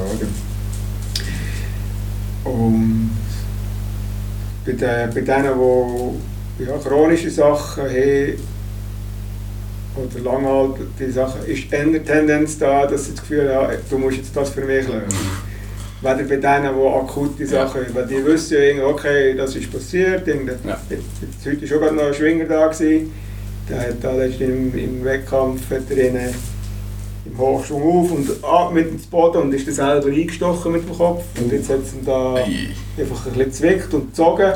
Oder? 2.44 2.50
Und 2.52 3.10
bei, 4.64 4.72
den, 4.72 5.14
bei 5.14 5.20
denen, 5.20 5.52
die 6.58 6.64
ja, 6.64 6.76
chronische 6.78 7.30
Sachen 7.30 7.84
haben, 7.84 8.54
oder 9.96 10.24
langhaltige 10.24 11.12
Sachen, 11.12 11.44
ist 11.46 11.72
eher 11.72 11.86
die 11.86 12.00
Tendenz 12.00 12.58
da, 12.58 12.86
dass 12.86 13.06
sie 13.06 13.12
das 13.12 13.20
Gefühl 13.20 13.54
haben, 13.54 13.76
du 13.88 13.98
musst 13.98 14.16
jetzt 14.16 14.36
das 14.36 14.50
für 14.50 14.62
mich 14.62 14.86
lösen. 14.86 15.54
Weder 16.00 16.16
bei 16.16 16.36
denen, 16.36 16.74
die 16.76 16.86
akute 16.86 17.46
Sachen 17.46 17.82
haben, 17.82 17.94
weil 17.94 18.06
die 18.06 18.24
wissen 18.24 18.54
ja, 18.54 18.60
irgendwie, 18.60 18.84
okay, 18.84 19.34
das 19.34 19.56
ist 19.56 19.72
passiert. 19.72 20.26
Ja. 20.26 20.34
Jetzt, 20.90 21.46
heute 21.46 21.60
war 21.62 21.68
schon 21.88 21.96
noch 21.96 22.04
ein 22.04 22.14
Schwinger 22.14 22.44
da. 22.44 22.66
Gewesen. 22.66 23.12
Der 23.68 23.80
hat 23.80 24.02
da 24.02 24.12
letztens 24.12 24.42
im, 24.42 24.78
im 24.78 25.04
Wettkampf 25.04 25.70
hat 25.70 25.90
er 25.90 26.34
im 27.26 27.38
Hochschwung 27.38 27.82
auf 27.82 28.12
und 28.12 28.44
ab 28.44 28.72
mit 28.72 28.90
ins 28.90 29.06
Boden 29.06 29.42
und 29.42 29.54
ist 29.54 29.66
dann 29.66 29.74
selber 29.74 30.08
eingestochen 30.08 30.72
mit 30.72 30.88
dem 30.88 30.96
Kopf. 30.96 31.24
Und 31.40 31.52
jetzt 31.52 31.70
hat 31.70 31.80
es 31.80 31.94
ihn 31.94 32.04
da 32.04 32.34
Ei. 32.34 32.68
einfach 32.98 33.26
ein 33.26 33.32
bisschen 33.32 33.44
gezwickt 33.44 33.94
und 33.94 34.08
gezogen. 34.08 34.52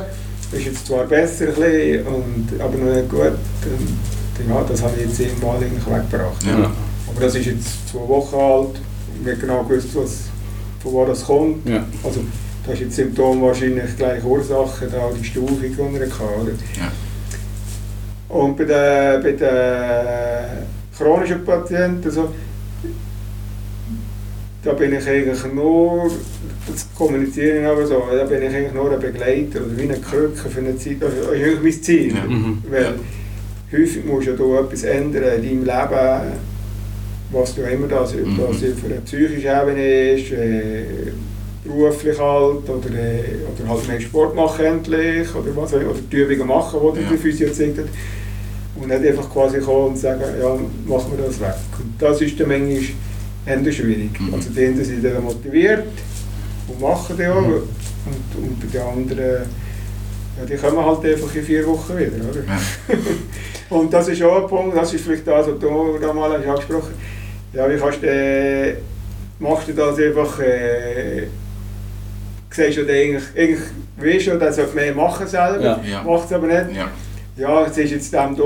Ist 0.52 0.64
jetzt 0.64 0.86
zwar 0.86 1.04
besser, 1.04 1.48
ein 1.48 1.54
bisschen, 1.54 2.06
und, 2.06 2.48
aber 2.58 2.78
noch 2.78 2.94
nicht 2.94 3.10
gut. 3.10 3.20
Und, 3.20 4.48
ja, 4.48 4.64
das 4.66 4.82
habe 4.82 4.94
ich 4.96 5.08
jetzt 5.08 5.20
eigentlich 5.20 5.86
weggebracht. 5.86 6.42
Ja. 6.46 6.70
Aber 7.10 7.20
das 7.20 7.34
ist 7.34 7.46
jetzt 7.46 7.88
zwei 7.88 8.08
Wochen 8.08 8.36
alt. 8.36 8.80
Ich 9.22 9.28
habe 9.28 9.40
genau 9.40 9.62
gewusst, 9.64 9.88
was, 9.94 10.20
von 10.82 10.92
wo 10.92 11.04
das 11.04 11.24
kommt. 11.24 11.68
Ja. 11.68 11.84
Also, 12.02 12.20
da 12.64 12.72
ist 12.72 12.80
jetzt 12.80 12.96
Symptom 12.96 13.42
wahrscheinlich 13.42 13.96
gleich 13.96 14.24
Ursache, 14.24 14.86
da 14.86 15.10
die 15.18 15.24
Stufung, 15.24 15.60
die 15.60 15.74
er 15.76 16.06
hatte. 16.06 16.54
Ja. 16.78 16.92
Und 18.28 18.56
bei 18.56 18.64
den, 18.64 19.22
bei 19.22 19.32
den 19.32 20.66
chronischen 20.96 21.44
Patienten, 21.44 22.06
also, 22.06 22.28
da 24.64 24.72
bin 24.72 24.92
ich 24.92 25.06
eigentlich 25.08 25.44
nur, 25.54 26.10
das 26.70 26.86
kommuniziere 26.96 27.60
ich 27.60 27.66
aber 27.66 27.86
so, 27.86 28.02
da 28.12 28.24
bin 28.24 28.42
ich 28.42 28.48
eigentlich 28.54 28.72
nur 28.74 28.90
ein 28.92 29.00
Begleiter 29.00 29.60
oder 29.60 29.76
wie 29.76 29.82
eine 29.82 29.98
Krücke 29.98 30.48
für 30.48 30.58
eine 30.60 30.76
Zeit, 30.76 30.96
also 31.02 31.16
das 31.16 31.26
ist 31.26 31.32
eigentlich 31.44 31.62
mein 31.62 31.82
Ziel. 31.82 32.14
Ja. 32.14 32.24
Mhm. 32.26 32.62
Weil 32.70 32.82
Ja. 32.82 32.92
häufig 33.78 34.04
musst 34.04 34.26
du 34.26 34.30
ja 34.32 34.36
da 34.36 34.60
etwas 34.64 34.82
ändern 34.84 35.22
in 35.42 35.64
deinem 35.64 35.64
Leben, 35.64 36.32
was 37.30 37.54
du 37.54 37.62
immer 37.62 37.86
das, 37.86 38.14
ob 38.14 38.26
Mhm. 38.26 38.38
das 38.38 38.56
für 38.58 38.86
eine 38.86 39.00
psychische 39.04 39.48
Ebene 39.48 40.10
ist, 40.12 40.32
äh, 40.32 40.82
beruflich 41.64 42.18
halt, 42.18 42.68
oder, 42.68 42.88
äh, 42.94 43.22
oder 43.60 43.68
halt 43.68 43.88
mehr 43.88 44.00
Sport 44.00 44.34
machen 44.34 44.64
endlich, 44.64 45.28
oder 45.34 45.54
was 45.54 45.74
oder 45.74 45.84
die 46.10 46.16
Übungen 46.16 46.46
machen, 46.48 46.80
die 46.96 47.02
Ja. 47.02 47.08
der 47.10 47.18
Physio 47.18 47.48
gezeigt 47.48 47.78
hat. 47.78 47.84
Und 48.80 48.88
nicht 48.88 49.04
einfach 49.06 49.30
quasi 49.32 49.58
kommen 49.58 49.88
und 49.88 49.98
sagen, 49.98 50.20
ja, 50.40 50.48
machen 50.86 51.12
wir 51.16 51.26
das 51.26 51.40
weg. 51.40 51.54
Und 51.78 51.92
das 51.98 52.20
ist 52.22 52.38
dann 52.40 52.48
manchmal 52.48 52.78
eher 53.46 53.72
schwierig. 53.72 54.18
Mhm. 54.20 54.34
Also 54.34 54.50
die 54.50 54.64
einen 54.66 54.84
sind 54.84 55.04
dann 55.04 55.22
motiviert 55.22 55.84
und 56.68 56.80
machen 56.80 57.16
das 57.16 57.28
auch, 57.30 57.40
Mhm. 57.40 57.52
und, 58.06 58.44
und 58.44 58.60
bei 58.60 58.66
den 58.78 58.82
anderen, 58.82 59.18
ja, 60.38 60.44
die 60.48 60.56
kommen 60.56 60.84
halt 60.84 61.04
einfach 61.04 61.34
in 61.34 61.42
vier 61.44 61.66
Wochen 61.66 61.96
wieder, 61.98 62.12
oder? 62.30 62.40
Ja. 62.46 62.94
Und 63.76 63.92
das 63.92 64.08
ist 64.08 64.22
auch 64.22 64.42
ein 64.44 64.48
Punkt, 64.48 64.74
das 64.76 64.94
ist 64.94 65.04
vielleicht 65.04 65.26
das, 65.26 65.46
was 65.46 65.58
du 65.58 65.98
da 66.00 66.10
mal 66.12 66.32
hast 66.32 66.46
angesprochen 66.46 66.94
hast. 66.94 67.54
Ja, 67.56 67.68
wie 67.68 67.76
kannst 67.76 68.02
du, 68.02 68.06
äh, 68.06 68.76
machst 69.40 69.68
du 69.68 69.72
das 69.74 69.98
einfach, 69.98 70.40
äh, 70.40 71.26
siehst 72.50 72.78
dann 72.78 72.88
eigentlich, 72.96 73.24
eigentlich 73.36 73.60
weißt 73.98 74.26
du, 74.28 74.38
der 74.38 74.52
sollte 74.52 74.74
mehr 74.74 74.94
machen 74.94 75.26
selber, 75.26 75.60
Ja. 75.62 75.80
Ja. 75.84 76.02
macht 76.02 76.26
es 76.26 76.32
aber 76.32 76.46
nicht. 76.46 76.76
Ja. 76.76 76.88
Ja, 77.36 77.66
jetzt 77.66 77.76
ist 77.78 77.90
jetzt 77.90 78.12
dem 78.12 78.36
da. 78.36 78.42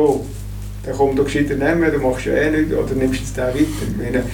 Dann 0.85 0.97
kommt 0.97 1.17
doch 1.19 1.25
gescheiter 1.25 1.55
nehmen, 1.55 1.93
du 1.93 1.99
machst 2.01 2.27
ja 2.27 2.33
eh 2.35 2.51
nichts 2.51 2.75
oder 2.75 2.93
nimmst 2.95 3.21
jetzt 3.21 3.37
den 3.37 3.45
weiter. 3.45 4.25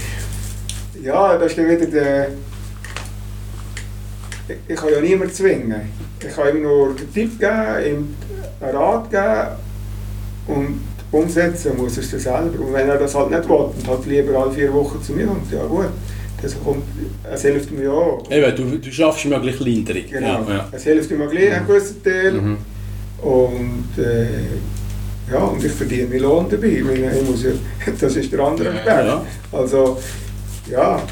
Ja, 1.09 1.39
das 1.39 1.53
ist 1.53 1.59
dann 1.59 1.71
wieder 1.71 1.87
der... 1.87 2.29
Ich, 4.69 4.77
kann 4.77 4.91
ja 4.93 5.01
niemanden 5.01 5.33
zwingen. 5.33 5.75
Ich 6.21 6.35
kann 6.35 6.55
ihm 6.55 6.63
nur 6.63 6.89
einen 6.89 7.13
Tipp 7.15 7.39
geben, 7.39 7.87
ihm 7.87 8.15
einen 8.61 8.77
Rat 8.77 9.11
geben 9.11 9.57
und 10.49 10.81
umsetzen 11.11 11.79
muss 11.79 11.97
er 11.97 12.03
es 12.03 12.11
dann 12.11 12.21
selber. 12.21 12.63
Und 12.63 12.75
wenn 12.75 12.89
er 12.91 12.99
das 12.99 13.15
halt 13.15 13.31
nicht 13.31 13.49
will 13.49 13.57
und 13.57 13.89
halt 13.89 14.07
lieber 14.07 14.39
alle 14.39 14.53
vier 14.53 14.73
Wochen 14.75 15.03
zu 15.03 15.13
mir 15.13 15.27
kommt, 15.27 15.51
ja 15.51 15.65
gut, 15.65 15.89
das 16.43 16.55
kommt, 16.63 16.85
es 17.33 17.43
hilft 17.43 17.71
mir 17.73 17.85
ja 17.85 17.91
auch. 17.91 18.31
Eben, 18.31 18.57
du, 18.57 18.79
du 18.79 18.93
schaffst 18.93 19.25
ihm 19.25 19.33
ja 19.33 19.39
gleich 19.39 19.61
Linderung. 19.61 20.03
Genau. 20.11 20.27
Ja, 20.27 20.45
ja. 20.47 20.69
Es 20.73 20.83
hilft 20.85 21.11
mir 21.11 21.27
gleich 21.27 21.55
einen 21.55 21.67
gewissen 21.67 22.03
Teil. 22.03 22.33
Mhm. 22.33 22.57
Und 23.23 23.89
äh, 23.97 25.33
ja, 25.33 25.39
und 25.39 25.65
ich 25.65 25.73
verdiene 25.73 26.07
meinen 26.09 26.21
Lohn 26.21 26.47
dabei. 26.51 26.83
Meine, 26.85 27.19
ich 27.19 27.29
muss 27.29 27.45
ja, 27.45 27.51
das 27.99 28.15
ist 28.15 28.31
der 28.31 28.41
andere 28.41 28.69
Aspekt. 28.69 28.87
ja. 28.87 29.23
Also, 29.53 29.99
ja, 30.71 31.03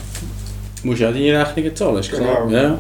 Du 0.87 0.89
musst 0.89 1.01
ja 1.01 1.11
deine 1.11 1.45
Rechnungen 1.45 1.75
zahlen, 1.75 1.97
ist 1.97 2.11
klar. 2.11 2.47
Genau. 2.47 2.63
Ja. 2.63 2.79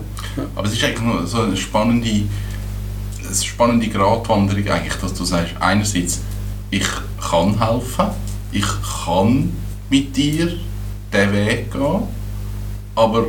Aber 0.54 0.66
es 0.68 0.74
ist 0.74 0.84
eigentlich 0.84 1.00
noch 1.00 1.26
so 1.26 1.40
eine 1.40 1.56
spannende, 1.56 2.08
eine 2.08 3.34
spannende 3.34 3.88
Gratwanderung 3.88 4.68
eigentlich, 4.68 4.94
dass 4.94 5.14
du 5.14 5.24
sagst, 5.24 5.54
einerseits, 5.58 6.20
ich 6.70 6.86
kann 7.20 7.58
helfen, 7.58 8.06
ich 8.52 8.66
kann 9.04 9.52
mit 9.90 10.16
dir 10.16 10.52
den 11.12 11.32
Weg 11.32 11.72
gehen, 11.72 12.02
aber 12.94 13.26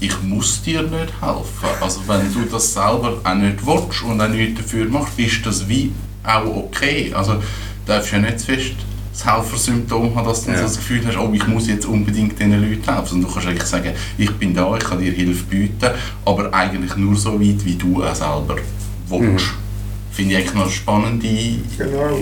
ich 0.00 0.22
muss 0.22 0.62
dir 0.62 0.82
nicht 0.82 1.12
helfen. 1.20 1.68
Also 1.80 2.00
wenn 2.08 2.32
du 2.32 2.50
das 2.50 2.72
selber 2.72 3.20
auch 3.22 3.34
nicht 3.34 3.64
willst 3.64 4.02
und 4.02 4.20
auch 4.20 4.28
nichts 4.28 4.60
dafür 4.60 4.86
machst, 4.86 5.18
ist 5.18 5.46
das 5.46 5.68
wie 5.68 5.92
auch 6.24 6.46
okay. 6.46 7.12
Also 7.14 7.34
du 7.34 7.42
darfst 7.86 8.12
ja 8.12 8.18
nicht 8.18 8.40
zu 8.40 8.46
fest 8.46 8.74
das 9.18 9.26
Helfersymptom 9.34 10.14
haben, 10.14 10.26
dass 10.28 10.44
du 10.44 10.50
Ja. 10.50 10.58
so 10.58 10.62
das 10.64 10.76
Gefühl 10.76 11.00
hast, 11.06 11.16
oh, 11.16 11.30
ich 11.32 11.46
muss 11.46 11.68
jetzt 11.68 11.86
unbedingt 11.86 12.38
diesen 12.38 12.52
Leuten 12.60 12.94
helfen. 12.94 13.14
Und 13.16 13.22
du 13.22 13.28
kannst 13.32 13.48
eigentlich 13.48 13.62
sagen, 13.64 13.90
ich 14.18 14.30
bin 14.32 14.54
da, 14.54 14.76
ich 14.76 14.84
kann 14.84 14.98
dir 15.00 15.12
Hilfe 15.12 15.44
bieten, 15.44 15.86
aber 16.24 16.52
eigentlich 16.52 16.96
nur 16.96 17.16
so 17.16 17.40
weit, 17.40 17.64
wie 17.64 17.74
du 17.76 18.02
auch 18.04 18.14
selber 18.14 18.56
willst. 19.08 19.46
Finde 20.12 20.32
ich 20.32 20.38
eigentlich 20.38 20.54
noch 20.54 20.62
eine 20.64 20.70
spannende 20.70 21.26
Genau. 21.78 22.18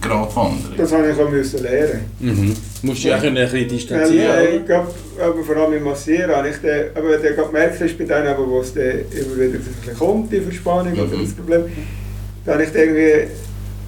Gratwanderung. 0.00 0.76
das 0.78 0.92
habe 0.92 1.10
ich 1.10 1.18
auch 1.20 1.28
müssen 1.30 1.62
lernen. 1.62 2.00
Mhm. 2.20 2.56
Du 2.80 2.86
musst 2.86 3.04
dich 3.04 3.12
auch 3.14 3.22
ein 3.22 3.34
bisschen 3.34 3.68
distanzieren. 3.68 4.18
äh, 4.18 4.28
oder? 4.30 4.50
ich 4.54 4.64
glaub, 4.66 4.94
aber 5.22 5.44
vor 5.44 5.56
allem 5.56 5.74
im 5.74 5.84
Massieren 5.84 6.30
habe 6.34 6.48
ich 6.48 6.56
dann, 6.62 6.80
aber 6.94 7.18
gerade 7.18 7.34
gemerkt, 7.48 7.80
hast, 7.82 7.98
bei 7.98 8.04
denen, 8.04 8.26
aber, 8.28 8.48
wo 8.48 8.60
es 8.60 8.72
dann 8.72 8.82
immer 8.84 9.36
wieder 9.36 9.58
ein 9.58 9.60
bisschen 9.62 9.98
kommt, 9.98 10.32
die 10.32 10.40
Verspannung 10.40 10.92
oder 10.94 11.04
Mhm. 11.18 11.22
das 11.24 11.32
Problem, 11.34 11.62
da 12.46 12.52
habe 12.54 12.62
ich 12.64 12.74
irgendwie 12.74 13.28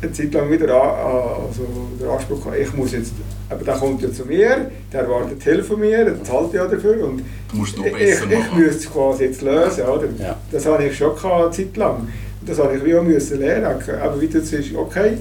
eine 0.03 0.13
Zeit 0.13 0.35
lang 0.35 0.51
wieder 0.51 0.75
an, 0.75 1.47
also 1.47 1.63
den 1.99 2.09
Anspruch 2.09 2.43
gehabt, 2.45 2.59
ich 2.61 2.73
muss 2.75 2.93
jetzt, 2.93 3.13
aber 3.49 3.65
der 3.65 3.75
kommt 3.75 4.03
ja 4.03 4.13
zu 4.13 4.25
mir, 4.27 4.71
der 4.93 5.01
erwartet 5.01 5.43
Hilfe 5.43 5.63
von 5.63 5.81
mir, 5.81 6.05
der 6.05 6.25
zahlt 6.25 6.53
ja 6.53 6.67
dafür 6.67 7.05
und 7.07 7.23
Du 7.51 7.59
musst 7.59 7.75
es 7.75 7.79
noch 7.79 7.87
ich, 7.87 7.93
besser 7.93 8.25
ich, 8.31 8.53
müsste 8.55 8.79
es 8.79 8.91
quasi 8.91 9.25
jetzt 9.25 9.43
lösen, 9.43 9.85
oder? 9.85 10.09
Ja. 10.19 10.37
Das 10.51 10.67
habe 10.67 10.85
ich 10.85 10.97
schon 10.97 11.15
gehabt, 11.15 11.45
eine 11.45 11.51
Zeit 11.51 11.77
lang. 11.77 12.09
Und 12.41 12.49
das 12.49 12.59
habe 12.59 12.77
ich 12.77 12.85
wie 12.85 12.95
auch 12.97 13.03
müssen 13.03 13.39
lernen. 13.39 13.67
Aber 14.03 14.21
wie 14.21 14.27
du 14.27 14.39
jetzt 14.39 14.51
sagst, 14.51 14.75
okay, 14.75 15.19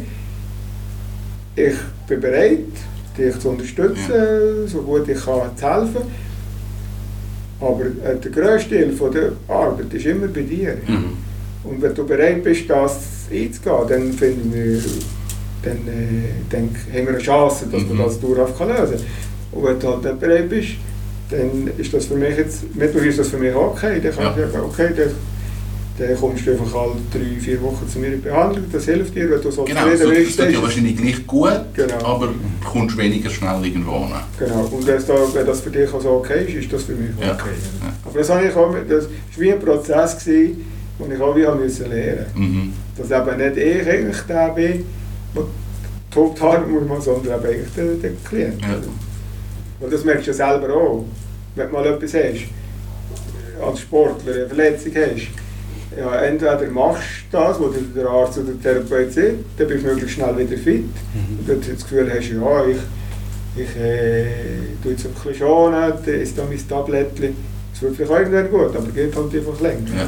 ich 1.56 1.76
bin 2.08 2.22
bereit, 2.22 2.60
dich 3.18 3.38
zu 3.38 3.50
unterstützen, 3.50 4.66
so 4.68 4.82
gut 4.82 5.08
ich 5.10 5.24
kann, 5.24 5.56
zu 5.56 5.70
helfen. 5.70 6.32
Aber 7.60 7.86
äh, 7.86 8.18
der 8.18 8.32
grösste 8.32 8.70
Teil 8.70 8.92
von 8.94 9.12
der 9.12 9.34
Arbeit 9.48 9.94
ist 9.94 10.06
immer 10.06 10.28
bei 10.28 10.42
dir. 10.42 10.78
Mhm. 10.88 11.18
Und 11.64 11.82
wenn 11.82 11.94
du 11.94 12.06
bereit 12.06 12.44
bist, 12.44 12.70
das 12.70 13.28
einzugehen, 13.32 13.88
dann 13.88 14.14
finden 14.14 14.54
wir, 14.54 14.82
dann, 15.64 15.78
äh, 15.88 16.30
dann 16.50 16.70
haben 16.94 17.06
wir 17.06 17.10
eine 17.10 17.18
Chance, 17.20 17.68
dass 17.72 17.82
Mhm. 17.84 17.90
man 17.98 18.08
das 18.08 18.20
dauerhaft 18.20 18.58
kann 18.58 18.70
lösen 18.70 18.96
kann. 18.98 19.06
Und 19.60 19.64
wenn 19.68 19.80
du 19.80 19.88
halt 19.88 20.04
nicht 20.04 20.20
bereit 20.20 20.50
bist, 20.50 20.70
dann 21.30 21.70
ist 21.78 21.94
das 21.94 22.06
für 22.06 22.16
mich 22.16 22.36
jetzt, 22.36 22.64
mittlerweile 22.76 23.10
ist 23.10 23.20
das 23.20 23.28
für 23.30 23.38
mich 23.38 23.54
okay. 23.54 24.00
Dann 24.02 24.14
kann 24.16 24.24
Ja. 24.26 24.46
ich 24.46 24.52
sagen, 24.52 24.66
okay, 24.66 24.90
dann, 24.98 25.12
dann 26.00 26.18
kommst 26.20 26.48
du 26.48 26.52
einfach 26.52 26.74
alle 26.74 26.94
drei, 27.14 27.40
vier 27.40 27.62
Wochen 27.62 27.88
zu 27.88 28.00
mir 28.00 28.14
in 28.14 28.22
Behandlung, 28.24 28.66
das 28.72 28.86
hilft 28.86 29.14
dir, 29.16 29.30
wenn 29.30 29.42
du 29.42 29.52
so 29.52 29.64
Genau, 29.64 29.82
zufrieden 29.82 30.02
tut, 30.04 30.14
es 30.18 30.26
bist. 30.26 30.40
tut 30.40 30.52
ja 30.52 30.62
wahrscheinlich 30.64 30.98
gleich 30.98 31.28
gut, 31.28 31.52
Genau. 31.76 32.06
aber 32.06 32.28
du 32.28 32.68
kommst 32.70 32.98
weniger 32.98 33.30
schnell 33.30 33.64
irgendwo 33.66 34.00
hin. 34.08 34.16
Genau, 34.40 34.62
und 34.72 34.88
wenn, 34.88 35.06
da, 35.06 35.14
wenn 35.34 35.46
das 35.46 35.62
für 35.62 35.70
dich 35.70 35.94
also 35.94 36.10
okay 36.10 36.46
ist, 36.48 36.56
ist 36.64 36.74
das 36.74 36.84
für 36.84 36.94
mich 36.94 37.12
okay. 37.18 37.28
Ja. 37.28 37.34
Ja. 37.38 37.94
Aber 38.04 38.18
das, 38.20 38.30
habe 38.30 38.48
ich 38.48 38.56
auch, 38.56 38.74
das 38.90 39.04
war 39.06 39.12
wie 39.38 39.54
ein 39.54 39.60
Prozess, 39.60 40.18
gewesen, 40.26 40.66
den 41.02 41.16
ich 41.16 41.22
auch 41.22 41.36
wie 41.36 41.46
habe 41.46 41.62
müssen 41.62 41.90
lernen 41.90 42.26
Mhm. 42.36 42.74
Dass 42.98 43.12
eben 43.12 43.38
nicht 43.38 43.58
ich 43.58 43.90
eigentlich 43.90 44.22
der 44.28 44.50
bin, 44.50 44.86
der 45.36 45.44
die 46.14 46.20
Hauptarbeit 46.20 46.70
muss 46.70 46.88
machen, 46.88 47.02
sondern 47.02 47.40
eben 47.40 47.48
eigentlich 47.48 47.74
der, 47.76 47.86
der 47.86 48.12
Klient. 48.28 48.62
Ja. 48.62 48.80
Und 49.80 49.94
das 49.94 50.04
merkst 50.04 50.28
du 50.28 50.32
ja 50.32 50.38
selber 50.38 50.74
auch, 50.76 51.06
wenn 51.56 51.68
du 51.68 51.74
mal 51.74 51.86
etwas 51.86 52.14
hast, 52.14 52.46
als 53.66 53.80
Sportler 53.80 54.34
eine 54.34 54.48
Verletzung 54.48 54.92
hast. 54.96 55.28
Ja, 55.98 56.22
entweder 56.22 56.62
machst 56.70 57.04
du 57.32 57.38
das, 57.38 57.60
was 57.60 57.74
dir 57.74 57.82
der 58.02 58.10
Arzt 58.10 58.38
oder 58.38 58.52
der 58.54 58.62
Therapeut 58.62 59.12
sagt, 59.12 59.34
dann 59.58 59.68
bist 59.68 59.84
du 59.84 59.88
möglichst 59.88 60.16
schnell 60.16 60.38
wieder 60.38 60.58
fit. 60.58 60.86
Und 61.14 61.48
wenn 61.48 61.62
du 61.62 61.72
das 61.74 61.84
Gefühl 61.84 62.10
hast, 62.10 62.30
ja, 62.30 62.66
ich, 62.66 63.62
ich 63.62 63.76
äh, 63.76 64.28
tue 64.82 64.92
jetzt 64.92 65.06
ein 65.06 65.12
bisschen 65.12 65.36
schonen, 65.36 65.94
dann 66.06 66.16
ist 66.16 66.38
da 66.38 66.44
mein 66.48 66.68
Tablettchen. 66.68 67.36
Es 67.74 67.82
wird 67.82 67.96
vielleicht 67.96 68.12
auch 68.12 68.20
irgendwann 68.20 68.50
gut, 68.50 68.76
aber 68.76 68.88
geht 68.88 69.16
halt 69.16 69.36
einfach 69.36 69.60
länger. 69.60 69.88
Ja. 69.98 70.08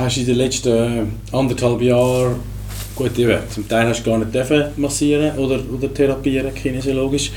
Hast 0.00 0.16
in 0.16 0.26
den 0.26 0.36
letzten 0.36 1.12
anderthalb 1.32 1.80
Jahren, 1.82 2.36
gut, 2.96 3.18
eben, 3.18 3.38
zum 3.50 3.68
Teil 3.68 3.86
hast 3.88 4.02
du 4.04 4.10
gar 4.10 4.18
nicht 4.18 4.34
dürfen 4.34 4.64
massieren 4.76 5.36
oder, 5.38 5.60
oder 5.74 5.92
therapieren, 5.92 6.54
kinesiologisch. 6.54 7.30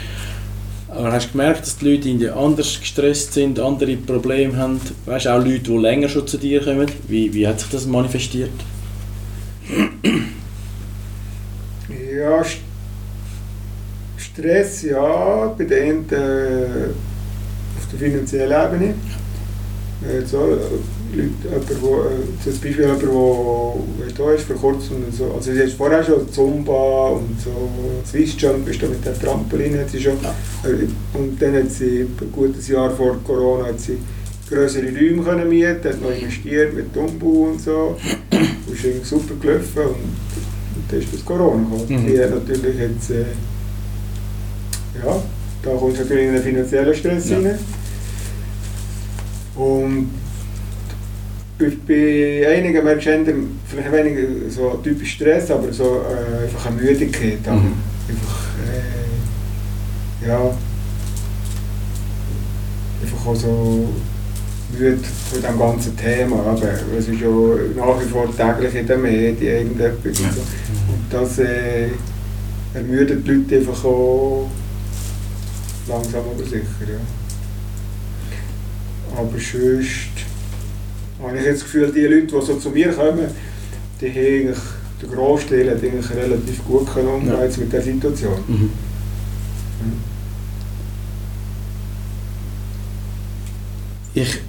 Aber 0.89 1.11
hast 1.11 1.27
du 1.29 1.31
gemerkt, 1.33 1.61
dass 1.61 1.77
die 1.77 1.89
Leute 1.91 2.07
irgendwie 2.09 2.29
anders 2.29 2.79
gestresst 2.79 3.33
sind, 3.33 3.59
andere 3.59 3.97
Probleme 3.97 4.55
haben? 4.57 4.79
Weißt 5.05 5.25
du, 5.25 5.29
auch 5.33 5.39
Leute, 5.43 5.59
die 5.61 5.77
länger 5.77 6.07
schon 6.09 6.27
zu 6.27 6.37
dir 6.37 6.63
kommen? 6.63 6.89
Wie, 7.07 7.33
wie 7.33 7.47
hat 7.47 7.59
sich 7.59 7.69
das 7.69 7.85
manifestiert? 7.87 8.51
Ja, 11.87 12.43
St- 12.43 12.63
Stress, 14.17 14.83
ja, 14.83 15.47
bei 15.57 15.65
einen 15.65 16.09
äh, 16.09 16.89
auf 17.77 17.87
der 17.91 17.99
finanziellen 17.99 18.51
Ebene. 18.73 18.95
Äh, 20.01 20.25
so, 20.25 20.51
äh, 20.55 20.59
Leute, 21.15 21.31
jemand, 21.43 21.81
wo, 21.81 22.01
äh, 22.01 22.43
zum 22.43 22.51
Beispiel 22.53 22.79
jemand, 22.81 23.01
der 23.01 24.25
da 24.25 24.31
ist 24.33 24.43
vor 24.45 24.55
kurzem, 24.55 24.97
und 25.05 25.15
so, 25.15 25.31
also 25.35 25.51
sie 25.53 25.61
hat 25.61 25.69
vorher 25.71 26.03
schon 26.03 26.31
Zumba 26.31 27.09
und 27.09 27.39
so 27.43 27.51
Swiss 28.09 28.35
Jump, 28.37 28.67
ist 28.67 28.81
da 28.81 28.87
mit 28.87 29.05
dem 29.05 29.19
Trampolin, 29.19 29.77
hat 29.79 29.89
sie 29.89 30.01
schon, 30.01 30.13
äh, 30.13 31.17
und 31.17 31.41
dann 31.41 31.55
hat 31.55 31.71
sie 31.71 32.01
ein 32.01 32.31
gutes 32.31 32.67
Jahr 32.67 32.91
vor 32.91 33.17
Corona 33.23 33.67
hat 33.67 33.79
sie 33.79 33.97
größere 34.49 34.85
Räume 34.87 35.23
können 35.23 35.49
mieten, 35.49 35.83
hat 35.83 36.01
noch 36.01 36.11
investiert 36.11 36.73
mit 36.75 36.95
Umbau 36.95 37.49
und 37.51 37.61
so, 37.61 37.97
und 38.31 38.73
ist 38.73 38.83
irgendwie 38.83 39.05
super 39.05 39.33
gelaufen 39.41 39.81
und, 39.83 40.75
und 40.75 40.83
dann 40.89 40.99
ist 40.99 41.13
das 41.13 41.23
Corona 41.25 41.63
gekommen. 41.63 42.03
Mhm. 42.03 42.07
Die 42.07 42.19
hat 42.19 42.31
natürlich 42.31 42.77
jetzt, 42.79 43.09
äh, 43.11 43.25
ja, 45.03 45.23
da 45.63 45.69
kommt 45.71 45.97
natürlich 45.97 46.29
ein 46.29 46.41
finanzieller 46.43 46.93
Stress 46.93 47.29
Ja. 47.29 47.37
rein. 47.37 47.57
Und 49.55 50.09
bei, 51.57 52.47
einigen 52.47 52.83
merkst 52.83 53.05
du 53.05 53.09
eher, 53.11 53.33
vielleicht 53.67 53.91
weniger 53.91 54.49
so 54.49 54.79
typisch 54.83 55.13
Stress, 55.13 55.51
aber 55.51 55.71
so 55.71 56.01
äh, 56.01 56.43
einfach 56.43 56.65
eine 56.65 56.81
Müdigkeit. 56.81 57.45
Mhm. 57.45 57.73
Einfach, 58.09 58.47
äh, 58.67 60.27
ja, 60.27 60.57
einfach 63.01 63.25
auch 63.27 63.35
so 63.35 63.89
müde 64.77 64.99
von 65.31 65.41
dem 65.41 65.59
ganzen 65.59 65.97
Thema. 65.97 66.37
Aber 66.37 66.69
es 66.97 67.07
ist 67.07 67.19
ja 67.19 67.27
nach 67.75 68.01
wie 68.01 68.09
vor 68.09 68.27
täglich 68.35 68.75
in 68.75 68.87
den 68.87 69.01
Medien 69.01 69.57
irgendetwas. 69.57 70.19
Ja. 70.19 70.29
Und 70.29 71.05
das 71.11 71.39
äh, 71.39 71.89
ermüdet 72.73 73.25
die 73.27 73.31
Leute 73.31 73.57
einfach 73.57 73.85
auch 73.85 74.49
langsam 75.87 76.21
aber 76.21 76.43
sicher. 76.43 76.65
Ja. 76.81 76.99
Aber 79.15 79.37
sonst 79.37 80.22
habe 81.23 81.37
ich 81.37 81.45
jetzt 81.45 81.61
das 81.61 81.63
Gefühl, 81.63 81.91
die 81.91 82.01
Leute, 82.01 82.27
die 82.27 82.45
so 82.45 82.55
zu 82.55 82.69
mir 82.69 82.91
kommen, 82.91 83.27
die 84.01 84.07
haben 84.09 84.17
eigentlich, 84.17 84.57
der 85.01 85.09
Großteil 85.09 85.69
hat 85.71 85.83
eigentlich 85.83 86.09
relativ 86.15 86.65
gut 86.65 86.93
können 86.93 87.07
umgehen 87.07 87.33
Ja. 87.33 87.57
mit 87.59 87.73
der 87.73 87.81
Situation. 87.81 88.33
Mhm. 88.47 88.69
Ich, 94.15 94.39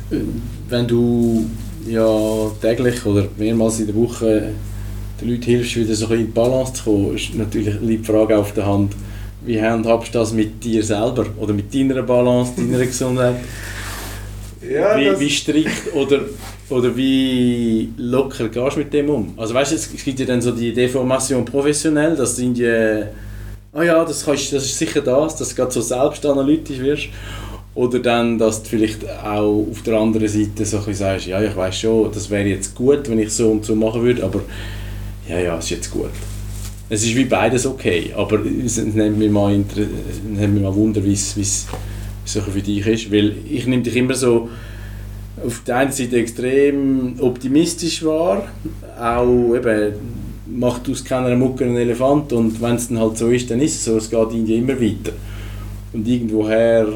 wenn 0.68 0.86
du 0.86 1.46
ja 1.86 2.50
täglich 2.60 3.04
oder 3.06 3.26
mehrmals 3.38 3.80
in 3.80 3.86
der 3.86 3.94
Woche 3.94 4.50
den 5.20 5.28
Leuten 5.28 5.42
hilfst, 5.42 5.76
wieder 5.76 5.94
so 5.94 6.06
ein 6.06 6.12
in 6.20 6.26
die 6.26 6.32
Balance 6.32 6.74
zu 6.74 6.84
kommen, 6.84 7.14
ist 7.14 7.34
natürlich 7.34 7.80
liegt 7.80 8.06
die 8.06 8.12
Frage 8.12 8.36
auf 8.36 8.52
der 8.52 8.66
Hand, 8.66 8.94
wie 9.44 9.60
handhabst 9.60 10.14
du 10.14 10.18
das 10.18 10.32
mit 10.32 10.62
dir 10.62 10.82
selber 10.82 11.26
oder 11.38 11.52
mit 11.52 11.74
deiner 11.74 12.02
Balance, 12.02 12.52
deiner 12.56 12.78
Gesundheit? 12.86 13.36
Ja, 14.72 14.98
wie, 14.98 15.04
das- 15.06 15.20
wie 15.20 15.30
strikt 15.30 15.94
oder, 15.94 16.20
oder 16.70 16.96
wie 16.96 17.88
locker 17.96 18.48
gehst 18.48 18.76
du 18.76 18.80
mit 18.80 18.92
dem 18.92 19.10
um? 19.10 19.34
Also 19.36 19.54
weißt 19.54 19.72
du, 19.72 19.76
es 19.76 20.04
gibt 20.04 20.20
ja 20.20 20.26
dann 20.26 20.40
so 20.40 20.50
die 20.52 20.72
Deformation 20.72 21.44
professionell, 21.44 22.16
dass 22.16 22.36
du 22.36 22.42
irgendwie, 22.42 23.06
ah 23.72 23.82
ja, 23.82 24.04
das, 24.04 24.24
kannst, 24.24 24.52
das 24.52 24.64
ist 24.64 24.78
sicher 24.78 25.00
das, 25.00 25.36
dass 25.36 25.50
du 25.50 25.54
gerade 25.56 25.70
so 25.72 25.80
selbstanalytisch 25.80 26.78
wirst. 26.78 27.08
Oder 27.74 27.98
dann, 27.98 28.38
dass 28.38 28.62
du 28.62 28.68
vielleicht 28.68 29.04
auch 29.08 29.66
auf 29.70 29.82
der 29.84 29.94
anderen 29.98 30.28
Seite 30.28 30.64
so 30.64 30.78
ein 30.86 30.94
sagst, 30.94 31.26
ja, 31.26 31.42
ich 31.42 31.56
weiß 31.56 31.76
schon, 31.80 32.10
das 32.12 32.30
wäre 32.30 32.46
jetzt 32.46 32.74
gut, 32.76 33.08
wenn 33.10 33.18
ich 33.18 33.30
so 33.32 33.50
und 33.50 33.64
so 33.64 33.74
machen 33.74 34.02
würde, 34.02 34.22
aber 34.22 34.42
ja, 35.28 35.40
ja, 35.40 35.58
es 35.58 35.64
ist 35.64 35.70
jetzt 35.70 35.90
gut. 35.90 36.10
Es 36.88 37.02
ist 37.02 37.16
wie 37.16 37.24
beides 37.24 37.66
okay, 37.66 38.12
aber 38.16 38.38
es 38.64 38.76
nimmt 38.76 39.18
mich 39.18 39.30
mal, 39.30 39.52
inter- 39.52 39.80
es 39.80 40.20
nimmt 40.22 40.54
mich 40.54 40.62
mal 40.62 40.74
Wunder, 40.74 41.02
wie 41.02 41.14
es 41.14 41.66
so 42.24 42.40
für 42.40 42.60
dich 42.60 42.86
ist, 42.86 43.12
weil 43.12 43.34
ich 43.48 43.66
nehme 43.66 43.82
dich 43.82 43.96
immer 43.96 44.14
so 44.14 44.48
auf 45.44 45.62
der 45.66 45.76
einen 45.78 45.92
Seite 45.92 46.16
extrem 46.16 47.16
optimistisch 47.20 48.04
wahr, 48.04 48.48
auch 48.98 49.54
eben 49.54 49.94
macht 50.46 50.88
aus 50.88 51.04
keiner 51.04 51.34
Mucke 51.36 51.64
einen 51.64 51.76
Elefant 51.76 52.32
und 52.32 52.60
wenn 52.60 52.76
es 52.76 52.88
dann 52.88 52.98
halt 52.98 53.18
so 53.18 53.28
ist, 53.30 53.50
dann 53.50 53.60
ist 53.60 53.74
es 53.74 53.84
so, 53.84 53.96
es 53.96 54.10
geht 54.10 54.18
irgendwie 54.18 54.56
immer 54.56 54.80
weiter. 54.80 55.12
Und 55.92 56.06
irgendwoher, 56.06 56.86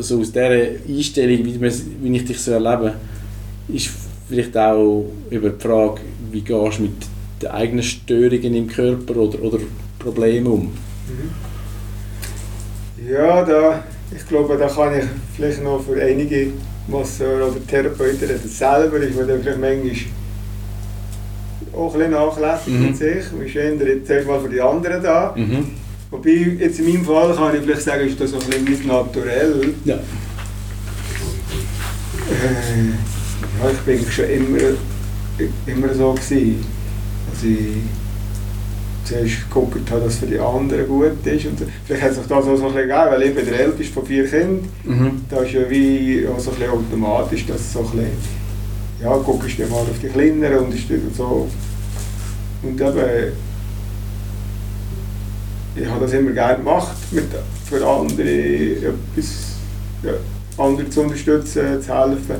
so 0.00 0.20
aus 0.20 0.32
dieser 0.32 0.50
Einstellung, 0.88 1.44
wie 1.44 2.16
ich 2.16 2.24
dich 2.24 2.40
so 2.40 2.52
erlebe, 2.52 2.94
ist 3.68 3.90
vielleicht 4.28 4.56
auch 4.56 5.06
über 5.30 5.50
die 5.50 5.60
Frage, 5.60 6.00
wie 6.30 6.40
gehst 6.40 6.78
du 6.78 6.82
mit 6.82 6.92
den 7.42 7.50
eigenen 7.50 7.82
Störungen 7.82 8.54
im 8.54 8.66
Körper 8.66 9.16
oder, 9.16 9.42
oder 9.42 9.58
Problemen 9.98 10.46
um. 10.46 10.72
Ja, 13.08 13.44
da, 13.44 13.84
ich 14.16 14.26
glaube, 14.28 14.56
da 14.56 14.68
kann 14.68 14.98
ich 14.98 15.04
vielleicht 15.36 15.62
noch 15.62 15.82
für 15.84 16.00
einige 16.02 16.52
Masseure 16.86 17.50
oder 17.50 17.66
Therapeuten 17.66 18.28
reden. 18.28 18.48
Selber 18.48 18.96
ist 18.98 19.16
man 19.16 19.28
dann 19.28 19.42
vielleicht 19.42 19.60
manchmal 19.60 19.94
auch 21.76 21.92
ein 21.94 21.98
bisschen 21.98 22.12
nachlässig 22.12 22.72
Mhm. 22.74 22.82
mit 22.86 22.96
sich. 22.96 23.32
Man 23.32 23.46
ist 23.46 23.54
eher 23.56 23.74
jetzt 23.74 24.26
mal 24.26 24.40
für 24.40 24.48
die 24.48 24.60
anderen 24.60 25.02
da. 25.02 25.34
Mhm. 25.36 25.66
Wobei, 26.10 26.30
jetzt 26.58 26.78
in 26.80 26.86
meinem 26.92 27.04
Fall 27.04 27.34
kann 27.34 27.54
ich 27.54 27.60
vielleicht 27.62 27.82
sagen, 27.82 28.08
ist 28.08 28.18
das 28.18 28.32
ein 28.32 28.64
bisschen 28.64 28.86
Naturell. 28.88 29.74
Ja. 29.84 29.94
Äh, 32.30 32.88
ja, 33.62 33.70
ich 33.70 33.78
bin 33.80 34.10
schon 34.10 34.24
immer, 34.24 34.58
immer 35.66 35.94
so 35.94 36.12
gewesen. 36.14 36.64
dass 37.30 37.42
ich 37.44 37.76
zuerst 39.08 39.48
geguckt 39.48 39.90
habe, 39.90 40.02
dass 40.02 40.14
es 40.14 40.18
für 40.18 40.26
die 40.26 40.38
anderen 40.38 40.86
gut 40.86 41.26
ist. 41.26 41.46
Und 41.46 41.62
vielleicht 41.84 42.04
hat 42.04 42.14
sich 42.14 42.26
das 42.26 42.32
auch 42.32 42.44
so 42.44 42.50
ein 42.50 42.56
bisschen 42.56 42.74
gegeben, 42.74 43.10
weil 43.10 43.22
ich 43.22 43.34
bin 43.34 43.46
der 43.46 43.60
älteste 43.60 43.92
von 43.92 44.06
vier 44.06 44.28
Kindern. 44.28 44.68
Mhm. 44.84 45.20
Da 45.28 45.42
ist 45.42 45.52
ja 45.52 45.68
wie 45.68 46.26
auch 46.28 46.38
so 46.38 46.50
ein 46.50 46.56
bisschen 46.56 46.72
automatisch, 46.72 47.46
dass 47.46 47.72
so 47.72 47.80
ein 47.80 47.84
bisschen, 47.86 48.06
ja, 49.02 49.16
guckst 49.16 49.58
du 49.58 49.66
mal 49.66 49.80
auf 49.80 49.98
die 50.02 50.08
Kleineren 50.08 50.66
und 50.66 50.74
ist 50.74 50.88
so. 51.16 51.48
Und 52.62 52.80
eben, 52.80 53.32
ich 55.76 55.86
habe 55.86 56.04
das 56.04 56.12
immer 56.12 56.32
gerne 56.32 56.58
gemacht, 56.58 56.96
mit, 57.12 57.26
für 57.64 57.86
andere 57.86 58.28
etwas, 58.28 59.56
ja, 60.02 60.12
andere 60.62 60.90
zu 60.90 61.02
unterstützen, 61.02 61.80
zu 61.80 61.94
helfen. 61.94 62.36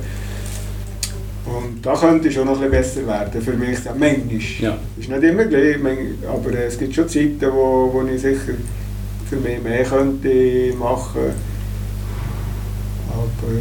Und 1.56 1.80
da 1.84 1.94
könnte 1.94 2.30
schon 2.30 2.46
noch 2.46 2.60
ein 2.60 2.70
bisschen 2.70 3.06
besser 3.06 3.06
werden, 3.06 3.40
für 3.40 3.52
mich 3.54 3.78
manchmal. 3.84 4.16
Ja. 4.60 4.76
Ist 4.98 5.08
nicht 5.08 5.22
immer 5.22 5.44
gleich, 5.46 5.76
aber 6.28 6.52
es 6.66 6.78
gibt 6.78 6.94
schon 6.94 7.08
Zeiten, 7.08 7.40
wo, 7.52 7.90
wo 7.92 8.02
ich 8.12 8.20
sicher 8.20 8.52
für 9.28 9.36
mich 9.36 9.62
mehr 9.62 9.84
könnte 9.84 10.72
machen. 10.78 11.32
Aber 13.10 13.52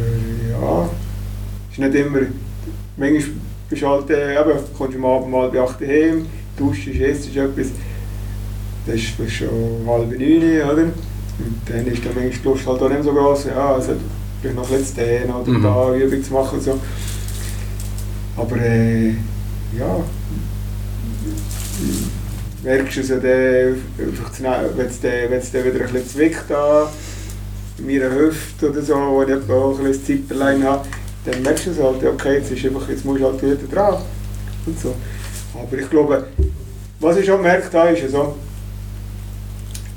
ja, 0.50 0.88
ist 1.70 1.78
nicht 1.78 1.94
immer. 1.94 2.20
Manchmal 2.96 3.22
bist 3.70 3.82
du 3.82 3.86
halt, 3.88 4.10
äh, 4.10 4.40
eben, 4.40 4.58
kommst 4.76 4.94
du 4.94 4.98
am 4.98 5.04
Abend 5.04 5.30
mal 5.30 5.48
bei 5.50 5.60
8 5.60 5.80
Uhr 5.80 5.86
heim, 5.86 6.26
duschst, 6.58 6.88
isst 6.88 7.36
etwas. 7.36 7.68
Das 8.86 8.96
ist 8.96 9.32
schon 9.32 9.48
halb 9.86 10.10
neun, 10.18 10.62
oder? 10.62 10.82
Und 10.82 11.60
dann 11.66 11.86
ist 11.86 12.04
dann 12.04 12.14
manchmal 12.14 12.30
die 12.30 12.44
Lust 12.48 12.66
halt 12.66 12.82
auch 12.82 12.88
nicht 12.88 13.04
so 13.04 13.12
groß. 13.12 13.44
Ja, 13.46 13.74
also 13.74 13.92
vielleicht 14.40 14.56
noch 14.56 14.64
ein 14.70 14.78
bisschen 14.78 14.86
zu 14.96 15.00
dehnen 15.00 15.30
oder 15.34 15.50
Mhm. 15.50 15.62
da 15.62 15.94
Übung 15.94 16.22
zu 16.24 16.32
machen. 16.32 16.60
So. 16.60 16.78
Aber 18.38 18.56
äh, 18.56 19.08
ja, 19.76 20.04
merkst 22.62 22.96
du 22.96 23.00
es 23.00 23.08
ja 23.08 23.16
es 23.16 23.20
dann, 25.00 25.28
wenn 25.28 25.38
es 25.38 25.52
dann 25.52 25.64
wieder 25.64 25.84
ein 25.84 25.92
bisschen 25.92 26.08
zwickt 26.08 26.50
in 27.78 27.86
meiner 27.86 28.14
Hüfte 28.14 28.70
oder 28.70 28.82
so, 28.82 28.94
wo 28.94 29.22
ich 29.22 29.50
auch 29.50 29.78
ein 29.78 29.84
bisschen 29.84 30.04
Zipperlein 30.04 30.62
habe, 30.62 30.86
dann 31.24 31.42
merkst 31.42 31.66
du 31.66 31.70
es 31.70 31.78
halt, 31.78 32.04
okay, 32.04 32.34
jetzt, 32.34 32.50
ist 32.52 32.64
einfach, 32.64 32.88
jetzt 32.88 33.04
musst 33.04 33.20
du 33.20 33.26
halt 33.26 33.42
wieder 33.42 33.56
dran. 33.56 34.02
Und 34.66 34.80
so. 34.80 34.94
Aber 35.54 35.78
ich 35.78 35.90
glaube, 35.90 36.28
was 37.00 37.16
ich 37.16 37.26
schon 37.26 37.38
gemerkt 37.38 37.74
habe, 37.74 37.90
ist 37.90 38.12
so, 38.12 38.36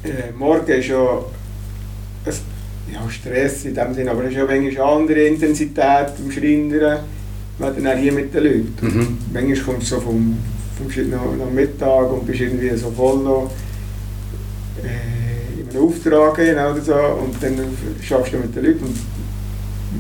äh, 0.04 0.32
morgen 0.36 0.68
ist 0.68 0.88
ja 0.88 1.20
ein, 2.26 2.34
ja, 2.92 3.10
Stress 3.10 3.66
in 3.66 3.76
dem 3.76 3.94
Sinne, 3.94 4.12
aber 4.12 4.24
es 4.24 4.32
ist 4.32 4.38
ja 4.38 4.46
manchmal 4.46 4.70
eine 4.70 4.84
andere 4.84 5.22
Intensität 5.22 6.14
im 6.20 6.32
Schrindern, 6.32 7.00
wenn 7.62 7.84
dann 7.84 7.94
auch 7.94 8.00
hier 8.00 8.12
mit 8.12 8.34
den 8.34 8.44
Leuten. 8.44 8.74
Mhm. 8.82 9.18
Manchmal 9.34 9.60
kommst 9.66 9.92
du 9.92 9.96
so 9.96 10.02
vom, 10.02 10.38
vom 10.78 11.10
noch 11.10 11.52
Mittag 11.52 12.12
und 12.12 12.26
bist 12.26 12.42
irgendwie 12.42 12.76
so 12.76 12.92
voll 12.92 13.20
noch 13.20 13.52
äh, 14.84 15.62
in 15.62 15.70
einem 15.70 15.84
Auftrag 15.88 16.40
oder 16.40 16.82
so 16.82 16.94
und 16.94 17.42
dann 17.42 17.54
schaffst 18.02 18.34
du 18.34 18.38
mit 18.38 18.56
den 18.56 18.66
Leuten 18.66 18.86
und 18.86 18.98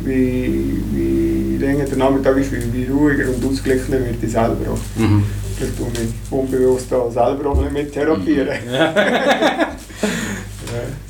wie, 0.03 0.81
wie 0.91 1.57
länger 1.57 1.85
der 1.85 1.97
Nachmittag 1.97 2.37
ist, 2.37 2.51
wie, 2.51 2.73
wie 2.73 2.87
ruhiger 2.91 3.25
und 3.29 3.45
ausgeglichener 3.45 3.99
wird 3.99 4.23
ich 4.23 4.31
selber 4.31 4.71
auch. 4.71 4.99
Mhm. 4.99 5.23
Vielleicht 5.57 5.77
tue 5.77 5.87
ich 5.93 6.31
unbewusst 6.31 6.91
da 6.91 7.11
selber 7.11 7.51
auch 7.51 7.71
mit 7.71 7.91
therapieren. 7.93 8.57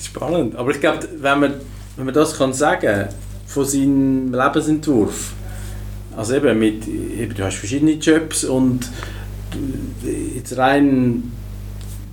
Spannend. 0.04 0.56
Aber 0.56 0.72
ich 0.72 0.80
glaube, 0.80 1.08
wenn 1.20 1.40
man, 1.40 1.54
wenn 1.96 2.06
man 2.06 2.14
das 2.14 2.38
kann 2.38 2.52
sagen 2.54 3.08
von 3.46 3.66
seinem 3.66 4.34
Lebensentwurf, 4.34 5.34
also 6.22 6.36
eben 6.36 6.60
mit, 6.60 6.88
eben, 6.88 7.34
du 7.36 7.44
hast 7.44 7.56
verschiedene 7.58 7.94
Jobs 7.94 8.44
und 8.44 8.82
jetzt 10.36 10.56
rein 10.56 11.24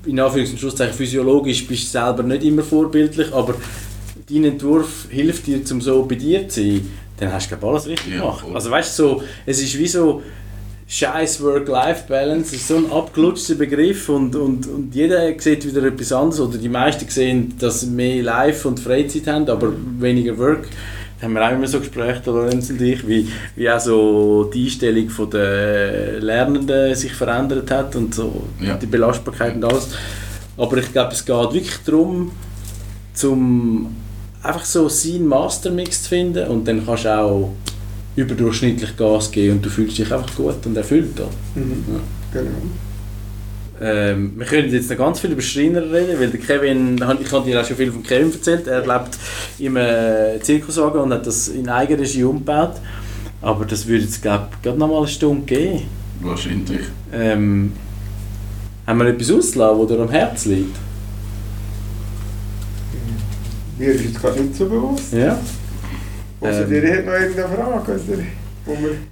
in 0.06 0.18
Anführungs- 0.18 0.50
und 0.52 0.58
Schlusszeichen 0.58 0.94
physiologisch 0.94 1.66
bist 1.66 1.84
du 1.94 1.98
selber 1.98 2.22
nicht 2.22 2.42
immer 2.42 2.62
vorbildlich, 2.62 3.32
aber 3.34 3.54
dein 4.30 4.44
Entwurf 4.44 5.06
hilft 5.10 5.46
dir, 5.46 5.60
um 5.70 5.80
so 5.82 6.04
bei 6.04 6.14
dir 6.14 6.48
zu 6.48 6.62
sein, 6.62 6.90
dann 7.18 7.32
hast 7.32 7.50
du 7.50 7.56
glaube 7.56 7.68
alles 7.68 7.86
richtig 7.86 8.14
Ja, 8.14 8.20
gemacht. 8.20 8.40
voll. 8.40 8.54
Also 8.54 8.70
weißt 8.70 8.98
du, 8.98 9.02
so, 9.02 9.22
es 9.44 9.60
ist 9.60 9.78
wie 9.78 9.86
so 9.86 10.22
scheiß 10.86 11.42
Work-Life-Balance, 11.42 12.56
ist 12.56 12.66
so 12.66 12.76
ein 12.76 12.90
abgelutschter 12.90 13.56
Begriff 13.56 14.08
und, 14.08 14.34
und, 14.34 14.66
und 14.66 14.94
jeder 14.94 15.38
sieht 15.38 15.66
wieder 15.66 15.82
etwas 15.86 16.12
anderes 16.12 16.40
oder 16.40 16.56
die 16.56 16.70
meisten 16.70 17.06
sehen, 17.10 17.52
dass 17.58 17.82
sie 17.82 17.88
mehr 17.88 18.22
Life 18.22 18.66
und 18.66 18.80
Freizeit 18.80 19.26
haben, 19.26 19.46
aber 19.50 19.70
weniger 19.98 20.38
Work. 20.38 20.66
Da 21.20 21.24
haben 21.26 21.32
wir 21.34 21.46
auch 21.46 21.52
immer 21.52 21.66
so 21.66 21.80
Gespräche, 21.80 22.20
der 22.20 22.32
Lorenz 22.32 22.70
und 22.70 22.80
ich, 22.80 23.06
wie, 23.08 23.28
wie 23.56 23.68
auch 23.70 23.80
so 23.80 24.44
die 24.54 24.66
Einstellung 24.66 25.10
der 25.30 26.20
Lernenden 26.20 26.94
sich 26.94 27.12
verändert 27.12 27.70
hat 27.70 27.96
und 27.96 28.14
so 28.14 28.44
Ja. 28.60 28.76
die 28.76 28.86
Belastbarkeit 28.86 29.56
und 29.56 29.64
alles. 29.64 29.88
Aber 30.56 30.76
ich 30.76 30.92
glaube, 30.92 31.12
es 31.12 31.24
geht 31.24 31.34
wirklich 31.36 31.76
darum, 31.84 32.30
zum 33.14 33.96
einfach 34.42 34.64
so 34.64 34.88
seinen 34.88 35.26
Mastermix 35.26 36.04
zu 36.04 36.08
finden 36.10 36.46
und 36.48 36.66
dann 36.68 36.86
kannst 36.86 37.04
du 37.04 37.18
auch 37.18 37.50
überdurchschnittlich 38.14 38.96
Gas 38.96 39.30
geben 39.30 39.56
und 39.56 39.64
du 39.64 39.70
fühlst 39.70 39.98
dich 39.98 40.12
einfach 40.12 40.34
gut 40.36 40.64
und 40.66 40.76
erfüllt. 40.76 41.18
Oder? 41.18 41.28
Mhm. 41.56 41.84
Genau. 42.32 42.50
Ähm, 43.80 44.32
wir 44.36 44.46
können 44.46 44.72
jetzt 44.72 44.90
noch 44.90 44.96
ganz 44.96 45.20
viel 45.20 45.30
über 45.30 45.42
Schreiner 45.42 45.82
reden, 45.82 46.18
weil 46.18 46.30
der 46.30 46.40
Kevin, 46.40 46.96
ich 47.20 47.32
habe 47.32 47.44
dir 47.44 47.60
auch 47.60 47.64
schon 47.64 47.76
viel 47.76 47.92
von 47.92 48.02
Kevin 48.02 48.32
erzählt, 48.32 48.66
er 48.66 48.80
lebt 48.80 49.18
im 49.58 49.76
äh, 49.76 50.40
Zirkuswagen 50.40 51.00
und 51.00 51.12
hat 51.12 51.26
das 51.26 51.48
in 51.48 51.68
Eigenregie 51.68 52.24
umgebaut. 52.24 52.74
Aber 53.40 53.64
das 53.64 53.86
würde 53.86 54.04
jetzt, 54.04 54.20
glaube 54.20 54.48
ich, 54.52 54.62
gerade 54.62 54.78
noch 54.78 54.88
mal 54.88 54.98
eine 54.98 55.06
Stunde 55.06 55.44
geben. 55.46 55.82
Wahrscheinlich. 56.20 56.80
Ähm, 57.12 57.72
haben 58.86 58.98
wir 58.98 59.06
etwas 59.06 59.30
auszulassen, 59.30 59.78
das 59.86 59.96
dir 59.96 60.02
am 60.02 60.10
Herzen 60.10 60.54
liegt? 60.54 60.76
Mir 63.78 63.90
ist 63.90 64.04
jetzt 64.04 64.20
gerade 64.20 64.40
nicht 64.40 64.56
so 64.56 64.66
bewusst. 64.66 65.12
Ja. 65.12 65.38
Also 66.40 66.62
Ähm. 66.62 66.70
dir 66.70 66.96
hat 66.96 67.06
noch 67.06 67.12
irgendeine 67.12 67.48
Frage, 67.54 68.00
wir 68.08 68.24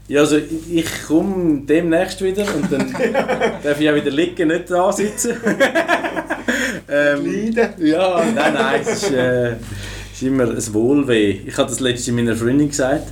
Ja, 0.08 0.20
also 0.20 0.36
ich- 0.36 1.06
komme 1.06 1.62
demnächst 1.66 2.22
wieder 2.22 2.44
und 2.54 2.70
dann 2.70 2.92
darf 3.62 3.80
ich 3.80 3.90
auch 3.90 3.94
wieder 3.94 4.10
liegen, 4.10 4.48
nicht 4.48 4.70
da 4.70 4.92
sitzen. 4.92 5.34
ähm, 6.88 7.24
leiden. 7.54 7.86
ja, 7.86 8.22
nein, 8.34 8.54
nein, 8.54 8.80
es 8.82 9.02
ist, 9.02 9.12
äh, 9.12 9.52
ist 10.12 10.22
immer 10.22 10.44
ein 10.44 10.74
Wohlweh. 10.74 11.40
Ich 11.46 11.56
habe 11.56 11.68
das 11.68 11.80
letzte 11.80 12.12
meiner 12.12 12.36
Freundin 12.36 12.68
gesagt 12.68 13.08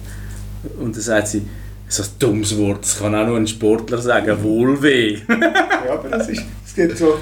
und 0.81 0.95
dann 0.95 1.03
sagt 1.03 1.29
sie, 1.29 1.43
so 1.89 2.03
ein 2.03 2.09
dummes 2.19 2.57
Wort, 2.59 2.83
das 2.83 2.99
kann 2.99 3.15
auch 3.15 3.27
nur 3.27 3.37
ein 3.37 3.47
Sportler 3.47 3.99
sagen, 3.99 4.43
Wohlweh. 4.43 5.19
Ja, 5.29 5.93
aber 5.95 6.09
das 6.09 6.29
ist, 6.29 6.43
es 6.67 6.75
gibt 6.75 6.97
so, 6.99 7.19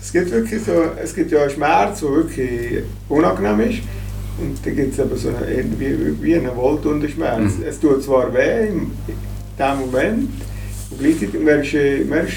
es 0.00 0.12
gibt 0.12 0.30
wirklich 0.30 0.62
so, 0.62 0.84
es 1.02 1.14
gibt 1.14 1.30
ja 1.32 1.42
einen 1.42 1.50
Schmerz, 1.50 2.00
der 2.00 2.10
wirklich 2.10 2.82
unangenehm 3.08 3.60
ist. 3.70 3.78
Und 4.38 4.64
da 4.64 4.70
gibt 4.70 4.94
es 4.94 5.00
aber 5.00 5.16
so 5.16 5.28
eine, 5.28 5.52
irgendwie 5.52 6.16
wie 6.20 6.36
einen 6.36 6.56
Wohltundenschmerz. 6.56 7.58
Mhm. 7.58 7.64
Es 7.68 7.78
tut 7.78 8.02
zwar 8.02 8.32
weh 8.32 8.68
in 8.68 8.90
dem 9.58 9.78
Moment, 9.80 10.30
und 10.90 10.98
gleichzeitig 10.98 11.40
merkst 11.40 11.72
du, 11.74 12.04
merkst, 12.08 12.36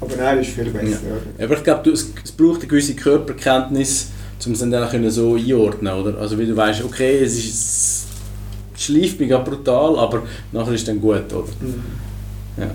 aber 0.00 0.16
nein, 0.16 0.40
ist 0.40 0.50
viel 0.50 0.70
besser. 0.70 0.98
oder? 1.06 1.44
Aber 1.44 1.56
ich 1.56 1.64
glaube, 1.64 1.90
es, 1.90 2.12
es 2.24 2.32
braucht 2.32 2.60
eine 2.60 2.68
gewisse 2.68 2.94
Körperkenntnis, 2.94 4.08
um 4.46 4.52
es 4.52 4.60
dann 4.60 4.74
auch 4.74 4.90
können 4.90 5.10
so 5.10 5.34
einordnen 5.34 5.92
oder? 5.92 6.18
Also 6.18 6.38
wie 6.38 6.46
du 6.46 6.56
weißt, 6.56 6.84
okay, 6.84 7.18
es, 7.22 7.36
ist, 7.36 8.06
es 8.74 8.82
schleift 8.82 9.20
mich 9.20 9.30
brutal, 9.30 9.98
aber 9.98 10.22
nachher 10.52 10.72
ist 10.72 10.80
es 10.80 10.86
dann 10.86 11.00
gut, 11.00 11.32
oder? 11.32 11.48
Mhm. 11.60 11.82
Ja. 12.56 12.70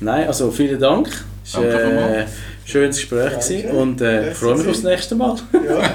Nein, 0.00 0.26
also 0.26 0.50
vielen 0.50 0.80
Dank. 0.80 1.08
Es 1.44 1.54
war 1.54 1.62
Danke 1.64 1.82
äh, 1.82 2.20
ein 2.22 2.28
schönes 2.64 2.96
Gespräch 2.96 3.32
Danke. 3.32 3.68
und 3.68 4.00
äh, 4.00 4.30
ich 4.30 4.36
freue 4.36 4.56
mich 4.56 4.68
aufs 4.68 4.82
nächste 4.82 5.14
Mal. 5.14 5.36
Ja, 5.52 5.94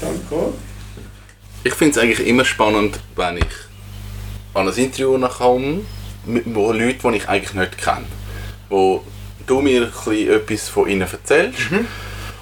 Danke. 0.00 0.52
Ich 1.62 1.74
finde 1.74 1.98
es 1.98 2.02
eigentlich 2.02 2.26
immer 2.26 2.44
spannend, 2.44 2.98
wenn 3.16 3.36
ich 3.36 3.44
an 4.54 4.68
ein 4.68 4.74
Interview 4.74 5.18
komme, 5.28 5.80
mit 6.26 6.44
wo 6.46 6.72
Leute, 6.72 6.98
die 7.10 7.16
ich 7.16 7.28
eigentlich 7.28 7.54
nicht 7.54 7.78
kenne. 7.78 8.06
Wo 8.68 9.04
du 9.46 9.60
mir 9.60 9.82
ein 9.82 9.90
bisschen 9.90 10.30
etwas 10.30 10.68
von 10.68 10.88
ihnen 10.88 11.02
erzählst. 11.02 11.58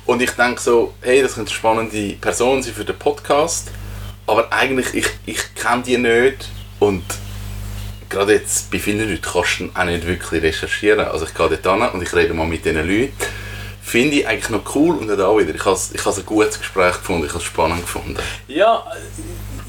Und 0.06 0.22
ich 0.22 0.30
denke 0.30 0.60
so, 0.60 0.94
hey, 1.00 1.20
das 1.20 1.34
könnte 1.34 1.50
eine 1.50 1.56
spannende 1.56 2.12
Person 2.14 2.62
sein 2.62 2.72
für 2.72 2.84
den 2.84 2.96
Podcast. 2.96 3.70
Aber 4.26 4.52
eigentlich, 4.52 4.94
ich, 4.94 5.06
ich 5.26 5.54
kenne 5.54 5.82
die 5.82 5.98
nicht. 5.98 6.48
Und 6.78 7.02
gerade 8.08 8.34
jetzt 8.34 8.70
bei 8.70 8.78
vielen 8.78 9.08
Leuten 9.08 9.22
kannst 9.22 9.60
du 9.60 9.70
auch 9.74 9.84
nicht 9.84 10.06
wirklich 10.06 10.42
recherchieren. 10.42 11.06
Also 11.06 11.26
ich 11.26 11.34
gehe 11.34 11.48
dort 11.48 11.80
hin 11.80 11.88
und 11.92 12.02
ich 12.02 12.14
rede 12.14 12.34
mal 12.34 12.46
mit 12.46 12.64
diesen 12.64 12.76
Leuten. 12.86 13.12
Finde 13.82 14.16
ich 14.16 14.26
eigentlich 14.28 14.50
noch 14.50 14.74
cool 14.74 14.96
und 14.96 15.10
auch 15.20 15.38
wieder. 15.38 15.54
Ich 15.54 15.64
habe 15.64 15.78
ich 15.92 16.04
habe 16.04 16.16
ein 16.16 16.26
gutes 16.26 16.58
Gespräch 16.58 16.94
gefunden, 16.98 17.24
ich 17.24 17.30
habe 17.30 17.38
es 17.38 17.44
spannend 17.44 17.80
gefunden. 17.80 18.16
Ja, 18.46 18.84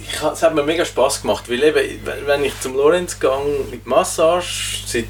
ich, 0.02 0.22
es 0.22 0.44
hat 0.44 0.54
mir 0.54 0.64
mega 0.64 0.84
Spaß 0.84 1.22
gemacht, 1.22 1.50
weil 1.50 1.64
eben, 1.64 1.80
wenn 2.26 2.44
ich 2.44 2.60
zum 2.60 2.76
Lorenz 2.76 3.18
gehe 3.20 3.32
mit 3.72 3.86
Massage 3.88 4.80
seit 4.86 5.06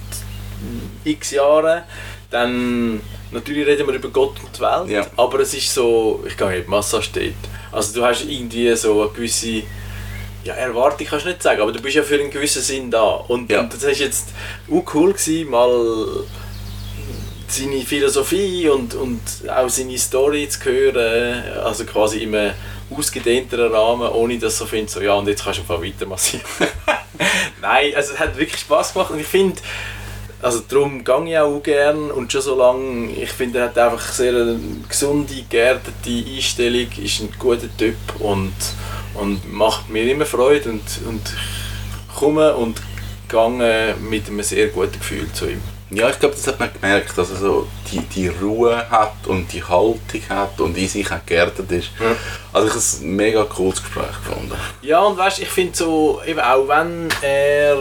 x 1.03 1.31
Jahren, 1.31 1.83
dann 2.29 3.01
natürlich 3.31 3.65
reden 3.65 3.87
wir 3.87 3.95
über 3.95 4.09
Gott 4.09 4.35
und 4.43 4.55
die 4.55 4.61
Welt, 4.61 4.89
Ja. 4.89 5.07
aber 5.17 5.39
es 5.39 5.53
ist 5.53 5.73
so, 5.73 6.23
ich 6.27 6.37
gehe 6.37 6.61
die 6.61 6.69
Massage 6.69 7.09
dort. 7.13 7.33
Also 7.71 7.99
du 7.99 8.05
hast 8.05 8.25
irgendwie 8.25 8.75
so 8.75 9.01
eine 9.01 9.11
gewisse 9.11 9.63
ja, 10.43 10.53
Erwartung 10.53 11.05
kannst 11.07 11.25
du 11.25 11.29
nicht 11.29 11.43
sagen, 11.43 11.61
aber 11.61 11.71
du 11.71 11.81
bist 11.81 11.95
ja 11.95 12.03
für 12.03 12.15
einen 12.19 12.31
gewissen 12.31 12.61
Sinn 12.61 12.89
da. 12.91 13.03
Und, 13.03 13.51
Ja. 13.51 13.61
und 13.61 13.73
das 13.73 13.83
war 13.83 13.89
jetzt 13.91 14.29
auch 14.71 14.93
cool, 14.93 15.13
gewesen, 15.13 15.49
mal 15.49 16.07
seine 17.47 17.81
Philosophie 17.81 18.69
und, 18.69 18.93
und 18.93 19.19
auch 19.49 19.69
seine 19.69 19.97
Story 19.97 20.47
zu 20.49 20.63
hören, 20.65 21.43
also 21.63 21.83
quasi 21.85 22.19
in 22.23 22.35
einem 22.35 22.53
ausgedehnteren 22.95 23.71
Rahmen, 23.73 24.07
ohne 24.09 24.37
dass 24.37 24.57
so 24.57 24.65
findet, 24.65 24.91
so 24.91 25.01
ja 25.01 25.13
und 25.13 25.27
jetzt 25.27 25.43
kannst 25.43 25.59
du 25.59 25.63
einfach 25.63 25.83
weiter 25.83 26.05
massieren. 26.05 26.45
Nein, 27.61 27.93
also 27.95 28.13
es 28.13 28.19
hat 28.19 28.37
wirklich 28.37 28.61
Spaß 28.61 28.93
gemacht 28.93 29.11
und 29.11 29.19
ich 29.19 29.27
finde, 29.27 29.59
also 30.41 30.59
darum 30.67 31.03
gehe 31.03 31.29
ich 31.31 31.37
auch 31.37 31.59
gern 31.61 32.11
und 32.11 32.31
schon 32.31 32.41
so 32.41 32.55
lange, 32.55 33.11
ich 33.11 33.29
finde 33.31 33.59
er 33.59 33.65
hat 33.65 33.77
einfach 33.77 34.11
sehr 34.11 34.31
eine 34.31 34.59
gesunde, 34.87 35.33
geerdete 35.49 35.91
Einstellung, 36.35 36.87
ist 37.03 37.19
ein 37.19 37.29
guter 37.37 37.67
Typ 37.77 37.97
und, 38.19 38.53
und 39.13 39.51
macht 39.51 39.89
mir 39.89 40.09
immer 40.11 40.25
Freude 40.25 40.69
und, 40.69 40.83
und 41.07 41.21
ich 42.07 42.15
komme 42.15 42.55
und 42.55 42.81
gehe 43.27 43.95
mit 43.99 44.27
einem 44.27 44.43
sehr 44.43 44.67
guten 44.67 44.99
Gefühl 44.99 45.31
zu 45.33 45.49
ihm. 45.49 45.61
Ja, 45.91 46.07
ich 46.09 46.19
glaube, 46.19 46.35
das 46.35 46.45
hat 46.45 46.59
man 46.59 46.71
gemerkt, 46.71 47.17
dass 47.17 47.31
er 47.31 47.37
so 47.37 47.67
die, 47.91 47.99
die 47.99 48.27
Ruhe 48.27 48.87
hat 48.91 49.25
und 49.25 49.51
die 49.51 49.63
Haltung 49.63 50.21
hat 50.29 50.61
und 50.61 50.77
in 50.77 50.87
sich 50.87 51.11
auch 51.11 51.25
geerdet 51.25 51.71
ist. 51.71 51.89
Ja. 51.99 52.15
Also 52.53 52.67
ich 52.67 52.73
habe 52.73 52.79
es 52.79 53.01
ein 53.01 53.15
mega 53.15 53.43
cooles 53.45 53.81
Gespräch 53.81 54.15
gefunden. 54.23 54.53
Ja, 54.83 54.99
und 54.99 55.17
weißt, 55.17 55.39
ich 55.39 55.47
finde 55.47 55.75
so, 55.75 56.21
eben 56.27 56.39
auch 56.39 56.67
wenn 56.67 57.09
er 57.23 57.75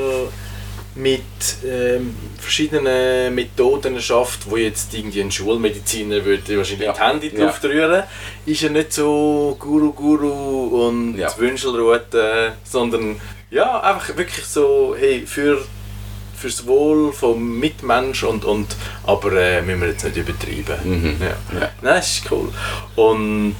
mit 0.98 1.22
ähm, 1.64 2.14
verschiedenen 2.40 3.32
Methoden 3.34 4.00
schafft, 4.00 4.50
wo 4.50 4.56
jetzt 4.56 4.92
irgendwie 4.92 5.20
ein 5.20 5.30
Schulmediziner 5.30 6.24
würde 6.24 6.56
wahrscheinlich 6.58 6.86
Ja. 6.86 6.92
die 6.92 7.00
Hände 7.00 7.26
Ja. 7.38 7.46
drauf 7.46 7.62
rühren, 7.62 8.02
ist 8.46 8.62
er 8.64 8.70
nicht 8.70 8.92
so 8.92 9.56
Guru 9.60 9.92
Guru 9.92 10.86
und 10.88 11.16
Ja. 11.16 11.28
Wünschelrute, 11.38 12.54
sondern 12.64 13.20
ja, 13.50 13.80
einfach 13.80 14.16
wirklich 14.16 14.44
so, 14.44 14.94
hey, 14.98 15.24
für 15.26 15.64
fürs 16.36 16.66
Wohl 16.66 17.12
vom 17.12 17.58
Mitmensch 17.58 18.22
und, 18.22 18.44
und 18.44 18.76
aber 19.04 19.32
äh, 19.32 19.60
müssen 19.62 19.80
wir 19.80 19.88
jetzt 19.88 20.04
nicht 20.04 20.16
übertreiben. 20.16 20.76
Mhm. 20.84 21.16
Ja. 21.20 21.26
Ja. 21.60 21.60
Nein, 21.60 21.94
das 21.96 22.12
ist 22.18 22.30
cool. 22.30 22.48
Und 22.94 23.56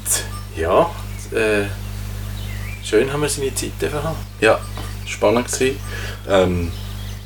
ja, 0.56 0.89
äh, 1.32 1.65
schön 2.85 3.12
haben 3.12 3.23
wir 3.23 3.28
seine 3.28 3.52
Zeit 3.55 3.73
haben. 3.93 4.16
Ja, 4.40 4.60
spannend 5.06 5.51
gewesen. 5.51 5.77
Ähm, 6.28 6.70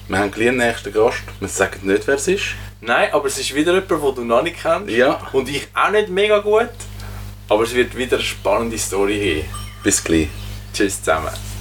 wir 0.09 0.19
haben 0.19 0.31
gleich 0.31 0.49
einen 0.49 0.59
nächsten 0.59 0.93
Gast. 0.93 1.23
Wir 1.41 1.49
sagen 1.49 1.87
nicht, 1.87 2.07
wer 2.07 2.16
es 2.16 2.29
ist. 2.29 2.55
Nein, 2.81 3.12
aber 3.12 3.27
es 3.27 3.39
ist 3.39 3.55
wieder 3.55 3.73
jemand, 3.74 3.91
den 3.91 4.15
du 4.15 4.24
noch 4.24 4.43
nicht 4.43 4.61
kennst. 4.61 4.91
Ja. 4.91 5.20
Und 5.33 5.49
ich 5.49 5.69
auch 5.74 5.91
nicht 5.91 6.09
mega 6.09 6.39
gut. 6.39 6.70
Aber 7.49 7.62
es 7.62 7.74
wird 7.74 7.97
wieder 7.97 8.16
eine 8.16 8.24
spannende 8.24 8.79
Story 8.79 9.43
haben. 9.43 9.83
Bis 9.83 10.03
gleich. 10.03 10.29
Tschüss 10.73 10.99
zusammen. 11.03 11.52